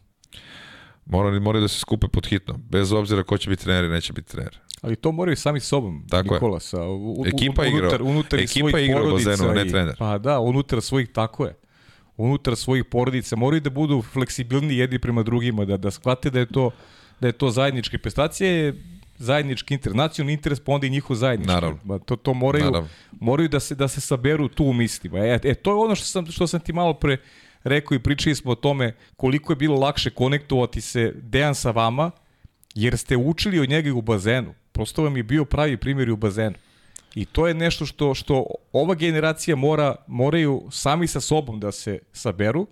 Moraju, 1.05 1.41
moraju 1.41 1.61
da 1.61 1.67
se 1.67 1.79
skupe 1.79 2.07
pod 2.07 2.27
hitno. 2.27 2.59
Bez 2.69 2.91
obzira 2.91 3.23
ko 3.23 3.37
će 3.37 3.49
biti 3.49 3.63
trener 3.63 3.85
i 3.85 3.93
neće 3.93 4.13
biti 4.13 4.31
trener. 4.31 4.59
Ali 4.83 4.95
to 4.95 5.11
moraju 5.11 5.35
sami 5.37 5.59
sobom, 5.59 6.05
Tako 6.09 6.27
je. 6.27 6.33
Nikola. 6.33 6.59
Sa, 6.59 6.81
u, 6.81 7.13
u, 7.13 7.25
Ekipa 7.25 7.63
igra- 7.63 7.79
unutar, 7.79 8.01
unutar 8.01 8.39
ekipa 8.39 8.69
svojih 8.69 8.85
igra 8.85 8.99
u 8.99 9.03
porodica 9.03 9.29
bazenu, 9.29 9.49
a 9.49 9.53
ne 9.53 9.65
i- 9.65 9.69
trener. 9.69 9.95
Pa 9.99 10.17
da, 10.17 10.39
unutar 10.39 10.81
svojih, 10.81 11.09
tako 11.09 11.45
je. 11.45 11.55
Unutar 12.17 12.55
svojih 12.55 12.85
porodica 12.85 13.35
moraju 13.35 13.61
da 13.61 13.69
budu 13.69 14.01
fleksibilni 14.03 14.77
jedni 14.77 14.99
prema 14.99 15.23
drugima, 15.23 15.65
da, 15.65 15.77
da 15.77 15.91
shvate 15.91 16.29
da 16.29 16.39
je 16.39 16.45
to 16.45 16.71
da 17.19 17.27
je 17.27 17.33
to 17.33 17.49
zajednička 17.49 17.97
prestacija 17.97 18.49
je 18.49 18.73
zajednički 19.17 19.73
interes, 19.73 19.95
nacionalni 19.95 20.33
interes, 20.33 20.59
pa 20.59 20.71
onda 20.71 20.87
i 20.87 20.89
njihov 20.89 21.15
zajednički. 21.15 21.53
Naravno. 21.53 21.79
Ba, 21.83 21.99
to, 21.99 22.15
to 22.15 22.33
moraju, 22.33 22.65
Naravno. 22.65 22.89
moraju 23.11 23.49
da 23.49 23.59
se, 23.59 23.75
da 23.75 23.87
se 23.87 24.01
saberu 24.01 24.47
tu 24.47 24.65
u 24.65 24.73
mislima. 24.73 25.19
E, 25.19 25.39
e, 25.43 25.53
to 25.55 25.71
je 25.71 25.75
ono 25.75 25.95
što 25.95 26.05
sam, 26.05 26.25
što 26.25 26.47
sam 26.47 26.59
ti 26.59 26.73
malo 26.73 26.93
pre 26.93 27.17
rekao 27.63 27.95
i 27.95 27.99
pričali 27.99 28.35
smo 28.35 28.51
o 28.51 28.55
tome 28.55 28.95
koliko 29.15 29.53
je 29.53 29.57
bilo 29.57 29.77
lakše 29.77 30.09
konektovati 30.09 30.81
se 30.81 31.13
Dejan 31.15 31.55
sa 31.55 31.71
vama, 31.71 32.11
jer 32.75 32.97
ste 32.97 33.17
učili 33.17 33.59
od 33.59 33.69
njega 33.69 33.89
i 33.89 33.93
u 33.93 34.01
bazenu. 34.01 34.53
Prosto 34.73 35.03
vam 35.03 35.17
je 35.17 35.23
bio 35.23 35.45
pravi 35.45 35.77
primjer 35.77 36.11
u 36.11 36.15
bazenu. 36.15 36.55
I 37.15 37.25
to 37.25 37.47
je 37.47 37.53
nešto 37.53 37.85
što 37.85 38.13
što 38.13 38.45
ova 38.71 38.95
generacija 38.95 39.55
mora 39.55 39.95
moraju 40.07 40.63
sami 40.71 41.07
sa 41.07 41.21
sobom 41.21 41.59
da 41.59 41.71
se 41.71 41.99
saberu, 42.13 42.67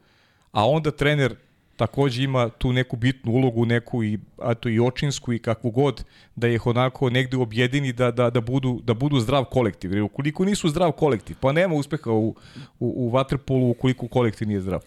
a 0.52 0.70
onda 0.70 0.92
trener 0.92 1.36
takođe 1.76 2.24
ima 2.24 2.50
tu 2.50 2.74
neku 2.74 2.96
bitnu 2.96 3.32
ulogu, 3.32 3.66
neku 3.66 4.04
i, 4.04 4.20
a 4.38 4.54
to 4.54 4.70
i 4.70 4.80
očinsku 4.80 5.34
i 5.34 5.40
kakvu 5.40 5.72
god, 5.72 6.04
da 6.36 6.48
ih 6.48 6.68
onako 6.68 7.10
negde 7.10 7.38
objedini 7.38 7.94
da, 7.94 8.12
da, 8.12 8.30
da, 8.30 8.42
budu, 8.42 8.82
da 8.84 8.94
budu 8.94 9.20
zdrav 9.20 9.46
kolektiv. 9.46 9.94
Jer 9.94 10.04
ukoliko 10.04 10.46
nisu 10.46 10.70
zdrav 10.70 10.92
kolektiv, 10.92 11.36
pa 11.40 11.52
nema 11.52 11.76
uspeha 11.76 12.12
u, 12.12 12.28
u, 12.28 12.36
u 12.80 13.12
Waterpolu 13.12 13.72
ukoliko 13.72 14.08
kolektiv 14.08 14.48
nije 14.48 14.62
zdrav. 14.62 14.82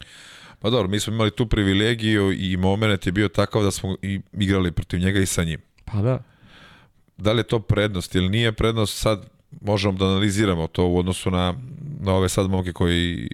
Pa 0.59 0.69
dobro, 0.69 0.87
mi 0.87 0.99
smo 0.99 1.13
imali 1.13 1.31
tu 1.31 1.45
privilegiju 1.45 2.31
i 2.31 2.57
moment 2.57 3.05
je 3.05 3.11
bio 3.11 3.27
takav 3.27 3.63
da 3.63 3.71
smo 3.71 3.95
i 4.01 4.19
igrali 4.33 4.71
protiv 4.71 4.99
njega 4.99 5.19
i 5.19 5.25
sa 5.25 5.43
njim. 5.43 5.59
Pa 5.85 6.01
da. 6.01 6.19
Da 7.17 7.31
li 7.31 7.39
je 7.39 7.43
to 7.43 7.59
prednost 7.59 8.15
ili 8.15 8.29
nije 8.29 8.51
prednost, 8.51 8.97
sad 8.97 9.25
možemo 9.61 9.97
da 9.97 10.05
analiziramo 10.05 10.67
to 10.67 10.87
u 10.87 10.97
odnosu 10.97 11.31
na, 11.31 11.53
na 11.99 12.13
ove 12.13 12.29
sad 12.29 12.49
momke 12.49 12.73
koji, 12.73 13.29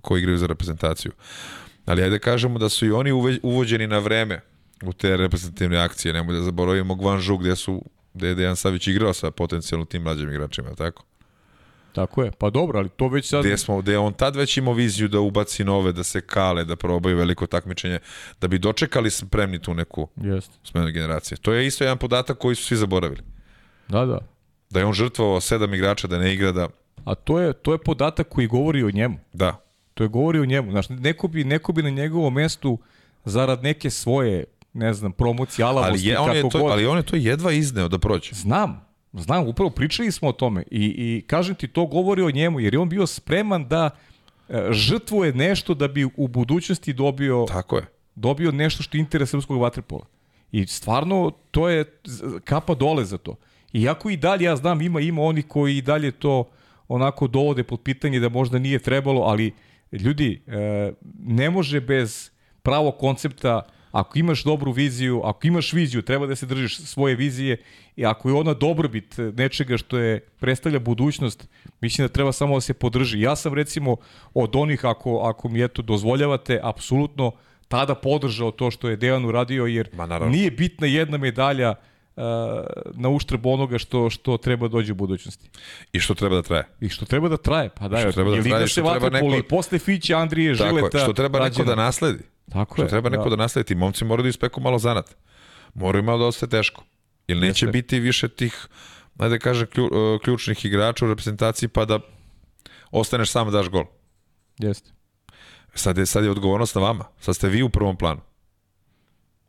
koji 0.00 0.20
igraju 0.20 0.38
za 0.38 0.46
reprezentaciju. 0.46 1.12
Ali 1.86 2.02
ajde 2.02 2.18
kažemo 2.18 2.58
da 2.58 2.68
su 2.68 2.86
i 2.86 2.90
oni 2.90 3.12
uvođeni 3.42 3.86
na 3.86 3.98
vreme 3.98 4.40
u 4.84 4.92
te 4.92 5.16
reprezentativne 5.16 5.78
akcije. 5.78 6.12
Nemoj 6.12 6.34
da 6.34 6.42
zaboravimo 6.42 6.94
Gvanžu 6.94 7.36
gde 7.36 7.56
su 7.56 7.82
gde 8.14 8.28
je 8.28 8.34
Dejan 8.34 8.56
Savić 8.56 8.86
igrao 8.86 9.12
sa 9.12 9.30
potencijalno 9.30 9.84
tim 9.84 10.02
mlađim 10.02 10.30
igračima, 10.30 10.74
tako? 10.74 11.04
Tako 11.92 12.22
je, 12.22 12.30
pa 12.38 12.50
dobro, 12.50 12.78
ali 12.78 12.88
to 12.88 13.08
već 13.08 13.28
sad... 13.28 13.44
Gde, 13.44 13.58
smo, 13.58 13.80
gde 13.80 13.98
on 13.98 14.12
tad 14.12 14.36
već 14.36 14.56
imao 14.56 14.74
viziju 14.74 15.08
da 15.08 15.20
ubaci 15.20 15.64
nove, 15.64 15.92
da 15.92 16.04
se 16.04 16.20
kale, 16.20 16.64
da 16.64 16.76
probaju 16.76 17.16
veliko 17.16 17.46
takmičenje, 17.46 17.98
da 18.40 18.48
bi 18.48 18.58
dočekali 18.58 19.10
spremni 19.10 19.58
tu 19.58 19.74
neku 19.74 20.08
Jest. 20.16 20.50
smenu 20.64 20.90
generacije. 20.90 21.38
To 21.38 21.52
je 21.52 21.66
isto 21.66 21.84
jedan 21.84 21.98
podatak 21.98 22.38
koji 22.38 22.56
su 22.56 22.64
svi 22.64 22.76
zaboravili. 22.76 23.22
Da, 23.88 24.04
da. 24.06 24.18
Da 24.70 24.80
je 24.80 24.86
on 24.86 24.92
žrtvovao 24.92 25.40
sedam 25.40 25.74
igrača 25.74 26.06
da 26.06 26.18
ne 26.18 26.34
igra, 26.34 26.52
da... 26.52 26.68
A 27.04 27.14
to 27.14 27.40
je, 27.40 27.52
to 27.52 27.72
je 27.72 27.78
podatak 27.78 28.28
koji 28.28 28.46
govori 28.46 28.82
o 28.82 28.90
njemu. 28.90 29.18
Da. 29.32 29.64
To 29.94 30.04
je 30.04 30.08
govori 30.08 30.38
o 30.38 30.44
njemu. 30.44 30.70
Znaš, 30.70 30.88
neko 30.88 31.28
bi, 31.28 31.44
neko 31.44 31.72
bi 31.72 31.82
na 31.82 31.90
njegovom 31.90 32.34
mestu 32.34 32.78
zarad 33.24 33.62
neke 33.62 33.90
svoje, 33.90 34.44
ne 34.72 34.94
znam, 34.94 35.12
promocije, 35.12 35.64
alavosti, 35.64 35.92
ali 35.92 36.08
je, 36.08 36.18
on 36.18 36.36
je 36.36 36.50
to, 36.50 36.58
god. 36.58 36.72
Ali 36.72 36.86
on 36.86 36.96
je 36.96 37.02
to 37.02 37.16
jedva 37.16 37.52
izneo 37.52 37.88
da 37.88 37.98
prođe. 37.98 38.34
Znam, 38.34 38.87
znam, 39.12 39.46
upravo 39.46 39.70
pričali 39.70 40.12
smo 40.12 40.28
o 40.28 40.32
tome 40.32 40.62
i, 40.70 40.84
i 40.86 41.24
kažem 41.26 41.54
ti, 41.54 41.68
to 41.68 41.86
govori 41.86 42.22
o 42.22 42.30
njemu, 42.30 42.60
jer 42.60 42.74
je 42.74 42.80
on 42.80 42.88
bio 42.88 43.06
spreman 43.06 43.68
da 43.68 43.90
e, 44.48 44.68
žrtvuje 44.70 45.32
nešto 45.32 45.74
da 45.74 45.88
bi 45.88 46.04
u 46.16 46.28
budućnosti 46.28 46.92
dobio 46.92 47.44
Tako 47.48 47.76
je. 47.76 47.86
dobio 48.14 48.52
nešto 48.52 48.82
što 48.82 48.96
je 48.96 49.00
interes 49.00 49.30
srpskog 49.30 49.60
vaterpola. 49.60 50.06
I 50.52 50.66
stvarno 50.66 51.30
to 51.50 51.68
je 51.68 51.84
kapa 52.44 52.74
dole 52.74 53.04
za 53.04 53.18
to. 53.18 53.36
Iako 53.72 54.10
i 54.10 54.16
dalje 54.16 54.44
ja 54.44 54.56
znam 54.56 54.80
ima 54.82 55.00
ima 55.00 55.22
oni 55.22 55.42
koji 55.42 55.76
i 55.76 55.82
dalje 55.82 56.10
to 56.10 56.48
onako 56.88 57.26
dovode 57.26 57.62
pod 57.64 57.80
pitanje 57.80 58.20
da 58.20 58.28
možda 58.28 58.58
nije 58.58 58.78
trebalo, 58.78 59.20
ali 59.20 59.52
ljudi, 59.92 60.42
e, 60.46 60.92
ne 61.18 61.50
može 61.50 61.80
bez 61.80 62.30
pravog 62.62 62.98
koncepta 62.98 63.62
ako 63.90 64.18
imaš 64.18 64.44
dobru 64.44 64.72
viziju, 64.72 65.22
ako 65.24 65.46
imaš 65.46 65.72
viziju, 65.72 66.02
treba 66.02 66.26
da 66.26 66.36
se 66.36 66.46
držiš 66.46 66.78
svoje 66.78 67.16
vizije 67.16 67.56
i 67.96 68.06
ako 68.06 68.28
je 68.28 68.34
ona 68.34 68.54
dobrobit 68.54 69.14
nečega 69.18 69.76
što 69.76 69.98
je 69.98 70.20
predstavlja 70.20 70.78
budućnost, 70.78 71.48
mislim 71.80 72.06
da 72.06 72.12
treba 72.12 72.32
samo 72.32 72.54
da 72.54 72.60
se 72.60 72.74
podrži. 72.74 73.20
Ja 73.20 73.36
sam 73.36 73.54
recimo 73.54 73.96
od 74.34 74.56
onih, 74.56 74.84
ako, 74.84 75.18
ako 75.18 75.48
mi 75.48 75.64
eto 75.64 75.82
dozvoljavate, 75.82 76.60
apsolutno 76.62 77.32
tada 77.68 77.94
podržao 77.94 78.50
to 78.50 78.70
što 78.70 78.88
je 78.88 78.96
Dejan 78.96 79.24
uradio, 79.24 79.66
jer 79.66 79.88
nije 80.30 80.50
bitna 80.50 80.86
jedna 80.86 81.18
medalja 81.18 81.74
na 82.94 83.08
uštrb 83.08 83.46
onoga 83.46 83.78
što 83.78 84.10
što 84.10 84.36
treba 84.36 84.68
dođe 84.68 84.92
u 84.92 84.94
budućnosti. 84.94 85.50
I 85.92 86.00
što 86.00 86.14
treba 86.14 86.36
da 86.36 86.42
traje. 86.42 86.64
I 86.80 86.88
što 86.88 87.06
treba 87.06 87.28
da 87.28 87.36
traje. 87.36 87.68
Pa 87.68 87.88
da, 87.88 87.98
što 87.98 88.12
treba 88.12 88.36
da 88.36 88.42
traje, 88.42 88.66
što 88.66 88.82
treba 88.82 89.10
neko... 89.10 89.48
posle 89.48 89.78
Fiće, 89.78 90.14
Andrije, 90.14 90.56
Tako 90.56 90.76
Žileta... 90.76 90.98
što 90.98 91.12
treba 91.12 91.38
neko 91.38 91.64
da 91.64 91.74
nasledi. 91.74 92.24
Tako 92.52 92.74
što 92.74 92.82
je. 92.82 92.88
treba 92.88 93.08
neko 93.08 93.24
da, 93.24 93.36
da 93.36 93.42
nasledi. 93.42 93.66
Ti 93.66 93.74
momci 93.74 94.04
moraju 94.04 94.22
da 94.22 94.28
ispeku 94.28 94.60
malo 94.60 94.78
zanat. 94.78 95.16
Moraju 95.74 96.02
malo 96.02 96.18
da 96.18 96.24
ostaje 96.24 96.50
teško. 96.50 96.84
Ili 97.26 97.40
neće 97.40 97.66
Jeste. 97.66 97.72
biti 97.72 98.00
više 98.00 98.28
tih, 98.28 98.66
ajde 99.18 99.34
da 99.34 99.38
kaže, 99.38 99.64
uh, 99.64 100.20
ključnih 100.22 100.64
igrača 100.64 101.04
u 101.04 101.08
reprezentaciji 101.08 101.68
pa 101.68 101.84
da 101.84 102.00
ostaneš 102.90 103.30
sam 103.30 103.46
da 103.46 103.58
daš 103.58 103.68
gol. 103.68 103.84
Jeste. 104.58 104.90
Sad 105.74 105.98
je, 105.98 106.06
sad 106.06 106.24
je 106.24 106.30
odgovornost 106.30 106.74
na 106.74 106.80
vama. 106.80 107.04
Sad 107.20 107.36
ste 107.36 107.48
vi 107.48 107.62
u 107.62 107.68
prvom 107.68 107.96
planu. 107.96 108.20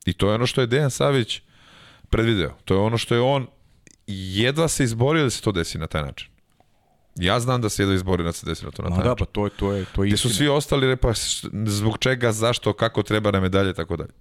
I 0.05 0.13
to 0.13 0.29
je 0.29 0.35
ono 0.35 0.45
što 0.45 0.61
je 0.61 0.67
Dejan 0.67 0.91
Savić 0.91 1.41
predvideo. 2.09 2.57
To 2.65 2.73
je 2.73 2.79
ono 2.79 2.97
što 2.97 3.15
je 3.15 3.21
on 3.21 3.47
jedva 4.07 4.67
se 4.67 4.83
izborio 4.83 5.23
da 5.23 5.29
se 5.29 5.41
to 5.41 5.51
desi 5.51 5.77
na 5.77 5.87
taj 5.87 6.01
način. 6.03 6.28
Ja 7.15 7.39
znam 7.39 7.61
da 7.61 7.69
se 7.69 7.81
jedva 7.81 7.95
izborio 7.95 8.23
da 8.23 8.31
se 8.31 8.45
desi 8.45 8.65
na 8.65 8.71
to 8.71 8.81
na 8.81 8.95
taj 8.95 9.03
da, 9.03 9.15
pa 9.15 9.25
to 9.25 9.45
je, 9.45 9.49
to 9.49 9.71
je, 9.71 9.85
to 9.95 10.03
je 10.03 10.07
Gde 10.07 10.17
su 10.17 10.29
svi 10.29 10.47
ostali, 10.47 10.87
repa, 10.87 11.13
zbog 11.65 11.97
čega, 11.97 12.31
zašto, 12.31 12.73
kako 12.73 13.03
treba 13.03 13.31
na 13.31 13.39
medalje, 13.39 13.73
tako 13.73 13.97
dalje. 13.97 14.11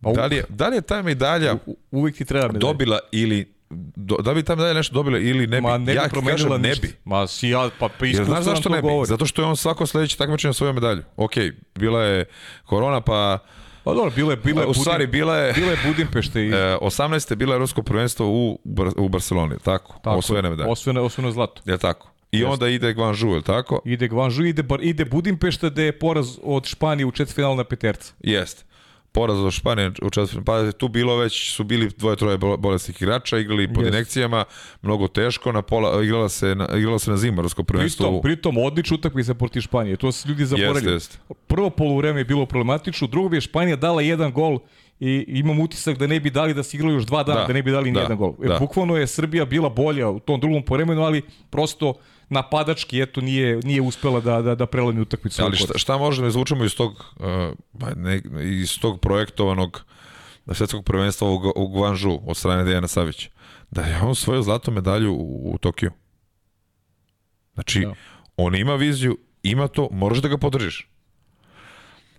Pa 0.00 0.12
da 0.12 0.26
li, 0.26 0.36
je, 0.36 0.44
da 0.48 0.68
li 0.68 0.76
je 0.76 0.80
ta 0.80 1.02
medalja 1.02 1.54
u, 1.66 1.76
uvijek 1.90 2.16
ti 2.16 2.24
treba 2.24 2.46
medalja. 2.46 2.60
dobila 2.60 2.98
ili 3.12 3.54
do, 3.96 4.16
da 4.16 4.34
bi 4.34 4.42
ta 4.42 4.54
medalja 4.54 4.74
nešto 4.74 4.94
dobila 4.94 5.18
ili 5.18 5.46
ne 5.46 5.56
bi? 5.56 5.60
Ma 5.60 5.78
ne 5.78 5.84
bi 5.84 5.92
ja 5.92 6.08
promenila 6.10 6.56
kažem, 6.56 6.62
ništa. 6.62 6.86
ne 6.86 6.92
bi. 6.92 6.96
Ma 7.04 7.26
si 7.26 7.48
ja, 7.48 7.70
pa, 7.78 7.88
pa 7.98 8.06
Jer 8.06 8.24
znaš 8.24 8.44
zašto 8.44 8.68
ne 8.68 8.76
bi? 8.76 8.88
Govori. 8.88 9.08
Zato 9.08 9.26
što 9.26 9.42
je 9.42 9.46
on 9.46 9.56
svako 9.56 9.86
sledeće 9.86 10.16
takmičenje 10.16 10.54
svoju 10.54 10.72
medalju. 10.72 11.02
Ok, 11.16 11.32
bila 11.74 12.02
je 12.02 12.24
korona, 12.66 13.00
pa 13.00 13.38
Pa 13.84 13.94
dobro, 13.94 14.10
bilo 14.16 14.30
je, 14.30 14.36
bilo 14.36 14.60
je, 14.60 14.66
u 14.66 14.74
stvari, 14.74 15.06
bila 15.06 15.36
je, 15.36 15.52
bila 15.52 15.70
je 15.70 15.78
Budimpešte. 15.86 16.46
I... 16.46 16.50
E, 16.54 16.76
18. 16.80 17.32
je 17.32 17.36
bila 17.36 17.54
Evropsko 17.54 17.82
prvenstvo 17.82 18.26
u, 18.28 18.58
u 18.96 19.08
Barceloni, 19.08 19.54
tako? 19.64 19.94
tako 20.04 20.18
osvojene 20.18 20.50
medalje. 20.50 20.70
Osvojene, 20.70 21.00
osvojene 21.00 21.32
zlato. 21.32 21.62
Je 21.64 21.78
tako? 21.78 22.08
I 22.32 22.38
Jeste. 22.38 22.52
onda 22.52 22.68
ide 22.68 22.92
Guangzhou, 22.92 23.34
je 23.34 23.42
tako? 23.42 23.80
Ide 23.84 24.08
Guangzhou, 24.08 24.44
ide, 24.44 24.64
ide 24.80 25.04
Budimpešta 25.04 25.68
gde 25.68 25.84
je 25.84 25.98
poraz 25.98 26.38
od 26.42 26.66
Španije 26.66 27.06
u 27.06 27.10
četvrtfinalu 27.10 27.56
na 27.56 27.64
peterca. 27.64 28.12
Jeste 28.20 28.64
poraz 29.12 29.38
od 29.38 29.52
Španije 29.52 29.92
u 30.02 30.10
četvrtfinalu. 30.10 30.44
Pa 30.44 30.72
tu 30.72 30.88
bilo 30.88 31.16
već 31.16 31.50
su 31.54 31.64
bili 31.64 31.90
dvoje 31.96 32.16
troje 32.16 32.38
bolesnih 32.38 33.02
igrača, 33.02 33.38
igrali 33.38 33.74
pod 33.74 33.84
yes. 33.84 33.88
inekcijama, 33.88 34.44
mnogo 34.82 35.08
teško, 35.08 35.52
na 35.52 35.62
pola 35.62 36.02
igrala 36.02 36.28
se 36.28 36.54
na 36.54 36.68
igrala 36.76 36.98
se 36.98 37.10
na 37.10 37.16
zimarsko 37.16 37.62
prvenstvo. 37.62 38.06
Pritom, 38.06 38.22
pritom 38.22 38.58
odlična 38.58 38.94
utakmica 38.94 39.34
protiv 39.34 39.60
Španije. 39.60 39.96
To 39.96 40.12
se 40.12 40.28
ljudi 40.28 40.44
zaboravljaju. 40.44 40.94
Jest, 40.94 41.18
jest. 41.28 41.36
Prvo 41.46 41.70
poluvreme 41.70 42.20
je 42.20 42.24
bilo 42.24 42.46
problematično, 42.46 43.06
drugo 43.06 43.34
je 43.34 43.40
Španija 43.40 43.76
dala 43.76 44.02
jedan 44.02 44.32
gol 44.32 44.58
i 45.00 45.24
imam 45.28 45.60
utisak 45.60 45.98
da 45.98 46.06
ne 46.06 46.20
bi 46.20 46.30
dali 46.30 46.54
da 46.54 46.62
se 46.62 46.76
igrali 46.76 46.94
još 46.94 47.04
dva 47.04 47.22
dana, 47.22 47.40
da, 47.40 47.46
da 47.46 47.52
ne 47.52 47.62
bi 47.62 47.70
dali 47.70 47.90
da, 47.90 47.98
ni 47.98 48.04
jedan 48.04 48.18
gol. 48.18 48.34
E, 48.44 48.48
da. 48.48 48.58
Bukvalno 48.58 48.96
je 48.96 49.06
Srbija 49.06 49.44
bila 49.44 49.68
bolja 49.68 50.08
u 50.08 50.20
tom 50.20 50.40
drugom 50.40 50.62
poremenu, 50.62 51.02
ali 51.02 51.22
prosto 51.50 51.94
napadački 52.32 53.00
eto 53.00 53.20
nije 53.20 53.60
nije 53.64 53.80
uspela 53.80 54.20
da 54.20 54.42
da 54.42 54.54
da 54.54 54.66
prelomi 54.66 55.00
utakmicu. 55.00 55.42
Ali 55.44 55.56
šta, 55.56 55.78
šta 55.78 55.98
možemo 55.98 56.24
da 56.24 56.28
izvučemo 56.28 56.64
iz 56.64 56.76
tog 56.76 57.14
uh, 57.16 57.96
ne, 57.96 58.22
iz 58.60 58.78
tog 58.80 59.00
projektovanog 59.00 59.84
svetskog 60.52 60.84
prvenstva 60.84 61.28
u, 61.28 61.52
u 61.56 61.68
Guangzhou 61.68 62.22
od 62.26 62.36
strane 62.36 62.64
Dejana 62.64 62.88
Savića? 62.88 63.30
Da 63.70 63.82
je 63.82 64.00
on 64.00 64.14
svoju 64.14 64.42
zlatu 64.42 64.70
medalju 64.70 65.12
u, 65.12 65.52
u 65.54 65.58
Tokiju. 65.58 65.90
Znači, 67.54 67.80
da. 67.80 67.94
on 68.36 68.54
ima 68.54 68.74
viziju, 68.74 69.18
ima 69.42 69.68
to, 69.68 69.88
moraš 69.92 70.18
da 70.18 70.28
ga 70.28 70.38
podržiš. 70.38 70.88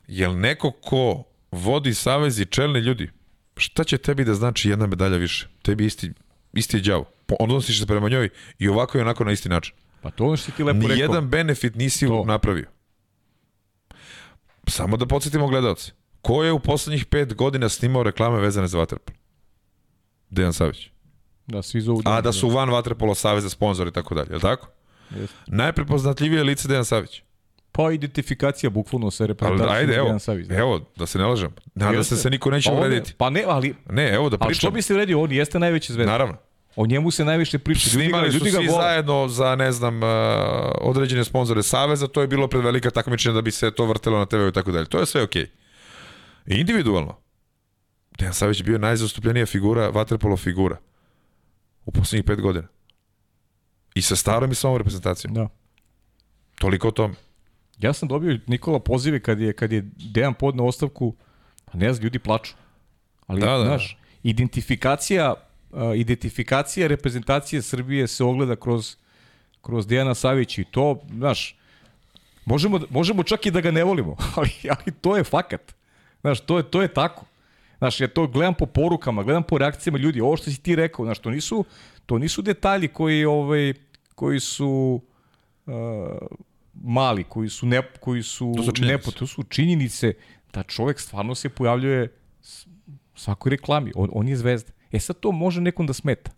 Jel 0.08 0.40
neko 0.40 0.72
ko 0.72 1.24
vodi 1.52 1.94
savez 1.94 2.40
i 2.40 2.46
čelni 2.46 2.80
ljudi, 2.80 3.10
šta 3.58 3.84
će 3.84 3.98
tebi 3.98 4.26
da 4.26 4.34
znači 4.34 4.70
jedna 4.70 4.88
medalja 4.88 5.18
više? 5.18 5.48
Tebi 5.62 5.86
isti, 5.86 6.12
isti 6.54 6.78
je 6.78 6.82
djavo. 6.82 7.06
Odnosiš 7.40 7.80
se 7.80 7.88
prema 7.88 8.10
njoj 8.10 8.30
i 8.60 8.68
ovako 8.68 8.98
i 8.98 9.02
onako 9.02 9.24
na 9.24 9.32
isti 9.32 9.50
način. 9.50 9.76
Pa 10.04 10.12
to 10.12 10.26
ono 10.26 10.38
što 10.38 10.52
ti 10.52 10.64
lepo 10.64 10.80
rekao. 10.80 10.96
Nijedan 10.96 11.30
benefit 11.30 11.76
nisi 11.76 12.08
to. 12.08 12.24
napravio. 12.26 12.66
Samo 14.68 14.98
da 14.98 15.06
podsjetimo 15.06 15.48
gledalce. 15.48 15.92
Ko 16.22 16.44
je 16.44 16.52
u 16.52 16.60
poslednjih 16.60 17.06
pet 17.06 17.34
godina 17.34 17.70
snimao 17.70 18.04
reklame 18.04 18.40
vezane 18.40 18.68
za 18.68 18.78
Vaterpol? 18.78 19.16
Dejan 20.30 20.54
Savić. 20.54 20.90
Da, 21.48 21.62
svi 21.62 21.82
zovu. 21.82 22.02
A 22.06 22.22
da 22.22 22.32
su 22.32 22.50
van 22.50 22.70
Vaterpolo 22.70 23.16
saveza 23.16 23.50
sponzori 23.50 23.90
i 23.90 23.94
tako 23.94 24.16
dalje, 24.16 24.30
je 24.30 24.36
li 24.36 24.42
tako? 24.42 24.68
Jeste. 25.16 25.36
Najprepoznatljivije 25.48 26.44
lice 26.44 26.68
Dejan 26.68 26.86
Savić. 26.86 27.22
Pa 27.72 27.92
identifikacija 27.92 28.70
bukvalno 28.70 29.12
sa 29.12 29.26
reprezentacijom 29.26 29.78
ajde, 29.78 29.96
evo, 29.96 30.20
Savić. 30.20 30.48
Da. 30.48 30.56
Evo, 30.56 30.92
da 30.96 31.06
se 31.06 31.18
ne 31.18 31.26
lažem. 31.26 31.52
Nada 31.76 32.04
se 32.04 32.18
se 32.18 32.30
niko 32.30 32.52
neće 32.52 32.70
pa 32.70 32.76
uvrediti. 32.76 33.14
Pa 33.18 33.30
ne, 33.30 33.44
ali... 33.48 33.76
Ne, 33.90 34.14
evo 34.14 34.30
da 34.30 34.38
pričam. 34.38 34.48
Ali 34.48 34.56
što 34.56 34.72
bi 34.72 34.82
se 34.82 34.94
uvredio? 34.94 35.22
On 35.22 35.32
jeste 35.32 35.60
najveći 35.60 35.94
zvezda. 35.94 36.12
Naravno. 36.12 36.38
O 36.76 36.86
njemu 36.86 37.12
se 37.12 37.26
najviše 37.26 37.60
priča. 37.60 37.90
Snimali 37.90 38.28
ljudi 38.28 38.40
ga, 38.40 38.46
ljudi 38.46 38.52
su 38.52 38.58
svi 38.58 38.68
vole. 38.68 38.84
zajedno 38.84 39.28
za, 39.28 39.56
ne 39.56 39.72
znam, 39.72 40.04
uh, 40.04 40.10
određene 40.82 41.24
sponzore 41.24 41.64
Saveza, 41.64 42.08
to 42.08 42.22
je 42.22 42.28
bilo 42.28 42.48
pred 42.48 42.64
velika 42.64 42.90
takmičenja 42.90 43.34
da 43.34 43.42
bi 43.42 43.52
se 43.52 43.72
to 43.72 43.86
vrtelo 43.86 44.20
na 44.20 44.26
TV 44.26 44.48
i 44.50 44.52
tako 44.52 44.72
dalje. 44.72 44.86
To 44.86 45.00
je 45.00 45.06
sve 45.06 45.24
okej. 45.24 45.44
Okay. 45.44 46.60
Individualno. 46.60 47.18
Dejan 48.20 48.34
Savić 48.34 48.60
je 48.60 48.64
bio 48.64 48.78
najzastupljenija 48.78 49.46
figura, 49.46 49.90
vaterpolo 49.90 50.38
figura 50.38 50.78
u 51.86 51.92
poslednjih 51.92 52.26
pet 52.26 52.42
godina. 52.42 52.68
I 53.96 54.02
sa 54.02 54.16
starom 54.16 54.52
i 54.52 54.56
sa 54.56 54.68
ovom 54.68 54.78
reprezentacijom. 54.78 55.34
Da. 55.34 55.48
Toliko 56.60 56.88
o 56.88 56.92
tome. 56.92 57.14
Ja 57.80 57.94
sam 57.94 58.08
dobio 58.08 58.40
Nikola 58.48 58.80
pozive 58.80 59.20
kad 59.20 59.40
je, 59.40 59.54
kad 59.54 59.72
je 59.72 59.90
Dejan 59.98 60.34
podnao 60.34 60.68
ostavku, 60.68 61.16
ne 61.74 61.94
znam, 61.94 62.04
ljudi 62.04 62.20
plaču. 62.20 62.54
Ali, 63.28 63.42
Da, 63.42 63.48
da, 63.48 63.58
da, 63.58 63.66
znaš, 63.66 63.98
identifikacija, 64.24 65.34
identifikacija 65.96 66.88
reprezentacije 66.88 67.62
Srbije 67.62 68.08
se 68.08 68.24
ogleda 68.24 68.56
kroz, 68.56 68.96
kroz 69.62 69.88
Dejana 69.88 70.16
Savića 70.16 70.62
i 70.62 70.66
to, 70.66 71.02
znaš, 71.14 71.56
možemo, 72.46 72.80
možemo 72.90 73.24
čak 73.24 73.46
i 73.46 73.52
da 73.52 73.62
ga 73.62 73.72
ne 73.72 73.84
volimo, 73.84 74.16
ali, 74.36 74.50
ali 74.70 74.96
to 75.02 75.18
je 75.18 75.24
fakat. 75.24 75.76
Znaš, 76.22 76.40
to 76.40 76.58
je, 76.58 76.64
to 76.64 76.82
je 76.82 76.88
tako. 76.88 77.26
Znaš, 77.78 78.02
ja 78.02 78.08
to 78.08 78.28
gledam 78.28 78.54
po 78.54 78.66
porukama, 78.66 79.24
gledam 79.24 79.44
po 79.44 79.58
reakcijama 79.58 79.98
ljudi, 79.98 80.22
ovo 80.22 80.38
što 80.38 80.52
si 80.52 80.62
ti 80.62 80.76
rekao, 80.76 81.06
znaš, 81.06 81.20
to 81.20 81.30
nisu, 81.30 81.66
to 82.06 82.18
nisu 82.18 82.42
detalji 82.42 82.88
koji, 82.88 83.26
ovaj, 83.26 83.74
koji 84.16 84.40
su 84.40 85.02
uh, 85.66 85.74
mali, 86.74 87.24
koji 87.24 87.50
su, 87.50 87.66
ne, 87.66 87.82
koji 88.00 88.24
su, 88.24 88.54
To 88.58 88.64
su 88.64 88.72
činjenice. 88.72 88.98
nepo, 88.98 89.12
to 89.12 89.28
su 89.28 89.44
činjenice 89.44 90.14
da 90.54 90.64
čovek 90.64 91.00
stvarno 91.00 91.36
se 91.36 91.50
pojavljuje 91.50 92.14
svakoj 93.16 93.50
reklami, 93.50 93.92
on, 93.96 94.10
on 94.14 94.28
je 94.28 94.38
zvezda. 94.38 94.72
E 94.94 95.00
sad 95.00 95.20
to 95.20 95.32
može 95.32 95.62
nekom 95.62 95.88
da 95.88 95.94
smeta. 95.94 96.32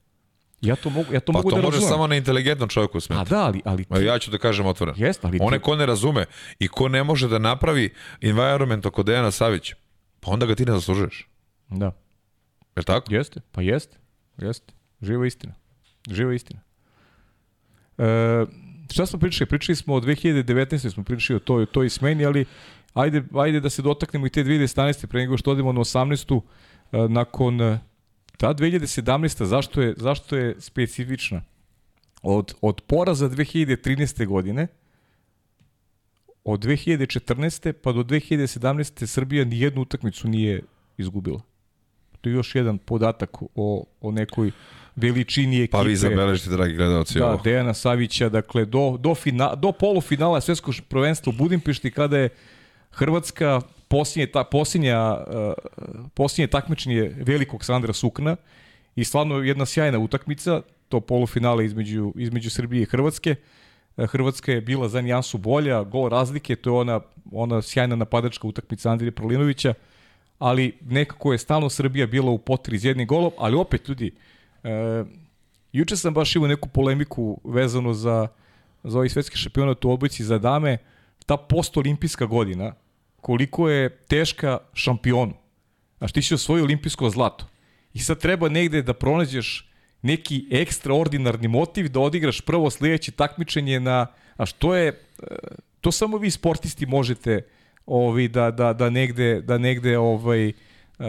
Ja 0.62 0.76
to 0.76 0.90
mogu, 0.90 1.14
ja 1.14 1.20
to 1.20 1.26
Pa 1.26 1.32
mogu 1.34 1.50
to 1.50 1.56
da 1.56 1.62
može 1.62 1.76
razumem. 1.76 1.90
samo 1.90 2.08
na 2.08 2.16
inteligentnom 2.16 2.70
čovjeku 2.70 3.00
smeti. 3.00 3.22
A 3.22 3.26
da, 3.26 3.40
ali, 3.40 3.62
ali 3.66 3.86
Ma 3.90 3.98
Ja 4.00 4.20
ću 4.20 4.32
da 4.32 4.38
kažem 4.38 4.66
otvoreno. 4.66 4.98
Jeste, 4.98 5.28
ali 5.28 5.38
ti- 5.40 5.44
One 5.44 5.60
ko 5.60 5.76
ne 5.76 5.86
razume 5.86 6.26
i 6.60 6.68
ko 6.68 6.88
ne 6.88 7.04
može 7.04 7.28
da 7.28 7.40
napravi 7.40 7.90
environment 8.22 8.86
oko 8.86 9.04
Dejana 9.04 9.32
Savića, 9.32 9.76
pa 10.20 10.32
onda 10.32 10.46
ga 10.46 10.56
ti 10.56 10.66
ne 10.66 10.72
zaslužuješ. 10.72 11.28
da. 11.70 11.86
Je 11.86 11.92
li 12.78 12.84
tako? 12.84 13.14
Jeste, 13.14 13.42
pa 13.52 13.62
jeste. 13.62 13.98
Jeste. 14.38 14.74
Živa 15.02 15.28
istina. 15.28 15.54
Živa 16.08 16.34
istina. 16.34 16.60
E, 17.98 18.46
šta 18.90 19.06
smo 19.06 19.20
pričali? 19.20 19.48
Pričali 19.48 19.76
smo 19.76 19.94
o 19.94 20.00
2019. 20.00 20.90
smo 20.90 21.04
pričali 21.04 21.38
o 21.38 21.42
toj, 21.42 21.66
toj 21.66 21.90
smeni, 21.90 22.26
ali 22.26 22.46
ajde, 22.94 23.24
ajde 23.36 23.60
da 23.60 23.70
se 23.70 23.82
dotaknemo 23.82 24.26
i 24.26 24.30
te 24.30 24.44
2011. 24.44 25.06
pre 25.06 25.20
nego 25.20 25.38
što 25.38 25.52
odemo 25.52 25.72
na 25.72 25.80
18. 25.82 26.42
E, 26.92 26.98
nakon 27.00 27.60
ta 28.38 28.54
2017. 28.54 29.46
zašto 29.46 29.82
je, 29.82 29.94
zašto 29.98 30.36
je 30.36 30.56
specifična? 30.60 31.42
Od, 32.22 32.54
od 32.62 32.82
poraza 32.82 33.30
2013. 33.30 34.26
godine 34.26 34.68
od 36.46 36.66
2014. 36.66 37.72
pa 37.72 37.92
do 37.92 38.04
2017. 38.04 39.06
Srbija 39.06 39.46
ni 39.46 39.60
jednu 39.60 39.82
utakmicu 39.82 40.28
nije 40.28 40.62
izgubila. 40.98 41.42
To 42.22 42.30
je 42.30 42.34
još 42.34 42.56
jedan 42.56 42.78
podatak 42.78 43.42
o, 43.56 43.86
o 44.02 44.12
nekoj 44.12 44.52
veličini 44.96 45.62
ekipe. 45.62 45.72
Pa 45.72 45.82
vi 45.82 45.96
zabeležite, 45.96 46.50
dragi 46.50 46.74
gledalci, 46.74 47.20
Da, 47.20 47.28
ovo. 47.28 47.42
Dejana 47.44 47.74
Savića, 47.74 48.30
dakle, 48.30 48.66
do, 48.66 48.98
do, 49.00 49.16
fina, 49.16 49.56
do 49.56 49.72
polufinala 49.72 50.42
svetskog 50.42 50.76
prvenstva 50.90 51.34
u 51.34 51.38
Budimpešti, 51.38 51.92
kada 51.92 52.18
je 52.18 52.30
Hrvatska 52.92 53.62
posljednje, 53.88 54.32
ta, 54.32 54.44
posljednja, 54.44 55.18
uh, 55.18 55.54
posljednje 56.14 56.48
takmičenje 56.48 57.12
velikog 57.16 57.66
Sandra 57.66 57.94
Sukna 57.94 58.36
i 58.96 59.04
stvarno 59.04 59.38
jedna 59.38 59.66
sjajna 59.66 60.00
utakmica, 60.00 60.62
to 60.90 61.00
polufinale 61.00 61.66
između, 61.66 62.14
između 62.16 62.50
Srbije 62.50 62.82
i 62.82 62.86
Hrvatske. 62.86 63.36
E, 63.98 64.08
Hrvatska 64.08 64.52
je 64.52 64.62
bila 64.62 64.90
za 64.90 65.02
nijansu 65.02 65.38
bolja, 65.38 65.84
gol 65.84 66.10
razlike, 66.10 66.56
to 66.56 66.70
je 66.70 66.80
ona, 66.80 67.00
ona 67.32 67.62
sjajna 67.62 67.96
napadačka 67.96 68.48
utakmica 68.48 68.92
Andrije 68.92 69.12
Prolinovića, 69.12 69.74
ali 70.40 70.78
nekako 70.82 71.32
je 71.32 71.38
stalno 71.38 71.70
Srbija 71.70 72.08
bila 72.08 72.32
u 72.32 72.38
potri 72.38 72.80
s 72.80 72.84
jednim 72.84 73.08
golom, 73.08 73.32
ali 73.38 73.56
opet 73.56 73.88
ljudi, 73.88 74.12
e, 74.64 75.04
juče 75.74 75.96
sam 75.98 76.14
baš 76.14 76.36
imao 76.36 76.48
neku 76.48 76.70
polemiku 76.70 77.42
vezano 77.44 77.94
za, 77.94 78.28
za 78.84 78.98
ovaj 78.98 79.10
svetski 79.10 79.38
šampionat 79.38 79.86
u 79.86 79.92
odbojci 79.92 80.24
za 80.24 80.38
dame, 80.38 80.78
ta 81.26 81.38
postolimpijska 81.38 82.26
godina, 82.26 82.74
koliko 83.26 83.70
je 83.70 83.90
teška 83.90 84.58
šampionu. 84.74 85.34
Znaš, 85.98 86.12
ti 86.12 86.22
si 86.22 86.34
osvojio 86.34 86.64
olimpijsko 86.64 87.10
zlato. 87.10 87.48
I 87.94 88.00
sad 88.00 88.20
treba 88.22 88.50
negde 88.50 88.82
da 88.82 88.94
pronađeš 88.94 89.72
neki 90.02 90.46
ekstraordinarni 90.52 91.48
motiv 91.48 91.90
da 91.90 92.00
odigraš 92.00 92.42
prvo 92.42 92.70
sledeće 92.70 93.12
takmičenje 93.12 93.80
na... 93.80 94.08
A 94.38 94.46
što 94.46 94.76
je... 94.76 94.88
e, 94.88 95.26
To 95.82 95.92
samo 95.92 96.18
vi 96.18 96.32
sportisti 96.32 96.86
možete 96.86 97.42
ovi, 97.86 98.28
da, 98.28 98.52
da, 98.52 98.74
da 98.74 98.90
negde, 98.90 99.42
da 99.42 99.58
negde 99.58 99.98
ovaj, 99.98 100.50
uh, 100.50 101.06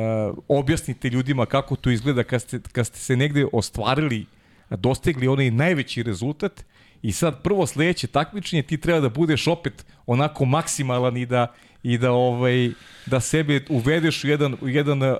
objasnite 0.48 1.08
ljudima 1.08 1.46
kako 1.46 1.76
to 1.76 1.90
izgleda 1.90 2.24
kad 2.24 2.42
ste, 2.42 2.60
kad 2.72 2.86
ste 2.86 2.98
se 2.98 3.16
negde 3.16 3.46
ostvarili, 3.52 4.26
dostigli 4.70 5.28
onaj 5.28 5.50
najveći 5.50 6.02
rezultat 6.02 6.64
i 7.02 7.12
sad 7.12 7.42
prvo 7.42 7.66
sledeće 7.66 8.06
takmičenje 8.06 8.62
ti 8.62 8.80
treba 8.80 9.00
da 9.00 9.08
budeš 9.08 9.46
opet 9.46 9.86
onako 10.06 10.44
maksimalan 10.44 11.16
i 11.16 11.26
da 11.26 11.54
i 11.86 11.98
da 11.98 12.12
ovaj 12.12 12.70
da 13.06 13.20
sebe 13.20 13.60
uvedeš 13.68 14.24
u 14.24 14.28
jedan 14.28 14.56
u 14.60 14.68
jedan 14.68 15.02
uh, 15.02 15.18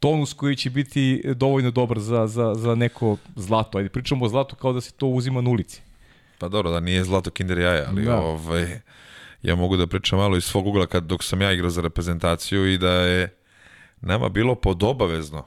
tonus 0.00 0.32
koji 0.32 0.56
će 0.56 0.70
biti 0.70 1.22
dovoljno 1.34 1.70
dobar 1.70 1.98
za, 1.98 2.26
za, 2.26 2.54
za 2.54 2.74
neko 2.74 3.16
zlato. 3.36 3.78
Ajde, 3.78 3.88
pričamo 3.88 4.24
o 4.24 4.28
zlatu 4.28 4.56
kao 4.56 4.72
da 4.72 4.80
se 4.80 4.92
to 4.92 5.06
uzima 5.06 5.40
na 5.40 5.50
ulici. 5.50 5.82
Pa 6.38 6.48
dobro, 6.48 6.70
da 6.70 6.80
nije 6.80 7.04
zlato 7.04 7.30
kinder 7.30 7.58
jaja, 7.58 7.86
ali 7.88 8.04
Da. 8.04 8.20
ovaj, 8.20 8.80
ja 9.42 9.54
mogu 9.54 9.76
da 9.76 9.86
pričam 9.86 10.18
malo 10.18 10.36
iz 10.36 10.44
svog 10.44 10.66
ugla 10.66 10.86
kad, 10.86 11.04
dok 11.04 11.24
sam 11.24 11.40
ja 11.40 11.52
igrao 11.52 11.70
za 11.70 11.80
reprezentaciju 11.80 12.72
i 12.72 12.78
da 12.78 12.92
je 12.92 13.34
nama 14.00 14.28
bilo 14.28 14.54
podobavezno 14.54 15.46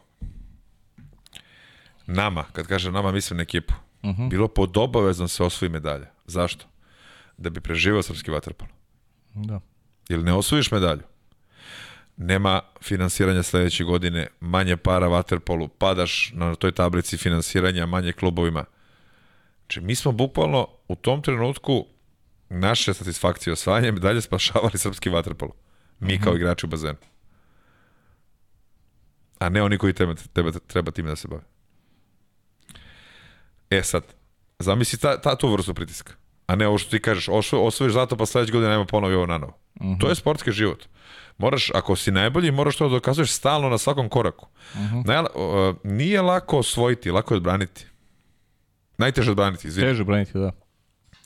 nama, 2.07 2.43
kad 2.43 2.67
kažem 2.67 2.93
nama 2.93 3.11
mislim 3.11 3.37
na 3.37 3.43
ekipu, 3.43 3.73
uh 4.03 4.09
-huh. 4.09 4.29
bilo 4.29 4.47
podobavezno 4.47 5.27
se 5.27 5.43
osvoji 5.43 5.69
medalja. 5.69 6.07
Zašto? 6.25 6.65
Da 7.37 7.49
bi 7.49 7.61
preživao 7.61 8.01
srpski 8.01 8.31
vaterpolo. 8.31 8.71
Da. 9.33 9.59
Ili 10.09 10.23
ne 10.23 10.33
osvojiš 10.33 10.71
medalju, 10.71 11.03
nema 12.17 12.61
finansiranja 12.81 13.43
sledeće 13.43 13.83
godine, 13.83 14.27
manje 14.39 14.77
para 14.77 15.07
vaterpolu, 15.07 15.67
padaš 15.67 16.31
na 16.33 16.55
toj 16.55 16.71
tablici 16.71 17.17
finansiranja 17.17 17.85
manje 17.85 18.11
klubovima. 18.11 18.65
Znači, 19.59 19.81
mi 19.81 19.95
smo 19.95 20.11
bukvalno 20.11 20.67
u 20.87 20.95
tom 20.95 21.21
trenutku 21.21 21.85
naše 22.49 22.93
satisfakcije 22.93 23.53
osvajanjem 23.53 23.95
dalje 23.95 24.21
spašavali 24.21 24.77
srpski 24.77 25.09
vaterpolo. 25.09 25.51
Mi 25.99 26.21
kao 26.21 26.35
igrači 26.35 26.65
u 26.65 26.69
bazenu. 26.69 26.97
A 29.39 29.49
ne 29.49 29.63
oni 29.63 29.77
koji 29.77 29.93
treba, 29.93 30.15
treba, 30.33 30.51
treba 30.51 30.91
time 30.91 31.09
da 31.09 31.15
se 31.15 31.27
bave. 31.27 31.43
E 33.69 33.83
sad, 33.83 34.03
zamisli 34.59 34.99
ta, 34.99 35.21
ta, 35.21 35.35
tu 35.35 35.51
vrstu 35.51 35.73
pritiska. 35.73 36.13
A 36.47 36.55
ne 36.55 36.67
ovo 36.67 36.77
što 36.77 36.89
ti 36.89 37.01
kažeš, 37.01 37.29
osvo, 37.29 37.67
osvojiš 37.67 37.93
zlato 37.93 38.17
pa 38.17 38.25
sledeće 38.25 38.51
godine 38.51 38.71
nema 38.71 38.85
ponovi 38.85 39.15
ovo 39.15 39.25
na 39.25 39.37
novo. 39.37 39.53
Uh 39.75 39.85
-huh. 39.85 39.99
To 39.99 40.09
je 40.09 40.15
sportski 40.15 40.51
život. 40.51 40.85
Moraš, 41.37 41.71
ako 41.73 41.95
si 41.95 42.11
najbolji, 42.11 42.51
moraš 42.51 42.77
to 42.77 42.87
da 42.89 42.93
dokazuješ 42.93 43.31
stalno 43.31 43.69
na 43.69 43.77
svakom 43.77 44.09
koraku. 44.09 44.47
Uh 44.73 44.79
-huh. 44.79 45.07
Najla, 45.07 45.29
uh, 45.35 45.75
nije 45.83 46.21
lako 46.21 46.57
osvojiti, 46.57 47.11
lako 47.11 47.33
je 47.33 47.37
odbraniti. 47.37 47.85
Najteže 48.97 49.31
odbraniti, 49.31 49.67
izvini. 49.67 49.87
Teže 49.87 50.03
braniti, 50.03 50.31
da. 50.33 50.51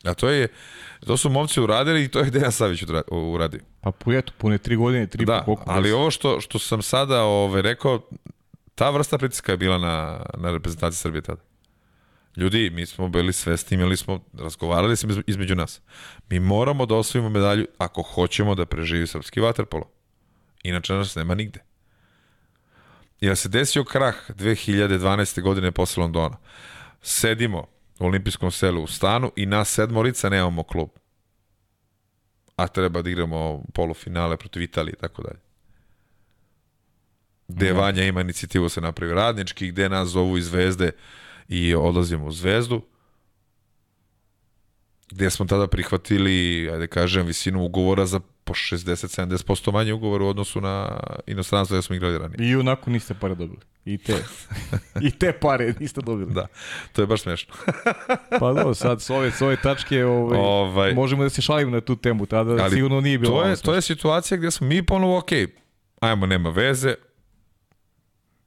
A 0.03 0.13
to 0.13 0.29
je, 0.29 0.47
to 1.05 1.17
su 1.17 1.29
momci 1.29 1.61
uradili 1.61 2.03
i 2.03 2.07
to 2.07 2.19
je 2.19 2.31
Dejan 2.31 2.51
Savić 2.51 2.83
uradio. 3.11 3.59
Pa 3.81 3.91
eto, 4.13 4.33
pune 4.37 4.57
tri 4.57 4.75
godine, 4.75 5.07
tri 5.07 5.25
Da, 5.25 5.43
koliko. 5.43 5.63
ali 5.67 5.91
ovo 5.91 6.11
što, 6.11 6.41
što 6.41 6.59
sam 6.59 6.81
sada 6.81 7.23
ove, 7.23 7.61
rekao, 7.61 8.01
ta 8.75 8.89
vrsta 8.89 9.17
pritiska 9.17 9.51
je 9.51 9.57
bila 9.57 9.77
na, 9.77 10.25
na 10.37 10.51
reprezentaciji 10.51 10.97
Srbije 10.97 11.21
tada. 11.21 11.41
Ljudi, 12.37 12.69
mi 12.69 12.85
smo 12.85 13.09
bili 13.09 13.33
svesni, 13.33 13.75
imali 13.75 13.97
smo, 13.97 14.25
razgovarali 14.33 14.97
smo 14.97 15.09
izme- 15.09 15.23
između 15.27 15.55
nas. 15.55 15.81
Mi 16.29 16.39
moramo 16.39 16.85
da 16.85 16.95
osvojimo 16.95 17.29
medalju 17.29 17.67
ako 17.77 18.01
hoćemo 18.01 18.55
da 18.55 18.65
preživi 18.65 19.07
srpski 19.07 19.39
vaterpolo. 19.39 19.91
Inače 20.63 20.93
nas 20.93 21.15
nema 21.15 21.35
nigde. 21.35 21.63
Jer 23.21 23.37
se 23.37 23.49
desio 23.49 23.83
krah 23.83 24.15
2012. 24.29 25.41
godine 25.41 25.71
posle 25.71 26.01
Londona. 26.01 26.37
Sedimo 27.01 27.67
u 27.99 28.05
olimpijskom 28.05 28.51
selu 28.51 28.83
u 28.83 28.87
stanu 28.87 29.31
i 29.35 29.45
nas 29.45 29.69
sedmorica 29.69 30.29
nemamo 30.29 30.63
klub. 30.63 30.89
A 32.55 32.67
treba 32.67 33.01
da 33.01 33.09
igramo 33.09 33.63
polufinale 33.73 34.37
protiv 34.37 34.61
Italije 34.61 34.93
i 34.93 35.01
tako 35.01 35.21
dalje. 35.21 35.39
Gde 37.47 37.73
Vanja 37.73 38.03
ima 38.03 38.21
inicijativu 38.21 38.69
se 38.69 38.81
napravi 38.81 39.13
radnički, 39.13 39.67
gde 39.67 39.89
nas 39.89 40.07
zovu 40.09 40.37
iz 40.37 40.45
Zvezde 40.45 40.91
i 41.47 41.75
odlazimo 41.75 42.25
u 42.25 42.31
Zvezdu. 42.31 42.81
Gde 45.11 45.29
smo 45.29 45.45
tada 45.45 45.67
prihvatili, 45.67 46.69
ajde 46.73 46.87
kažem, 46.87 47.25
visinu 47.25 47.63
ugovora 47.63 48.05
za 48.05 48.19
po 48.43 48.53
60-70% 48.53 49.71
manje 49.71 49.93
ugovora 49.93 50.25
u 50.25 50.27
odnosu 50.27 50.61
na 50.61 50.99
inostranstvo 51.27 51.75
gde 51.75 51.81
smo 51.81 51.95
igrali 51.95 52.17
ranije. 52.17 52.49
I 52.49 52.55
onako 52.55 52.89
niste 52.89 53.13
pare 53.13 53.35
dobili. 53.35 53.59
I 53.85 53.97
te, 53.97 54.23
I 55.07 55.11
te 55.11 55.31
pare 55.31 55.73
niste 55.79 56.01
dobili. 56.01 56.33
Da, 56.33 56.47
to 56.93 57.01
je 57.01 57.05
baš 57.05 57.21
smešno. 57.21 57.53
Pa 58.39 58.53
da, 58.53 58.73
sad 58.73 59.01
s 59.01 59.09
ove, 59.09 59.31
s 59.31 59.41
ove 59.41 59.55
tačke 59.61 60.05
ovaj, 60.05 60.39
Ovaj. 60.39 60.93
možemo 60.93 61.23
da 61.23 61.29
se 61.29 61.41
šalimo 61.41 61.71
na 61.71 61.81
tu 61.81 61.95
temu. 61.95 62.25
Tada 62.25 62.63
Ali 62.63 62.71
sigurno 62.75 63.01
nije 63.01 63.17
bilo 63.17 63.41
to 63.41 63.47
je, 63.47 63.55
to 63.55 63.73
je 63.73 63.81
situacija 63.81 64.37
gdje 64.37 64.51
smo 64.51 64.67
mi 64.67 64.85
ponovo, 64.85 65.17
ok, 65.17 65.29
ajmo, 65.99 66.25
nema 66.25 66.49
veze, 66.49 66.95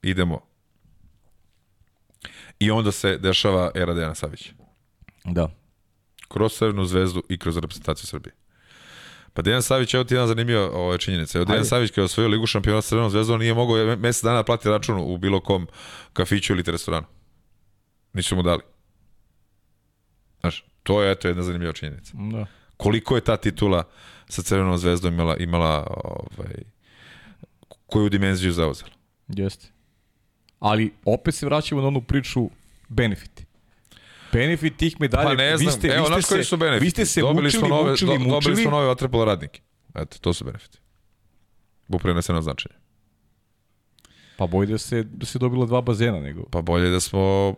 idemo. 0.01 0.50
I 2.61 2.71
onda 2.71 2.91
se 2.91 3.17
dešava 3.17 3.71
era 3.75 3.93
Dejana 3.93 4.15
Savića. 4.15 4.53
Da. 5.25 5.49
Kroz 6.27 6.53
Crvenu 6.53 6.85
zvezdu 6.85 7.23
i 7.29 7.37
kroz 7.37 7.57
reprezentaciju 7.57 8.07
Srbije. 8.07 8.33
Pa 9.33 9.41
Dejan 9.41 9.61
Savić, 9.61 9.93
evo 9.93 10.03
ti 10.03 10.13
jedan 10.13 10.27
zanimljiva 10.27 10.71
ova 10.71 10.97
činjenica. 10.97 11.37
Evo 11.37 11.45
Dejan. 11.45 11.65
Savić 11.65 11.91
kada 11.91 12.01
je 12.01 12.05
osvojio 12.05 12.29
ligu 12.29 12.45
šampiona 12.45 12.81
sa 12.81 12.89
Crvenom 12.89 13.09
zvezdom 13.09 13.39
nije 13.39 13.53
mogao 13.53 13.95
mesec 13.95 14.23
dana 14.23 14.37
da 14.37 14.43
plati 14.43 14.69
račun 14.69 14.97
u 14.99 15.17
bilo 15.17 15.39
kom 15.39 15.67
kafiću 16.13 16.53
ili 16.53 16.63
restoranu. 16.67 17.07
Nisu 18.13 18.35
mu 18.35 18.43
dali. 18.43 18.61
Znaš, 20.39 20.65
to 20.83 21.03
je 21.03 21.11
eto 21.11 21.27
jedna 21.27 21.43
zanimljiva 21.43 21.73
činjenica. 21.73 22.13
Da. 22.31 22.45
Koliko 22.77 23.15
je 23.15 23.21
ta 23.21 23.37
titula 23.37 23.83
sa 24.29 24.41
Crvenom 24.41 24.77
zvezdom 24.77 25.13
imala, 25.13 25.37
imala 25.37 25.87
ovaj, 26.03 26.55
koju 27.85 28.09
dimenziju 28.09 28.51
zauzela? 28.51 28.91
Jeste. 29.27 29.67
Ali 30.61 30.93
opet 31.05 31.35
se 31.35 31.45
vraćamo 31.45 31.81
na 31.81 31.87
onu 31.87 32.01
priču 32.01 32.49
benefiti. 32.89 33.45
Benefit 34.33 34.77
tih 34.77 35.01
medalja, 35.01 35.23
Pa 35.23 35.33
ne 35.33 35.57
znam, 35.57 35.67
vi 35.67 35.71
ste, 35.71 35.87
evo, 35.87 36.15
vi 36.15 36.21
ste 36.21 36.33
koji 36.33 36.43
se, 36.43 36.49
su 36.49 36.57
benefiti? 36.57 36.85
Vi 36.85 36.89
ste 36.89 37.05
se 37.05 37.21
dobili 37.21 37.43
mučili, 37.43 37.59
smo 37.59 37.67
nove, 37.67 37.91
mučili, 37.91 38.07
do, 38.07 38.19
mučili. 38.19 38.31
Dobili 38.31 38.61
smo 38.61 38.71
nove 38.71 38.87
vaterpolo 38.87 39.25
radnike. 39.25 39.61
Eto, 39.95 40.17
to 40.21 40.33
su 40.33 40.45
benefiti. 40.45 40.77
U 41.87 41.99
prenesenom 41.99 42.41
značenju. 42.41 42.75
Pa 44.37 44.47
bolje 44.47 44.71
da 44.71 44.77
se, 44.77 45.03
da 45.03 45.25
se 45.25 45.39
dobilo 45.39 45.65
dva 45.65 45.81
bazena 45.81 46.19
nego. 46.19 46.43
Pa 46.43 46.61
bolje 46.61 46.89
da 46.89 46.99
smo 46.99 47.55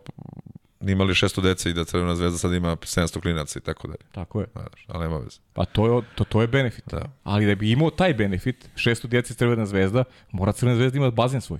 imali 0.81 1.13
600 1.13 1.41
dece 1.41 1.69
i 1.69 1.73
da 1.73 1.85
Crvena 1.85 2.15
zvezda 2.15 2.37
sad 2.37 2.53
ima 2.53 2.75
700 2.75 3.21
klinaca 3.21 3.59
i 3.59 3.61
tako 3.61 3.87
dalje. 3.87 4.05
Tako 4.11 4.39
je. 4.39 4.47
Znaš, 4.51 4.85
ali 4.87 5.03
nema 5.03 5.17
veze. 5.17 5.39
Pa 5.53 5.65
to 5.65 5.87
je, 5.87 6.03
to, 6.15 6.23
to 6.23 6.41
je 6.41 6.47
benefit. 6.47 6.83
Da. 6.91 7.05
Ali 7.23 7.45
da 7.45 7.55
bi 7.55 7.71
imao 7.71 7.89
taj 7.89 8.13
benefit, 8.13 8.69
600 8.75 9.07
djece 9.07 9.33
Crvena 9.33 9.65
zvezda, 9.65 10.03
mora 10.31 10.51
Crvena 10.51 10.77
zvezda 10.77 10.97
imati 10.97 11.15
bazen 11.15 11.41
svoj. 11.41 11.59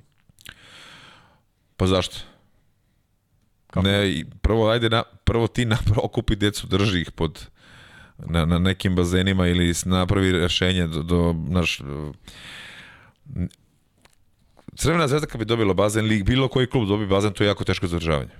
Pa 1.78 1.88
zašto? 1.88 2.18
Kako? 3.68 3.88
Ne, 3.88 4.24
prvo 4.42 4.70
ajde 4.70 4.90
na, 4.90 5.04
prvo 5.24 5.48
ti 5.48 5.66
na, 5.66 5.78
okupi 6.06 6.36
decu, 6.36 6.68
drži 6.68 7.02
ih 7.02 7.12
pod 7.12 7.48
na, 8.18 8.46
na 8.46 8.60
nekim 8.60 8.96
bazenima 8.96 9.48
ili 9.48 9.74
napravi 9.86 10.32
rešenje 10.32 10.88
do, 10.88 11.04
do 11.04 11.36
naš 11.50 11.82
Crvena 14.76 15.08
zvezda 15.08 15.28
kad 15.28 15.40
bi 15.40 15.46
dobila 15.46 15.74
bazen 15.74 16.06
ili 16.06 16.24
bilo 16.24 16.48
koji 16.48 16.68
klub 16.68 16.88
dobi 16.88 17.08
bazen, 17.08 17.34
to 17.34 17.44
je 17.44 17.48
jako 17.48 17.64
teško 17.64 17.88
za 17.88 17.96
održavanje. 17.96 18.32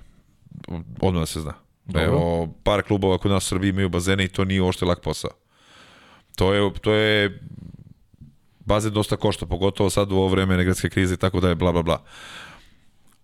Odmah 1.00 1.22
da 1.22 1.26
se 1.26 1.40
zna. 1.40 1.52
Dobro. 1.84 2.02
Evo, 2.02 2.54
par 2.64 2.82
klubova 2.82 3.18
kod 3.18 3.30
nas 3.30 3.44
u 3.44 3.48
Srbiji 3.48 3.70
imaju 3.70 3.88
bazene 3.88 4.24
i 4.24 4.28
to 4.28 4.44
nije 4.44 4.62
uopšte 4.62 4.84
lak 4.84 5.00
posao. 5.00 5.30
To 6.36 6.54
je, 6.54 6.72
to 6.80 6.92
je 6.92 7.40
bazen 8.60 8.92
dosta 8.92 9.16
košta, 9.16 9.46
pogotovo 9.46 9.90
sad 9.90 10.12
u 10.12 10.16
ovo 10.16 10.28
vreme 10.28 10.54
energetske 10.54 10.88
krize 10.90 11.14
i 11.14 11.16
tako 11.16 11.40
da 11.40 11.48
je 11.48 11.54
bla 11.54 11.72
bla 11.72 11.82
bla. 11.82 12.02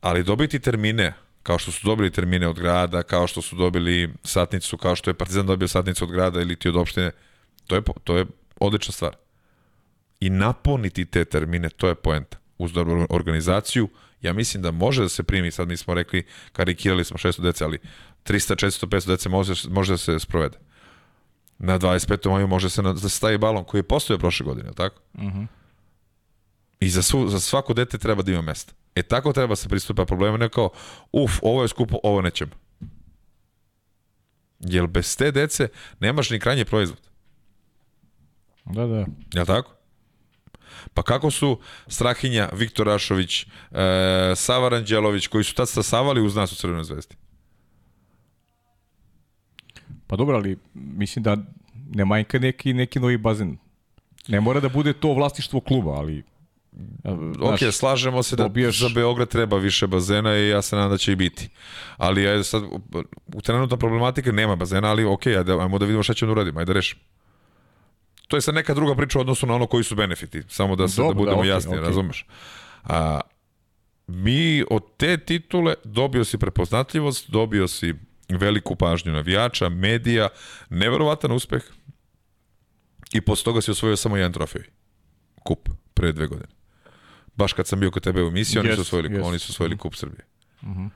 Ali 0.01 0.25
dobiti 0.25 0.59
termine, 0.59 1.15
kao 1.43 1.59
što 1.59 1.73
su 1.73 1.87
dobili 1.87 2.11
termine 2.11 2.49
od 2.49 2.59
grada, 2.59 3.03
kao 3.03 3.27
što 3.27 3.43
su 3.43 3.57
dobili 3.57 4.15
satnicu, 4.25 4.77
kao 4.77 4.97
što 4.97 5.11
je 5.11 5.15
Partizan 5.15 5.47
dobio 5.47 5.69
satnicu 5.69 6.05
od 6.05 6.11
grada 6.11 6.41
ili 6.41 6.57
ti 6.57 6.69
od 6.69 6.77
opštine, 6.77 7.11
to 7.67 7.75
je, 7.75 7.83
to 8.05 8.17
je 8.17 8.27
odlična 8.61 8.93
stvar. 8.93 9.17
I 10.21 10.31
napuniti 10.31 11.05
te 11.05 11.25
termine, 11.25 11.69
to 11.69 11.89
je 11.89 11.95
poenta. 11.95 12.39
Uz 12.59 12.73
dobru 12.73 13.07
organizaciju, 13.11 13.89
ja 14.23 14.33
mislim 14.33 14.63
da 14.63 14.71
može 14.71 15.03
da 15.03 15.09
se 15.09 15.23
primi, 15.23 15.51
sad 15.51 15.69
mi 15.69 15.77
smo 15.77 15.95
rekli, 15.95 16.27
karikirali 16.53 17.05
smo 17.05 17.19
600 17.19 17.43
dece, 17.43 17.65
ali 17.65 17.79
300, 18.25 18.67
400, 18.67 18.87
500 18.87 19.07
dece 19.07 19.29
može, 19.29 19.69
može 19.69 19.93
da 19.93 19.99
se 19.99 20.19
sprovede. 20.19 20.59
Na 21.59 21.79
25. 21.79 22.31
maju 22.31 22.47
može 22.47 22.71
se 22.71 22.83
na, 22.83 22.93
da 22.93 22.99
se 22.99 23.09
stavi 23.09 23.39
balon 23.39 23.65
koji 23.65 23.79
je 23.79 23.83
postojao 23.83 24.19
prošle 24.19 24.45
godine, 24.45 24.73
tako? 24.77 25.01
Mhm. 25.19 25.45
I 26.81 26.89
za, 26.89 27.03
svu, 27.03 27.29
za 27.29 27.41
svako 27.41 27.75
dete 27.75 27.99
treba 27.99 28.23
da 28.23 28.33
ima 28.33 28.43
mesta. 28.43 28.73
E 28.95 29.03
tako 29.03 29.33
treba 29.33 29.57
se 29.57 29.69
pristupa 29.69 30.05
problema, 30.05 30.37
ne 30.37 30.49
kao, 30.49 30.71
uf, 31.13 31.39
ovo 31.43 31.63
je 31.63 31.69
skupo, 31.69 31.99
ovo 32.03 32.23
nećemo. 32.23 32.53
Jer 34.61 34.87
bez 34.87 35.17
te 35.17 35.33
dece 35.33 35.69
nemaš 36.01 36.31
ni 36.31 36.41
krajnji 36.41 36.65
proizvod. 36.65 37.01
Da, 38.65 38.87
da. 38.87 39.07
Jel 39.33 39.47
tako? 39.47 39.75
Pa 40.95 41.03
kako 41.03 41.31
su 41.31 41.59
Strahinja, 41.87 42.49
Viktor 42.53 42.87
Rašović, 42.87 43.43
e, 43.43 43.47
Sava 44.37 44.69
Ranđelović, 44.69 45.27
koji 45.27 45.45
su 45.45 45.55
tad 45.55 45.69
stasavali 45.69 46.23
uz 46.23 46.35
nas 46.35 46.53
u 46.53 46.57
Crvenoj 46.57 46.85
zvezdi? 46.85 47.17
Pa 50.07 50.17
dobro, 50.17 50.37
ali 50.37 50.59
mislim 50.75 51.23
da 51.23 51.37
ne 51.91 52.05
manjka 52.05 52.39
neki, 52.39 52.73
neki 52.73 53.01
novi 53.01 53.19
bazen. 53.19 53.57
Ne 54.29 54.41
mora 54.41 54.61
da 54.61 54.69
bude 54.69 54.93
to 54.93 55.13
vlasništvo 55.13 55.61
kluba, 55.61 55.91
ali... 55.91 56.30
Ok, 57.41 57.59
znaš, 57.59 57.75
slažemo 57.75 58.23
se 58.23 58.37
da 58.37 58.43
dobijaš- 58.43 58.81
za 58.81 58.89
Beograd 58.89 59.29
treba 59.29 59.57
više 59.57 59.87
bazena 59.87 60.37
i 60.37 60.49
ja 60.49 60.63
se 60.63 60.77
nadam 60.77 60.91
da 60.91 60.97
će 60.99 61.13
i 61.13 61.17
biti. 61.17 61.49
Ali 61.97 62.29
ajde 62.29 62.45
sad, 62.45 62.63
u 63.27 63.41
trenutna 63.41 63.77
problematika 63.77 64.33
nema 64.33 64.57
bazena, 64.57 64.89
ali 64.89 65.05
ok, 65.05 65.27
ajde, 65.27 65.53
ajmo 65.53 65.79
da 65.79 65.85
vidimo 65.85 66.03
šta 66.03 66.15
ćemo 66.15 66.27
da 66.27 66.33
uradimo, 66.33 66.61
ajde 66.61 66.67
da 66.67 66.79
rešimo. 66.79 67.01
To 68.29 68.37
je 68.37 68.41
sad 68.41 68.55
neka 68.55 68.75
druga 68.75 68.95
priča 68.95 69.19
u 69.19 69.21
odnosu 69.21 69.47
na 69.47 69.55
ono 69.55 69.67
koji 69.67 69.85
su 69.85 69.95
benefiti, 69.95 70.43
samo 70.49 70.77
da 70.77 70.89
se 70.89 70.97
Dobro, 70.97 71.15
da 71.15 71.19
budemo 71.19 71.37
da, 71.37 71.41
okej, 71.41 71.51
jasni, 71.51 71.71
okej. 71.71 71.87
razumeš? 71.87 72.27
A, 72.85 73.21
mi 74.07 74.65
od 74.71 74.83
te 74.97 75.19
titule 75.19 75.75
dobio 75.85 76.25
si 76.25 76.39
prepoznatljivost, 76.39 77.31
dobio 77.31 77.69
si 77.69 77.95
veliku 78.29 78.77
pažnju 78.77 79.13
navijača, 79.13 79.69
medija, 79.69 80.29
neverovatan 80.71 81.33
uspeh 81.33 81.63
i 83.13 83.21
posle 83.21 83.45
toga 83.45 83.61
si 83.61 83.71
osvojio 83.71 83.97
samo 83.97 84.17
jedan 84.17 84.33
trofej. 84.33 84.63
Kup, 85.45 85.69
pre 85.95 86.13
dve 86.13 86.27
godine. 86.27 86.60
Baš 87.37 87.53
kad 87.53 87.67
sam 87.67 87.81
bio 87.81 87.91
kod 87.91 88.03
tebe 88.03 88.23
u 88.25 88.27
emisiji, 88.27 88.61
oni 88.61 88.75
su 88.75 88.81
osvojili, 88.81 89.15
jest. 89.15 89.27
oni 89.27 89.39
su 89.39 89.51
osvojili 89.51 89.79
kup 89.79 89.95
Srbije. 89.95 90.25
Mhm. 90.63 90.87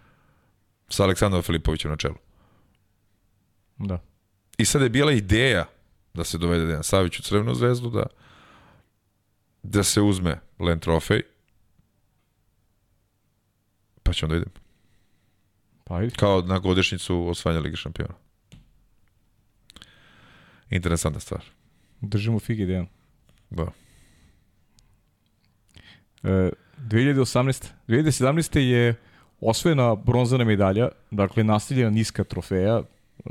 Sa 0.89 1.05
Aleksandrom 1.05 1.43
Filipovićem 1.43 1.91
na 1.91 1.97
čelu. 1.97 2.15
Da. 3.79 4.03
I 4.59 4.65
sad 4.65 4.83
je 4.83 4.89
bila 4.89 5.13
ideja 5.13 5.67
da 6.15 6.25
se 6.25 6.39
dovede 6.39 6.67
Dejan 6.67 6.83
Savić 6.83 7.19
u 7.19 7.23
Crvenu 7.23 7.55
zvezdu, 7.55 7.91
da, 7.91 8.07
da 9.63 9.83
se 9.83 10.01
uzme 10.01 10.41
Len 10.59 10.81
trofej, 10.81 11.23
pa 14.03 14.13
ćemo 14.13 14.31
da 14.31 14.37
idemo. 14.37 14.65
Pa 15.85 15.97
ajde. 15.97 16.15
Kao 16.17 16.41
na 16.41 16.59
godišnjicu 16.59 17.29
osvajanja 17.29 17.61
Lige 17.61 17.77
šampiona. 17.77 18.15
Interesantna 20.71 21.21
stvar. 21.21 21.45
Držimo 22.01 22.41
fige, 22.41 22.67
Dejan. 22.67 22.87
Da. 23.51 23.73
E, 26.25 26.51
2018. 26.79 27.67
2017. 27.89 28.59
je 28.59 28.95
osvojena 29.41 29.95
bronzana 29.95 30.45
medalja, 30.45 30.89
dakle 31.11 31.45
nastavljena 31.45 31.91
niska 31.91 32.25
trofeja, 32.25 32.83
e, 33.27 33.31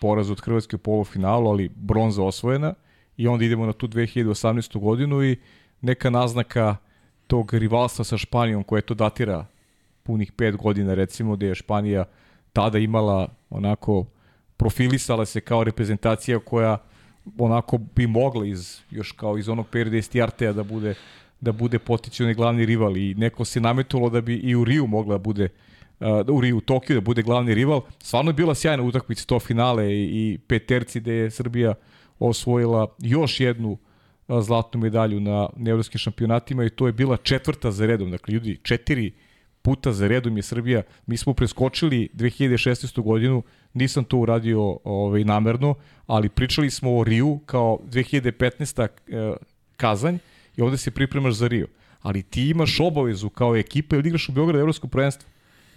poraz 0.00 0.30
od 0.30 0.40
Hrvatske 0.40 0.76
u 0.76 0.78
polufinalu, 0.78 1.50
ali 1.50 1.68
bronza 1.68 2.22
osvojena 2.22 2.74
i 3.16 3.28
onda 3.28 3.44
idemo 3.44 3.66
na 3.66 3.72
tu 3.72 3.88
2018. 3.88 4.78
godinu 4.80 5.24
i 5.24 5.36
neka 5.80 6.10
naznaka 6.10 6.76
tog 7.26 7.54
rivalstva 7.54 8.04
sa 8.04 8.18
Španijom 8.18 8.62
koje 8.62 8.82
to 8.82 8.94
datira 8.94 9.46
punih 10.02 10.32
pet 10.32 10.56
godina 10.56 10.94
recimo 10.94 11.36
gde 11.36 11.46
je 11.46 11.54
Španija 11.54 12.04
tada 12.52 12.78
imala 12.78 13.28
onako 13.50 14.06
profilisala 14.56 15.26
se 15.26 15.40
kao 15.40 15.64
reprezentacija 15.64 16.38
koja 16.38 16.78
onako 17.38 17.78
bi 17.78 18.06
mogla 18.06 18.46
iz 18.46 18.80
još 18.90 19.12
kao 19.12 19.38
iz 19.38 19.48
onog 19.48 19.68
perioda 19.68 19.96
Estiartea 19.96 20.52
da 20.52 20.62
bude 20.62 20.94
da 21.40 21.52
bude 21.52 21.78
potencijalni 21.78 22.34
glavni 22.34 22.66
rival 22.66 22.96
i 22.96 23.14
neko 23.14 23.44
se 23.44 23.60
nametalo 23.60 24.10
da 24.10 24.20
bi 24.20 24.34
i 24.34 24.54
u 24.54 24.64
Riju 24.64 24.86
mogla 24.86 25.14
da 25.14 25.18
bude 25.18 25.48
uh, 26.00 26.36
u 26.36 26.40
Riju, 26.40 26.56
u 26.56 26.60
Tokiju 26.60 26.96
da 26.96 27.00
bude 27.00 27.22
glavni 27.22 27.54
rival. 27.54 27.80
Stvarno 27.98 28.30
je 28.30 28.34
bila 28.34 28.54
sjajna 28.54 28.82
utakmica 28.82 29.24
to 29.26 29.40
finale 29.40 29.94
i, 29.94 30.38
peterci 30.46 31.00
gde 31.00 31.12
je 31.12 31.30
Srbija 31.30 31.74
osvojila 32.18 32.86
još 32.98 33.40
jednu 33.40 33.78
a, 34.28 34.40
zlatnu 34.40 34.80
medalju 34.80 35.20
na, 35.20 35.48
evropskim 35.66 35.98
šampionatima 35.98 36.64
i 36.64 36.70
to 36.70 36.86
je 36.86 36.92
bila 36.92 37.16
četvrta 37.16 37.70
za 37.70 37.86
redom. 37.86 38.10
Dakle, 38.10 38.34
ljudi, 38.34 38.58
četiri 38.62 39.12
puta 39.66 39.92
za 39.92 40.08
redom 40.08 40.36
je 40.36 40.42
Srbija. 40.42 40.82
Mi 41.06 41.16
smo 41.16 41.34
preskočili 41.34 42.08
2016. 42.14 43.00
godinu, 43.02 43.42
nisam 43.74 44.04
to 44.04 44.18
uradio 44.18 44.78
ovaj, 44.84 45.24
namerno, 45.24 45.74
ali 46.06 46.28
pričali 46.28 46.70
smo 46.70 46.98
o 46.98 47.04
Riju 47.04 47.40
kao 47.46 47.78
2015. 47.90 48.88
eh, 49.08 49.34
Kazanj 49.76 50.18
i 50.56 50.62
ovde 50.62 50.78
se 50.78 50.90
pripremaš 50.90 51.34
za 51.34 51.48
Rio. 51.48 51.66
Ali 52.02 52.22
ti 52.22 52.48
imaš 52.48 52.80
obavezu 52.80 53.28
kao 53.28 53.56
ekipa 53.56 53.96
ili 53.96 54.08
igraš 54.08 54.28
u 54.28 54.32
Beogradu 54.32 54.58
evropsko 54.58 54.88
prvenstvo. 54.88 55.28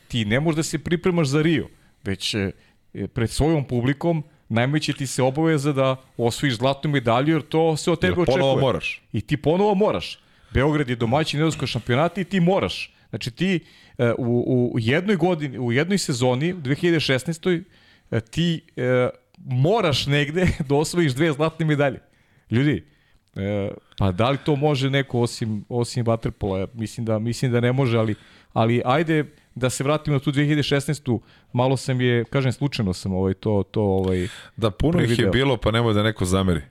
Ti 0.07 0.25
ne 0.25 0.39
možeš 0.39 0.55
da 0.55 0.63
se 0.63 0.79
pripremaš 0.79 1.27
za 1.27 1.41
Rio, 1.41 1.67
već 2.03 2.33
eh, 2.33 2.51
pred 3.13 3.29
svojom 3.29 3.65
publikom 3.65 4.23
najmanje 4.49 4.79
će 4.79 4.93
ti 4.93 5.07
se 5.07 5.23
obaveza 5.23 5.73
da 5.73 5.95
osvojiš 6.17 6.57
zlatnu 6.57 6.91
medalju 6.91 7.33
jer 7.33 7.41
to 7.41 7.77
se 7.77 7.91
od 7.91 7.99
tebe 7.99 8.21
Jer 8.21 8.29
očekuje. 8.29 8.61
moraš. 8.61 9.01
I 9.13 9.21
ti 9.21 9.37
ponovo 9.37 9.75
moraš. 9.75 10.19
Beograd 10.53 10.89
je 10.89 10.95
domaćin 10.95 11.39
evropskog 11.39 11.69
šampionata 11.69 12.21
i 12.21 12.23
ti 12.23 12.39
moraš. 12.39 12.93
Znači 13.09 13.31
ti 13.31 13.59
e, 13.97 14.13
u, 14.17 14.71
u 14.73 14.79
jednoj 14.79 15.15
godini, 15.15 15.59
u 15.59 15.71
jednoj 15.71 15.97
sezoni, 15.97 16.53
u 16.53 16.61
2016. 16.61 17.63
e, 18.11 18.21
ti 18.21 18.61
e, 18.75 19.09
moraš 19.37 20.07
negde 20.07 20.47
da 20.69 20.75
osvojiš 20.75 21.13
dve 21.13 21.31
zlatne 21.31 21.65
medalje. 21.65 21.99
Ljudi, 22.49 22.85
e, 23.35 23.71
pa 23.97 24.11
da 24.11 24.29
li 24.29 24.37
to 24.45 24.55
može 24.55 24.89
neko 24.89 25.19
osim, 25.19 25.65
osim 25.69 26.05
Waterpola? 26.05 26.59
Ja 26.59 26.67
Mislim 26.73 27.05
da, 27.05 27.19
mislim 27.19 27.51
da 27.51 27.59
ne 27.59 27.71
može, 27.71 27.97
ali 27.97 28.15
ali 28.53 28.81
ajde 28.85 29.25
da 29.55 29.69
se 29.69 29.83
vratimo 29.83 30.13
na 30.13 30.19
tu 30.19 30.31
2016. 30.31 31.19
Malo 31.53 31.77
sam 31.77 32.01
je, 32.01 32.23
kažem, 32.25 32.51
slučajno 32.51 32.93
sam 32.93 33.13
ovaj, 33.13 33.33
to, 33.33 33.63
to 33.71 33.81
ovaj, 33.81 34.27
Da, 34.57 34.71
puno 34.71 35.01
ih 35.01 35.19
je 35.19 35.25
bilo, 35.25 35.57
pa 35.57 35.71
nemoj 35.71 35.93
da 35.93 36.03
neko 36.03 36.25
zameri. 36.25 36.61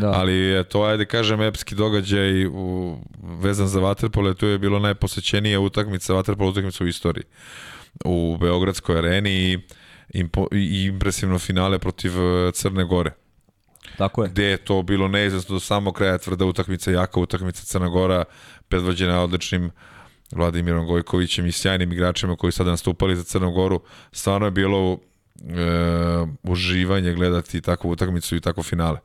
Da. 0.00 0.10
Ali 0.10 0.32
je 0.32 0.64
to, 0.64 0.82
ajde 0.82 1.04
kažem, 1.04 1.42
epski 1.42 1.74
događaj 1.74 2.46
u, 2.46 2.96
vezan 3.22 3.68
za 3.68 3.80
Waterpolo, 3.80 4.34
to 4.34 4.46
je 4.46 4.58
bilo 4.58 4.78
najposećenija 4.78 5.60
utakmica, 5.60 6.14
Waterpolo 6.14 6.50
utakmica 6.50 6.84
u 6.84 6.86
istoriji 6.86 7.24
u 8.04 8.36
Beogradskoj 8.40 8.98
areni 8.98 9.52
i, 9.52 9.58
impo, 10.08 10.46
i 10.52 10.84
impresivno 10.84 11.38
finale 11.38 11.78
protiv 11.78 12.12
e, 12.18 12.52
Crne 12.52 12.84
Gore, 12.84 13.10
Tako 13.96 14.22
je. 14.22 14.28
gde 14.30 14.44
je 14.44 14.56
to 14.56 14.82
bilo 14.82 15.08
neizvesno 15.08 15.54
do 15.54 15.60
samog 15.60 15.94
kraja 15.94 16.18
tvrda 16.18 16.44
utakmica, 16.44 16.90
jaka 16.90 17.20
utakmica 17.20 17.64
Crna 17.64 17.88
Gora, 17.88 18.24
predvođena 18.68 19.22
odličnim 19.22 19.70
Vladimirom 20.32 20.86
Gojkovićem 20.86 21.46
i 21.46 21.52
sjajnim 21.52 21.92
igračima 21.92 22.36
koji 22.36 22.52
sada 22.52 22.70
nastupali 22.70 23.16
za 23.16 23.24
Crnu 23.24 23.50
Goru. 23.50 23.80
Stvarno 24.12 24.46
je 24.46 24.50
bilo 24.50 24.92
e, 24.92 24.98
uživanje 26.42 27.12
gledati 27.14 27.60
takvu 27.60 27.90
utakmicu 27.90 28.36
i 28.36 28.40
takvo 28.40 28.62
finale. 28.62 28.98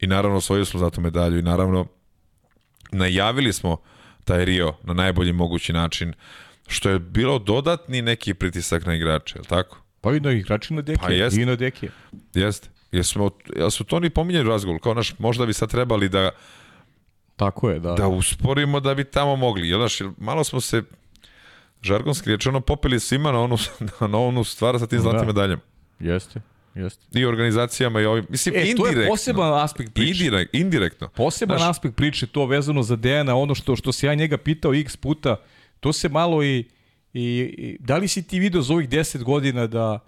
I 0.00 0.06
naravno 0.06 0.36
osvojili 0.36 0.66
smo 0.66 0.80
zato 0.80 1.00
medalju 1.00 1.38
i 1.38 1.42
naravno 1.42 1.86
najavili 2.92 3.52
smo 3.52 3.76
taj 4.24 4.44
Rio 4.44 4.74
na 4.82 4.94
najbolji 4.94 5.32
mogući 5.32 5.72
način, 5.72 6.12
što 6.66 6.90
je 6.90 6.98
bilo 6.98 7.38
dodatni 7.38 8.02
neki 8.02 8.34
pritisak 8.34 8.86
na 8.86 8.94
igrače, 8.94 9.36
je 9.36 9.40
li 9.40 9.46
tako? 9.46 9.78
Pa 10.00 10.12
i 10.12 10.20
na 10.20 10.30
igrači 10.32 10.74
na 10.74 10.82
deke. 10.82 11.00
Pa 11.02 11.10
jest. 11.10 11.36
I 11.36 11.44
na 11.44 11.56
deke. 11.56 11.88
Jeste. 12.34 12.68
Jesmo, 12.92 13.30
jel 13.56 13.70
su 13.70 13.84
to 13.84 14.00
ni 14.00 14.10
pominjali 14.10 14.46
u 14.46 14.50
razgovoru? 14.50 14.80
Kao 14.80 14.94
naš, 14.94 15.18
možda 15.18 15.46
bi 15.46 15.52
sad 15.52 15.70
trebali 15.70 16.08
da, 16.08 16.30
Tako 17.36 17.70
je, 17.70 17.78
da. 17.80 17.92
da 17.92 18.06
usporimo 18.08 18.80
da 18.80 18.94
bi 18.94 19.04
tamo 19.04 19.36
mogli. 19.36 19.68
Jel, 19.68 19.78
znaš, 19.78 19.98
malo 20.18 20.44
smo 20.44 20.60
se 20.60 20.82
žargonski 21.82 22.30
rečeno 22.30 22.60
popeli 22.60 23.00
svima 23.00 23.32
na 23.32 23.40
onu, 23.40 23.56
na 24.12 24.18
onu 24.18 24.44
stvar 24.44 24.78
sa 24.78 24.86
tim 24.86 25.00
zlatnim 25.00 25.20
Da. 25.20 25.26
medaljama. 25.26 25.62
Jeste, 26.00 26.40
jeste. 26.76 27.18
I 27.20 27.24
organizacijama 27.24 28.00
i 28.00 28.04
ovim. 28.04 28.26
Mislim, 28.28 28.54
E, 28.54 28.58
to 28.58 28.66
indirektno. 28.66 29.02
je 29.02 29.08
poseban 29.08 29.64
aspekt 29.64 29.94
priče. 29.94 30.24
Indirekt, 30.24 30.54
indirektno. 30.54 31.08
Poseban 31.08 31.58
Znaš- 31.58 31.70
aspekt 31.70 31.96
priče, 31.96 32.26
to 32.26 32.46
vezano 32.46 32.82
za 32.82 32.96
Dejana, 32.96 33.36
ono 33.36 33.54
što, 33.54 33.76
što 33.76 33.92
se 33.92 34.06
ja 34.06 34.14
njega 34.14 34.36
pitao 34.36 34.74
x 34.74 34.96
puta, 34.96 35.36
to 35.80 35.92
se 35.92 36.08
malo 36.08 36.42
i, 36.44 36.64
i, 37.14 37.24
i 37.58 37.76
da 37.80 37.96
li 37.96 38.08
si 38.08 38.22
ti 38.22 38.38
video 38.38 38.62
za 38.62 38.74
ovih 38.74 38.88
10 38.88 39.22
godina 39.22 39.66
da, 39.66 39.98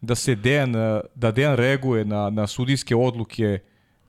da 0.00 0.14
se 0.14 0.34
Dejan, 0.34 0.72
da 1.14 1.30
Dejan 1.30 1.56
reaguje 1.56 2.04
na, 2.04 2.30
na 2.30 2.46
sudijske 2.46 2.96
odluke 2.96 3.58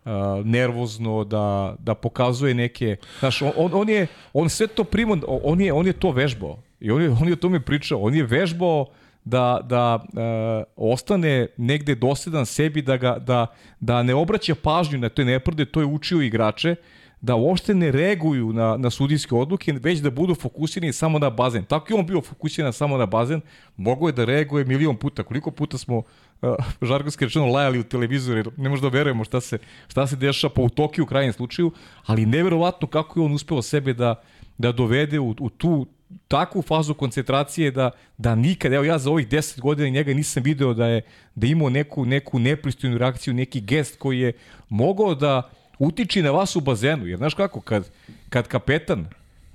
uh, 0.05 0.11
nervozno, 0.45 1.23
da, 1.23 1.75
da 1.79 1.93
pokazuje 1.95 2.53
neke, 2.53 2.95
znaš, 3.19 3.41
on, 3.41 3.51
on, 3.55 3.71
on 3.73 3.89
je, 3.89 4.07
on 4.33 4.49
sve 4.49 4.67
to 4.67 4.83
primo, 4.83 5.17
on 5.27 5.61
je, 5.61 5.73
on 5.73 5.87
je 5.87 5.93
to 5.93 6.11
vežbao 6.11 6.59
i 6.79 6.91
on 6.91 7.01
je, 7.01 7.09
on 7.11 7.27
je 7.27 7.33
o 7.33 7.37
tome 7.37 7.59
pričao, 7.59 7.99
on 7.99 8.15
je 8.15 8.23
vežbao 8.23 8.85
da, 9.25 9.59
da 9.63 9.99
e, 10.03 10.63
ostane 10.75 11.47
negde 11.57 11.95
dosledan 11.95 12.45
sebi, 12.45 12.81
da, 12.81 12.97
ga, 12.97 13.17
da, 13.19 13.47
da 13.79 14.03
ne 14.03 14.15
obraća 14.15 14.55
pažnju 14.55 14.99
na 14.99 15.09
te 15.09 15.25
nepravde, 15.25 15.65
to 15.65 15.79
je 15.79 15.85
učio 15.85 16.21
igrače, 16.21 16.75
da 17.21 17.35
uopšte 17.35 17.73
ne 17.75 17.91
reaguju 17.91 18.53
na, 18.53 18.77
na 18.77 18.89
sudijske 18.89 19.35
odluke, 19.35 19.73
već 19.73 19.99
da 19.99 20.11
budu 20.11 20.35
fokusirani 20.35 20.93
samo 20.93 21.19
na 21.19 21.29
bazen. 21.29 21.63
Tako 21.63 21.93
i 21.93 21.95
on 21.95 22.05
bio 22.05 22.21
fokusiran 22.21 22.73
samo 22.73 22.97
na 22.97 23.05
bazen, 23.05 23.41
mogo 23.77 24.07
je 24.07 24.13
da 24.13 24.25
reaguje 24.25 24.65
milion 24.65 24.95
puta. 24.95 25.23
Koliko 25.23 25.51
puta 25.51 25.77
smo 25.77 25.97
uh, 25.97 26.55
žargonski 26.81 27.25
rečeno 27.25 27.45
lajali 27.45 27.79
u 27.79 27.83
televizoru, 27.83 28.37
jer 28.37 28.49
ne 28.57 28.69
možda 28.69 28.87
verujemo 28.87 29.23
šta 29.23 29.41
se, 29.41 29.57
šta 29.87 30.07
se 30.07 30.15
dešava, 30.15 30.53
pa 30.53 30.61
u 30.61 30.69
Tokiju 30.69 31.03
u 31.03 31.07
krajnjem 31.07 31.33
slučaju, 31.33 31.71
ali 32.05 32.25
neverovatno 32.25 32.87
kako 32.87 33.19
je 33.19 33.25
on 33.25 33.33
uspeo 33.33 33.61
sebe 33.61 33.93
da, 33.93 34.15
da 34.57 34.71
dovede 34.71 35.19
u, 35.19 35.35
u 35.39 35.49
tu 35.49 35.87
takvu 36.27 36.61
fazu 36.61 36.93
koncentracije 36.93 37.71
da, 37.71 37.91
da 38.17 38.35
nikad, 38.35 38.73
evo 38.73 38.83
ja 38.83 38.97
za 38.97 39.11
ovih 39.11 39.27
10 39.27 39.59
godina 39.59 39.89
njega 39.89 40.13
nisam 40.13 40.43
video 40.43 40.73
da 40.73 40.85
je 40.85 41.01
da 41.35 41.47
je 41.47 41.51
imao 41.51 41.69
neku, 41.69 42.05
neku 42.05 42.39
nepristojnu 42.39 42.97
reakciju, 42.97 43.33
neki 43.33 43.61
gest 43.61 43.99
koji 43.99 44.19
je 44.19 44.33
mogao 44.69 45.15
da 45.15 45.49
utiči 45.79 46.21
na 46.21 46.31
vas 46.31 46.55
u 46.55 46.61
bazenu, 46.61 47.05
jer 47.07 47.17
znaš 47.17 47.33
kako, 47.33 47.61
kad, 47.61 47.89
kad 48.29 48.47
kapetan, 48.47 49.05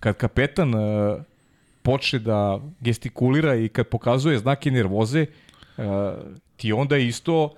kad 0.00 0.16
kapetan 0.16 0.74
uh, 0.74 1.20
počne 1.82 2.18
da 2.18 2.60
gestikulira 2.80 3.54
i 3.54 3.68
kad 3.68 3.86
pokazuje 3.88 4.38
znake 4.38 4.70
nervoze, 4.70 5.26
uh, 5.76 5.84
ti 6.56 6.72
onda 6.72 6.96
isto 6.96 7.54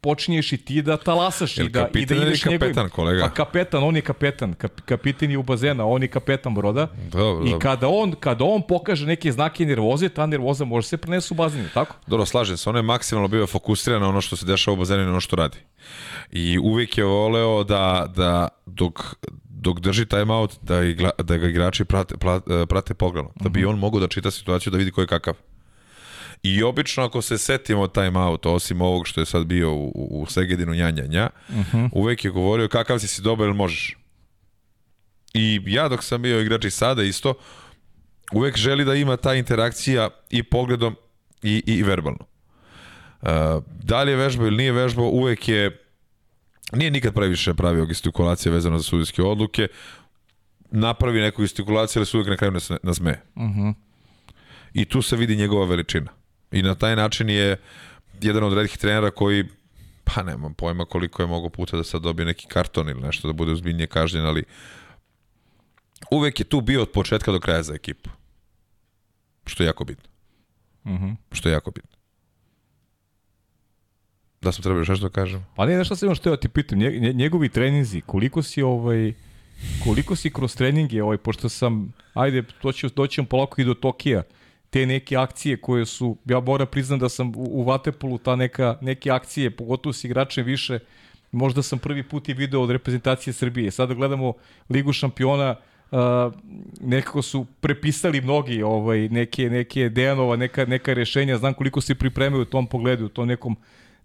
počinješ 0.00 0.52
i 0.52 0.56
ti 0.56 0.82
da 0.82 0.96
talasaš 0.96 1.58
i 1.58 1.68
da, 1.68 1.88
i 1.94 2.06
da 2.06 2.14
ideš 2.14 2.42
kapetan, 2.42 2.68
njegovim- 2.68 2.88
kolega? 2.90 3.22
Pa 3.22 3.30
kapetan, 3.30 3.84
on 3.84 3.96
je 3.96 4.02
kapetan, 4.02 4.54
kap, 4.54 4.80
kapitan 4.80 5.30
je 5.30 5.38
u 5.38 5.42
bazena, 5.42 5.86
on 5.86 6.02
je 6.02 6.08
kapetan 6.08 6.54
broda. 6.54 6.86
Dobro, 7.12 7.44
I 7.44 7.50
dobro. 7.50 7.58
kada 7.58 7.88
on, 7.88 8.12
kada 8.12 8.44
on 8.44 8.62
pokaže 8.62 9.06
neke 9.06 9.32
znake 9.32 9.66
nervoze, 9.66 10.08
ta 10.08 10.26
nervoza 10.26 10.64
može 10.64 10.88
se 10.88 10.96
preneti 10.96 11.26
u 11.30 11.34
bazenu, 11.34 11.68
tako? 11.74 11.96
Dobro, 12.06 12.26
slažem 12.26 12.56
se, 12.56 12.70
on 12.70 12.76
je 12.76 12.82
maksimalno 12.82 13.28
bio 13.28 13.46
fokusiran 13.46 14.00
na 14.02 14.08
ono 14.08 14.20
što 14.20 14.36
se 14.36 14.46
dešava 14.46 14.72
u 14.74 14.78
bazenu 14.78 15.02
i 15.02 15.06
na 15.06 15.10
ono 15.10 15.20
što 15.20 15.36
radi. 15.36 15.58
I 16.30 16.58
uvijek 16.58 16.98
je 16.98 17.04
voleo 17.04 17.64
da, 17.64 18.12
da 18.16 18.48
dok, 18.66 19.00
dok 19.44 19.80
drži 19.80 20.06
timeout, 20.06 20.54
da, 20.62 20.82
igla, 20.82 21.10
da 21.18 21.36
ga 21.36 21.46
igrači 21.48 21.84
prate, 21.84 22.16
prate, 22.16 22.66
prate 22.68 22.94
pogledom. 22.94 23.30
Da 23.40 23.48
bi 23.48 23.64
on 23.64 23.78
mogao 23.78 24.00
da 24.00 24.08
čita 24.08 24.30
situaciju, 24.30 24.70
da 24.70 24.78
vidi 24.78 24.90
ko 24.90 25.00
je 25.00 25.06
kakav. 25.06 25.34
I 26.42 26.62
obično 26.62 27.04
ako 27.04 27.22
se 27.22 27.38
setimo 27.38 27.86
timeout, 27.86 28.46
osim 28.46 28.80
ovog 28.80 29.06
što 29.06 29.20
je 29.20 29.26
sad 29.26 29.46
bio 29.46 29.74
u, 29.74 29.92
u 29.94 30.26
Segedinu 30.26 30.74
njanja 30.74 31.06
nja, 31.06 31.30
uvijek 31.92 32.24
je 32.24 32.30
govorio 32.30 32.68
kakav 32.68 32.98
si 32.98 33.08
si 33.08 33.22
dobar 33.22 33.46
ili 33.46 33.56
možeš. 33.56 33.96
I 35.34 35.60
ja 35.66 35.88
dok 35.88 36.04
sam 36.04 36.22
bio 36.22 36.40
igrač 36.40 36.64
i 36.64 36.70
sada 36.70 37.02
isto, 37.02 37.34
uvek 38.32 38.56
želi 38.56 38.84
da 38.84 38.94
ima 38.94 39.16
ta 39.16 39.34
interakcija 39.34 40.08
i 40.30 40.42
pogledom 40.42 40.96
i, 41.42 41.62
i 41.66 41.82
verbalno. 41.82 42.26
Uh, 43.22 43.28
da 43.82 44.02
li 44.02 44.10
je 44.10 44.16
vežbao 44.16 44.46
ili 44.46 44.56
nije 44.56 44.72
vežbao, 44.72 45.06
uvek 45.06 45.48
je 45.48 45.84
nije 46.72 46.90
nikad 46.90 47.14
previše 47.14 47.54
pravio 47.54 47.86
gestikulacije 47.86 48.52
vezano 48.52 48.78
za 48.78 48.84
sudijske 48.84 49.22
odluke, 49.22 49.68
napravi 50.70 51.20
neku 51.20 51.42
gestikulaciju, 51.42 52.00
ali 52.00 52.06
se 52.06 52.16
uvek 52.16 52.28
na 52.28 52.36
kraju 52.36 52.52
nas, 52.52 52.70
nasmeje. 52.82 53.22
Uh 53.34 53.42
-huh. 53.42 53.74
I 54.72 54.84
tu 54.84 55.02
se 55.02 55.16
vidi 55.16 55.36
njegova 55.36 55.66
veličina. 55.66 56.17
I 56.52 56.62
na 56.62 56.74
taj 56.74 56.96
način 56.96 57.28
je 57.28 57.56
jedan 58.20 58.44
od 58.44 58.52
redkih 58.52 58.78
trenera 58.78 59.10
koji 59.10 59.44
pa 60.04 60.22
nemam 60.22 60.54
pojma 60.54 60.84
koliko 60.84 61.22
je 61.22 61.26
mogo 61.26 61.48
puta 61.48 61.76
da 61.76 61.84
sad 61.84 62.02
dobije 62.02 62.26
neki 62.26 62.46
karton 62.46 62.88
ili 62.88 63.00
nešto 63.00 63.28
da 63.28 63.32
bude 63.32 63.52
uzbiljnije 63.52 63.86
kažnjen, 63.86 64.26
ali 64.26 64.44
uvek 66.10 66.40
je 66.40 66.44
tu 66.44 66.60
bio 66.60 66.82
od 66.82 66.90
početka 66.90 67.32
do 67.32 67.40
kraja 67.40 67.62
za 67.62 67.74
ekipu. 67.74 68.10
Što 69.46 69.62
je 69.62 69.66
jako 69.66 69.84
bitno. 69.84 70.08
Uh 70.84 70.90
-huh. 70.90 71.16
Što 71.32 71.48
je 71.48 71.52
jako 71.52 71.70
bitno. 71.70 71.98
Da 74.40 74.52
smo 74.52 74.62
trebali 74.62 74.80
još 74.80 74.88
nešto 74.88 75.08
da 75.08 75.12
kažem? 75.12 75.46
Pa 75.56 75.66
ne, 75.66 75.76
nešto 75.76 75.96
sam 75.96 76.08
još 76.08 76.18
teo 76.18 76.30
da 76.30 76.40
ti 76.40 76.48
pitam, 76.48 76.78
nje, 76.78 76.90
nje- 76.90 77.12
njegovi 77.12 77.48
treninzi, 77.48 78.00
koliko 78.00 78.42
si 78.42 78.62
ovaj, 78.62 79.14
koliko 79.84 80.16
si 80.16 80.30
kroz 80.30 80.56
treninge, 80.56 81.02
ovaj, 81.02 81.16
pošto 81.16 81.48
sam, 81.48 81.92
ajde, 82.14 82.42
to 82.42 82.72
ću, 82.72 82.88
doćemo 82.96 83.28
polako 83.28 83.60
i 83.60 83.64
do 83.64 83.74
Tokija, 83.74 84.22
te 84.70 84.86
neke 84.86 85.16
akcije 85.16 85.56
koje 85.56 85.86
su, 85.86 86.16
ja 86.24 86.40
moram 86.40 86.66
priznam 86.66 86.98
da 86.98 87.08
sam 87.08 87.28
u, 87.28 87.32
u 87.36 87.64
Vatepolu, 87.64 88.18
ta 88.18 88.36
neka, 88.36 88.78
neke 88.80 89.10
akcije, 89.10 89.50
pogotovo 89.50 89.92
s 89.92 90.04
igračem 90.04 90.44
više, 90.44 90.78
možda 91.32 91.62
sam 91.62 91.78
prvi 91.78 92.02
put 92.02 92.28
i 92.28 92.34
video 92.34 92.62
od 92.62 92.70
reprezentacije 92.70 93.32
Srbije. 93.32 93.70
Sada 93.70 93.94
gledamo 93.94 94.32
Ligu 94.70 94.92
šampiona, 94.92 95.56
uh, 95.90 95.98
nekako 96.80 97.22
su 97.22 97.46
prepisali 97.60 98.20
mnogi 98.20 98.62
ovaj, 98.62 99.08
neke, 99.08 99.50
neke 99.50 99.88
Dejanova, 99.88 100.36
neka, 100.36 100.64
neka 100.64 100.92
rešenja, 100.94 101.38
znam 101.38 101.54
koliko 101.54 101.80
se 101.80 101.94
pripremaju 101.94 102.42
u 102.42 102.44
tom 102.44 102.66
pogledu, 102.66 103.06
u 103.06 103.08
tom 103.08 103.28
nekom 103.28 103.56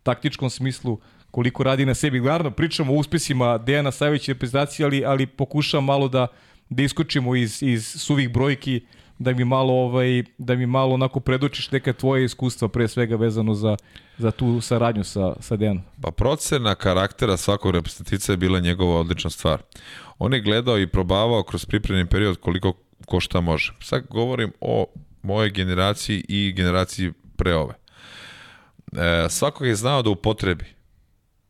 taktičkom 0.03 0.49
smislu, 0.49 0.99
koliko 1.32 1.64
radi 1.64 1.86
na 1.86 1.93
sebi. 1.93 2.20
Naravno, 2.20 2.51
pričamo 2.51 2.93
o 2.93 2.97
uspesima 2.97 3.57
Dejana 3.57 3.91
Savića 3.91 4.32
reprezentacije, 4.32 4.86
ali, 4.86 5.05
ali 5.05 5.26
pokušavam 5.26 5.86
malo 5.86 6.07
da, 6.07 6.28
da 6.70 6.84
iskočimo 6.84 7.36
iz, 7.36 7.64
iz 7.64 7.88
suvih 7.88 8.34
brojki, 8.34 8.82
da 9.24 9.34
mi 9.34 9.46
malo 9.46 9.74
ovaj 9.74 10.24
da 10.38 10.56
mi 10.56 10.66
malo 10.66 10.94
onako 10.94 11.20
predočiš 11.20 11.72
neka 11.72 11.94
tvoje 11.94 12.26
iskustva 12.26 12.68
pre 12.68 12.88
svega 12.88 13.16
vezano 13.16 13.54
za 13.54 13.78
za 14.18 14.32
tu 14.32 14.62
saradnju 14.62 15.04
sa 15.04 15.36
sa 15.40 15.56
Dejanom. 15.56 15.84
Pa 16.02 16.12
procena 16.12 16.76
karaktera 16.76 17.38
svakog 17.38 17.72
reprezentativca 17.72 18.34
je 18.34 18.38
bila 18.38 18.60
njegova 18.60 19.00
odlična 19.00 19.30
stvar. 19.30 19.62
On 20.20 20.34
je 20.34 20.42
gledao 20.42 20.80
i 20.80 20.88
probavao 20.88 21.44
kroz 21.44 21.66
pripremni 21.66 22.06
period 22.06 22.38
koliko 22.40 22.74
ko 23.06 23.20
šta 23.20 23.42
može. 23.42 23.74
Sad 23.80 24.04
govorim 24.10 24.52
o 24.62 24.86
mojoj 25.22 25.50
generaciji 25.50 26.26
i 26.30 26.54
generaciji 26.56 27.12
pre 27.36 27.56
ove. 27.56 27.74
E, 28.94 29.30
svakog 29.30 29.68
je 29.68 29.76
znao 29.76 30.02
da 30.02 30.10
upotrebi, 30.10 30.66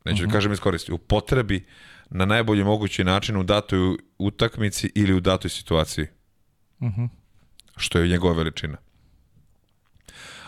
neću 0.05 0.23
uh 0.23 0.27
-huh. 0.27 0.31
da 0.31 0.33
kažem 0.33 0.53
iskoristi, 0.53 0.91
upotrebi 0.91 1.65
na 2.09 2.25
najbolji 2.25 2.63
mogući 2.63 3.03
način 3.03 3.37
u 3.37 3.43
datoj 3.43 3.97
utakmici 4.17 4.91
ili 4.95 5.13
u 5.13 5.19
datoj 5.19 5.49
situaciji. 5.49 6.07
Mhm. 6.81 6.87
Uh 6.87 7.09
-huh. 7.09 7.22
Što 7.77 7.99
je 7.99 8.07
njegova 8.07 8.33
veličina. 8.33 8.77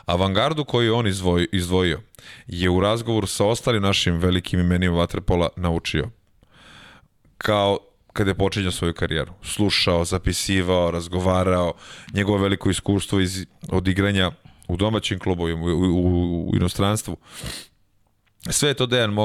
Avangardu 0.05 0.65
koju 0.65 0.85
je 0.85 0.91
on 0.91 1.07
izdvoj, 1.07 1.47
izdvojio 1.51 2.01
je 2.47 2.69
u 2.69 2.79
razgovoru 2.79 3.27
sa 3.27 3.45
ostalim 3.45 3.81
našim 3.81 4.17
velikim 4.17 4.59
imenima 4.59 4.97
Vaterpola 4.97 5.49
naučio. 5.55 6.09
Kao 7.37 7.77
kada 8.13 8.31
je 8.31 8.35
počinjao 8.35 8.71
svoju 8.71 8.93
karijeru. 8.93 9.33
Slušao, 9.43 10.05
zapisivao, 10.05 10.91
razgovarao, 10.91 11.73
njegovo 12.13 12.37
veliko 12.37 12.69
iskustvo 12.69 13.19
iz 13.19 13.45
odigranja 13.69 14.31
u 14.67 14.77
domaćim 14.77 15.19
klubovima, 15.19 15.65
u, 15.65 15.67
u, 15.67 16.49
u 16.49 16.55
inostranstvu. 16.55 17.17
Sve 18.49 18.69
je 18.69 18.73
to 18.73 18.85
Dejan 18.85 19.15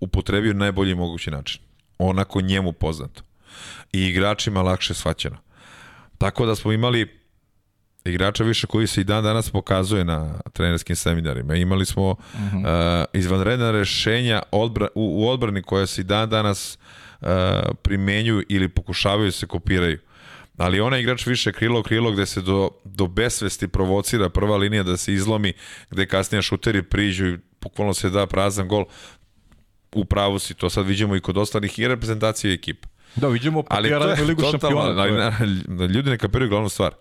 upotrebio 0.00 0.52
na 0.52 0.58
najbolji 0.58 0.94
mogući 0.94 1.30
način. 1.30 1.60
Onako 1.98 2.40
njemu 2.40 2.72
poznato. 2.72 3.22
I 3.92 4.06
igračima 4.06 4.62
lakše 4.62 4.94
shvaćeno. 4.94 5.36
Tako 6.18 6.46
da 6.46 6.54
smo 6.54 6.72
imali 6.72 7.20
igrača 8.04 8.44
više 8.44 8.66
koji 8.66 8.86
se 8.86 9.00
i 9.00 9.04
dan 9.04 9.24
danas 9.24 9.50
pokazuje 9.50 10.04
na 10.04 10.40
trenerskim 10.52 10.96
seminarima. 10.96 11.54
Imali 11.54 11.86
smo 11.86 12.10
uh 12.10 12.16
-huh. 12.34 13.00
uh, 13.00 13.04
izvanredna 13.12 13.70
rešenja 13.70 14.42
odbra, 14.50 14.88
u, 14.94 15.22
u 15.22 15.28
odbrani 15.28 15.62
koja 15.62 15.86
se 15.86 16.00
i 16.00 16.04
dan 16.04 16.30
danas 16.30 16.78
uh, 17.20 17.28
primenjuju 17.82 18.44
ili 18.48 18.68
pokušavaju 18.68 19.26
da 19.26 19.32
se 19.32 19.46
kopiraju. 19.46 19.98
Ali 20.56 20.80
onaj 20.80 21.00
igrač 21.00 21.26
više 21.26 21.52
krilo 21.52 21.82
krilo 21.82 22.12
gde 22.12 22.26
se 22.26 22.40
do, 22.40 22.70
do 22.84 23.06
besvesti 23.06 23.68
provocira 23.68 24.28
prva 24.28 24.56
linija 24.56 24.82
da 24.82 24.96
se 24.96 25.12
izlomi, 25.12 25.52
gde 25.90 26.06
kasnije 26.06 26.42
šuteri 26.42 26.82
priđu 26.82 27.26
i 27.26 27.38
bukvalno 27.60 27.94
se 27.94 28.10
da 28.10 28.26
prazan 28.26 28.68
gol. 28.68 28.84
U 29.92 30.04
pravu 30.04 30.38
si, 30.38 30.54
to 30.54 30.70
sad 30.70 30.86
vidimo 30.86 31.16
i 31.16 31.20
kod 31.20 31.38
ostalih 31.38 31.78
i 31.78 31.88
reprezentacije 31.88 32.50
i 32.50 32.54
ekipa. 32.54 32.88
Da, 33.16 33.28
vidimo 33.28 33.62
pa 33.62 33.76
ali 33.76 33.88
to 33.88 34.08
je 34.08 34.24
ligu 34.24 34.42
šampiona. 34.50 35.32
Ali, 35.40 35.86
ljudi 35.86 36.10
ne 36.10 36.18
kapiraju 36.18 36.50
glavnu 36.50 36.68
stvar. 36.68 36.92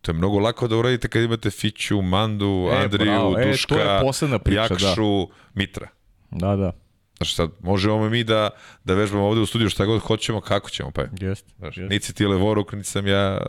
To 0.00 0.10
je 0.10 0.14
mnogo 0.14 0.38
lako 0.38 0.68
da 0.68 0.76
uradite 0.76 1.08
kad 1.08 1.22
imate 1.22 1.50
Fiću, 1.50 2.02
Mandu, 2.02 2.68
e, 2.72 2.76
Andriju, 2.76 3.10
bravo, 3.10 3.36
Duška, 3.44 3.74
e, 3.74 4.38
priča, 4.44 4.60
Jakšu, 4.60 5.26
da. 5.26 5.34
Mitra. 5.54 5.88
Da, 6.30 6.56
da. 6.56 6.72
Znači 7.16 7.34
sad, 7.34 7.50
možemo 7.60 8.08
mi 8.08 8.24
da, 8.24 8.50
da 8.84 8.94
vežbamo 8.94 9.26
ovde 9.26 9.40
u 9.40 9.46
studiju 9.46 9.68
šta 9.68 9.84
god 9.84 10.00
hoćemo, 10.00 10.40
kako 10.40 10.70
ćemo, 10.70 10.90
pa 10.90 11.00
je. 11.00 11.10
Jest, 11.20 11.46
Znaš, 11.58 11.76
jest. 11.76 11.90
Nici 11.90 12.14
ti 12.14 12.26
levoruk, 12.26 12.72
niti 12.72 12.88
sam 12.88 13.06
ja... 13.06 13.40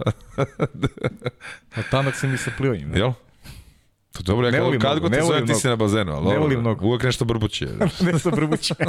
A 1.77 1.81
tanak 1.91 2.15
sam 2.15 2.33
i 2.33 2.37
sa 2.37 2.51
plivanjem. 2.57 2.95
Jel? 2.95 3.11
To 4.11 4.23
dobro, 4.23 4.47
ja 4.47 4.51
kad, 4.51 4.81
kad 4.81 4.99
god 4.99 5.13
te 5.13 5.21
zovem, 5.21 5.47
ti 5.47 5.53
si 5.53 5.67
na 5.67 5.75
bazenu, 5.75 6.11
ali 6.11 6.27
ne 6.27 6.37
volim 6.37 6.59
mnogo. 6.59 6.85
uvek 6.85 7.03
nešto 7.03 7.25
brbuće. 7.25 7.67
nešto 8.11 8.31
brbuće. 8.31 8.73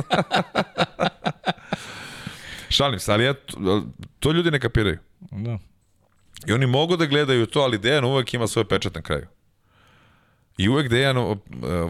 Šalim 2.68 2.98
se, 2.98 3.12
ali 3.12 3.24
ja, 3.24 3.34
to, 3.34 3.84
to 4.18 4.32
ljudi 4.32 4.50
ne 4.50 4.60
kapiraju. 4.60 4.98
Da. 5.20 5.58
I 6.46 6.52
oni 6.52 6.66
mogu 6.66 6.96
da 6.96 7.06
gledaju 7.06 7.46
to, 7.46 7.60
ali 7.60 7.78
Dejan 7.78 8.04
uvek 8.04 8.34
ima 8.34 8.46
svoj 8.46 8.64
pečat 8.64 8.94
na 8.94 9.02
kraju. 9.02 9.26
I 10.58 10.68
uvek 10.68 10.88
Dejan 10.88 11.16
uh, 11.16 11.38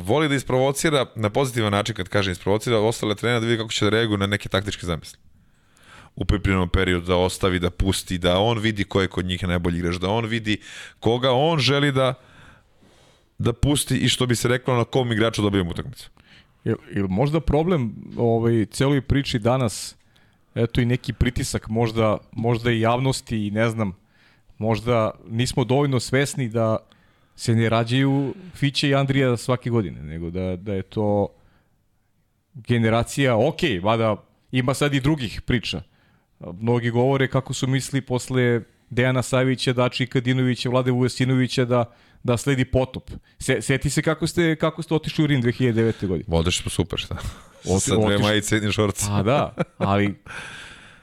voli 0.00 0.28
da 0.28 0.34
isprovocira 0.34 1.06
na 1.16 1.30
pozitivan 1.30 1.72
način, 1.72 1.94
kad 1.94 2.08
kaže 2.08 2.32
isprovocira 2.32 2.78
ostale 2.78 3.14
trenera 3.14 3.40
da 3.40 3.46
vidi 3.46 3.58
kako 3.58 3.70
će 3.70 3.84
da 3.84 3.90
reaguju 3.90 4.18
na 4.18 4.26
neke 4.26 4.48
taktičke 4.48 4.86
zamisli. 4.86 5.18
U 6.16 6.24
pripremnom 6.24 6.68
periodu 6.68 7.06
da 7.06 7.16
ostavi, 7.16 7.58
da 7.58 7.70
pusti, 7.70 8.18
da 8.18 8.38
on 8.38 8.58
vidi 8.58 8.84
ko 8.84 9.00
je 9.00 9.08
kod 9.08 9.24
njih 9.24 9.48
najbolji 9.48 9.78
igrač, 9.78 9.96
da 9.96 10.10
on 10.10 10.26
vidi 10.26 10.60
koga 11.00 11.32
on 11.32 11.58
želi 11.58 11.92
da 11.92 12.14
da 13.38 13.52
pusti 13.52 13.96
i 13.96 14.08
što 14.08 14.26
bi 14.26 14.36
se 14.36 14.48
reklo 14.48 14.76
na 14.76 14.84
kom 14.84 15.12
igraču 15.12 15.42
dobijemo 15.42 15.70
utakmicu. 15.70 16.10
Ili 16.64 16.76
il 16.90 17.06
možda 17.08 17.40
problem 17.40 17.94
ovaj, 18.16 18.66
celoj 18.66 19.00
priči 19.00 19.38
danas, 19.38 19.96
eto 20.54 20.80
i 20.80 20.86
neki 20.86 21.12
pritisak 21.12 21.68
možda, 21.68 22.18
možda 22.32 22.70
i 22.70 22.80
javnosti 22.80 23.46
i 23.46 23.50
ne 23.50 23.68
znam, 23.68 23.96
možda 24.58 25.10
nismo 25.28 25.64
dovoljno 25.64 26.00
svesni 26.00 26.48
da 26.48 26.76
se 27.36 27.54
ne 27.54 27.68
rađaju 27.68 28.34
Fiće 28.54 28.88
i 28.88 28.94
Andrija 28.94 29.36
svake 29.36 29.70
godine, 29.70 30.02
nego 30.02 30.30
da, 30.30 30.56
da 30.56 30.74
je 30.74 30.82
to 30.82 31.28
generacija, 32.54 33.36
ok, 33.36 33.60
vada 33.82 34.16
ima 34.52 34.74
sad 34.74 34.94
i 34.94 35.00
drugih 35.00 35.42
priča. 35.42 35.82
Mnogi 36.60 36.90
govore 36.90 37.28
kako 37.28 37.54
su 37.54 37.66
misli 37.66 38.00
posle 38.00 38.60
Dejana 38.90 39.22
Savića, 39.22 39.72
Dači 39.72 40.06
Kadinovića, 40.06 40.68
Vlade 40.68 40.90
Vujasinovića 40.90 41.64
da 41.64 41.84
da 42.22 42.36
sledi 42.36 42.64
potop. 42.64 43.10
Se, 43.38 43.62
seti 43.62 43.90
se 43.90 44.02
kako 44.02 44.26
ste, 44.26 44.56
kako 44.56 44.82
ste 44.82 44.94
otišli 44.94 45.24
u 45.24 45.26
Rim 45.26 45.42
2009. 45.42 46.06
godine. 46.06 46.36
Odeš 46.36 46.62
po 46.62 46.70
super, 46.70 46.98
šta? 46.98 47.16
Oti, 47.68 47.80
Sa 47.80 47.96
dve 47.96 48.18
majice 48.18 48.56
jednim 48.56 48.72
šorcima. 48.72 49.16
Pa 49.16 49.22
da, 49.22 49.54
ali 49.78 50.14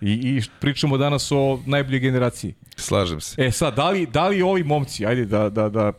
i, 0.06 0.38
i 0.38 0.42
pričamo 0.60 0.98
danas 0.98 1.32
o 1.32 1.60
najboljoj 1.66 2.00
generaciji. 2.00 2.54
Slažem 2.76 3.22
se. 3.22 3.46
E 3.46 3.52
sad, 3.52 3.76
da 3.76 3.90
li, 3.90 4.06
da 4.06 4.28
li 4.28 4.42
ovi 4.42 4.64
momci, 4.64 5.06
ajde 5.06 5.26
da, 5.26 5.50
da, 5.50 5.70
da 5.70 5.94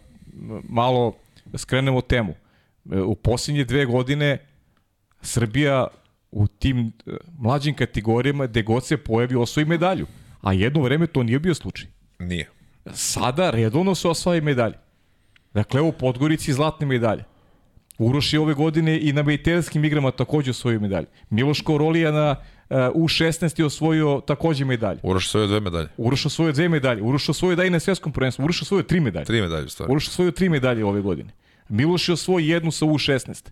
malo 0.69 1.17
skrenemo 1.55 2.01
temu. 2.01 2.35
E, 2.93 3.01
u 3.01 3.15
posljednje 3.15 3.65
dve 3.65 3.85
godine 3.87 4.39
Srbija 5.23 5.87
u 6.31 6.47
tim 6.47 6.93
e, 7.07 7.11
mlađim 7.39 7.75
kategorijama 7.75 8.47
gde 8.47 8.63
god 8.63 8.85
se 8.87 8.97
pojavi 8.97 9.37
osvoji 9.37 9.67
medalju. 9.67 10.07
A 10.41 10.53
jedno 10.53 10.81
vreme 10.81 11.07
to 11.07 11.23
nije 11.23 11.39
bio 11.39 11.55
slučaj. 11.55 11.89
Nije. 12.19 12.51
Sada 12.93 13.51
redovno 13.51 13.95
se 13.95 14.09
osvoji 14.09 14.41
medalje. 14.41 14.75
Dakle, 15.55 15.79
evo 15.79 15.93
Podgorici 15.93 16.53
zlatne 16.53 16.87
medalje. 16.87 17.25
Uroš 17.99 18.33
je 18.33 18.41
ove 18.41 18.55
godine 18.55 19.01
i 19.01 19.13
na 19.13 19.23
mediteranskim 19.23 19.85
igrama 19.85 20.11
takođe 20.11 20.51
osvojio 20.51 20.81
medalje. 20.81 21.07
Miloš 21.31 21.61
Korolija 21.61 22.13
na 22.13 22.37
uh, 22.71 22.77
U16 22.77 23.61
je 23.61 23.67
osvojio 23.67 24.21
takođe 24.27 24.65
medalje. 24.65 25.01
Uroš 25.03 25.27
osvojio 25.27 25.47
dve 25.47 25.61
medalje. 25.61 25.89
Uroš 25.97 26.27
osvojio 26.27 26.53
dve 26.53 26.69
medalje. 26.69 27.03
Uroš 27.03 27.29
osvojio 27.29 27.57
da 27.57 27.65
i 27.65 27.71
na 27.71 27.81
svjetskom 27.81 28.13
prvenstvu. 28.13 28.45
Uroš 28.45 28.63
osvojio 28.63 28.83
tri 28.83 29.01
medalje. 29.01 29.25
Tri 29.25 29.41
medalje, 29.41 29.69
stvarno. 29.69 29.93
Uroš 29.93 30.09
osvojio 30.09 30.31
tri 30.31 30.49
medalje 30.49 30.85
ove 30.85 31.01
godine. 31.01 31.33
Miloš 31.69 32.09
je 32.09 32.13
osvojio 32.13 32.55
jednu 32.55 32.71
sa 32.71 32.87
U16. 32.87 33.51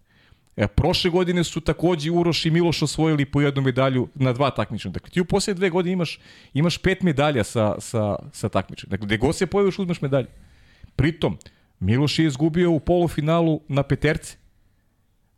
E, 0.56 0.66
prošle 0.66 1.10
godine 1.10 1.44
su 1.44 1.60
takođe 1.60 2.10
Uroš 2.10 2.46
i 2.46 2.50
Miloš 2.50 2.82
osvojili 2.82 3.24
po 3.24 3.40
jednu 3.40 3.62
medalju 3.62 4.08
na 4.14 4.32
dva 4.32 4.50
takmičenja. 4.50 4.92
Dakle, 4.92 5.10
ti 5.10 5.20
u 5.20 5.24
posljednje 5.24 5.58
dve 5.58 5.70
godine 5.70 5.92
imaš, 5.92 6.18
imaš 6.54 6.78
pet 6.78 7.02
medalja 7.02 7.44
sa, 7.44 7.74
sa, 7.78 8.16
sa 8.32 8.48
takmičenja. 8.48 8.90
Dakle, 8.90 9.06
gde 9.06 9.16
god 9.16 9.36
se 9.36 9.46
pojaviš 9.46 9.78
uzmeš 9.78 10.00
medalju. 10.00 10.26
Pritom, 10.96 11.38
Miloš 11.84 12.18
je 12.18 12.26
izgubio 12.26 12.70
u 12.70 12.80
polufinalu 12.80 13.60
na 13.68 13.82
peterce. 13.82 14.36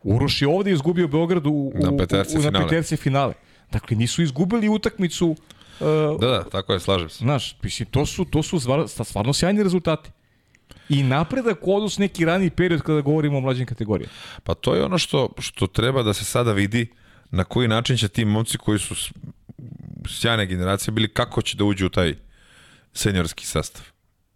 Uroš 0.03 0.43
je 0.43 0.49
ovde 0.49 0.73
izgubio 0.73 1.09
Beogradu 1.09 1.51
u, 1.51 1.73
na 1.75 1.97
peterce, 1.97 2.39
u, 2.39 2.41
finale. 2.41 2.53
na 2.53 2.67
peterce 2.67 2.97
finale. 2.97 3.35
Dakle, 3.73 3.97
nisu 3.97 4.23
izgubili 4.23 4.69
utakmicu 4.69 5.37
Uh, 5.81 6.21
da, 6.21 6.27
da, 6.27 6.45
tako 6.45 6.73
je, 6.73 6.81
slažem 6.81 7.09
se. 7.09 7.19
Znaš, 7.19 7.57
mislim, 7.63 7.89
to 7.91 8.07
su, 8.07 8.25
to 8.25 8.43
su 8.43 8.61
stvarno, 8.61 8.89
stvarno 8.89 9.33
sjajni 9.33 9.63
rezultati. 9.63 10.11
I 10.89 11.03
napredak 11.03 11.59
u 11.63 11.77
odnosu 11.77 12.01
neki 12.01 12.25
raniji 12.25 12.51
period 12.51 12.83
kada 12.83 13.01
govorimo 13.01 13.39
o 13.39 13.41
mlađim 13.41 13.67
kategorijama. 13.67 14.13
Pa 14.45 14.55
to 14.55 14.75
je 14.75 14.85
ono 14.85 14.99
što, 14.99 15.29
što 15.39 15.67
treba 15.67 16.03
da 16.03 16.15
se 16.15 16.25
sada 16.25 16.53
vidi 16.53 16.87
na 17.31 17.45
koji 17.45 17.69
način 17.69 17.97
će 17.97 18.09
ti 18.09 18.25
momci 18.25 18.59
koji 18.59 18.79
su 18.79 18.95
sjajne 20.09 20.47
generacije 20.47 20.93
bili, 20.93 21.09
kako 21.09 21.43
će 21.43 21.57
da 21.57 21.65
uđu 21.65 21.87
u 21.87 21.89
taj 21.89 22.15
seniorski 22.93 23.47
sastav. 23.47 23.85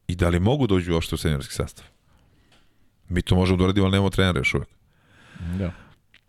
I 0.08 0.14
da 0.14 0.28
li 0.28 0.40
mogu 0.40 0.66
da 0.66 0.74
uđu 0.74 0.92
uopšte 0.92 1.14
u 1.14 1.18
seniorski 1.18 1.54
sastav. 1.54 1.84
Mi 3.10 3.22
to 3.22 3.34
možemo 3.34 3.56
da 3.56 3.64
uradimo, 3.64 3.86
ali 3.86 3.92
nemamo 3.92 4.10
trenera 4.10 4.38
još 4.38 4.54
uvek. 4.54 4.68
Da. 5.58 5.72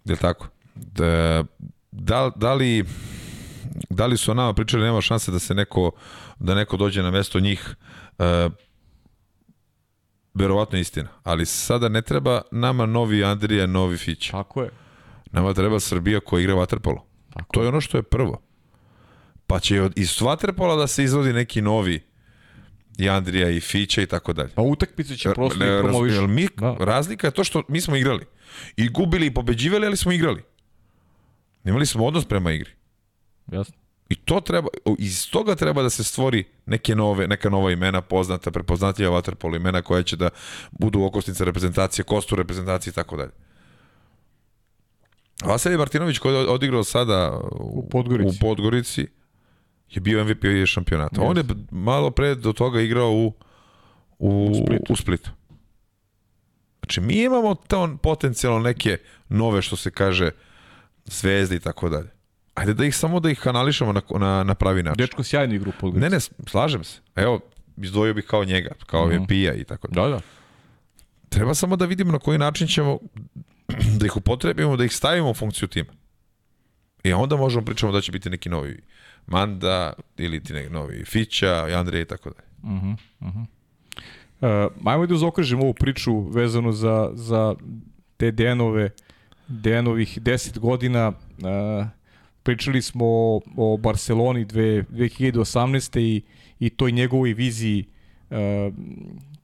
Je 0.06 0.16
tako? 0.16 0.48
Da, 0.76 1.44
da, 1.92 2.32
da 2.36 2.54
li 2.54 2.86
da 3.90 4.06
li 4.06 4.18
su 4.18 4.32
o 4.32 4.34
nama 4.34 4.54
pričali 4.54 4.84
nema 4.84 5.02
šanse 5.02 5.32
da 5.32 5.40
se 5.40 5.54
neko 5.56 5.92
da 6.40 6.56
neko 6.56 6.78
dođe 6.78 7.04
na 7.04 7.12
mesto 7.12 7.40
njih 7.40 7.76
e, 8.20 8.50
verovatno 10.34 10.80
istina, 10.80 11.10
ali 11.24 11.46
sada 11.46 11.90
ne 11.90 12.02
treba 12.02 12.42
nama 12.52 12.86
novi 12.86 13.24
Andrija, 13.24 13.68
novi 13.68 13.98
Fić. 13.98 14.30
Tako 14.30 14.64
je. 14.64 14.70
Nama 15.32 15.54
treba 15.54 15.80
Srbija 15.80 16.20
koja 16.20 16.42
igra 16.42 16.54
vaterpolo. 16.54 17.06
Tako 17.34 17.46
to 17.54 17.62
je 17.62 17.68
ono 17.68 17.82
što 17.82 17.98
je 17.98 18.04
prvo. 18.04 18.42
Pa 19.48 19.60
će 19.60 19.82
od, 19.82 19.94
iz 19.96 20.22
vaterpola 20.22 20.76
da 20.76 20.88
se 20.88 21.04
izvodi 21.04 21.34
neki 21.34 21.62
novi 21.62 22.11
i 22.98 23.10
Andrija 23.10 23.50
i 23.50 23.60
Fića 23.60 24.02
i 24.02 24.06
tako 24.06 24.34
dalje. 24.34 24.50
Pa 24.56 24.62
utakmice 24.62 25.18
će 25.18 25.34
prosto 25.34 25.66
i 25.66 25.82
promoviš. 25.82 26.16
Mi, 26.28 26.48
da. 26.58 26.76
Razlika 26.80 27.28
je 27.28 27.32
to 27.32 27.44
što 27.44 27.64
mi 27.68 27.82
smo 27.82 27.96
igrali. 27.96 28.26
I 28.78 28.90
gubili 28.90 29.26
i 29.26 29.34
pobeđivali, 29.34 29.86
ali 29.86 29.98
smo 29.98 30.12
igrali. 30.12 30.44
Imali 31.66 31.86
smo 31.86 32.06
odnos 32.06 32.26
prema 32.26 32.52
igri. 32.52 32.72
Jasno. 33.52 33.76
I 34.10 34.16
to 34.16 34.40
treba, 34.40 34.68
iz 34.98 35.30
toga 35.30 35.56
treba 35.56 35.82
da 35.82 35.90
se 35.90 36.04
stvori 36.04 36.44
neke 36.66 36.96
nove, 36.96 37.28
neka 37.28 37.50
nova 37.50 37.72
imena 37.72 38.02
poznata, 38.02 38.52
prepoznatljiva 38.52 39.12
vaterpolo 39.12 39.56
imena 39.56 39.82
koja 39.82 40.04
će 40.04 40.16
da 40.16 40.30
budu 40.72 41.04
okosnice 41.04 41.46
reprezentacije, 41.46 42.06
kostu 42.06 42.36
reprezentacije 42.36 42.92
i 42.92 42.94
tako 42.94 43.18
dalje. 43.18 43.32
Vasilij 45.46 45.78
Martinović 45.78 46.18
koji 46.18 46.34
je 46.34 46.50
odigrao 46.50 46.84
sada 46.84 47.40
u 47.52 47.90
Podgorici. 47.90 48.38
u 48.38 48.40
Podgorici 48.40 49.08
je 49.92 50.02
bio 50.02 50.24
MVP 50.24 50.44
šampionata. 50.66 51.22
Yes. 51.22 51.30
On 51.30 51.38
je 51.38 51.44
malo 51.72 52.12
pre 52.12 52.36
do 52.36 52.54
toga 52.54 52.82
igrao 52.82 53.12
u, 53.12 53.34
u, 54.20 54.52
u 54.52 54.56
Splitu. 54.56 54.94
U 54.94 54.96
Splitu. 54.96 55.32
Znači, 56.80 57.02
mi 57.02 57.14
imamo 57.14 57.56
to 57.56 57.98
potencijalno 58.04 58.60
neke 58.60 58.98
nove, 59.30 59.62
što 59.62 59.76
se 59.76 59.92
kaže, 59.92 60.32
zvezde 61.06 61.56
i 61.56 61.60
tako 61.60 61.90
dalje. 61.90 62.10
Ajde 62.54 62.74
da 62.74 62.86
ih 62.86 62.96
samo 62.96 63.20
da 63.20 63.30
ih 63.30 63.40
kanališemo 63.40 63.94
na, 63.94 64.02
na, 64.20 64.44
na 64.44 64.56
pravi 64.56 64.84
način. 64.84 64.98
Dečko 64.98 65.24
sjajnu 65.24 65.54
igru 65.54 65.72
u 65.82 65.92
Ne, 65.92 66.10
ne, 66.10 66.20
slažem 66.48 66.84
se. 66.84 67.00
Evo, 67.16 67.40
izdvojio 67.78 68.14
bih 68.14 68.26
kao 68.26 68.46
njega, 68.46 68.72
kao 68.86 69.08
mm. 69.08 69.26
Pija 69.28 69.54
i 69.54 69.64
tako 69.64 69.88
dalje. 69.88 70.10
Da, 70.12 70.16
da. 70.16 70.22
Treba 71.30 71.54
samo 71.54 71.76
da 71.76 71.86
vidimo 71.86 72.12
na 72.12 72.20
koji 72.20 72.38
način 72.38 72.68
ćemo 72.68 73.00
da 74.00 74.06
ih 74.06 74.18
upotrebimo, 74.18 74.78
da 74.78 74.84
ih 74.84 74.96
stavimo 74.96 75.30
u 75.30 75.34
funkciju 75.34 75.68
tima. 75.68 75.94
I 77.04 77.14
onda 77.14 77.36
možemo 77.36 77.66
pričamo 77.66 77.92
da 77.92 78.02
će 78.02 78.12
biti 78.12 78.30
neki 78.30 78.50
novi 78.50 78.82
Manda 79.28 79.94
ili 80.18 80.44
ti 80.44 80.54
neki 80.54 80.74
novi 80.74 81.06
Fića, 81.06 81.68
i 81.70 81.74
Andrija 81.74 82.02
i 82.02 82.06
tako 82.06 82.30
dalje. 82.30 82.76
Uh 82.76 82.84
-huh, 82.84 82.96
uh. 83.20 83.28
Uh, 84.42 84.72
ajmo 84.86 85.06
da 85.06 85.18
zaokrežimo 85.18 85.64
ovu 85.64 85.74
priču 85.74 86.20
vezanu 86.20 86.72
za, 86.72 87.12
za 87.14 87.56
te 88.18 88.32
Dejanove, 88.32 88.90
Dejanovih 89.48 90.22
10 90.22 90.60
godina. 90.60 91.08
Uh, 91.08 91.88
pričali 92.44 92.82
smo 92.82 93.06
o, 93.06 93.42
o 93.58 93.78
Barceloni 93.78 94.46
dve, 94.46 94.84
2018. 94.84 96.00
i, 96.00 96.22
i 96.60 96.70
toj 96.70 96.92
njegovoj 96.92 97.34
viziji 97.34 97.86
uh, 98.30 98.38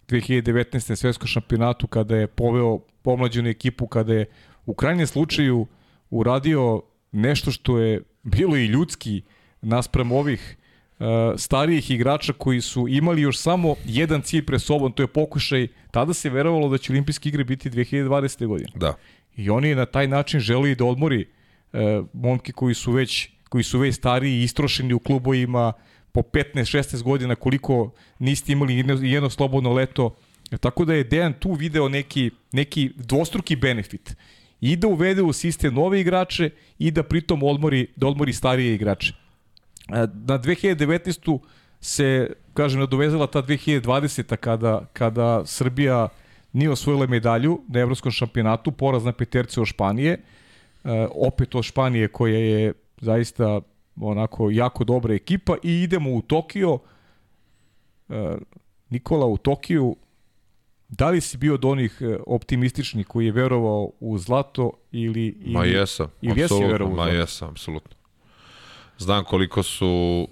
2019. 0.07 0.95
svetskom 0.95 1.27
šampionatu 1.27 1.87
kada 1.87 2.15
je 2.15 2.27
poveo 2.27 2.79
pomlađenu 3.01 3.49
ekipu, 3.49 3.87
kada 3.87 4.13
je 4.13 4.25
u 4.65 4.73
krajnjem 4.73 5.07
slučaju 5.07 5.67
uradio 6.09 6.81
nešto 7.11 7.51
što 7.51 7.79
je 7.79 8.01
bilo 8.23 8.57
i 8.57 8.65
ljudski 8.65 9.21
naspram 9.67 10.11
ovih 10.11 10.57
uh, 10.99 11.05
starijih 11.37 11.91
igrača 11.91 12.33
koji 12.33 12.61
su 12.61 12.87
imali 12.87 13.21
još 13.21 13.37
samo 13.37 13.75
jedan 13.85 14.21
cilj 14.21 14.45
pre 14.45 14.59
sobom, 14.59 14.91
to 14.91 15.03
je 15.03 15.07
pokušaj, 15.07 15.67
tada 15.91 16.13
se 16.13 16.29
verovalo 16.29 16.69
da 16.69 16.77
će 16.77 16.93
olimpijske 16.93 17.29
igre 17.29 17.43
biti 17.43 17.69
2020. 17.69 18.47
godine. 18.47 18.71
Da. 18.75 18.93
I 19.35 19.49
oni 19.49 19.75
na 19.75 19.85
taj 19.85 20.07
način 20.07 20.39
želi 20.39 20.75
da 20.75 20.85
odmori 20.85 21.25
uh, 21.73 21.79
momke 22.13 22.51
koji 22.51 22.73
su 22.73 22.91
već 22.91 23.29
koji 23.49 23.63
su 23.63 23.79
već 23.79 23.95
stariji 23.95 24.39
i 24.39 24.43
istrošeni 24.43 24.93
u 24.93 24.99
klubovima 24.99 25.73
po 26.11 26.21
15-16 26.21 27.03
godina 27.03 27.35
koliko 27.35 27.91
niste 28.19 28.51
imali 28.51 28.77
jedno, 28.77 28.93
jedno 29.01 29.29
slobodno 29.29 29.73
leto. 29.73 30.15
Tako 30.59 30.85
da 30.85 30.93
je 30.93 31.03
Dejan 31.03 31.33
tu 31.33 31.53
video 31.53 31.89
neki, 31.89 32.31
neki 32.51 32.91
dvostruki 32.95 33.55
benefit 33.55 34.15
i 34.61 34.75
da 34.75 34.87
uvede 34.87 35.21
u 35.21 35.33
sistem 35.33 35.73
nove 35.73 36.01
igrače 36.01 36.49
i 36.79 36.91
da 36.91 37.03
pritom 37.03 37.43
odmori, 37.43 37.87
da 37.95 38.07
odmori 38.07 38.33
starije 38.33 38.75
igrače. 38.75 39.13
Na 39.89 40.39
2019. 40.39 41.39
se, 41.81 42.33
kažem, 42.53 42.79
nadovezala 42.79 43.27
ta 43.27 43.41
2020. 43.41 44.35
kada, 44.35 44.85
kada 44.93 45.45
Srbija 45.45 46.07
nije 46.53 46.71
osvojila 46.71 47.07
medalju 47.07 47.61
na 47.67 47.79
evropskom 47.79 48.11
šampionatu, 48.11 48.71
poraz 48.71 49.05
na 49.05 49.11
peterce 49.11 49.61
od 49.61 49.67
Španije, 49.67 50.17
opet 51.11 51.55
od 51.55 51.63
Španije 51.63 52.07
koja 52.07 52.37
je 52.37 52.73
zaista 53.01 53.61
onako 54.01 54.49
jako 54.51 54.83
dobra 54.83 55.13
ekipa 55.13 55.55
i 55.63 55.81
idemo 55.81 56.13
u 56.13 56.21
Tokio. 56.21 56.79
Nikola 58.89 59.25
u 59.25 59.37
Tokiju 59.37 59.95
Da 60.89 61.09
li 61.09 61.21
si 61.21 61.37
bio 61.37 61.53
od 61.53 61.65
onih 61.65 61.97
e, 62.01 62.17
optimističnih 62.27 63.07
koji 63.07 63.25
je 63.25 63.31
verovao 63.31 63.91
u 63.99 64.17
zlato 64.17 64.71
ili... 64.91 65.25
ili 65.25 65.53
ma 65.53 65.65
jesam, 65.65 66.07
ili 66.21 66.43
apsolutno, 66.43 66.89
ma 66.89 67.07
jesam, 67.07 67.49
apsolutno. 67.49 67.96
Znam 68.97 69.23
koliko 69.23 69.63
su 69.63 70.27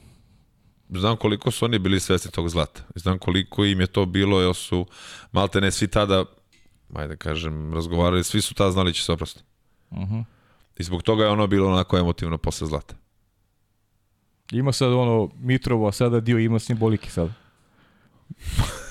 znam 0.89 1.17
koliko 1.17 1.51
su 1.51 1.65
oni 1.65 1.79
bili 1.79 1.99
svesni 1.99 2.31
tog 2.31 2.49
zlata. 2.49 2.81
Znam 2.95 3.19
koliko 3.19 3.65
im 3.65 3.79
je 3.81 3.87
to 3.87 4.05
bilo, 4.05 4.41
jer 4.41 4.55
su 4.55 4.85
malte 5.31 5.61
ne 5.61 5.71
svi 5.71 5.87
tada, 5.87 6.25
ajde 6.93 7.17
kažem, 7.17 7.73
razgovarali, 7.73 8.23
svi 8.23 8.41
su 8.41 8.53
tada 8.53 8.71
znali 8.71 8.89
da 8.89 8.93
će 8.93 9.03
se 9.03 9.11
oprosti. 9.11 9.43
Uh 9.89 9.97
Mhm. 9.97 10.13
-huh. 10.15 10.23
I 10.77 10.83
zbog 10.83 11.03
toga 11.03 11.23
je 11.23 11.29
ono 11.29 11.47
bilo 11.47 11.71
onako 11.71 11.97
emotivno 11.97 12.37
posle 12.37 12.67
zlata. 12.67 12.95
Ima 14.51 14.71
sad 14.71 14.93
ono 14.93 15.29
Mitrovo, 15.39 15.87
a 15.87 15.91
sada 15.91 16.19
dio 16.19 16.39
ima 16.39 16.59
simbolike 16.59 17.09
sada. 17.09 17.33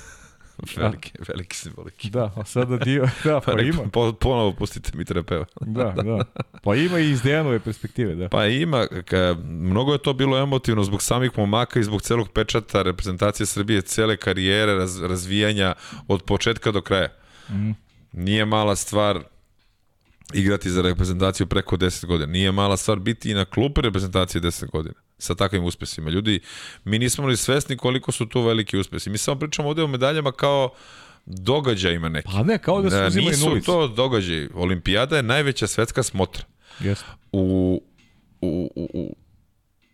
velike, 0.76 1.10
velike 1.28 1.56
simbolike. 1.56 2.08
Da, 2.08 2.32
a 2.36 2.44
sada 2.44 2.76
dio, 2.76 3.02
da, 3.24 3.40
pa, 3.40 3.52
Pa, 3.52 3.60
ima. 3.60 3.82
po, 3.92 4.12
ponovo 4.12 4.52
pustite 4.52 4.90
mi 4.94 5.04
terapeva. 5.04 5.44
Da, 5.60 5.94
da. 6.04 6.24
Pa 6.62 6.74
ima 6.74 6.98
i 6.98 7.10
iz 7.10 7.22
Dejanove 7.22 7.60
perspektive, 7.60 8.14
da. 8.14 8.28
Pa 8.28 8.46
ima, 8.46 8.86
ka, 9.04 9.36
mnogo 9.44 9.92
je 9.92 9.98
to 9.98 10.12
bilo 10.12 10.38
emotivno 10.38 10.84
zbog 10.84 11.02
samih 11.02 11.30
momaka 11.36 11.80
i 11.80 11.84
zbog 11.84 12.02
celog 12.02 12.30
pečata 12.32 12.82
reprezentacije 12.82 13.46
Srbije, 13.46 13.82
cele 13.82 14.16
karijere, 14.16 14.74
raz, 14.74 15.02
razvijanja 15.02 15.74
od 16.08 16.22
početka 16.22 16.70
do 16.70 16.80
kraja. 16.80 17.08
Mm. 17.50 17.70
Nije 18.12 18.44
mala 18.44 18.76
stvar 18.76 19.20
igrati 20.34 20.70
za 20.70 20.82
reprezentaciju 20.82 21.46
preko 21.46 21.76
10 21.76 22.06
godina. 22.06 22.32
Nije 22.32 22.52
mala 22.52 22.76
stvar 22.76 22.98
biti 22.98 23.30
i 23.30 23.34
na 23.34 23.44
klupe 23.44 23.80
reprezentacije 23.80 24.42
10 24.42 24.70
godina 24.70 25.03
sa 25.24 25.34
takvim 25.34 25.64
uspesima. 25.64 26.10
Ljudi, 26.10 26.40
mi 26.84 26.98
nismo 26.98 27.28
ni 27.28 27.36
svesni 27.36 27.76
koliko 27.76 28.12
su 28.12 28.26
to 28.26 28.42
veliki 28.42 28.76
uspesi. 28.76 29.10
Mi 29.10 29.18
samo 29.18 29.38
pričamo 29.38 29.68
ovde 29.68 29.82
o 29.82 29.86
medaljama 29.86 30.32
kao 30.32 30.70
događajima 31.26 32.08
neki. 32.08 32.28
Pa 32.32 32.42
ne, 32.42 32.58
kao 32.58 32.82
da 32.82 32.90
su 32.90 33.06
uzimali 33.06 33.30
nisu 33.30 33.48
nulicu. 33.48 33.66
to 33.66 33.88
događaji. 33.88 34.48
Olimpijada 34.54 35.16
je 35.16 35.22
najveća 35.22 35.66
svetska 35.66 36.02
smotra. 36.02 36.44
Jeste. 36.80 37.06
U, 37.32 37.82
u, 38.40 38.70
u, 38.74 38.88
u, 38.94 39.16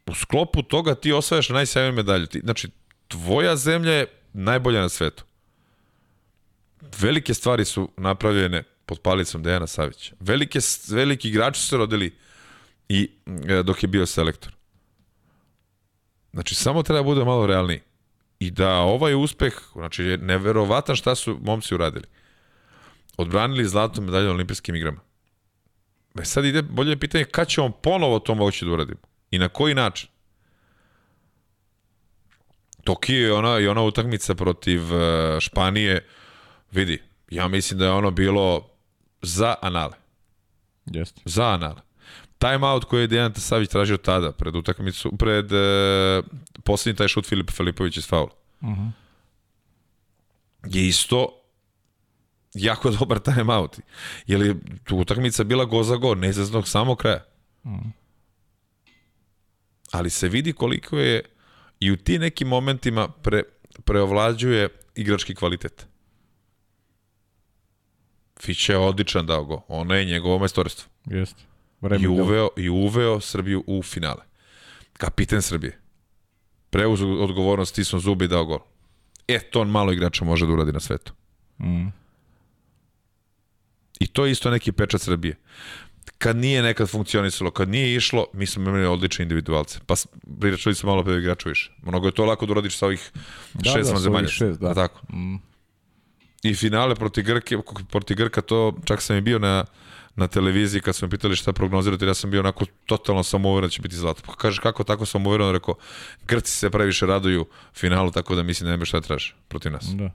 u 0.07 0.15
sklopu 0.15 0.63
toga 0.63 0.95
ti 0.95 1.13
osvajaš 1.13 1.49
najsjavniju 1.49 1.93
medalju. 1.93 2.27
Ti, 2.27 2.41
znači, 2.45 2.69
tvoja 3.09 3.57
zemlja 3.57 3.93
je 3.93 4.07
najbolja 4.33 4.81
na 4.81 4.89
svetu. 4.89 5.25
Velike 6.99 7.35
stvari 7.35 7.65
su 7.65 7.91
napravljene 7.97 8.63
pod 8.87 9.01
palicom 9.01 9.43
Dejana 9.43 9.67
Savića. 9.67 10.15
Velike, 10.21 10.59
veliki 10.89 11.29
igrači 11.29 11.61
su 11.61 11.69
se 11.69 11.77
rodili 11.77 12.17
i 12.89 13.11
e, 13.49 13.63
dok 13.63 13.83
je 13.83 13.89
bio 13.89 14.07
selektor. 14.07 14.53
Znači, 16.33 16.55
samo 16.55 16.83
treba 16.83 16.99
da 16.99 17.05
bude 17.05 17.25
malo 17.25 17.47
realniji. 17.47 17.81
I 18.39 18.51
da 18.51 18.75
ovaj 18.75 19.15
uspeh, 19.15 19.55
znači, 19.73 20.05
je 20.05 20.19
neverovatan 20.19 20.97
šta 20.97 21.15
su 21.15 21.39
momci 21.43 21.75
uradili. 21.75 22.05
Odbranili 23.17 23.69
zlatnu 23.69 24.03
medalju 24.03 24.27
na 24.27 24.35
olimpijskim 24.35 24.75
igrama. 24.75 25.01
E 26.21 26.25
sad 26.25 26.45
ide 26.45 26.63
bolje 26.63 26.97
pitanje 26.97 27.25
kad 27.25 27.49
će 27.49 27.61
on 27.61 27.73
ponovo 27.83 28.19
to 28.19 28.35
moći 28.35 28.65
da 28.65 28.71
uradimo. 28.71 29.01
I 29.31 29.39
na 29.39 29.49
koji 29.49 29.75
način. 29.75 30.09
Tokio 32.85 33.27
je 33.27 33.33
ona, 33.33 33.59
i 33.59 33.69
ona 33.69 33.83
utakmica 33.83 34.35
protiv 34.35 34.95
uh, 34.95 35.01
Španije, 35.41 36.07
vidi, 36.71 37.03
ja 37.31 37.49
mislim 37.49 37.79
da 37.79 37.85
je 37.85 37.91
ono 37.91 38.11
bilo 38.11 38.69
za 39.23 39.55
anale. 39.63 39.97
Jeste. 40.87 41.21
Za 41.25 41.45
anale. 41.45 41.81
Time 42.41 42.67
out 42.67 42.85
koji 42.85 43.01
je 43.01 43.07
Dejan 43.07 43.33
Tasavić 43.33 43.71
tražio 43.71 43.97
tada, 43.97 44.33
pred 44.33 44.57
utakmicu, 44.57 45.17
pred 45.17 45.53
uh, 45.53 46.25
poslednji 46.65 46.97
taj 46.97 47.09
šut 47.09 47.27
Filipa 47.27 47.53
Filipović 47.53 47.97
iz 47.97 48.09
faula. 48.09 48.31
Uh 48.61 48.69
-huh. 48.69 48.91
Je 50.65 50.89
isto 50.89 51.41
jako 52.55 52.91
dobar 52.99 53.19
time 53.19 53.55
out. 53.55 53.79
Je 54.27 54.39
li 54.39 54.57
tu 54.85 54.97
utakmica 54.97 55.45
bila 55.45 55.65
go 55.65 55.83
za 55.83 55.97
go, 55.97 56.15
neizaznog 56.15 56.69
samo 56.69 56.95
kraja. 56.95 57.25
Mm. 57.65 57.93
Ali 59.91 60.11
se 60.11 60.29
vidi 60.29 60.53
koliko 60.53 60.99
je 60.99 61.25
i 61.81 61.91
u 61.91 61.97
ti 61.97 62.19
nekim 62.19 62.49
momentima 62.49 63.09
pre, 63.09 63.43
preovlađuje 63.85 64.69
igrački 64.95 65.35
kvalitet. 65.35 65.87
Fiće 68.41 68.73
je 68.73 68.79
odličan 68.79 69.27
dao 69.27 69.45
go. 69.45 69.63
Ono 69.69 69.95
je 69.95 70.05
njegovo 70.05 70.39
majstorstvo. 70.39 70.91
Jeste. 71.07 71.43
I 72.01 72.07
uveo, 72.07 72.49
I 72.57 72.69
uveo 72.69 73.21
Srbiju 73.21 73.65
u 73.67 73.83
finale. 73.83 74.23
Kapiten 74.93 75.43
Srbije. 75.43 75.79
Preuzu 76.71 77.09
odgovornost, 77.09 77.71
stisno 77.71 77.99
zubi 77.99 78.25
i 78.25 78.29
dao 78.29 78.45
gol. 78.45 78.59
E, 79.29 79.39
to 79.41 79.61
on 79.61 79.69
malo 79.71 79.93
igrača 79.93 80.25
može 80.25 80.47
da 80.47 80.53
uradi 80.53 80.73
na 80.73 80.81
svetu. 80.81 81.13
Mm. 81.61 81.87
I 84.01 84.07
to 84.07 84.27
je 84.27 84.33
isto 84.33 84.51
neki 84.51 84.73
pečat 84.73 85.01
Srbije. 85.01 85.37
Kad 86.19 86.37
nije 86.37 86.63
nekad 86.63 86.89
funkcionisalo, 86.91 87.51
kad 87.51 87.69
nije 87.69 87.97
išlo, 87.97 88.27
mi 88.33 88.47
smo 88.47 88.63
imali 88.63 88.87
odlične 88.87 89.23
individualce. 89.23 89.79
Pa 89.87 89.95
priračali 90.41 90.75
smo 90.75 90.91
malo 90.91 91.05
pe 91.05 91.11
igrača 91.13 91.49
više. 91.49 91.73
Mnogo 91.83 92.07
je 92.07 92.13
to 92.13 92.25
lako 92.25 92.47
da 92.47 92.53
uradiš 92.53 92.79
sa 92.79 92.87
ovih 92.87 93.11
Da, 93.55 93.71
šest 93.71 93.91
da, 93.91 93.97
sa 93.97 94.03
zemalja. 94.03 94.19
ovih 94.19 94.31
šest, 94.31 94.61
da. 94.61 94.75
Tako. 94.75 95.01
Mm. 95.13 95.37
I 96.43 96.55
finale 96.55 96.95
proti 96.95 97.23
Grke, 97.23 97.59
proti 97.91 98.15
Grka 98.15 98.41
to, 98.41 98.77
čak 98.85 99.03
sam 99.03 99.17
i 99.17 99.21
bio 99.21 99.39
na, 99.39 99.65
na 100.17 100.27
televiziji 100.27 100.81
kad 100.81 100.97
su 100.97 101.07
me 101.07 101.11
pitali 101.11 101.37
šta 101.37 101.53
prognozirate, 101.53 102.07
ja 102.07 102.15
sam 102.15 102.31
bio 102.31 102.41
onako 102.41 102.65
totalno 102.87 103.23
samouveren 103.23 103.69
da 103.69 103.71
će 103.71 103.83
biti 103.83 103.97
zlato. 103.97 104.23
Pa 104.27 104.35
kaže 104.35 104.61
kako 104.61 104.85
tako 104.85 105.07
samouveren, 105.07 105.53
rekao 105.53 105.75
Grci 106.27 106.53
se 106.53 106.71
previše 106.71 107.07
raduju 107.07 107.47
finalu, 107.75 108.11
tako 108.11 108.35
da 108.35 108.43
mislim 108.43 108.67
da 108.67 108.71
nema 108.71 108.85
šta 108.85 109.01
da 109.01 109.07
traže 109.07 109.35
protiv 109.49 109.73
nas. 109.73 109.87
Da. 109.95 110.11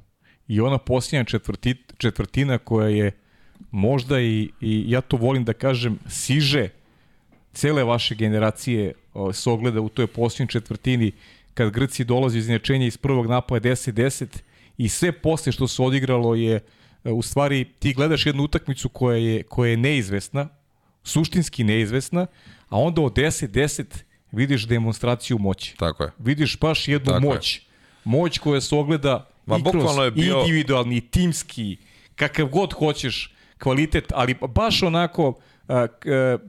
I 0.48 0.62
ona 0.62 0.78
posljednja 0.78 1.24
četvrti, 1.24 1.76
četvrtina 1.98 2.58
koja 2.58 2.90
je 2.90 3.12
možda 3.72 4.22
i, 4.22 4.50
i 4.62 4.84
ja 4.88 5.02
to 5.02 5.18
volim 5.18 5.44
da 5.44 5.54
kažem 5.54 6.00
siže 6.10 6.70
cele 7.54 7.84
vaše 7.84 8.16
generacije 8.16 8.94
o, 9.14 9.34
se 9.34 9.50
ogleda 9.50 9.82
u 9.82 9.90
toj 9.90 10.08
posljednjoj 10.08 10.48
četvrtini 10.48 11.12
kad 11.54 11.72
Grci 11.72 12.04
dolazi 12.04 12.38
iz 12.38 12.50
inačenja 12.50 12.88
iz 12.88 12.98
prvog 12.98 13.28
napada 13.28 13.70
10-10 13.70 14.26
i 14.78 14.90
sve 14.90 15.12
posle 15.12 15.52
što 15.52 15.68
se 15.68 15.82
odigralo 15.82 16.36
je 16.36 16.60
u 17.12 17.22
stvari 17.22 17.66
ti 17.80 17.94
gledaš 17.94 18.26
jednu 18.26 18.44
utakmicu 18.44 18.90
koja 18.90 19.18
je, 19.18 19.44
koja 19.44 19.70
je 19.70 19.78
neizvesna, 19.78 20.48
suštinski 21.04 21.64
neizvesna, 21.64 22.28
a 22.70 22.80
onda 22.80 23.02
od 23.02 23.14
10-10 23.14 23.84
vidiš 24.32 24.68
demonstraciju 24.68 25.38
moći. 25.40 25.78
Tako 25.78 26.04
je. 26.04 26.12
Vidiš 26.18 26.60
baš 26.60 26.88
jednu 26.88 27.14
Tako 27.14 27.20
moć. 27.20 27.56
Je. 27.56 27.62
Moć 28.04 28.38
koja 28.38 28.62
se 28.62 28.76
ogleda 28.76 29.30
Ma, 29.46 29.58
i 29.58 29.64
kroz 29.72 29.98
je 30.04 30.12
bio... 30.12 30.40
individualni, 30.40 31.02
timski, 31.02 31.78
kakav 32.16 32.48
god 32.48 32.74
hoćeš 32.74 33.36
kvalitet, 33.60 34.12
ali 34.14 34.36
baš 34.50 34.84
onako 34.84 35.28
uh, 35.28 35.36
uh, 35.68 36.42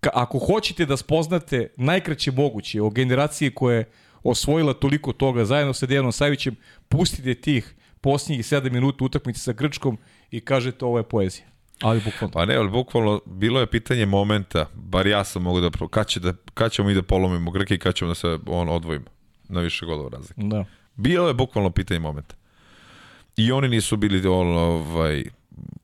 ka, 0.00 0.10
ako 0.14 0.38
hoćete 0.38 0.86
da 0.86 0.96
spoznate 0.96 1.72
najkraće 1.76 2.32
moguće 2.32 2.82
o 2.82 2.90
generaciji 2.90 3.50
koja 3.50 3.76
je 3.76 3.90
osvojila 4.22 4.74
toliko 4.74 5.12
toga 5.12 5.44
zajedno 5.44 5.72
sa 5.72 5.86
Dejanom 5.86 6.12
Savićem, 6.12 6.56
pustite 6.88 7.34
tih 7.34 7.74
posljednjih 8.00 8.46
7 8.46 8.70
minuta 8.70 9.04
utakmice 9.04 9.40
sa 9.40 9.52
Grčkom 9.52 9.98
i 10.30 10.40
kažete 10.40 10.84
ovo 10.84 10.98
je 10.98 11.04
poezija. 11.04 11.46
Ali 11.80 12.00
bukvalno. 12.04 12.32
Pa 12.32 12.44
ne, 12.44 12.56
ali 12.56 12.70
bukvalno 12.70 13.20
bilo 13.26 13.60
je 13.60 13.66
pitanje 13.66 14.06
momenta, 14.06 14.66
bar 14.74 15.06
ja 15.06 15.24
sam 15.24 15.42
mogu 15.42 15.60
da, 15.60 15.70
kad, 15.90 16.06
će 16.06 16.20
da, 16.20 16.32
kad 16.54 16.72
ćemo 16.72 16.88
mi 16.88 16.94
da 16.94 17.02
polomimo 17.02 17.50
Grke 17.50 17.74
i 17.74 17.78
kad 17.78 17.94
ćemo 17.94 18.08
da 18.08 18.14
se 18.14 18.38
on 18.46 18.68
odvojimo 18.68 19.06
na 19.48 19.60
više 19.60 19.86
golova 19.86 20.08
razlike. 20.12 20.40
Da. 20.44 20.64
Bilo 20.96 21.28
je 21.28 21.34
bukvalno 21.34 21.70
pitanje 21.70 22.00
momenta. 22.00 22.34
I 23.36 23.52
oni 23.52 23.68
nisu 23.68 23.96
bili 23.96 24.28
on, 24.28 24.56
ovaj, 24.56 25.24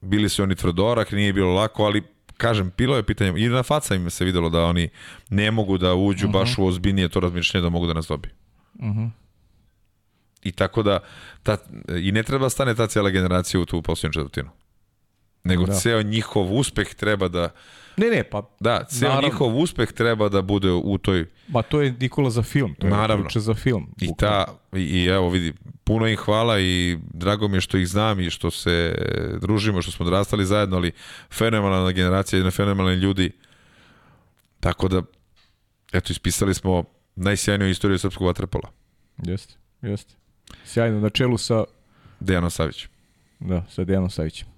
bili 0.01 0.29
su 0.29 0.43
oni 0.43 0.55
tvrdorak, 0.55 1.13
nije 1.13 1.33
bilo 1.33 1.55
lako, 1.55 1.85
ali 1.85 2.03
kažem, 2.37 2.73
bilo 2.79 2.97
je 2.97 3.03
pitanje, 3.03 3.45
i 3.45 3.49
na 3.49 3.63
faca 3.63 3.95
im 3.95 4.11
se 4.11 4.25
videlo 4.25 4.49
da 4.49 4.65
oni 4.65 4.89
ne 5.31 5.51
mogu 5.51 5.79
da 5.79 5.95
uđu 5.95 6.27
uh 6.27 6.33
-huh. 6.33 6.39
baš 6.39 6.59
u 6.59 6.67
ozbiljnije 6.67 7.09
to 7.09 7.21
razmišljanje 7.21 7.63
da 7.63 7.69
mogu 7.69 7.87
da 7.87 7.93
nas 7.93 8.07
dobiju. 8.07 8.33
Uh 8.75 8.85
-huh. 8.85 9.11
I 10.49 10.53
tako 10.53 10.83
da, 10.83 10.99
ta, 11.43 11.57
i 12.03 12.13
ne 12.13 12.23
treba 12.23 12.47
da 12.47 12.51
stane 12.51 12.75
ta 12.75 12.87
cijela 12.87 13.11
generacija 13.11 13.61
u 13.61 13.65
tu 13.65 13.83
posljednju 13.83 14.13
četvrtinu. 14.13 14.51
Nego 15.45 15.67
da. 15.67 15.75
ceo 15.75 16.03
njihov 16.03 16.53
uspeh 16.53 16.95
treba 16.95 17.29
da... 17.29 17.49
Ne, 17.97 18.11
ne, 18.11 18.25
pa... 18.25 18.43
Da, 18.61 18.85
ceo 18.85 19.09
naravno. 19.09 19.29
njihov 19.29 19.59
uspeh 19.59 19.93
treba 19.93 20.29
da 20.29 20.43
bude 20.43 20.71
u 20.71 20.99
toj... 20.99 21.27
Ma 21.49 21.63
to 21.63 21.81
je 21.81 21.95
Nikola 22.01 22.31
za 22.31 22.43
film, 22.43 22.75
to 22.75 22.87
naravno. 22.87 23.29
je 23.35 23.41
za 23.41 23.55
film. 23.55 23.95
I, 24.01 24.17
ta, 24.19 24.45
i, 24.73 24.81
I 24.81 25.05
evo 25.07 25.31
vidi, 25.31 25.53
puno 25.85 26.07
im 26.07 26.17
hvala 26.17 26.61
i 26.61 26.99
drago 27.15 27.49
mi 27.49 27.57
je 27.57 27.61
što 27.61 27.79
ih 27.79 27.89
znam 27.89 28.21
i 28.21 28.31
što 28.31 28.51
se 28.51 28.95
družimo, 29.41 29.83
što 29.83 29.93
smo 29.93 30.07
odrastali 30.07 30.47
zajedno, 30.47 30.77
ali 30.77 30.93
fenomenalna 31.31 31.93
generacija, 31.93 32.39
jedna 32.39 32.51
fenomenalni 32.51 32.97
ljudi. 32.97 33.31
Tako 34.61 34.89
da, 34.89 35.03
eto, 35.93 36.13
ispisali 36.13 36.55
smo 36.55 36.85
najsjajniju 37.17 37.71
istoriju 37.71 37.99
srpskog 37.99 38.27
vaterpola. 38.27 38.71
Jeste, 39.23 39.55
jeste. 39.83 40.15
Sjajno, 40.65 41.01
na 41.01 41.11
čelu 41.11 41.39
sa... 41.39 41.65
Dejanom 42.21 42.51
Savićem. 42.51 42.91
Da, 43.41 43.65
sa 43.69 43.85
Dejanom 43.85 44.11
Savićem. 44.11 44.49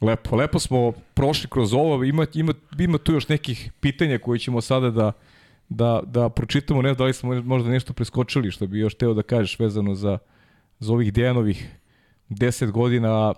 Lepo, 0.00 0.36
lepo 0.36 0.58
smo 0.58 0.92
prošli 1.14 1.50
kroz 1.50 1.72
ovo, 1.72 2.04
ima, 2.04 2.26
ima, 2.34 2.52
ima 2.78 2.98
tu 2.98 3.12
još 3.12 3.28
nekih 3.28 3.72
pitanja 3.80 4.18
koje 4.18 4.38
ćemo 4.38 4.60
sada 4.60 4.90
da, 4.90 5.12
da, 5.68 6.00
da 6.04 6.28
pročitamo, 6.28 6.82
ne 6.82 6.88
znam 6.88 6.98
da 6.98 7.04
li 7.04 7.12
smo 7.12 7.42
možda 7.42 7.70
nešto 7.70 7.92
preskočili 7.92 8.50
što 8.50 8.66
bi 8.66 8.78
još 8.78 8.94
teo 8.94 9.14
da 9.14 9.22
kažeš 9.22 9.58
vezano 9.58 9.94
za, 9.94 10.18
za 10.78 10.92
ovih 10.92 11.12
Dejanovih 11.12 11.68
10 12.28 12.70
godina, 12.70 13.34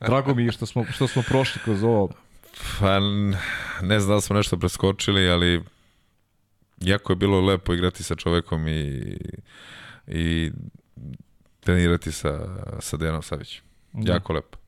drago 0.00 0.34
mi 0.34 0.44
je 0.44 0.52
što 0.52 0.66
smo, 0.66 0.84
što 0.84 1.08
smo 1.08 1.22
prošli 1.28 1.60
kroz 1.64 1.82
ovo. 1.82 2.08
Pa 2.80 2.98
ne 3.82 4.00
znam 4.00 4.16
da 4.16 4.20
smo 4.20 4.36
nešto 4.36 4.56
preskočili, 4.56 5.30
ali 5.30 5.62
jako 6.80 7.12
je 7.12 7.16
bilo 7.16 7.40
lepo 7.40 7.74
igrati 7.74 8.02
sa 8.02 8.14
čovekom 8.14 8.68
i, 8.68 9.16
i 10.06 10.50
trenirati 11.60 12.12
sa, 12.12 12.56
sa 12.80 12.96
Dejanom 12.96 13.22
Savićem. 13.22 13.64
Da. 13.92 14.12
Jako 14.12 14.32
lepo. 14.32 14.58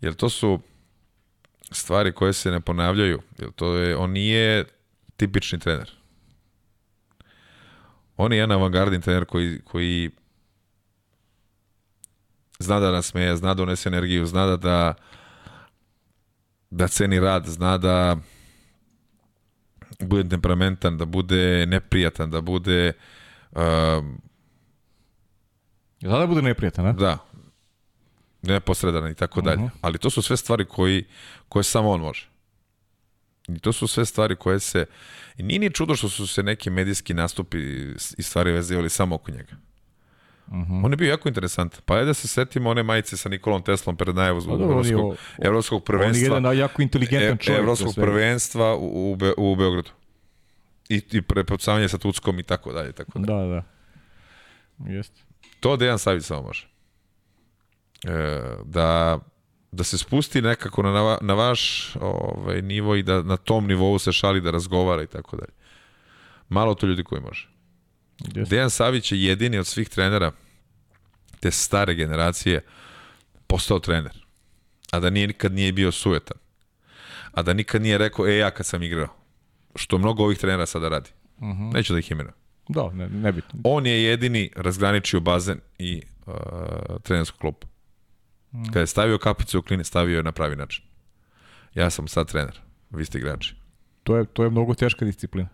Jer 0.00 0.14
to 0.14 0.28
su 0.28 0.60
stvari 1.70 2.12
koje 2.12 2.32
se 2.32 2.50
ne 2.50 2.60
ponavljaju. 2.60 3.22
Jer 3.38 3.50
to 3.52 3.74
je, 3.74 3.96
on 3.96 4.10
nije 4.10 4.64
tipični 5.16 5.58
trener. 5.58 5.90
On 8.16 8.32
je 8.32 8.38
jedan 8.38 8.52
avangardni 8.52 9.00
trener 9.00 9.24
koji, 9.24 9.60
koji 9.64 10.10
zna 12.58 12.80
da 12.80 12.90
nas 12.90 13.06
smeje, 13.06 13.36
zna 13.36 13.54
da 13.54 13.62
unese 13.62 13.88
energiju, 13.88 14.26
zna 14.26 14.46
da, 14.46 14.56
da, 14.56 14.94
da 16.70 16.88
ceni 16.88 17.20
rad, 17.20 17.46
zna 17.46 17.78
da 17.78 18.16
bude 20.00 20.28
temperamentan, 20.28 20.98
da 20.98 21.04
bude 21.04 21.66
neprijatan, 21.66 22.30
da 22.30 22.40
bude 22.40 22.92
uh, 23.52 23.60
Zna 26.00 26.18
da 26.18 26.26
bude 26.26 26.42
neprijatan, 26.42 26.86
a? 26.86 26.92
Da, 26.92 27.18
neposredan 28.42 29.10
i 29.10 29.14
tako 29.14 29.40
dalje. 29.40 29.62
Uh 29.62 29.70
-huh. 29.70 29.78
Ali 29.80 29.98
to 29.98 30.10
su 30.10 30.22
sve 30.22 30.36
stvari 30.36 30.64
koji, 30.64 31.04
koje 31.48 31.62
samo 31.64 31.90
on 31.90 32.00
može. 32.00 32.28
I 33.48 33.58
to 33.58 33.72
su 33.72 33.86
sve 33.86 34.04
stvari 34.04 34.36
koje 34.36 34.60
se... 34.60 34.86
I 35.36 35.42
nije 35.42 35.58
ni 35.58 35.72
čudo 35.72 35.96
što 35.96 36.08
su 36.08 36.26
se 36.26 36.42
neki 36.42 36.70
medijski 36.70 37.14
nastupi 37.14 37.58
i 38.18 38.22
stvari 38.22 38.52
vezivali 38.52 38.90
samo 38.90 39.14
oko 39.14 39.30
njega. 39.30 39.56
Uh 40.46 40.54
-huh. 40.54 40.84
On 40.84 40.92
je 40.92 40.96
bio 40.96 41.08
jako 41.08 41.28
interesant. 41.28 41.82
Pa 41.84 41.98
je 41.98 42.04
da 42.04 42.14
se 42.14 42.28
setimo 42.28 42.70
one 42.70 42.82
majice 42.82 43.16
sa 43.16 43.28
Nikolom 43.28 43.62
Teslom 43.62 43.96
pred 43.96 44.16
najavu 44.16 44.40
zbog 44.40 44.58
pa 44.58 44.64
evropskog, 44.64 45.16
evropskog 45.38 45.84
prvenstva. 45.84 46.36
On 46.36 46.44
je 46.44 46.48
jedan 46.48 46.58
jako 46.58 46.82
inteligentan 46.82 47.34
e, 47.34 47.38
čovjek. 47.38 47.60
Evropskog 47.60 47.94
prvenstva 47.94 48.76
u, 48.76 49.12
u, 49.12 49.16
Be, 49.16 49.32
u 49.36 49.56
Beogradu. 49.56 49.90
I, 50.88 51.02
i 51.12 51.22
prepucavanje 51.22 51.88
sa 51.88 51.98
Tuckom 51.98 52.38
i 52.38 52.42
tako 52.42 52.72
dalje. 52.72 52.92
Tako 52.92 53.18
dalje. 53.18 53.48
Da, 53.48 53.62
da. 54.78 54.92
Jeste. 54.92 55.20
To 55.60 55.76
Dejan 55.76 55.98
Savić 55.98 56.24
samo 56.24 56.42
može. 56.42 56.68
E, 58.04 58.40
da 58.64 59.18
da 59.72 59.84
se 59.84 59.98
spusti 59.98 60.42
nekako 60.42 60.82
na, 60.82 61.18
na 61.20 61.34
vaš 61.34 61.92
ovaj, 62.00 62.62
nivo 62.62 62.96
i 62.96 63.02
da 63.02 63.22
na 63.22 63.36
tom 63.36 63.66
nivou 63.66 63.98
se 63.98 64.12
šali 64.12 64.40
da 64.40 64.50
razgovara 64.50 65.02
i 65.02 65.06
tako 65.06 65.36
dalje. 65.36 65.52
Malo 66.48 66.74
to 66.74 66.86
ljudi 66.86 67.04
koji 67.04 67.20
može. 67.20 67.48
Yes. 68.18 68.48
Dejan 68.48 68.70
Savić 68.70 69.12
je 69.12 69.22
jedini 69.22 69.58
od 69.58 69.66
svih 69.66 69.88
trenera 69.88 70.32
te 71.40 71.50
stare 71.50 71.94
generacije 71.94 72.60
postao 73.46 73.78
trener. 73.78 74.26
A 74.90 75.00
da 75.00 75.10
nije, 75.10 75.26
nikad 75.26 75.52
nije 75.52 75.72
bio 75.72 75.92
sujetan. 75.92 76.38
A 77.32 77.42
da 77.42 77.52
nikad 77.52 77.82
nije 77.82 77.98
rekao, 77.98 78.26
e, 78.26 78.36
ja 78.36 78.50
kad 78.50 78.66
sam 78.66 78.82
igrao. 78.82 79.08
Što 79.74 79.98
mnogo 79.98 80.24
ovih 80.24 80.38
trenera 80.38 80.66
sada 80.66 80.88
radi. 80.88 81.10
Uh 81.36 81.48
mhm. 81.48 81.62
-huh. 81.62 81.74
Neću 81.74 81.92
da 81.92 81.98
ih 81.98 82.10
imenujem. 82.10 82.34
Da, 82.68 82.90
ne, 82.92 83.08
nebitno. 83.08 83.60
On 83.64 83.86
je 83.86 84.02
jedini 84.02 84.50
razgraničio 84.56 85.20
bazen 85.20 85.60
i 85.78 86.02
uh, 86.26 86.34
trenersku 87.02 87.38
klopu. 87.38 87.66
Mm. 88.52 88.64
Kada 88.64 88.80
je 88.80 88.86
stavio 88.86 89.18
kapicu 89.18 89.58
u 89.58 89.62
kline, 89.62 89.84
stavio 89.84 90.16
je 90.16 90.22
na 90.22 90.32
pravi 90.32 90.56
način. 90.56 90.84
Ja 91.74 91.90
sam 91.90 92.08
sad 92.08 92.28
trener, 92.28 92.60
vi 92.90 93.04
ste 93.04 93.18
igrači. 93.18 93.54
To 94.02 94.16
je, 94.16 94.26
to 94.26 94.44
je 94.44 94.50
mnogo 94.50 94.74
teška 94.74 95.04
disciplina. 95.04 95.48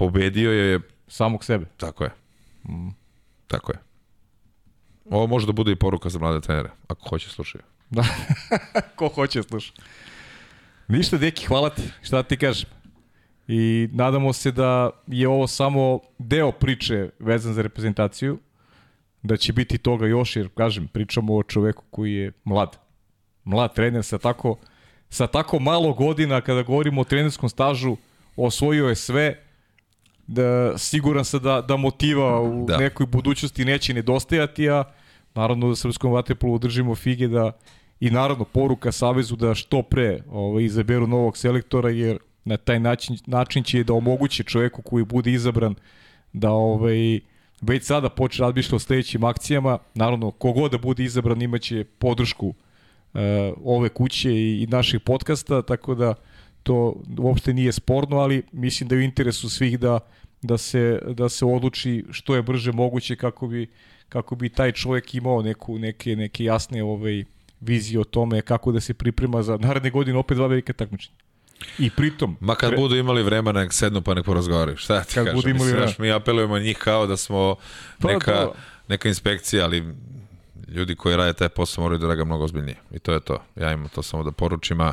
Pobedio 0.00 0.52
je... 0.52 0.80
Samog 1.08 1.44
sebe. 1.44 1.66
Tako 1.76 2.04
je. 2.04 2.10
Mm. 2.68 2.88
Tako 3.46 3.72
je. 3.72 3.78
Ovo 5.10 5.26
može 5.26 5.46
da 5.46 5.52
bude 5.52 5.72
i 5.72 5.76
poruka 5.76 6.08
za 6.08 6.18
mlade 6.18 6.40
trenere, 6.40 6.70
ako 6.88 7.08
hoće 7.08 7.28
slušaju. 7.28 7.62
Da, 7.90 8.04
ko 8.96 9.08
hoće 9.08 9.42
sluša. 9.42 9.72
Ništa, 10.88 11.18
deki, 11.18 11.46
hvala 11.46 11.70
ti. 11.70 11.82
Šta 12.02 12.22
ti 12.22 12.36
kažem? 12.36 12.70
I 13.48 13.88
nadamo 13.92 14.32
se 14.32 14.52
da 14.52 14.90
je 15.06 15.28
ovo 15.28 15.46
samo 15.46 16.00
deo 16.18 16.52
priče 16.52 17.10
vezan 17.18 17.54
za 17.54 17.62
reprezentaciju 17.62 18.38
da 19.22 19.36
će 19.36 19.52
biti 19.52 19.78
toga 19.78 20.06
još, 20.06 20.36
jer 20.36 20.48
kažem, 20.56 20.88
pričamo 20.88 21.36
o 21.36 21.42
čoveku 21.42 21.84
koji 21.90 22.14
je 22.14 22.32
mlad. 22.44 22.76
Mlad 23.44 23.74
trener 23.74 24.04
sa 24.04 24.18
tako, 24.18 24.56
sa 25.10 25.26
tako 25.26 25.58
malo 25.58 25.92
godina, 25.92 26.40
kada 26.40 26.62
govorimo 26.62 27.00
o 27.00 27.04
trenerskom 27.04 27.48
stažu, 27.48 27.96
osvojio 28.36 28.88
je 28.88 28.94
sve, 28.94 29.49
da, 30.30 30.78
siguran 30.78 31.24
sam 31.24 31.42
da, 31.42 31.60
da 31.60 31.76
motiva 31.76 32.40
u 32.40 32.66
da. 32.66 32.76
nekoj 32.76 33.06
budućnosti 33.06 33.64
neće 33.64 33.94
nedostajati, 33.94 34.70
a 34.70 34.84
naravno 35.34 35.68
da 35.68 35.76
srpskom 35.76 36.12
vaterpolu 36.12 36.58
držimo 36.58 36.94
fige 36.94 37.28
da 37.28 37.52
i 38.00 38.10
naravno 38.10 38.44
poruka 38.44 38.92
Savezu 38.92 39.36
da 39.36 39.54
što 39.54 39.82
pre 39.82 40.22
ovaj, 40.30 40.64
izaberu 40.64 41.06
novog 41.06 41.36
selektora, 41.36 41.90
jer 41.90 42.18
na 42.44 42.56
taj 42.56 42.80
način, 42.80 43.18
način 43.26 43.62
će 43.62 43.84
da 43.84 43.94
omogući 43.94 44.44
čoveku 44.44 44.82
koji 44.82 45.04
bude 45.04 45.32
izabran 45.32 45.74
da 46.32 46.50
ovaj, 46.50 47.20
već 47.60 47.84
sada 47.84 48.08
počne 48.08 48.46
razmišlja 48.46 48.76
o 48.76 48.78
sledećim 48.78 49.24
akcijama. 49.24 49.78
Naravno, 49.94 50.30
kogod 50.30 50.70
da 50.70 50.78
bude 50.78 51.04
izabran 51.04 51.42
imaće 51.42 51.84
podršku 51.98 52.46
uh, 52.48 53.20
ove 53.64 53.88
kuće 53.88 54.32
i, 54.32 54.62
i 54.62 54.66
naših 54.66 55.00
podcasta, 55.00 55.62
tako 55.62 55.94
da 55.94 56.14
to 56.62 57.02
uopšte 57.18 57.54
nije 57.54 57.72
sporno, 57.72 58.16
ali 58.16 58.42
mislim 58.52 58.88
da 58.88 58.94
je 58.94 58.98
u 58.98 59.02
interesu 59.02 59.50
svih 59.50 59.78
da, 59.78 59.98
da, 60.42 60.58
se, 60.58 60.98
da 61.08 61.28
se 61.28 61.44
odluči 61.44 62.04
što 62.10 62.34
je 62.34 62.42
brže 62.42 62.72
moguće 62.72 63.16
kako 63.16 63.46
bi, 63.46 63.66
kako 64.08 64.36
bi 64.36 64.48
taj 64.48 64.72
čovjek 64.72 65.14
imao 65.14 65.42
neku, 65.42 65.78
neke, 65.78 66.16
neke 66.16 66.44
jasne 66.44 66.82
ovaj, 66.82 67.24
vizije 67.60 68.00
o 68.00 68.04
tome 68.04 68.42
kako 68.42 68.72
da 68.72 68.80
se 68.80 68.94
priprema 68.94 69.42
za 69.42 69.56
naredne 69.56 69.90
godine 69.90 70.18
opet 70.18 70.36
dva 70.36 70.46
velike 70.46 70.72
takmičenja. 70.72 71.16
I 71.78 71.90
pritom... 71.90 72.36
Ma 72.40 72.54
kad 72.54 72.76
budu 72.76 72.96
imali 72.96 73.22
vremena, 73.22 73.60
nek 73.60 73.72
sednu 73.72 74.02
pa 74.02 74.14
nek 74.14 74.24
porazgovaraju. 74.24 74.76
Šta 74.76 75.04
ti 75.04 75.14
kad 75.14 75.24
kažem? 75.24 75.36
Budu 75.36 75.48
imali 75.48 75.72
Mislim, 75.72 75.94
mi 75.98 76.12
apelujemo 76.12 76.58
njih 76.58 76.78
kao 76.78 77.06
da 77.06 77.16
smo 77.16 77.56
pa, 77.98 78.12
neka, 78.12 78.32
to. 78.32 78.54
neka 78.88 79.08
inspekcija, 79.08 79.64
ali 79.64 79.84
ljudi 80.70 80.94
koji 80.94 81.16
rade 81.16 81.32
taj 81.32 81.48
posao 81.48 81.82
moraju 81.84 81.98
da 81.98 82.14
ga 82.14 82.24
mnogo 82.24 82.44
ozbiljnije. 82.44 82.76
I 82.90 82.98
to 82.98 83.12
je 83.12 83.20
to. 83.20 83.42
Ja 83.56 83.72
imam 83.72 83.88
to 83.88 84.02
samo 84.02 84.22
da 84.24 84.30
poručim, 84.30 84.80
a 84.80 84.92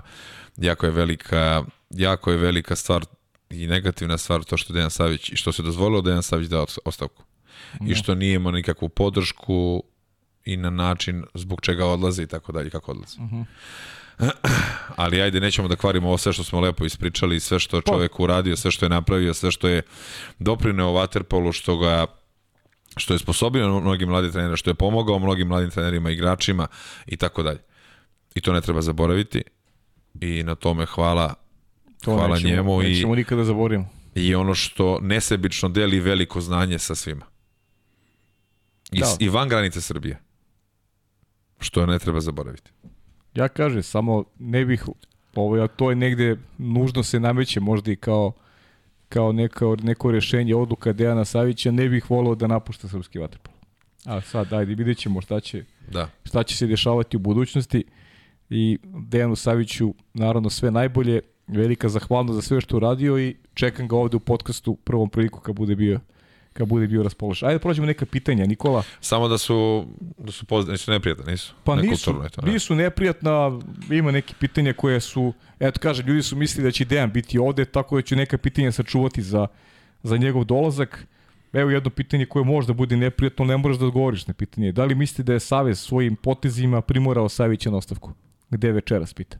jako 0.57 0.85
je 0.85 0.91
velika, 0.91 1.63
jako 1.89 2.31
je 2.31 2.37
velika 2.37 2.75
stvar 2.75 3.05
i 3.49 3.67
negativna 3.67 4.17
stvar 4.17 4.43
to 4.43 4.57
što 4.57 4.73
Dejan 4.73 4.89
Savić 4.89 5.29
i 5.29 5.35
što 5.35 5.51
se 5.51 5.63
dozvolilo 5.63 6.01
Dejan 6.01 6.23
Savić 6.23 6.47
da 6.47 6.65
ostavku. 6.85 7.23
Mm. 7.81 7.91
I 7.91 7.95
što 7.95 8.15
nije 8.15 8.35
imao 8.35 8.51
nikakvu 8.51 8.89
podršku 8.89 9.83
i 10.45 10.57
na 10.57 10.69
način 10.69 11.23
zbog 11.33 11.61
čega 11.61 11.85
odlaze 11.85 12.23
i 12.23 12.27
tako 12.27 12.51
dalje, 12.51 12.69
kako 12.69 12.91
odlaze. 12.91 13.17
Uh 13.21 13.31
-huh. 13.31 13.45
Ali 14.95 15.21
ajde, 15.21 15.39
nećemo 15.39 15.67
da 15.67 15.75
kvarimo 15.75 16.07
ovo 16.07 16.17
sve 16.17 16.33
što 16.33 16.43
smo 16.43 16.59
lepo 16.59 16.85
ispričali, 16.85 17.39
sve 17.39 17.59
što 17.59 17.77
je 17.77 17.81
čovek 17.81 18.19
uradio, 18.19 18.55
sve 18.55 18.71
što 18.71 18.85
je 18.85 18.89
napravio, 18.89 19.33
sve 19.33 19.51
što 19.51 19.67
je 19.67 19.81
doprineo 20.39 20.87
Waterpolu, 20.87 21.53
što 21.53 21.77
ga 21.77 22.05
što 22.97 23.13
je 23.13 23.19
sposobio 23.19 23.79
mnogim 23.79 24.09
mladim 24.09 24.31
trenerima, 24.31 24.57
što 24.57 24.69
je 24.69 24.73
pomogao 24.73 25.19
mnogim 25.19 25.47
mladim 25.47 25.69
trenerima, 25.69 26.11
igračima 26.11 26.67
i 27.07 27.17
tako 27.17 27.43
dalje. 27.43 27.59
I 28.35 28.41
to 28.41 28.53
ne 28.53 28.61
treba 28.61 28.81
zaboraviti 28.81 29.43
i 30.21 30.43
na 30.43 30.55
tome 30.55 30.85
hvala 30.85 31.33
to 32.01 32.13
hvala 32.13 32.35
nećemo, 32.35 32.53
njemu 32.53 32.81
nećemo 32.81 33.13
i 33.13 33.17
nikada 33.17 33.43
zaboravimo. 33.43 33.89
I 34.15 34.35
ono 34.35 34.53
što 34.53 34.99
nesebično 35.01 35.69
deli 35.69 35.99
veliko 35.99 36.41
znanje 36.41 36.79
sa 36.79 36.95
svima. 36.95 37.25
I, 38.91 38.99
da. 38.99 39.15
i 39.19 39.29
van 39.29 39.49
granice 39.49 39.81
Srbije. 39.81 40.19
Što 41.59 41.85
ne 41.85 41.99
treba 41.99 42.19
zaboraviti. 42.19 42.71
Ja 43.33 43.47
kažem, 43.47 43.83
samo 43.83 44.23
ne 44.39 44.65
bih, 44.65 44.83
ovo, 45.35 45.63
a 45.63 45.67
to 45.67 45.89
je 45.89 45.95
negde, 45.95 46.37
nužno 46.57 47.03
se 47.03 47.19
nameće 47.19 47.59
možda 47.59 47.91
i 47.91 47.95
kao 47.95 48.33
kao 49.09 49.31
neka, 49.31 49.65
neko 49.83 50.11
rešenje 50.11 50.55
odluka 50.55 50.93
Dejana 50.93 51.25
Savića, 51.25 51.71
ne 51.71 51.89
bih 51.89 52.11
volao 52.11 52.35
da 52.35 52.47
napušta 52.47 52.87
srpski 52.87 53.19
vaterpol. 53.19 53.53
A 54.05 54.21
sad, 54.21 54.53
ajde, 54.53 54.75
vidjet 54.75 54.97
ćemo 54.97 55.21
šta 55.21 55.39
će, 55.39 55.63
da. 55.91 56.09
šta 56.23 56.43
će 56.43 56.57
se 56.57 56.67
dešavati 56.67 57.17
u 57.17 57.19
budućnosti 57.19 57.83
i 58.49 58.77
Dejanu 58.83 59.35
Saviću 59.35 59.93
naravno 60.13 60.49
sve 60.49 60.71
najbolje, 60.71 61.21
velika 61.47 61.89
zahvalnost 61.89 62.35
za 62.35 62.41
sve 62.41 62.61
što 62.61 62.77
uradio 62.77 63.19
i 63.19 63.35
čekam 63.53 63.87
ga 63.87 63.95
ovde 63.95 64.17
u 64.17 64.19
podcastu 64.19 64.75
prvom 64.75 65.09
priliku 65.09 65.39
kad 65.39 65.55
bude 65.55 65.75
bio 65.75 65.99
kad 66.57 66.67
bude 66.67 66.87
bio 66.87 67.03
raspoložen. 67.03 67.49
Ajde 67.49 67.59
prođemo 67.59 67.87
neka 67.87 68.05
pitanja, 68.05 68.45
Nikola. 68.45 68.83
Samo 69.01 69.27
da 69.27 69.37
su 69.37 69.85
da 70.17 70.31
su 70.31 70.45
pozdravni, 70.45 70.73
nisu 70.73 70.91
neprijatna, 70.91 71.31
nisu. 71.31 71.53
Pa 71.63 71.75
nisu, 71.75 72.13
to, 72.13 72.41
ne. 72.41 72.51
nisu 72.51 72.75
neprijatna, 72.75 73.59
ima 73.91 74.11
neke 74.11 74.33
pitanja 74.39 74.73
koje 74.73 74.99
su, 74.99 75.33
eto 75.59 75.79
kaže, 75.79 76.03
ljudi 76.03 76.23
su 76.23 76.35
mislili 76.35 76.67
da 76.67 76.71
će 76.71 76.85
Dejan 76.85 77.11
biti 77.11 77.39
ovde, 77.39 77.65
tako 77.65 77.95
da 77.95 78.01
ću 78.01 78.15
neka 78.15 78.37
pitanja 78.37 78.71
sačuvati 78.71 79.21
za, 79.21 79.47
za 80.03 80.17
njegov 80.17 80.43
dolazak. 80.43 81.07
Evo 81.53 81.69
jedno 81.71 81.89
pitanje 81.89 82.25
koje 82.25 82.45
možda 82.45 82.73
bude 82.73 82.97
neprijatno, 82.97 83.45
ne 83.45 83.57
moraš 83.57 83.77
da 83.77 83.85
odgovoriš 83.85 84.27
na 84.27 84.33
pitanje. 84.33 84.71
Da 84.71 84.85
li 84.85 84.95
mislite 84.95 85.23
da 85.23 85.33
je 85.33 85.39
Savez 85.39 85.79
svojim 85.79 86.15
potezima 86.15 86.81
primorao 86.81 87.29
Savića 87.29 87.71
na 87.71 87.77
ostavku? 87.77 88.13
Gde 88.49 88.71
večeras 88.71 89.13
pita? 89.13 89.37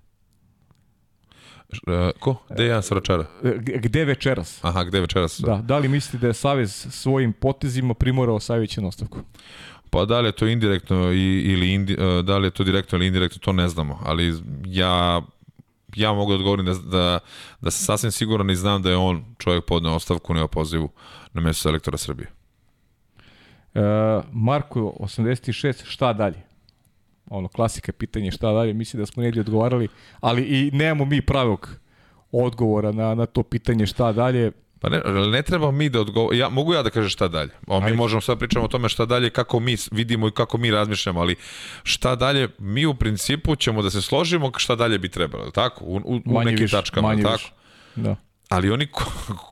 Uh, 1.70 2.20
ko? 2.20 2.36
Dejan 2.50 2.84
Sračara? 2.84 3.26
E, 3.44 3.58
gde 3.58 4.06
večeras? 4.06 4.60
Aha, 4.62 4.84
gde 4.84 5.00
večeras? 5.00 5.40
Da, 5.40 5.56
da 5.64 5.78
li 5.78 5.88
mislite 5.88 6.18
da 6.18 6.28
je 6.28 6.34
Savez 6.34 6.88
svojim 6.90 7.34
potezima 7.34 7.94
primorao 7.94 8.40
Savića 8.40 8.82
na 8.82 8.88
ostavku? 8.88 9.20
Pa 9.90 10.06
da 10.06 10.20
li 10.20 10.28
je 10.28 10.32
to 10.32 10.48
indirektno 10.48 11.12
ili 11.12 11.74
indi, 11.74 11.94
e, 11.94 12.22
da 12.24 12.38
li 12.38 12.48
je 12.48 12.52
to 12.52 12.64
direktno 12.64 12.98
ili 12.98 13.08
indirektno, 13.08 13.40
to 13.40 13.54
ne 13.54 13.68
znamo, 13.68 14.00
ali 14.04 14.34
ja 14.66 15.22
ja 15.96 16.14
mogu 16.14 16.32
da 16.32 16.36
odgovorim 16.36 16.66
da, 16.66 16.74
da, 16.74 17.20
da 17.62 17.72
sam 17.72 17.86
sasvim 17.86 18.12
siguran 18.12 18.50
i 18.50 18.56
znam 18.56 18.82
da 18.82 18.90
je 18.90 18.98
on 18.98 19.26
čovjek 19.38 19.66
podneo 19.66 19.94
ostavku 19.94 20.34
na 20.34 20.44
opozivu 20.44 20.90
na 21.34 21.42
mesto 21.42 21.62
selektora 21.62 21.98
Srbije. 21.98 22.32
E, 23.74 23.82
Marko 24.32 24.80
86, 25.00 25.86
šta 25.86 26.14
dalje? 26.14 26.47
Ono 27.30 27.48
klasika 27.48 27.92
pitanje 27.92 28.32
šta 28.32 28.52
dalje, 28.52 28.74
mislim 28.74 29.02
da 29.02 29.06
smo 29.06 29.24
negdje 29.24 29.42
odgovarali, 29.42 29.88
ali 30.20 30.42
i 30.42 30.72
nemamo 30.74 31.06
mi 31.06 31.22
pravog 31.22 31.70
odgovora 32.32 32.92
na, 32.92 33.16
na 33.16 33.26
to 33.26 33.44
pitanje 33.44 33.86
šta 33.86 34.12
dalje. 34.12 34.52
Pa 34.80 34.90
ne, 34.90 35.02
ne 35.32 35.42
treba 35.42 35.72
mi 35.72 35.90
da 35.90 36.02
odgovorimo, 36.02 36.42
ja, 36.42 36.50
mogu 36.50 36.74
ja 36.74 36.84
da 36.84 36.90
kažem 36.90 37.10
šta 37.10 37.28
dalje. 37.28 37.50
O, 37.68 37.82
mi 37.82 37.94
možemo 37.94 38.22
sad 38.22 38.40
pričamo 38.40 38.66
o 38.66 38.68
tome 38.68 38.90
šta 38.90 39.06
dalje, 39.06 39.30
kako 39.30 39.60
mi 39.60 39.76
vidimo 39.92 40.28
i 40.28 40.32
kako 40.32 40.58
mi 40.58 40.72
razmišljamo, 40.72 41.20
ali 41.20 41.36
šta 41.84 42.16
dalje, 42.16 42.50
mi 42.60 42.86
u 42.86 42.96
principu 42.96 43.56
ćemo 43.56 43.82
da 43.82 43.90
se 43.90 44.02
složimo 44.02 44.52
šta 44.58 44.76
dalje 44.76 45.00
bi 45.00 45.10
trebalo, 45.10 45.52
tako? 45.52 45.86
U, 45.86 45.96
u, 46.06 46.22
u 46.26 46.44
nekim 46.44 46.62
viš, 46.62 46.72
tačkama, 46.72 47.16
tako? 47.16 47.32
Viš. 47.32 47.54
Da. 47.96 48.16
Ali 48.50 48.72
oni 48.72 48.88
ko, 48.88 49.04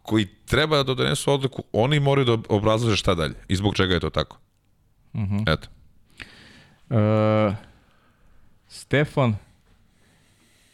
koji 0.03 0.25
treba 0.25 0.83
da 0.83 0.93
donesu 0.93 1.31
odluku, 1.31 1.63
oni 1.71 1.99
moraju 1.99 2.25
da 2.25 2.37
obrazlože 2.49 2.95
šta 2.95 3.15
dalje 3.15 3.35
i 3.47 3.55
zbog 3.55 3.75
čega 3.75 3.93
je 3.93 3.99
to 3.99 4.09
tako. 4.09 4.37
Uh 5.13 5.21
mhm. 5.21 5.37
-huh. 5.37 5.53
Eto. 5.53 5.67
Uh, 6.89 7.55
Stefan, 8.67 9.35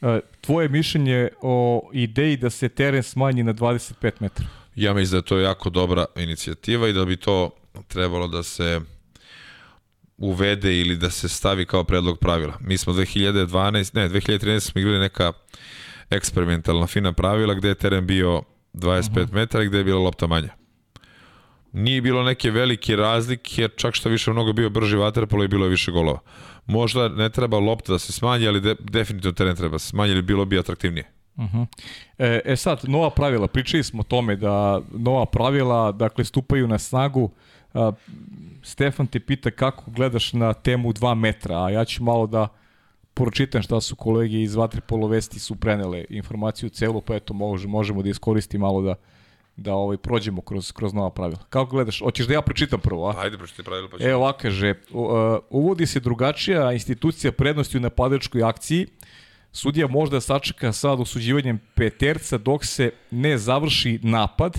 uh, 0.01 0.17
tvoje 0.41 0.69
mišljenje 0.69 1.29
o 1.41 1.89
ideji 1.93 2.37
da 2.37 2.49
se 2.49 2.69
teren 2.69 3.03
smanji 3.03 3.43
na 3.43 3.53
25 3.53 4.11
metara? 4.19 4.49
Ja 4.75 4.93
mislim 4.93 5.11
da 5.11 5.17
je 5.17 5.21
to 5.21 5.37
jako 5.37 5.69
dobra 5.69 6.05
inicijativa 6.15 6.87
i 6.87 6.93
da 6.93 7.05
bi 7.05 7.17
to 7.17 7.49
trebalo 7.87 8.27
da 8.27 8.43
se 8.43 8.81
uvede 10.17 10.79
ili 10.79 10.97
da 10.97 11.09
se 11.09 11.29
stavi 11.29 11.65
kao 11.65 11.83
predlog 11.83 12.19
pravila. 12.19 12.57
Mi 12.59 12.77
smo 12.77 12.93
2012, 12.93 13.95
ne, 13.95 14.09
2013 14.09 14.59
smo 14.59 14.81
igrali 14.81 14.99
neka 14.99 15.33
eksperimentalna 16.09 16.87
fina 16.87 17.13
pravila 17.13 17.53
gde 17.53 17.67
je 17.67 17.75
teren 17.75 18.07
bio 18.07 18.41
25 18.73 19.21
uh 19.21 19.27
-huh. 19.27 19.33
metara 19.33 19.63
i 19.63 19.67
gde 19.67 19.77
je 19.77 19.83
bila 19.83 19.99
lopta 19.99 20.27
manja. 20.27 20.60
Nije 21.73 22.01
bilo 22.01 22.23
neke 22.23 22.51
velike 22.51 22.95
razlike, 22.95 23.69
čak 23.75 23.95
što 23.95 24.09
više 24.09 24.31
mnogo 24.31 24.53
bio 24.53 24.69
brži 24.69 24.97
vaterpolo 24.97 25.43
i 25.43 25.47
bilo 25.47 25.65
je 25.65 25.69
više 25.69 25.91
golova. 25.91 26.19
Možda 26.65 27.09
ne 27.09 27.29
treba 27.29 27.59
lopta 27.59 27.91
da 27.93 27.99
se 27.99 28.13
smanji, 28.13 28.47
ali 28.47 28.61
de, 28.61 28.75
definitivno 28.79 29.33
teren 29.33 29.55
treba 29.55 29.79
se 29.79 29.87
smanji, 29.87 30.11
ili 30.11 30.21
bilo 30.21 30.45
bi 30.45 30.59
atraktivnije. 30.59 31.11
Uh 31.35 31.43
-huh. 31.43 31.65
e, 32.17 32.41
e 32.45 32.55
sad, 32.55 32.81
nova 32.83 33.09
pravila, 33.09 33.47
pričali 33.47 33.83
smo 33.83 33.99
o 33.99 34.03
tome 34.03 34.35
da 34.35 34.81
nova 34.91 35.25
pravila, 35.25 35.91
dakle, 35.91 36.25
stupaju 36.25 36.67
na 36.67 36.79
snagu. 36.79 37.31
A, 37.73 37.91
Stefan 38.63 39.07
te 39.07 39.19
pita 39.19 39.51
kako 39.51 39.91
gledaš 39.91 40.33
na 40.33 40.53
temu 40.53 40.93
2 40.93 41.15
metra, 41.15 41.63
a 41.63 41.69
ja 41.69 41.85
ću 41.85 42.03
malo 42.03 42.27
da 42.27 42.47
pročitam 43.13 43.61
šta 43.61 43.81
su 43.81 43.95
kolege 43.95 44.41
iz 44.41 44.55
Vatripolo 44.55 45.07
Vesti 45.07 45.39
su 45.39 45.55
prenele 45.55 46.05
informaciju 46.09 46.69
celu, 46.69 47.01
pa 47.01 47.15
eto 47.15 47.33
možemo, 47.33 47.71
možemo 47.71 48.01
da 48.01 48.09
iskoristimo 48.09 48.65
malo 48.65 48.81
da 48.81 48.95
da 49.55 49.73
ovaj 49.73 49.97
prođemo 49.97 50.41
kroz 50.41 50.71
kroz 50.71 50.93
nova 50.93 51.09
pravila. 51.09 51.39
Kako 51.49 51.71
gledaš? 51.71 51.99
Hoćeš 51.99 52.27
da 52.27 52.33
ja 52.33 52.41
pročitam 52.41 52.79
prvo, 52.79 53.09
a? 53.09 53.13
Ajde, 53.17 53.37
pročitaj 53.37 53.65
pravila 53.65 53.89
pa. 53.89 53.97
Evo 54.09 54.21
ovako 54.21 54.39
kaže, 54.41 54.73
uvodi 55.49 55.85
se 55.85 55.99
drugačija 55.99 56.73
institucija 56.73 57.31
prednosti 57.31 57.77
u 57.77 57.81
napadačkoj 57.81 58.43
akciji. 58.43 58.87
Sudija 59.51 59.87
možda 59.87 60.21
sačeka 60.21 60.71
sa 60.71 60.91
osuđivanjem 60.91 61.59
peterca 61.75 62.37
dok 62.37 62.65
se 62.65 62.91
ne 63.11 63.37
završi 63.37 63.99
napad. 64.03 64.57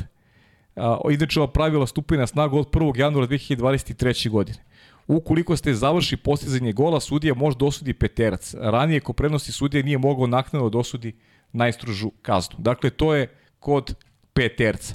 A, 0.77 0.99
inače, 1.11 1.41
ova 1.41 1.53
pravila 1.53 1.87
stupaju 1.87 2.21
na 2.21 2.27
snagu 2.27 2.59
od 2.59 2.71
1. 2.71 2.99
januara 2.99 3.27
2023. 3.27 4.29
godine. 4.29 4.59
Ukoliko 5.07 5.57
ste 5.57 5.75
završi 5.75 6.17
postizanje 6.17 6.73
gola, 6.73 7.01
sudija 7.01 7.35
može 7.35 7.57
dosudi 7.57 7.93
peterac. 7.93 8.55
Ranije, 8.59 9.01
ko 9.01 9.13
prednosti 9.13 9.53
sudija 9.53 9.83
nije 9.83 9.99
mogao 9.99 10.27
naknadno 10.27 10.69
dosudi 10.69 11.13
najstružu 11.53 12.11
kaznu. 12.23 12.57
Dakle, 12.59 12.91
to 12.91 13.15
je 13.15 13.27
kod 13.61 13.95
peterca. 14.35 14.95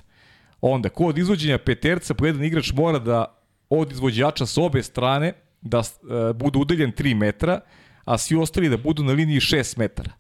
Onda, 0.62 0.90
kod 0.90 1.18
izvođenja 1.18 1.58
peterca, 1.58 2.14
po 2.14 2.26
jedan 2.26 2.44
igrač 2.44 2.72
mora 2.74 3.00
da 3.00 3.38
od 3.70 3.92
izvođača 3.92 4.46
s 4.46 4.58
obe 4.58 4.84
strane 4.84 5.34
da 5.62 5.80
e, 5.80 6.34
bude 6.34 6.60
udeljen 6.60 6.92
3 6.92 7.16
metra, 7.16 7.60
a 8.06 8.18
svi 8.18 8.38
ostali 8.38 8.70
da 8.70 8.78
budu 8.78 9.04
na 9.04 9.14
liniji 9.14 9.40
6 9.40 9.78
metara. 9.78 10.12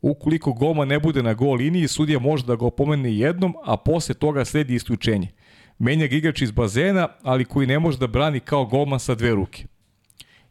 Ukoliko 0.00 0.52
goma 0.52 0.84
ne 0.84 0.98
bude 1.00 1.22
na 1.22 1.34
gol 1.34 1.56
liniji, 1.56 1.88
sudija 1.88 2.18
može 2.18 2.44
da 2.46 2.56
ga 2.56 2.66
opomene 2.66 3.16
jednom, 3.16 3.54
a 3.64 3.76
posle 3.76 4.14
toga 4.14 4.44
sledi 4.44 4.74
isključenje. 4.74 5.28
Menja 5.78 6.06
ga 6.06 6.16
igrač 6.16 6.42
iz 6.42 6.50
bazena, 6.50 7.08
ali 7.22 7.44
koji 7.44 7.66
ne 7.66 7.78
može 7.78 7.98
da 7.98 8.06
brani 8.06 8.40
kao 8.40 8.66
golman 8.66 9.00
sa 9.00 9.14
dve 9.14 9.30
ruke. 9.30 9.66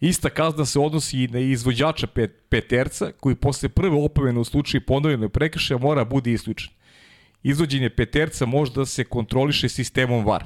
Ista 0.02 0.30
kazna 0.30 0.66
se 0.66 0.80
odnosi 0.80 1.24
i 1.24 1.28
na 1.28 1.40
izvođača 1.40 2.08
pet, 2.08 2.44
peterca, 2.50 3.12
koji 3.20 3.36
posle 3.36 3.70
prve 3.70 3.96
opomene 3.96 4.40
u 4.40 4.44
slučaju 4.44 4.86
ponovljene 4.86 5.30
prekršaja 5.30 5.78
mora 5.78 6.06
bude 6.06 6.32
isključen 6.32 6.74
izvođenje 7.44 7.90
peterca 7.90 8.46
može 8.46 8.72
da 8.72 8.86
se 8.86 9.04
kontroliše 9.04 9.70
sistemom 9.70 10.26
VAR. 10.26 10.46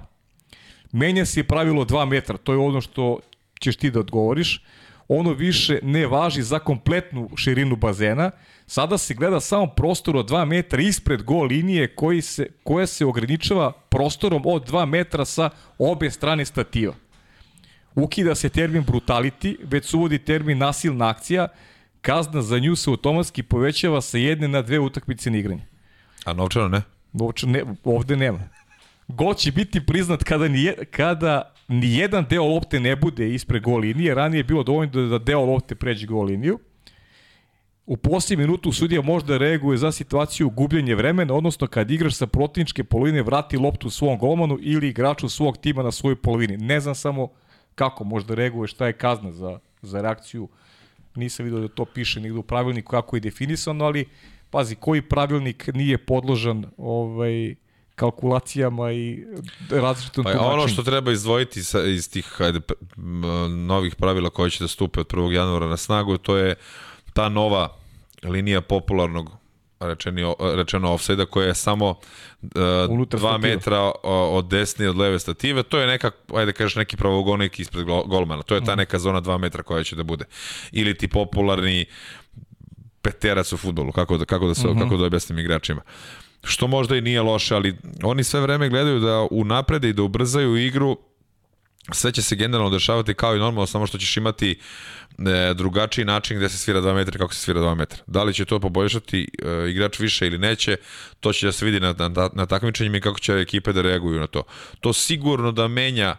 Menja 0.91 1.25
se 1.25 1.43
pravilo 1.43 1.85
2 1.85 2.05
metra, 2.05 2.37
to 2.37 2.53
je 2.53 2.57
ono 2.57 2.81
što 2.81 3.19
ćeš 3.59 3.75
ti 3.75 3.91
da 3.91 3.99
odgovoriš. 3.99 4.63
Ono 5.07 5.33
više 5.33 5.79
ne 5.83 6.07
važi 6.07 6.41
za 6.41 6.59
kompletnu 6.59 7.29
širinu 7.35 7.75
bazena. 7.75 8.31
Sada 8.65 8.97
se 8.97 9.13
gleda 9.13 9.39
samo 9.39 9.67
prostor 9.67 10.17
od 10.17 10.29
2 10.29 10.45
metra 10.45 10.81
ispred 10.81 11.23
gol 11.23 11.47
linije 11.47 11.87
koji 11.87 12.21
se, 12.21 12.47
koja 12.63 12.87
se 12.87 13.05
ograničava 13.05 13.71
prostorom 13.71 14.41
od 14.45 14.71
2 14.71 14.85
metra 14.85 15.25
sa 15.25 15.49
obe 15.77 16.11
strane 16.11 16.45
stativa. 16.45 16.93
Ukida 17.95 18.35
se 18.35 18.49
termin 18.49 18.85
brutality, 18.85 19.55
već 19.63 19.85
se 19.85 19.97
uvodi 19.97 20.19
termin 20.19 20.57
nasilna 20.57 21.09
akcija. 21.09 21.47
Kazna 22.01 22.41
za 22.41 22.59
nju 22.59 22.75
se 22.75 22.89
automatski 22.89 23.43
povećava 23.43 24.01
sa 24.01 24.17
jedne 24.17 24.47
na 24.47 24.61
dve 24.61 24.79
utakmice 24.79 25.31
na 25.31 25.37
igranje. 25.37 25.76
A 26.27 26.33
novčano 26.33 26.67
ne? 26.67 26.81
Novčano 27.13 27.51
ne, 27.51 27.63
ovde 27.83 28.15
nema. 28.15 28.39
Gol 29.07 29.33
će 29.33 29.51
biti 29.51 29.85
priznat 29.85 30.23
kada 30.23 30.47
ni, 30.47 30.71
kada 30.91 31.53
ni 31.67 31.95
jedan 31.95 32.25
deo 32.29 32.43
lopte 32.43 32.79
ne 32.79 32.95
bude 32.95 33.29
ispred 33.33 33.63
gol 33.63 33.79
linije. 33.79 34.15
Ranije 34.15 34.39
je 34.39 34.43
bilo 34.43 34.63
dovoljno 34.63 34.91
da, 34.91 35.01
da 35.01 35.19
deo 35.19 35.45
lopte 35.45 35.75
pređe 35.75 36.07
gol 36.07 36.25
liniju. 36.25 36.59
U 37.85 37.97
posljednji 37.97 38.43
minutu 38.45 38.71
sudija 38.71 39.01
možda 39.01 39.37
reaguje 39.37 39.77
za 39.77 39.91
situaciju 39.91 40.49
gubljenje 40.49 40.95
vremena, 40.95 41.33
odnosno 41.33 41.67
kad 41.67 41.91
igrač 41.91 42.13
sa 42.13 42.27
protivničke 42.27 42.83
polovine 42.83 43.23
vrati 43.23 43.57
loptu 43.57 43.89
svom 43.89 44.17
golmanu 44.17 44.57
ili 44.61 44.89
igraču 44.89 45.29
svog 45.29 45.57
tima 45.57 45.83
na 45.83 45.91
svojoj 45.91 46.15
polovini. 46.15 46.57
Ne 46.57 46.79
znam 46.79 46.95
samo 46.95 47.29
kako 47.75 48.03
možda 48.03 48.35
reaguje, 48.35 48.67
šta 48.67 48.87
je 48.87 48.93
kazna 48.93 49.31
za, 49.31 49.59
za 49.81 50.01
reakciju. 50.01 50.49
Nisam 51.15 51.45
vidio 51.45 51.59
da 51.59 51.67
to 51.67 51.85
piše 51.85 52.19
nigde 52.19 52.39
u 52.39 52.43
pravilniku 52.43 52.89
kako 52.89 53.15
je 53.15 53.19
definisano, 53.19 53.85
ali 53.85 54.05
pazi, 54.49 54.75
koji 54.75 55.01
pravilnik 55.01 55.69
nije 55.73 55.97
podložan 55.97 56.65
ovaj, 56.77 57.55
kalkulacijama 57.95 58.91
i 58.91 59.25
različitom 59.69 60.23
pa, 60.23 60.31
tumačenju. 60.31 60.53
Ono 60.53 60.67
što 60.67 60.83
treba 60.83 61.11
izdvojiti 61.11 61.63
sa, 61.63 61.83
iz 61.83 62.11
tih 62.11 62.25
hajde, 62.25 62.59
novih 63.49 63.95
pravila 63.95 64.29
koje 64.29 64.49
će 64.49 64.63
da 64.63 64.67
stupe 64.67 64.99
od 64.99 65.07
1. 65.07 65.31
januara 65.31 65.65
na 65.67 65.77
snagu, 65.77 66.17
to 66.17 66.37
je 66.37 66.55
ta 67.13 67.29
nova 67.29 67.69
linija 68.23 68.61
popularnog 68.61 69.31
rečeni, 69.79 70.33
rečeno 70.55 70.93
offside 70.93 71.25
koja 71.25 71.47
je 71.47 71.55
samo 71.55 71.89
uh, 71.89 72.49
2 72.49 73.37
metra 73.41 73.91
od 74.03 74.47
desne 74.47 74.89
od 74.89 74.97
leve 74.97 75.19
stative. 75.19 75.63
To 75.63 75.79
je 75.79 75.87
neka, 75.87 76.11
ajde 76.33 76.53
kažeš, 76.53 76.75
neki 76.75 76.97
pravogonik 76.97 77.59
ispred 77.59 77.85
golmana. 77.85 78.43
To 78.43 78.55
je 78.55 78.61
ta 78.61 78.71
mhm. 78.71 78.79
neka 78.79 78.99
zona 78.99 79.21
2 79.21 79.37
metra 79.37 79.63
koja 79.63 79.83
će 79.83 79.95
da 79.95 80.03
bude. 80.03 80.25
Ili 80.71 80.97
ti 80.97 81.07
popularni 81.07 81.85
peterac 83.07 83.53
u 83.53 83.57
futbolu, 83.57 83.91
kako 83.91 84.17
da, 84.17 84.25
kako 84.25 84.47
da, 84.47 84.55
se, 84.55 84.67
mhm. 84.67 84.77
-huh. 84.77 84.83
kako 84.83 84.97
da 84.97 85.05
objasnim 85.05 85.39
igračima. 85.39 85.81
Što 86.43 86.67
možda 86.67 86.95
i 86.95 87.01
nije 87.01 87.21
loše, 87.21 87.55
ali 87.55 87.77
oni 88.03 88.23
sve 88.23 88.41
vreme 88.41 88.69
gledaju 88.69 88.99
da 88.99 89.27
unaprede 89.31 89.89
i 89.89 89.93
da 89.93 90.03
ubrzaju 90.03 90.57
igru 90.57 90.97
sve 91.91 92.11
će 92.11 92.21
se 92.21 92.35
generalno 92.35 92.69
dešavati 92.69 93.13
kao 93.13 93.35
i 93.35 93.39
normalno, 93.39 93.67
samo 93.67 93.87
što 93.87 93.97
ćeš 93.97 94.17
imati 94.17 94.59
e, 95.17 95.53
drugačiji 95.53 96.05
način 96.05 96.37
gde 96.37 96.49
se 96.49 96.57
svira 96.57 96.81
2 96.81 96.95
metra 96.95 97.17
kako 97.17 97.33
se 97.33 97.39
svira 97.39 97.59
2 97.59 97.75
metra. 97.75 97.99
Da 98.07 98.23
li 98.23 98.33
će 98.33 98.45
to 98.45 98.59
poboljšati 98.59 99.27
e, 99.43 99.69
igrač 99.69 99.99
više 99.99 100.27
ili 100.27 100.37
neće, 100.37 100.77
to 101.19 101.33
će 101.33 101.45
da 101.45 101.51
se 101.51 101.65
vidi 101.65 101.79
na, 101.79 101.95
na, 101.97 102.29
na 102.33 102.45
takmičenjima 102.45 102.97
i 102.97 103.01
kako 103.01 103.19
će 103.19 103.33
ekipe 103.33 103.73
da 103.73 103.81
reaguju 103.81 104.19
na 104.19 104.27
to. 104.27 104.43
To 104.79 104.93
sigurno 104.93 105.51
da 105.51 105.67
menja 105.67 106.15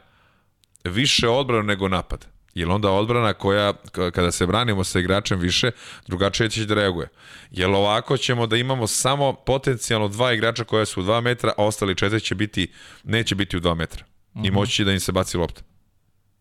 više 0.85 1.29
odbranu 1.29 1.63
nego 1.63 1.89
napad. 1.89 2.27
Jer 2.59 2.71
onda 2.71 2.91
odbrana 2.91 3.33
koja, 3.33 3.73
kada 3.93 4.31
se 4.31 4.47
branimo 4.47 4.85
sa 4.85 4.99
igračem 4.99 5.39
više, 5.39 5.71
drugačije 6.07 6.51
će 6.51 6.65
da 6.65 6.75
reaguje. 6.75 7.09
Jer 7.51 7.71
ovako 7.71 8.17
ćemo 8.17 8.47
da 8.47 8.57
imamo 8.57 8.87
samo 8.87 9.33
potencijalno 9.33 10.09
dva 10.09 10.33
igrača 10.33 10.65
koja 10.65 10.87
su 10.87 11.01
u 11.01 11.05
2 11.05 11.21
metra, 11.21 11.53
a 11.57 11.65
ostali 11.65 11.95
četiri 11.95 12.21
će 12.21 12.35
biti, 12.35 12.73
neće 13.05 13.35
biti 13.35 13.57
u 13.57 13.61
2 13.61 13.75
metra. 13.75 14.05
-huh. 14.35 14.47
i 14.47 14.51
mhm. 14.51 14.55
moći 14.55 14.73
će 14.73 14.85
da 14.85 14.93
im 14.93 15.01
se 15.01 15.13
baci 15.13 15.37
lopta. 15.37 15.63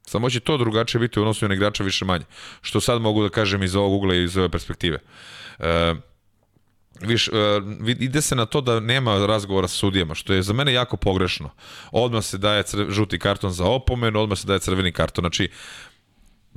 Samo 0.08 0.30
će 0.30 0.40
to 0.40 0.58
drugačije 0.58 1.00
biti 1.00 1.20
u 1.20 1.22
odnosu 1.22 1.48
na 1.48 1.54
igrača 1.54 1.84
više 1.84 2.06
manje. 2.06 2.26
Što 2.62 2.82
sad 2.82 3.02
mogu 3.02 3.24
da 3.24 3.30
kažem 3.30 3.64
iz 3.64 3.76
ovog 3.76 3.94
ugla 3.94 4.16
i 4.16 4.24
iz 4.24 4.38
ove 4.38 4.50
perspektive. 4.50 5.00
E, 5.60 5.94
viš, 7.02 7.28
e, 7.28 7.32
ide 8.00 8.22
se 8.22 8.36
na 8.36 8.46
to 8.46 8.62
da 8.62 8.80
nema 8.80 9.26
razgovora 9.26 9.68
sa 9.68 9.76
sudijama, 9.76 10.16
što 10.16 10.34
je 10.34 10.42
za 10.42 10.54
mene 10.54 10.74
jako 10.74 10.98
pogrešno. 10.98 11.50
Odmah 11.92 12.24
se 12.24 12.38
daje 12.38 12.64
žuti 12.90 13.20
karton 13.20 13.52
za 13.52 13.66
opomenu, 13.66 14.22
odmah 14.22 14.38
se 14.38 14.48
daje 14.48 14.60
crveni 14.60 14.92
karton. 14.92 15.24
Znači, 15.24 15.50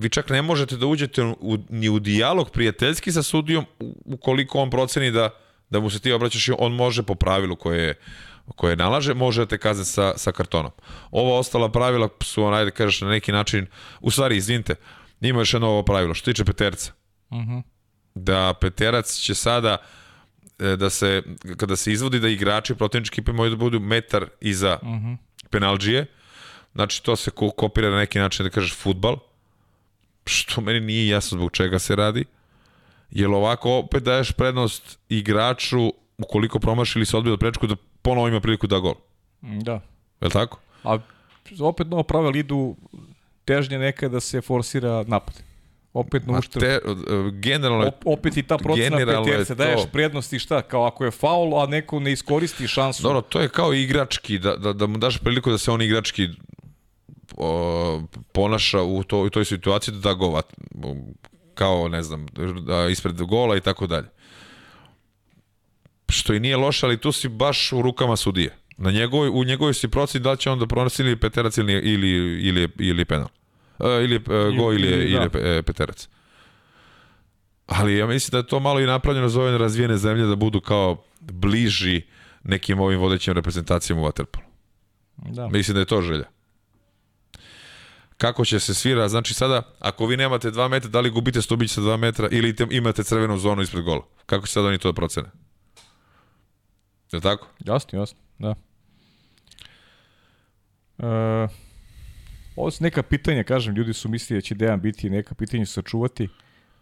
vi 0.01 0.09
čak 0.09 0.31
ne 0.31 0.43
možete 0.43 0.77
da 0.77 0.87
uđete 0.87 1.23
u, 1.23 1.59
ni 1.69 1.89
u 1.89 1.99
dijalog 1.99 2.51
prijateljski 2.51 3.13
sa 3.13 3.23
sudijom 3.23 3.65
ukoliko 4.05 4.59
on 4.59 4.71
proceni 4.71 5.11
da, 5.11 5.31
da 5.71 5.81
mu 5.81 5.91
se 5.91 5.99
ti 5.99 6.13
obraćaš 6.13 6.49
i 6.49 6.53
on 6.59 6.73
može 6.73 7.03
po 7.03 7.15
pravilu 7.15 7.57
koje 7.57 7.83
je 7.83 7.95
koje 8.57 8.77
nalaže, 8.77 9.15
može 9.15 9.43
da 9.43 9.47
te 9.47 9.59
kazne 9.59 9.85
sa, 9.85 10.13
sa 10.17 10.33
kartonom. 10.33 10.71
Ova 11.11 11.39
ostala 11.39 11.69
pravila 11.73 12.09
su, 12.23 12.45
onaj 12.45 12.65
da 12.65 12.71
kažeš 12.71 13.01
na 13.01 13.09
neki 13.09 13.33
način, 13.33 13.67
u 14.01 14.11
stvari, 14.11 14.37
izvinite, 14.37 14.75
ima 15.21 15.39
još 15.39 15.55
jedno 15.55 15.69
ovo 15.69 15.83
pravilo, 15.83 16.15
što 16.15 16.33
tiče 16.33 16.45
peterca. 16.45 16.93
Uh 17.31 17.39
mhm. 17.39 17.51
-huh. 17.51 17.63
Da 18.15 18.55
peterac 18.61 19.15
će 19.15 19.35
sada 19.35 19.77
e, 20.59 20.77
da 20.77 20.91
se, 20.91 21.23
kada 21.57 21.77
se 21.77 21.93
izvodi 21.93 22.21
da 22.21 22.29
igrači 22.29 22.75
protivničke 22.75 23.15
ekipe 23.15 23.33
moraju 23.33 23.51
da 23.51 23.57
budu 23.57 23.81
metar 23.81 24.27
iza 24.41 24.79
uh 24.83 24.89
mhm. 24.89 25.07
-huh. 25.07 25.17
penalđije, 25.51 26.07
znači 26.75 27.03
to 27.03 27.17
se 27.17 27.31
kopira 27.31 27.91
na 27.91 27.97
neki 27.97 28.19
način 28.19 28.45
da 28.45 28.51
kažeš 28.51 28.75
futbal, 28.75 29.17
što 30.27 30.61
meni 30.61 30.81
nije 30.81 31.09
jasno 31.09 31.39
zbog 31.39 31.53
čega 31.53 31.79
se 31.79 31.97
radi, 31.97 32.25
jer 33.11 33.29
ovako 33.29 33.73
opet 33.73 34.03
daješ 34.03 34.33
prednost 34.33 34.99
igraču 35.09 35.93
ukoliko 36.19 36.59
promaši 36.59 36.99
ili 36.99 37.07
se 37.07 37.17
odbije 37.17 37.33
od 37.33 37.41
prečku 37.41 37.67
da 37.67 37.77
ponovo 38.03 38.29
ima 38.29 38.41
priliku 38.41 38.67
da 38.67 38.79
gol. 38.79 38.95
Da. 39.41 39.73
Je 40.21 40.27
li 40.27 40.31
tako? 40.31 40.59
A 40.85 40.99
opet 41.61 41.87
novo 41.87 42.03
pravil 42.03 42.37
idu 42.37 42.77
težnje 43.45 43.79
neka 43.79 44.09
da 44.09 44.21
se 44.21 44.41
forsira 44.41 45.05
napad. 45.07 45.43
Opet 45.93 46.27
na 46.27 46.39
uštrb. 46.39 46.63
Te, 46.63 46.81
generalno 47.33 47.87
Op, 47.87 47.95
opet 48.05 48.37
i 48.37 48.43
ta 48.43 48.59
procena 48.59 48.97
peterce, 48.97 49.55
daješ 49.55 49.81
prednosti 49.93 50.39
šta, 50.39 50.63
kao 50.63 50.87
ako 50.87 51.05
je 51.05 51.11
faul, 51.11 51.63
a 51.63 51.67
neko 51.67 52.01
ne 52.01 52.13
iskoristi 52.13 52.69
šansu. 52.69 53.03
Dobro, 53.03 53.21
to 53.21 53.41
je 53.41 53.49
kao 53.49 53.75
igrački, 53.75 54.39
da, 54.39 54.57
da, 54.57 54.73
da 54.73 54.87
mu 54.87 54.99
daš 54.99 55.19
priliku 55.19 55.51
da 55.51 55.59
se 55.59 55.71
on 55.71 55.83
igrački 55.83 56.29
o, 57.41 58.03
ponaša 58.33 58.83
u, 58.83 59.03
to, 59.03 59.23
u 59.23 59.31
toj 59.31 59.45
situaciji 59.45 59.95
da 59.95 60.01
da 60.01 60.15
gova 60.15 60.43
kao, 61.55 61.89
ne 61.89 62.03
znam, 62.03 62.27
da 62.67 62.89
ispred 62.89 63.23
gola 63.23 63.57
i 63.57 63.61
tako 63.61 63.87
dalje 63.87 64.09
što 66.11 66.35
i 66.35 66.41
nije 66.41 66.57
loše, 66.57 66.87
ali 66.87 67.01
tu 67.01 67.13
si 67.13 67.29
baš 67.29 67.73
u 67.73 67.83
rukama 67.83 68.17
sudije. 68.17 68.57
Na 68.77 68.91
njegovoj, 68.91 69.29
u 69.29 69.45
njegovoj 69.45 69.75
si 69.75 69.89
proceni 69.89 70.23
da 70.23 70.31
li 70.31 70.39
će 70.39 70.51
on 70.51 70.59
da 70.59 70.67
pronosi 70.67 71.03
ili 71.03 71.17
peterac 71.17 71.59
ili, 71.59 71.73
ili, 71.73 72.09
ili, 72.49 72.69
ili 72.79 73.05
penal. 73.05 73.29
Uh, 73.79 73.87
ili 73.87 74.17
uh, 74.17 74.23
go 74.59 74.73
ili, 74.73 74.89
ili, 74.89 75.05
ili 75.05 75.29
da. 75.33 75.63
peterac. 75.63 76.09
Ali 77.67 77.97
ja 77.97 78.07
mislim 78.07 78.31
da 78.31 78.39
je 78.39 78.47
to 78.47 78.61
malo 78.61 78.81
i 78.81 78.87
napravljeno 78.87 79.29
za 79.29 79.41
ove 79.41 79.59
razvijene 79.59 79.97
zemlje 79.97 80.27
da 80.27 80.37
budu 80.37 80.61
kao 80.61 81.03
bliži 81.21 82.03
nekim 82.43 82.81
ovim 82.81 83.01
vodećim 83.01 83.35
reprezentacijama 83.35 84.03
u 84.03 84.05
Waterpolu. 84.05 84.43
Da. 85.17 85.49
Mislim 85.49 85.75
da 85.75 85.81
je 85.81 85.87
to 85.87 86.03
želja. 86.03 86.25
Kako 88.21 88.45
će 88.45 88.61
se 88.61 88.75
svira, 88.75 89.09
znači 89.09 89.35
sada, 89.35 89.63
ako 89.79 90.07
vi 90.07 90.17
nemate 90.17 90.51
2 90.51 90.69
metra, 90.69 90.91
da 90.91 91.01
li 91.01 91.11
gubite 91.11 91.43
stubić 91.43 91.71
sa 91.71 91.81
2 91.81 91.97
metra 91.97 92.29
ili 92.31 92.55
imate 92.71 93.05
crvenu 93.05 93.39
zonu 93.39 93.63
ispred 93.63 93.85
gola? 93.85 94.03
Kako 94.27 94.47
će 94.47 94.53
sada 94.53 94.69
oni 94.69 94.79
to 94.79 94.89
da 94.89 94.95
procene? 94.95 95.29
Je 97.13 97.21
tako? 97.21 97.49
Jasno, 97.65 97.99
jasno, 97.99 98.19
da. 98.39 98.55
E, 100.99 101.49
ovo 102.57 102.71
su 102.71 102.85
neka 102.85 103.03
pitanja, 103.03 103.45
kažem, 103.45 103.75
ljudi 103.75 103.93
su 103.93 104.09
mislili 104.09 104.39
da 104.39 104.43
će 104.43 104.55
Dejan 104.55 104.81
biti 104.81 105.11
neka 105.11 105.35
pitanja 105.35 105.67
sačuvati. 105.67 106.29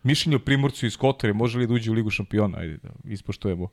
Mišljenje 0.02 0.36
o 0.36 0.44
Primorcu 0.44 0.86
iz 0.86 0.96
Kotare, 0.96 1.32
može 1.32 1.58
li 1.58 1.66
da 1.66 1.74
uđe 1.74 1.90
u 1.90 1.94
Ligu 1.94 2.10
šampiona? 2.10 2.58
Ajde, 2.58 2.78
da 2.82 2.90
ispoštujemo. 3.04 3.68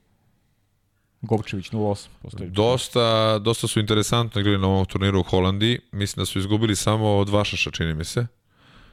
Gopčević 1.22 1.70
0-8. 1.70 2.06
Postavljamo. 2.22 2.54
Dosta, 2.54 3.38
dosta 3.38 3.66
su 3.66 3.80
interesantno 3.80 4.40
igrali 4.40 4.58
na 4.58 4.66
ovom 4.66 4.84
turniru 4.84 5.20
u 5.20 5.22
Holandiji. 5.22 5.78
Mislim 5.92 6.22
da 6.22 6.26
su 6.26 6.38
izgubili 6.38 6.76
samo 6.76 7.16
od 7.16 7.28
Vašaša, 7.28 7.70
čini 7.70 7.94
mi 7.94 8.04
se. 8.04 8.26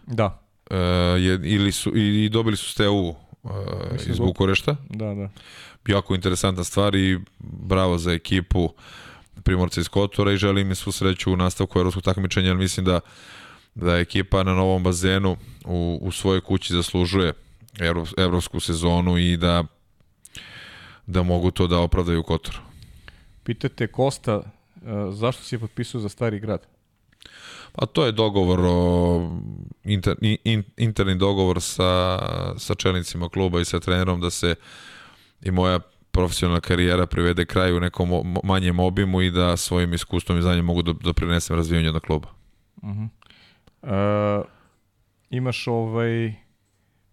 Da. 0.07 0.41
E, 0.69 0.77
je, 1.19 1.39
ili 1.43 1.71
su, 1.71 1.97
i, 1.97 2.25
i 2.25 2.29
dobili 2.29 2.57
su 2.57 2.71
Steu 2.71 2.93
uh, 2.99 3.15
iz 4.07 4.19
Bukurešta. 4.19 4.75
Da, 4.89 5.13
da 5.13 5.29
jako 5.87 6.15
interesantna 6.15 6.63
stvar 6.63 6.95
i 6.95 7.19
bravo 7.39 7.97
za 7.97 8.11
ekipu 8.11 8.69
Primorca 9.43 9.81
iz 9.81 9.89
Kotora 9.89 10.31
i 10.31 10.37
želim 10.37 10.69
im 10.69 10.75
svu 10.75 10.91
sreću 10.91 11.33
u 11.33 11.37
nastavku 11.37 11.79
evropskog 11.79 12.03
takmičenja, 12.03 12.47
jer 12.47 12.57
mislim 12.57 12.85
da 12.85 12.99
da 13.75 13.97
ekipa 13.97 14.43
na 14.43 14.53
novom 14.53 14.83
bazenu 14.83 15.37
u, 15.65 15.99
u 16.01 16.11
svojoj 16.11 16.41
kući 16.41 16.73
zaslužuje 16.73 17.33
evro, 17.79 18.05
evropsku 18.17 18.59
sezonu 18.59 19.17
i 19.17 19.37
da 19.37 19.63
da 21.07 21.23
mogu 21.23 21.51
to 21.51 21.67
da 21.67 21.79
opravdaju 21.79 22.23
Kotoru. 22.23 22.57
Pitate 23.43 23.87
Kosta, 23.87 24.41
e, 24.41 24.41
zašto 25.11 25.43
si 25.43 25.55
je 25.55 25.59
potpisao 25.59 26.01
za 26.01 26.09
Stari 26.09 26.39
grad? 26.39 26.67
Pa 27.71 27.85
to 27.85 28.05
je 28.05 28.11
dogovor 28.11 28.59
o 28.63 29.31
inter, 29.83 30.15
in, 30.21 30.63
interni 30.77 31.15
dogovor 31.15 31.61
sa, 31.61 32.19
sa 32.57 32.75
čelnicima 32.75 33.29
kluba 33.29 33.61
i 33.61 33.65
sa 33.65 33.79
trenerom 33.79 34.21
da 34.21 34.29
se 34.29 34.55
i 35.41 35.51
moja 35.51 35.79
profesionalna 36.11 36.61
karijera 36.61 37.05
privede 37.05 37.45
kraju 37.45 37.77
u 37.77 37.79
nekom 37.79 38.37
manjem 38.43 38.79
obimu 38.79 39.21
i 39.21 39.31
da 39.31 39.57
svojim 39.57 39.93
iskustvom 39.93 40.37
i 40.37 40.41
znanjem 40.41 40.65
mogu 40.65 40.81
da 40.81 40.93
doprinesem 40.93 41.55
razvijanju 41.55 41.87
jednog 41.87 42.03
kluba. 42.03 42.27
Uh 42.75 42.89
-huh. 42.89 43.09
uh, 44.39 44.45
imaš 45.29 45.67
ovaj 45.67 46.42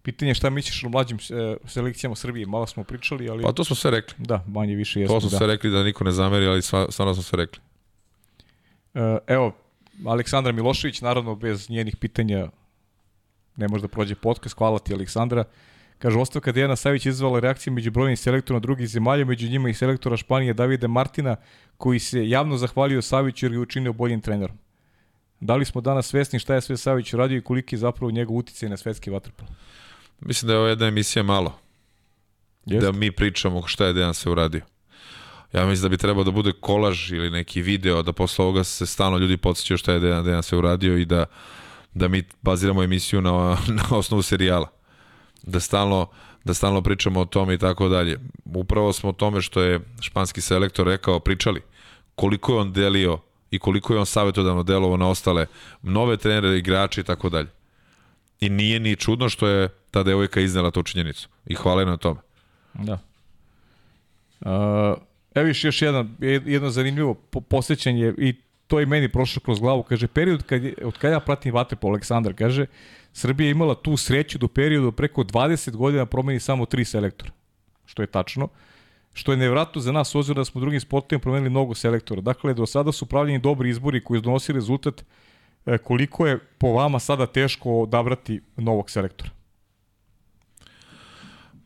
pitanje 0.03 0.35
šta 0.35 0.51
misliš 0.51 0.85
o 0.85 0.89
mlađim 0.89 1.17
e, 1.17 1.57
selekcijama 1.67 2.17
Srbije, 2.17 2.47
malo 2.47 2.67
smo 2.67 2.85
pričali, 2.85 3.29
ali... 3.29 3.43
Pa 3.43 3.53
to 3.53 3.65
smo 3.65 3.77
sve 3.77 3.91
rekli. 3.91 4.15
Da, 4.19 4.45
manje 4.49 4.75
više 4.75 5.01
jesmo. 5.01 5.17
To 5.17 5.21
smo 5.21 5.31
da. 5.31 5.37
sve 5.37 5.47
rekli 5.47 5.71
da 5.71 5.85
niko 5.85 6.05
ne 6.05 6.13
zameri, 6.13 6.47
ali 6.47 6.63
stvarno 6.63 7.15
smo 7.15 7.23
sve 7.23 7.37
rekli. 7.37 7.61
Uh, 8.95 9.01
evo, 9.27 9.53
Aleksandra 10.07 10.53
Milošević, 10.53 11.01
naravno 11.01 11.35
bez 11.35 11.71
njenih 11.71 11.97
pitanja 11.97 12.49
ne 13.57 13.69
može 13.69 13.83
da 13.83 13.89
prođe 13.89 14.15
podcast, 14.15 14.57
hvala 14.59 14.79
ti 14.79 14.95
Aleksandra. 14.95 15.45
Kaže, 15.99 16.19
ostavka 16.19 16.53
Dejana 16.53 16.77
Savić 16.77 17.07
izvala 17.07 17.41
reakcije 17.41 17.73
među 17.73 17.91
brojnim 17.91 18.17
selektorima 18.17 18.61
drugih 18.61 18.89
zemalja, 18.89 19.25
među 19.25 19.49
njima 19.49 19.69
i 19.69 19.75
selektora 19.75 20.17
Španije 20.17 20.55
Davide 20.55 20.89
Martina, 20.89 21.37
koji 21.77 21.99
se 21.99 22.29
javno 22.29 22.57
zahvalio 22.57 23.03
Saviću 23.03 23.47
jer 23.47 23.53
ga 23.53 23.61
učinio 23.61 23.93
boljim 23.93 24.21
trenerom. 24.21 24.57
Da 25.41 25.57
li 25.57 25.65
smo 25.65 25.81
danas 25.81 26.07
svesni 26.07 26.39
šta 26.39 26.55
je 26.55 26.61
sve 26.61 26.77
Savić 26.77 27.13
radio 27.13 27.39
i 27.39 27.43
koliki 27.43 27.75
je 27.75 27.79
zapravo 27.79 28.11
njegov 28.11 28.37
uticaj 28.37 28.69
na 28.69 28.77
svetski 28.77 29.11
vaterpol? 29.11 29.49
Mislim 30.21 30.47
da 30.47 30.53
je 30.53 30.59
ovo 30.59 30.69
jedna 30.69 30.87
emisija 30.87 31.23
malo. 31.23 31.59
Jest. 32.67 32.87
Da 32.87 32.93
mi 32.93 33.13
pričamo 33.13 33.67
šta 33.67 33.87
je 33.87 33.93
Dejan 33.93 34.15
sve 34.15 34.33
uradio. 34.33 34.63
Ja 35.53 35.67
mislim 35.67 35.83
da 35.83 35.89
bi 35.89 35.97
trebao 35.97 36.25
da 36.25 36.31
bude 36.31 36.53
kolaž 36.61 37.13
ili 37.13 37.31
neki 37.31 37.63
video, 37.63 38.03
da 38.03 38.13
posle 38.13 38.45
ovoga 38.45 38.65
se 38.65 38.87
stalno 38.87 39.19
ljudi 39.19 39.37
podsjećaju 39.37 39.79
šta 39.79 39.93
je 39.93 40.01
Dejan, 40.01 40.25
Dejan 40.25 40.43
sve 40.43 40.59
uradio 40.59 40.99
i 40.99 41.05
da 41.05 41.27
da 41.95 42.09
mi 42.09 42.23
baziramo 42.43 42.83
emisiju 42.83 43.21
na, 43.21 43.57
na 43.79 43.97
osnovu 43.97 44.23
serijala. 44.23 44.69
Da 45.43 45.61
stalno, 45.61 46.09
da 46.45 46.55
stalno 46.55 46.83
pričamo 46.83 47.21
o 47.21 47.25
tome 47.25 47.55
i 47.55 47.59
tako 47.59 47.89
dalje. 47.89 48.19
Upravo 48.45 48.93
smo 48.93 49.09
o 49.09 49.13
tome 49.13 49.43
što 49.43 49.61
je 49.61 49.81
španski 50.01 50.41
selektor 50.41 50.87
rekao, 50.87 51.21
pričali. 51.21 51.61
Koliko 52.15 52.53
je 52.53 52.59
on 52.59 52.73
delio 52.73 53.19
i 53.51 53.59
koliko 53.59 53.93
je 53.93 53.99
on 53.99 54.07
savjetodavno 54.07 54.63
delovo 54.63 54.97
na 54.97 55.09
ostale 55.09 55.47
nove 55.83 56.17
trenere, 56.17 56.59
igrače 56.59 57.01
i 57.01 57.05
tako 57.05 57.29
dalje. 57.29 57.49
I 58.41 58.49
nije 58.49 58.81
ni 58.81 58.97
čudno 58.97 59.29
što 59.29 59.49
je 59.49 59.69
ta 59.91 60.03
devojka 60.03 60.41
iznela 60.41 60.71
tu 60.71 60.83
činjenicu. 60.83 61.29
I 61.47 61.55
hvala 61.55 61.85
na 61.85 61.97
tome. 61.97 62.21
Da. 62.75 62.99
Uh, 64.41 64.49
evo 65.35 65.47
viš 65.47 65.65
još 65.65 65.83
jedan, 65.83 66.17
jedno 66.21 66.71
zanimljivo 66.71 67.15
posjećanje 67.49 68.15
i 68.19 68.35
to 68.67 68.81
je 68.81 68.87
meni 68.87 69.09
prošlo 69.09 69.43
kroz 69.45 69.61
glavu. 69.61 69.83
Kaže, 69.83 70.07
period 70.07 70.43
kad 70.43 70.65
je, 70.65 70.75
od 70.85 70.99
kada 70.99 71.15
ja 71.15 71.21
pratim 71.21 71.55
po 71.81 71.89
Aleksandar, 71.89 72.35
kaže, 72.35 72.67
Srbija 73.13 73.47
je 73.47 73.51
imala 73.51 73.75
tu 73.75 73.97
sreću 73.97 74.39
do 74.39 74.49
periodu 74.49 74.93
preko 74.93 75.23
20 75.25 75.71
godina 75.77 76.07
promeni 76.07 76.41
samo 76.41 76.67
tri 76.67 76.85
selektora. 76.85 77.33
Što 77.87 78.03
je 78.03 78.07
tačno. 78.07 78.49
Što 79.13 79.33
je 79.33 79.39
nevratno 79.39 79.81
za 79.81 79.93
nas, 79.93 80.15
ozir 80.15 80.37
da 80.37 80.45
smo 80.45 80.61
drugim 80.61 80.81
sportovima 80.81 81.21
promenili 81.21 81.51
mnogo 81.51 81.75
selektora. 81.75 82.21
Dakle, 82.21 82.55
do 82.55 82.67
sada 82.67 82.93
su 82.93 83.07
pravljeni 83.07 83.39
dobri 83.39 83.71
izbori 83.71 84.05
koji 84.05 84.21
donosi 84.21 84.53
rezultat 84.53 85.01
e, 85.01 85.05
koliko 85.85 86.27
je 86.27 86.39
po 86.39 86.73
vama 86.73 86.99
sada 86.99 87.27
teško 87.27 87.81
odabrati 87.81 88.41
novog 88.57 88.91
selektora. 88.91 89.31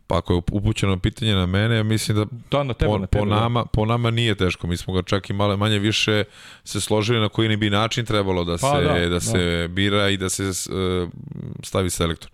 Pa 0.07 0.19
ako 0.19 0.33
je 0.33 0.41
upućeno 0.53 0.99
pitanje 0.99 1.35
na 1.35 1.47
mene, 1.47 1.83
mislim 1.83 2.17
da 2.17 2.25
da 2.51 2.63
na 2.63 2.75
tebe, 2.75 2.93
po, 2.93 2.99
na 2.99 3.07
tebe, 3.07 3.21
po, 3.21 3.29
da. 3.29 3.41
nama, 3.41 3.63
da. 3.63 3.67
po 3.67 3.87
nama 3.87 4.11
nije 4.11 4.35
teško. 4.35 4.67
Mi 4.67 4.77
smo 4.77 4.95
ga 4.95 5.03
čak 5.03 5.31
i 5.31 5.33
malo 5.33 5.57
manje 5.57 5.79
više 5.79 6.25
se 6.65 6.81
složili 6.81 7.21
na 7.21 7.29
koji 7.29 7.49
ne 7.49 7.57
bi 7.57 7.71
način 7.71 8.05
trebalo 8.05 8.45
da 8.45 8.57
pa, 8.61 8.77
se, 8.77 8.85
da, 8.85 9.09
da 9.09 9.21
se 9.21 9.61
da. 9.63 9.69
bira 9.69 10.09
i 10.09 10.17
da 10.17 10.29
se 10.29 10.43
uh, 10.45 11.09
stavi 11.63 11.91
selektor. 11.91 12.31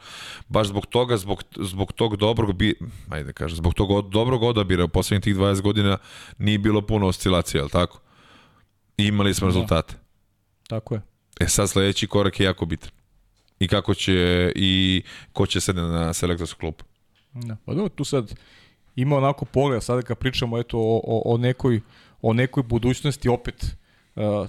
Baš 0.48 0.66
zbog 0.66 0.86
toga, 0.86 1.16
zbog, 1.16 1.42
zbog 1.56 1.92
tog 1.92 2.16
dobrog 2.16 2.52
bi, 2.52 2.74
ajde 3.08 3.24
da 3.24 3.32
kažem, 3.32 3.56
zbog 3.56 3.74
tog 3.74 3.90
od, 3.90 4.04
dobrog 4.04 4.42
odabira 4.42 4.84
u 4.84 4.88
poslednjih 4.88 5.24
tih 5.24 5.36
20 5.36 5.60
godina 5.60 5.98
nije 6.38 6.58
bilo 6.58 6.82
puno 6.82 7.06
oscilacija, 7.06 7.62
al 7.62 7.68
tako? 7.68 8.00
I 8.96 9.06
imali 9.06 9.34
smo 9.34 9.46
da. 9.46 9.54
rezultate. 9.54 9.94
Tako 10.68 10.94
je. 10.94 11.09
E 11.40 11.48
sad 11.48 11.70
sledeći 11.70 12.06
korak 12.06 12.40
je 12.40 12.44
jako 12.44 12.66
bitan. 12.66 12.90
I 13.60 13.68
kako 13.68 13.94
će 13.94 14.52
i 14.56 15.02
ko 15.32 15.46
će 15.46 15.60
sedne 15.60 15.82
na 15.82 16.12
selektorsku 16.12 16.60
klupu. 16.60 16.84
Da. 17.32 17.56
Pa 17.64 17.74
dobro, 17.74 17.88
tu 17.88 18.04
sad 18.04 18.34
ima 18.96 19.16
onako 19.16 19.44
pogled, 19.44 19.82
sada 19.82 20.02
kad 20.02 20.18
pričamo 20.18 20.58
eto, 20.58 20.78
o, 20.78 21.00
o, 21.04 21.34
o, 21.34 21.36
nekoj, 21.36 21.80
o 22.22 22.32
nekoj 22.32 22.62
budućnosti, 22.62 23.28
opet 23.28 23.76
uh, 24.16 24.48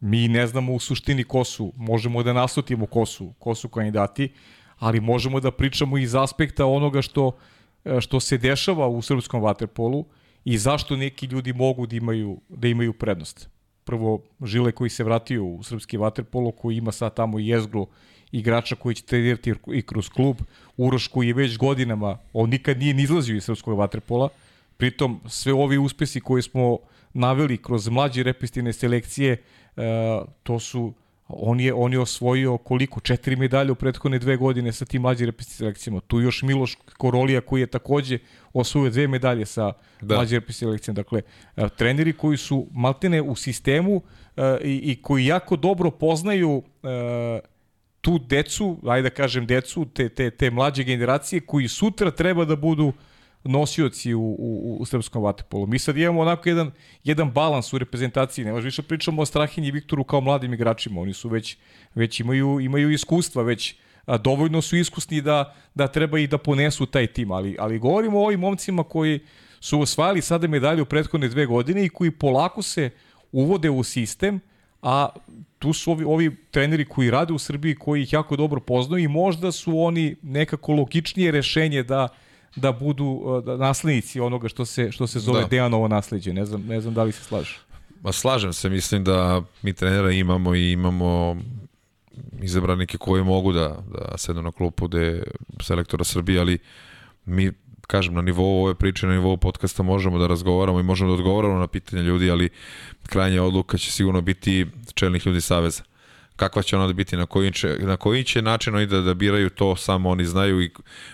mi 0.00 0.28
ne 0.28 0.46
znamo 0.46 0.74
u 0.74 0.78
suštini 0.78 1.24
ko 1.24 1.44
su, 1.44 1.72
možemo 1.76 2.22
da 2.22 2.32
naslutimo 2.32 2.86
ko 2.86 3.06
su, 3.06 3.32
ko 3.38 3.54
su 3.54 3.68
kandidati, 3.68 4.32
ali 4.78 5.00
možemo 5.00 5.40
da 5.40 5.50
pričamo 5.50 5.98
iz 5.98 6.14
aspekta 6.14 6.66
onoga 6.66 7.02
što, 7.02 7.36
što 8.00 8.20
se 8.20 8.38
dešava 8.38 8.88
u 8.88 9.02
srpskom 9.02 9.42
vaterpolu 9.42 10.04
i 10.44 10.58
zašto 10.58 10.96
neki 10.96 11.26
ljudi 11.26 11.52
mogu 11.52 11.86
da 11.86 11.96
imaju, 11.96 12.40
da 12.48 12.68
imaju 12.68 12.92
prednost. 12.92 13.48
Prvo, 13.90 14.20
Žile 14.44 14.72
koji 14.72 14.90
se 14.90 15.04
vratio 15.04 15.44
u 15.44 15.62
srpski 15.62 15.96
vaterpolo, 15.96 16.52
koji 16.52 16.76
ima 16.76 16.92
sad 16.92 17.14
tamo 17.14 17.38
jezgru 17.38 17.86
igrača 18.32 18.76
koji 18.76 18.94
će 18.94 19.02
trenirati 19.02 19.54
i 19.74 19.82
kroz 19.82 20.08
klub, 20.08 20.36
Uroš 20.76 21.08
koji 21.08 21.28
je 21.28 21.34
već 21.34 21.56
godinama, 21.58 22.18
on 22.32 22.50
nikad 22.50 22.78
nije 22.78 22.94
ni 22.94 23.02
izlazio 23.02 23.36
iz 23.36 23.44
srpskog 23.44 23.78
vaterpola, 23.78 24.28
pritom 24.76 25.20
sve 25.26 25.52
ovi 25.52 25.78
uspesi 25.78 26.20
koje 26.20 26.42
smo 26.42 26.78
naveli 27.12 27.56
kroz 27.56 27.88
mlađe 27.88 28.22
repestivne 28.22 28.72
selekcije, 28.72 29.42
uh, 29.76 29.82
to 30.42 30.60
su 30.60 30.92
on 31.32 31.60
je, 31.60 31.74
on 31.74 31.92
je 31.92 32.00
osvojio 32.00 32.58
koliko? 32.58 33.00
Četiri 33.00 33.36
medalje 33.36 33.72
u 33.72 33.74
prethodne 33.74 34.18
dve 34.18 34.36
godine 34.36 34.72
sa 34.72 34.84
tim 34.84 35.02
mlađim 35.02 35.32
selekcijama. 35.40 36.00
Tu 36.00 36.20
još 36.20 36.42
Miloš 36.42 36.78
Korolija 36.98 37.40
koji 37.40 37.60
je 37.60 37.66
takođe 37.66 38.18
osvojio 38.52 38.90
dve 38.90 39.08
medalje 39.08 39.46
sa 39.46 39.72
da. 40.00 40.14
mlađim 40.14 40.42
selekcijama. 40.48 40.96
Dakle, 40.96 41.22
uh, 41.56 41.68
treneri 41.68 42.12
koji 42.12 42.36
su 42.36 42.66
maltene 42.72 43.22
u 43.22 43.36
sistemu 43.36 43.96
uh, 43.96 44.02
i, 44.64 44.80
i 44.92 45.02
koji 45.02 45.26
jako 45.26 45.56
dobro 45.56 45.90
poznaju 45.90 46.50
uh, 46.50 46.62
tu 48.00 48.18
decu, 48.18 48.78
ajde 48.86 49.08
da 49.08 49.14
kažem 49.14 49.46
decu, 49.46 49.84
te, 49.84 50.08
te, 50.08 50.30
te 50.30 50.50
mlađe 50.50 50.84
generacije 50.84 51.40
koji 51.40 51.68
sutra 51.68 52.10
treba 52.10 52.44
da 52.44 52.56
budu 52.56 52.92
nosioci 53.44 54.14
u, 54.14 54.36
u, 54.38 54.76
u 54.80 54.86
srpskom 54.86 55.22
vatepolu. 55.22 55.66
Mi 55.66 55.78
sad 55.78 55.96
imamo 55.96 56.20
onako 56.20 56.48
jedan, 56.48 56.70
jedan 57.04 57.30
balans 57.30 57.72
u 57.72 57.78
reprezentaciji, 57.78 58.44
ne 58.44 58.52
možemo 58.52 58.66
više 58.66 58.82
pričamo 58.82 59.22
o 59.22 59.26
Strahinji 59.26 59.68
i 59.68 59.70
Viktoru 59.70 60.04
kao 60.04 60.20
mladim 60.20 60.54
igračima, 60.54 61.00
oni 61.00 61.12
su 61.12 61.28
već, 61.28 61.56
već 61.94 62.20
imaju, 62.20 62.60
imaju 62.60 62.90
iskustva, 62.90 63.42
već 63.42 63.74
a, 64.06 64.18
dovoljno 64.18 64.62
su 64.62 64.76
iskusni 64.76 65.20
da, 65.20 65.54
da 65.74 65.86
treba 65.86 66.18
i 66.18 66.26
da 66.26 66.38
ponesu 66.38 66.86
taj 66.86 67.06
tim, 67.06 67.30
ali, 67.32 67.56
ali 67.58 67.78
govorimo 67.78 68.18
o 68.18 68.24
ovim 68.24 68.40
momcima 68.40 68.84
koji 68.84 69.20
su 69.60 69.80
osvajali 69.80 70.22
sada 70.22 70.48
medalju 70.48 70.82
u 70.82 70.86
prethodne 70.86 71.28
dve 71.28 71.46
godine 71.46 71.84
i 71.84 71.88
koji 71.88 72.10
polako 72.10 72.62
se 72.62 72.90
uvode 73.32 73.70
u 73.70 73.82
sistem, 73.82 74.40
a 74.82 75.08
tu 75.58 75.72
su 75.72 75.90
ovi, 75.90 76.04
ovi 76.04 76.36
treneri 76.50 76.84
koji 76.84 77.10
rade 77.10 77.32
u 77.32 77.38
Srbiji, 77.38 77.74
koji 77.74 78.02
ih 78.02 78.12
jako 78.12 78.36
dobro 78.36 78.60
poznaju 78.60 79.04
i 79.04 79.08
možda 79.08 79.52
su 79.52 79.80
oni 79.80 80.16
nekako 80.22 80.72
logičnije 80.72 81.30
rešenje 81.30 81.82
da 81.82 82.08
da 82.56 82.72
budu 82.72 83.42
da 83.44 83.56
naslednici 83.56 84.20
onoga 84.20 84.48
što 84.48 84.64
se 84.64 84.92
što 84.92 85.06
se 85.06 85.18
zove 85.18 85.40
da. 85.40 85.46
Dejanovo 85.46 85.88
nasleđe. 85.88 86.32
Ne 86.32 86.46
znam, 86.46 86.62
ne 86.66 86.80
znam 86.80 86.94
da 86.94 87.02
li 87.02 87.12
se 87.12 87.24
slažeš. 87.24 87.60
Ma 88.02 88.12
slažem 88.12 88.52
se, 88.52 88.68
mislim 88.68 89.04
da 89.04 89.42
mi 89.62 89.72
trenera 89.72 90.10
imamo 90.10 90.54
i 90.54 90.72
imamo 90.72 91.36
izabranike 92.42 92.98
koji 92.98 93.24
mogu 93.24 93.52
da, 93.52 93.68
da 93.68 94.18
sednu 94.18 94.42
na 94.42 94.52
klupu 94.52 94.88
de 94.88 95.22
selektora 95.62 96.04
Srbije, 96.04 96.40
ali 96.40 96.58
mi 97.24 97.52
kažem, 97.86 98.14
na 98.14 98.22
nivou 98.22 98.64
ove 98.64 98.74
priče, 98.74 99.06
na 99.06 99.12
nivou 99.12 99.36
podcasta 99.36 99.82
možemo 99.82 100.18
da 100.18 100.26
razgovaramo 100.26 100.80
i 100.80 100.82
možemo 100.82 101.10
da 101.10 101.14
odgovaramo 101.14 101.58
na 101.58 101.66
pitanja 101.66 102.02
ljudi, 102.02 102.30
ali 102.30 102.48
krajnja 103.06 103.42
odluka 103.42 103.78
će 103.78 103.92
sigurno 103.92 104.20
biti 104.20 104.66
čelnih 104.94 105.26
ljudi 105.26 105.40
Saveza. 105.40 105.82
Kakva 106.40 106.62
će 106.62 106.76
ona 106.76 106.86
da 106.86 106.92
biti, 106.92 107.16
na 107.16 107.26
koji 107.26 107.52
će, 107.52 107.76
na 107.80 107.96
koji 107.96 108.24
će 108.24 108.42
način 108.42 108.74
oni 108.74 108.86
da, 108.86 109.00
da 109.00 109.14
biraju, 109.14 109.50
to 109.50 109.76
samo 109.76 110.08
oni 110.10 110.24
znaju 110.24 110.62
i 110.62 110.70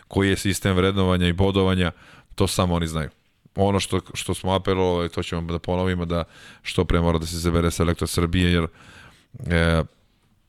koji 0.08 0.28
je 0.28 0.36
sistem 0.36 0.76
vrednovanja 0.76 1.28
i 1.28 1.32
bodovanja, 1.32 1.92
to 2.34 2.46
samo 2.46 2.74
oni 2.74 2.86
znaju. 2.86 3.10
Ono 3.56 3.80
što, 3.80 4.00
što 4.14 4.34
smo 4.34 4.52
apelovali, 4.52 5.08
to 5.08 5.22
ćemo 5.22 5.52
da 5.52 5.58
ponovimo, 5.58 6.04
da 6.04 6.24
što 6.62 6.84
pre 6.84 7.00
mora 7.00 7.18
da 7.18 7.26
se 7.26 7.38
zabere 7.38 7.70
selektor 7.70 8.08
Srbije, 8.08 8.52
jer 8.52 8.66
e, 9.50 9.82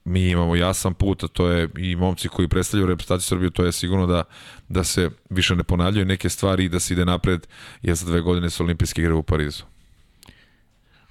mi 0.06 0.30
imamo 0.30 0.56
jasan 0.56 0.94
put, 0.94 1.24
a 1.24 1.28
to 1.28 1.50
je 1.50 1.70
i 1.78 1.96
momci 1.96 2.30
koji 2.30 2.48
predstavljaju 2.48 2.88
reprezentaciju 2.88 3.28
Srbije, 3.28 3.52
to 3.52 3.66
je 3.66 3.72
sigurno 3.72 4.06
da, 4.06 4.24
da 4.70 4.84
se 4.84 5.10
više 5.30 5.56
ne 5.56 5.64
ponavljaju 5.64 6.06
neke 6.06 6.30
stvari 6.30 6.66
i 6.66 6.70
da 6.70 6.80
se 6.80 6.94
ide 6.94 7.06
napred, 7.06 7.48
jer 7.82 7.96
za 7.96 8.06
dve 8.06 8.22
godine 8.22 8.50
su 8.50 8.64
olimpijske 8.64 9.02
igre 9.02 9.14
u 9.14 9.24
Parizu. 9.24 9.64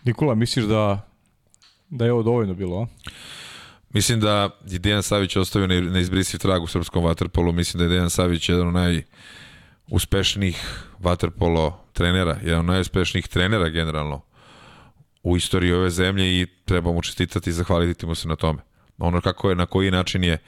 Nikola, 0.05 0.35
misliš 0.35 0.65
da, 0.65 1.09
da 1.91 2.05
je 2.05 2.13
ovo 2.13 2.23
dovoljno 2.23 2.55
bilo, 2.55 2.83
a? 2.83 2.87
Mislim 3.97 4.21
da 4.21 4.51
je 4.67 4.79
Dejan 4.79 5.03
Savić 5.03 5.37
ostavio 5.37 5.67
na 5.67 6.01
izbrisiv 6.01 6.39
trag 6.39 6.63
u 6.63 6.67
srpskom 6.67 7.05
vaterpolu. 7.05 7.53
Mislim 7.53 7.79
da 7.79 7.85
je 7.85 7.89
Dejan 7.89 8.11
Savić 8.11 8.49
jedan 8.49 8.69
od 8.69 8.75
najuspešnijih 9.89 10.85
vaterpolo 10.99 11.81
trenera, 11.93 12.39
jedan 12.43 12.59
od 12.59 12.65
najuspešnijih 12.65 13.29
trenera 13.29 13.69
generalno 13.69 14.21
u 15.23 15.37
istoriji 15.37 15.73
ove 15.73 15.91
zemlje 15.91 16.41
i 16.41 16.47
treba 16.65 16.93
mu 16.93 17.03
čestitati 17.03 17.51
i 17.51 17.53
zahvaliti 17.53 18.07
mu 18.07 18.15
se 18.15 18.29
na 18.29 18.37
tome 18.37 18.59
ono 18.99 19.21
kako 19.21 19.51
je, 19.51 19.57
na 19.57 19.67
koji 19.67 19.91
način 19.91 20.25
je 20.25 20.39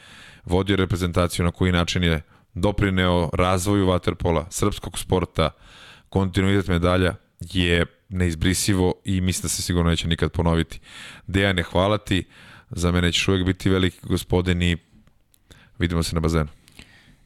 vodio 0.44 0.76
reprezentaciju, 0.76 1.44
na 1.44 1.50
koji 1.50 1.72
način 1.72 2.04
je 2.04 2.22
doprineo 2.54 3.30
razvoju 3.32 3.86
vaterpola, 3.86 4.46
srpskog 4.50 4.98
sporta, 4.98 5.50
kontinuitet 6.08 6.68
medalja 6.68 7.14
je 7.40 7.86
neizbrisivo 8.08 8.94
i 9.04 9.20
mislim 9.20 9.42
da 9.42 9.48
se 9.48 9.62
sigurno 9.62 9.90
neće 9.90 10.08
nikad 10.08 10.32
ponoviti. 10.32 10.80
Dejane, 11.26 11.62
hvala 11.62 11.98
ti, 11.98 12.24
za 12.70 12.92
mene 12.92 13.12
ćeš 13.12 13.28
uvek 13.28 13.44
biti 13.44 13.70
veliki 13.70 13.98
gospodin 14.02 14.62
i 14.62 14.76
vidimo 15.78 16.02
se 16.02 16.14
na 16.14 16.20
bazenu. 16.20 16.48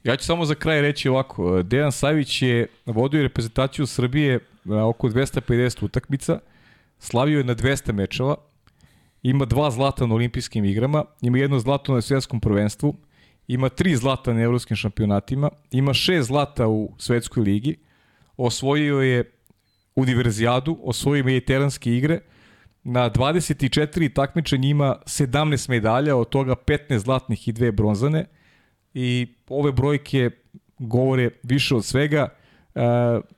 Ja 0.05 0.16
ću 0.16 0.24
samo 0.24 0.44
za 0.44 0.55
kraj 0.55 0.81
reći 0.81 1.09
ovako, 1.09 1.62
Dejan 1.62 1.93
Savić 1.93 2.43
je 2.43 2.66
vodio 2.86 3.23
reprezentaciju 3.23 3.86
Srbije 3.86 4.39
na 4.64 4.89
oko 4.89 5.09
250 5.09 5.85
utakmica, 5.85 6.39
slavio 6.98 7.39
je 7.39 7.44
na 7.44 7.55
200 7.55 7.93
mečeva, 7.93 8.36
ima 9.23 9.44
dva 9.44 9.70
zlata 9.70 10.06
na 10.06 10.14
olimpijskim 10.14 10.64
igrama, 10.64 11.05
ima 11.20 11.39
jedno 11.39 11.59
zlato 11.59 11.94
na 11.94 12.01
svetskom 12.01 12.40
prvenstvu, 12.40 12.94
ima 13.48 13.69
tri 13.69 13.97
zlata 13.97 14.32
na 14.32 14.40
evropskim 14.40 14.77
šampionatima, 14.77 15.51
ima 15.70 15.94
šest 15.94 16.28
zlata 16.28 16.69
u 16.69 16.94
svetskoj 16.98 17.43
ligi, 17.43 17.77
osvojio 18.36 19.01
je 19.01 19.32
univerzijadu, 19.94 20.78
osvojio 20.82 21.20
je 21.20 21.24
mediteranske 21.24 21.97
igre, 21.97 22.20
na 22.84 23.10
24 23.10 24.14
takmičenja 24.14 24.68
ima 24.68 24.96
17 25.06 25.70
medalja, 25.70 26.16
od 26.16 26.28
toga 26.28 26.54
15 26.54 26.98
zlatnih 26.98 27.48
i 27.48 27.52
dve 27.52 27.72
bronzane 27.72 28.24
i 28.94 29.34
ove 29.48 29.72
brojke 29.72 30.30
govore 30.78 31.30
više 31.42 31.74
od 31.74 31.84
svega. 31.84 32.28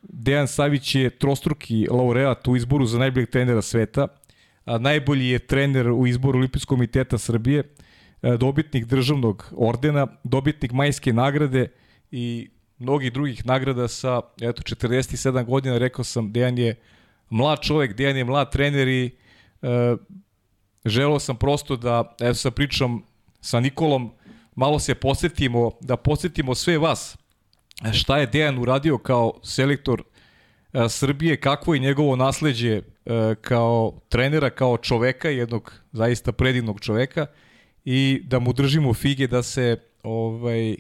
Dejan 0.03 0.49
Savić 0.49 0.95
je 0.95 1.11
trostruki 1.11 1.87
laureat 1.91 2.49
u 2.49 2.57
izboru 2.57 2.87
za 2.87 2.99
najboljeg 2.99 3.31
trenera 3.31 3.63
sveta, 3.63 4.07
najbolji 4.67 5.29
je 5.29 5.39
trener 5.39 5.91
u 5.91 6.07
izboru 6.07 6.39
Olimpijskog 6.39 6.77
komiteta 6.77 7.19
Srbije. 7.19 7.63
dobitnik 8.39 8.85
državnog 8.85 9.53
ordena, 9.57 10.07
dobitnik 10.25 10.73
majske 10.73 11.13
nagrade 11.13 11.69
i 12.11 12.51
mnogih 12.79 13.13
drugih 13.13 13.47
nagrada 13.47 13.89
sa 13.89 14.21
eto 14.41 14.63
47 14.63 15.45
godina, 15.45 15.79
rekao 15.79 16.05
sam 16.05 16.33
Dejan 16.33 16.59
je 16.59 16.75
mlad 17.31 17.61
čovek, 17.61 17.95
Dejan 17.95 18.17
je 18.17 18.25
mlad 18.25 18.53
trener 18.53 18.89
i 18.89 19.11
e, 19.65 19.97
želeo 20.85 21.19
sam 21.19 21.37
prosto 21.37 21.77
da 21.77 22.17
evo 22.21 22.35
sa 22.35 22.51
pričam 22.51 23.03
sa 23.41 23.61
Nikolom 23.61 24.13
malo 24.55 24.79
se 24.79 24.95
posetimo, 24.95 25.71
da 25.81 25.97
posetimo 25.97 26.55
sve 26.55 26.79
vas. 26.79 27.17
Šta 27.93 28.19
je 28.19 28.27
Dejan 28.27 28.59
uradio 28.59 28.99
kao 28.99 29.33
selektor 29.43 30.03
e, 30.73 30.89
Srbije, 30.89 31.41
kakvo 31.41 31.75
je 31.75 31.81
njegovo 31.81 32.17
nasledđe 32.17 32.73
e, 32.77 32.83
kao 33.41 34.01
trenera, 34.09 34.51
kao 34.51 34.77
čoveka, 34.77 35.29
jednog 35.29 35.73
zaista 35.93 36.33
predivnog 36.33 36.81
čoveka? 36.81 37.27
I 37.85 38.23
da 38.25 38.39
mu 38.39 38.53
držimo 38.53 38.95
fige 38.95 39.27
da 39.27 39.43
se 39.43 39.77
ovaj 40.03 40.77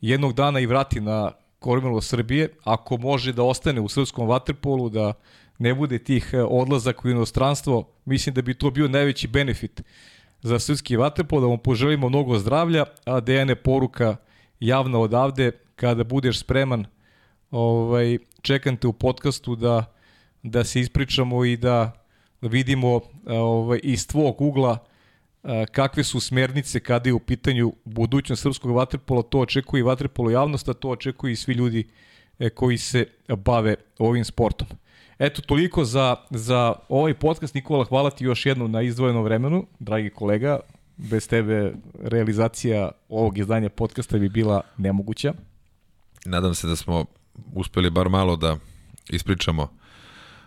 jednog 0.00 0.32
dana 0.32 0.60
i 0.60 0.66
vrati 0.66 1.00
na 1.00 1.32
kormilo 1.58 2.00
Srbije, 2.00 2.48
ako 2.64 2.96
može 2.96 3.32
da 3.32 3.42
ostane 3.42 3.80
u 3.80 3.88
srpskom 3.88 4.28
vaterpolu, 4.28 4.88
da 4.88 5.12
ne 5.60 5.74
bude 5.74 5.98
tih 5.98 6.30
e, 6.32 6.42
odlazaka 6.42 7.00
u 7.04 7.10
inostranstvo, 7.10 7.88
mislim 8.04 8.34
da 8.34 8.42
bi 8.42 8.54
to 8.54 8.70
bio 8.70 8.88
najveći 8.88 9.28
benefit 9.28 9.82
za 10.42 10.58
srpski 10.58 10.96
vaterpol, 10.96 11.40
da 11.40 11.46
mu 11.46 11.58
poželimo 11.58 12.08
mnogo 12.08 12.38
zdravlja, 12.38 12.84
a 13.04 13.20
Dejane 13.20 13.54
poruka 13.54 14.16
javna 14.60 14.98
odavde, 14.98 15.52
kada 15.76 16.04
budeš 16.04 16.40
spreman, 16.40 16.86
ovaj, 17.50 18.18
čekam 18.42 18.76
te 18.76 18.88
u 18.88 18.92
podcastu 18.92 19.56
da, 19.56 19.84
da 20.42 20.64
se 20.64 20.80
ispričamo 20.80 21.44
i 21.44 21.56
da 21.56 21.92
vidimo 22.40 23.00
ovaj, 23.26 23.80
iz 23.82 24.06
tvog 24.06 24.40
ugla 24.40 24.78
kakve 25.72 26.04
su 26.04 26.20
smernice 26.20 26.80
kada 26.80 27.08
je 27.08 27.14
u 27.14 27.20
pitanju 27.20 27.72
budućnost 27.84 28.42
srpskog 28.42 28.70
vaterpola, 28.76 29.22
to 29.22 29.40
očekuje 29.40 29.80
i 29.80 29.82
vaterpolo 29.82 30.30
javnost, 30.30 30.68
a 30.68 30.74
to 30.74 30.88
očekuje 30.88 31.32
i 31.32 31.36
svi 31.36 31.54
ljudi 31.54 31.88
e, 32.38 32.50
koji 32.50 32.78
se 32.78 33.06
bave 33.28 33.74
ovim 33.98 34.24
sportom. 34.24 34.68
Eto, 35.20 35.42
toliko 35.42 35.84
za, 35.84 36.16
za 36.30 36.74
ovaj 36.88 37.14
podcast. 37.14 37.54
Nikola, 37.54 37.84
hvala 37.84 38.10
ti 38.10 38.24
još 38.24 38.46
jednom 38.46 38.70
na 38.70 38.82
izdvojenom 38.82 39.24
vremenu, 39.24 39.66
dragi 39.78 40.10
kolega. 40.10 40.60
Bez 40.96 41.28
tebe 41.28 41.72
realizacija 42.02 42.90
ovog 43.08 43.38
izdanja 43.38 43.68
podcasta 43.68 44.18
bi 44.18 44.28
bila 44.28 44.60
nemoguća. 44.76 45.32
Nadam 46.24 46.54
se 46.54 46.66
da 46.66 46.76
smo 46.76 47.04
uspeli 47.52 47.90
bar 47.90 48.08
malo 48.08 48.36
da 48.36 48.56
ispričamo 49.10 49.68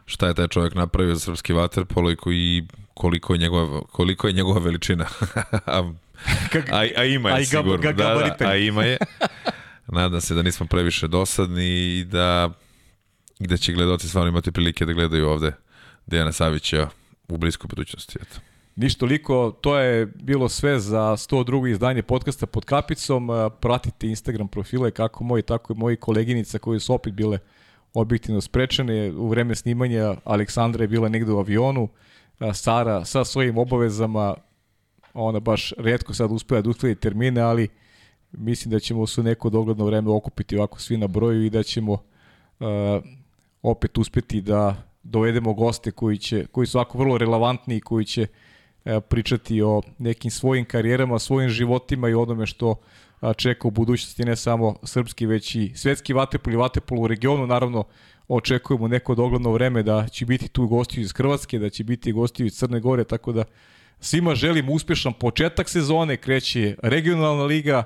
šta 0.05 0.27
je 0.27 0.33
taj 0.33 0.47
čovjek 0.47 0.75
napravio 0.75 1.15
za 1.15 1.19
srpski 1.19 1.53
vaterpolo 1.53 2.11
i 2.11 2.15
koji, 2.15 2.67
koliko, 2.93 3.33
je 3.33 3.37
njegova, 3.37 3.81
koliko 3.81 4.27
je 4.27 4.33
njegova 4.33 4.59
veličina. 4.59 5.05
a, 5.65 5.91
a, 6.71 6.87
a 6.97 7.03
ima 7.03 7.29
je 7.29 7.45
sigurno. 7.45 7.77
Da, 7.77 8.33
da, 8.39 8.47
a 8.47 8.55
ima 8.55 8.83
je. 8.83 8.97
Nadam 9.87 10.21
se 10.21 10.33
da 10.33 10.41
nismo 10.41 10.65
previše 10.65 11.07
dosadni 11.07 11.97
i 11.99 12.03
da 12.03 12.49
gde 13.43 13.57
će 13.57 13.73
gledoci 13.73 14.09
stvarno 14.09 14.29
imati 14.29 14.51
prilike 14.51 14.85
da 14.85 14.93
gledaju 14.93 15.29
ovde 15.29 15.51
Dejana 16.05 16.31
Savića 16.31 16.89
u 17.27 17.37
bliskoj 17.37 17.67
budućnosti. 17.67 18.19
Eto. 18.21 18.39
Ništa 18.75 18.99
toliko, 18.99 19.51
to 19.61 19.77
je 19.77 20.05
bilo 20.05 20.49
sve 20.49 20.79
za 20.79 21.01
102. 21.01 21.71
izdanje 21.71 22.01
podcasta 22.01 22.45
pod 22.45 22.65
kapicom. 22.65 23.29
Pratite 23.59 24.07
Instagram 24.07 24.47
profile 24.47 24.91
kako 24.91 25.23
moji, 25.23 25.43
tako 25.43 25.73
i 25.73 25.75
moji 25.75 25.95
koleginica 25.95 26.59
koji 26.59 26.79
su 26.79 26.93
opet 26.93 27.13
bile 27.13 27.39
objektivno 27.93 28.41
sprečene. 28.41 29.11
U 29.11 29.27
vreme 29.27 29.55
snimanja 29.55 30.15
Aleksandra 30.23 30.83
je 30.83 30.87
bila 30.87 31.09
negde 31.09 31.31
u 31.31 31.39
avionu, 31.39 31.89
Sara 32.53 33.05
sa 33.05 33.25
svojim 33.25 33.57
obavezama, 33.57 34.35
ona 35.13 35.39
baš 35.39 35.73
redko 35.77 36.13
sad 36.13 36.31
uspela 36.31 36.61
da 36.61 36.69
uskladi 36.69 36.95
termine, 36.95 37.41
ali 37.41 37.67
mislim 38.31 38.71
da 38.71 38.79
ćemo 38.79 39.07
se 39.07 39.23
neko 39.23 39.49
dogledno 39.49 39.85
vreme 39.85 40.09
okupiti 40.09 40.57
ovako 40.57 40.79
svi 40.79 40.97
na 40.97 41.07
broju 41.07 41.45
i 41.45 41.49
da 41.49 41.63
ćemo 41.63 41.93
uh, 41.93 42.67
opet 43.63 43.97
uspeti 43.97 44.41
da 44.41 44.75
dovedemo 45.03 45.53
goste 45.53 45.91
koji, 45.91 46.17
će, 46.17 46.45
koji 46.51 46.67
su 46.67 46.77
ovako 46.77 46.97
vrlo 46.97 47.17
relevantni 47.17 47.75
i 47.75 47.81
koji 47.81 48.05
će 48.05 48.21
uh, 48.21 48.91
pričati 49.09 49.61
o 49.61 49.81
nekim 49.97 50.31
svojim 50.31 50.65
karijerama, 50.65 51.19
svojim 51.19 51.49
životima 51.49 52.09
i 52.09 52.13
onome 52.13 52.45
što 52.45 52.75
čeka 53.37 53.67
u 53.67 53.71
budućnosti 53.71 54.25
ne 54.25 54.35
samo 54.35 54.75
srpski, 54.83 55.25
već 55.25 55.55
i 55.55 55.71
svetski 55.75 56.13
vatepol 56.13 56.53
i 56.53 56.57
vatepol 56.57 56.99
u 56.99 57.07
regionu. 57.07 57.47
Naravno, 57.47 57.83
očekujemo 58.27 58.87
neko 58.87 59.15
dogledno 59.15 59.51
vreme 59.51 59.83
da 59.83 60.07
će 60.07 60.25
biti 60.25 60.47
tu 60.47 60.67
gosti 60.67 61.01
iz 61.01 61.13
Hrvatske, 61.13 61.59
da 61.59 61.69
će 61.69 61.83
biti 61.83 62.11
gosti 62.11 62.45
iz 62.45 62.53
Crne 62.53 62.79
Gore, 62.79 63.03
tako 63.03 63.31
da 63.31 63.43
svima 63.99 64.35
želim 64.35 64.69
uspešan 64.69 65.13
početak 65.13 65.69
sezone, 65.69 66.17
kreće 66.17 66.75
regionalna 66.81 67.43
liga, 67.43 67.83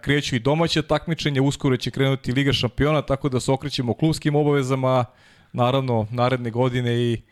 kreću 0.00 0.36
i 0.36 0.38
domaće 0.38 0.82
takmičenje, 0.82 1.40
uskoro 1.40 1.76
će 1.76 1.90
krenuti 1.90 2.32
Liga 2.32 2.52
šampiona, 2.52 3.02
tako 3.02 3.28
da 3.28 3.40
se 3.40 3.52
okrećemo 3.52 3.94
klubskim 3.94 4.36
obavezama, 4.36 5.04
naravno 5.52 6.06
naredne 6.10 6.50
godine 6.50 6.96
i 6.96 7.22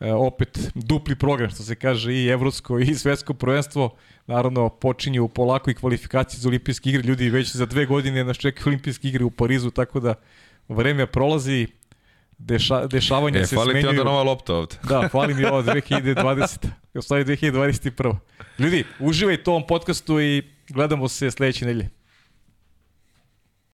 e, 0.00 0.12
opet 0.12 0.58
dupli 0.74 1.16
program, 1.16 1.50
što 1.50 1.62
se 1.62 1.74
kaže, 1.74 2.12
i 2.12 2.26
evropsko 2.26 2.78
i 2.78 2.94
svetsko 2.94 3.34
prvenstvo. 3.34 3.94
Naravno, 4.26 4.68
počinju 4.68 5.28
polako 5.28 5.70
i 5.70 5.74
kvalifikacije 5.74 6.40
za 6.40 6.48
olimpijske 6.48 6.90
igre. 6.90 7.02
Ljudi 7.02 7.30
već 7.30 7.56
za 7.56 7.66
dve 7.66 7.86
godine 7.86 8.24
nas 8.24 8.36
čekaju 8.36 8.64
olimpijske 8.66 9.08
igre 9.08 9.24
u 9.24 9.30
Parizu, 9.30 9.70
tako 9.70 10.00
da 10.00 10.14
vreme 10.68 11.06
prolazi, 11.06 11.66
deša, 12.38 12.86
dešavanja 12.86 13.40
e, 13.40 13.46
se 13.46 13.48
smenjuju. 13.48 13.72
Fali 13.72 13.80
ti 13.80 13.88
onda 13.88 14.04
nova 14.04 14.22
lopta 14.22 14.54
ovde. 14.54 14.76
Da, 14.88 15.08
fali 15.08 15.34
mi 15.34 15.44
ova 15.44 15.62
2020. 15.74 16.68
U 16.94 17.02
stvari 17.02 17.24
2021. 17.24 18.16
Ljudi, 18.58 18.84
uživajte 19.00 19.50
u 19.50 19.52
ovom 19.52 19.66
podcastu 19.66 20.20
i 20.20 20.42
gledamo 20.68 21.08
se 21.08 21.30
sledeće 21.30 21.66
nedelje. 21.66 21.95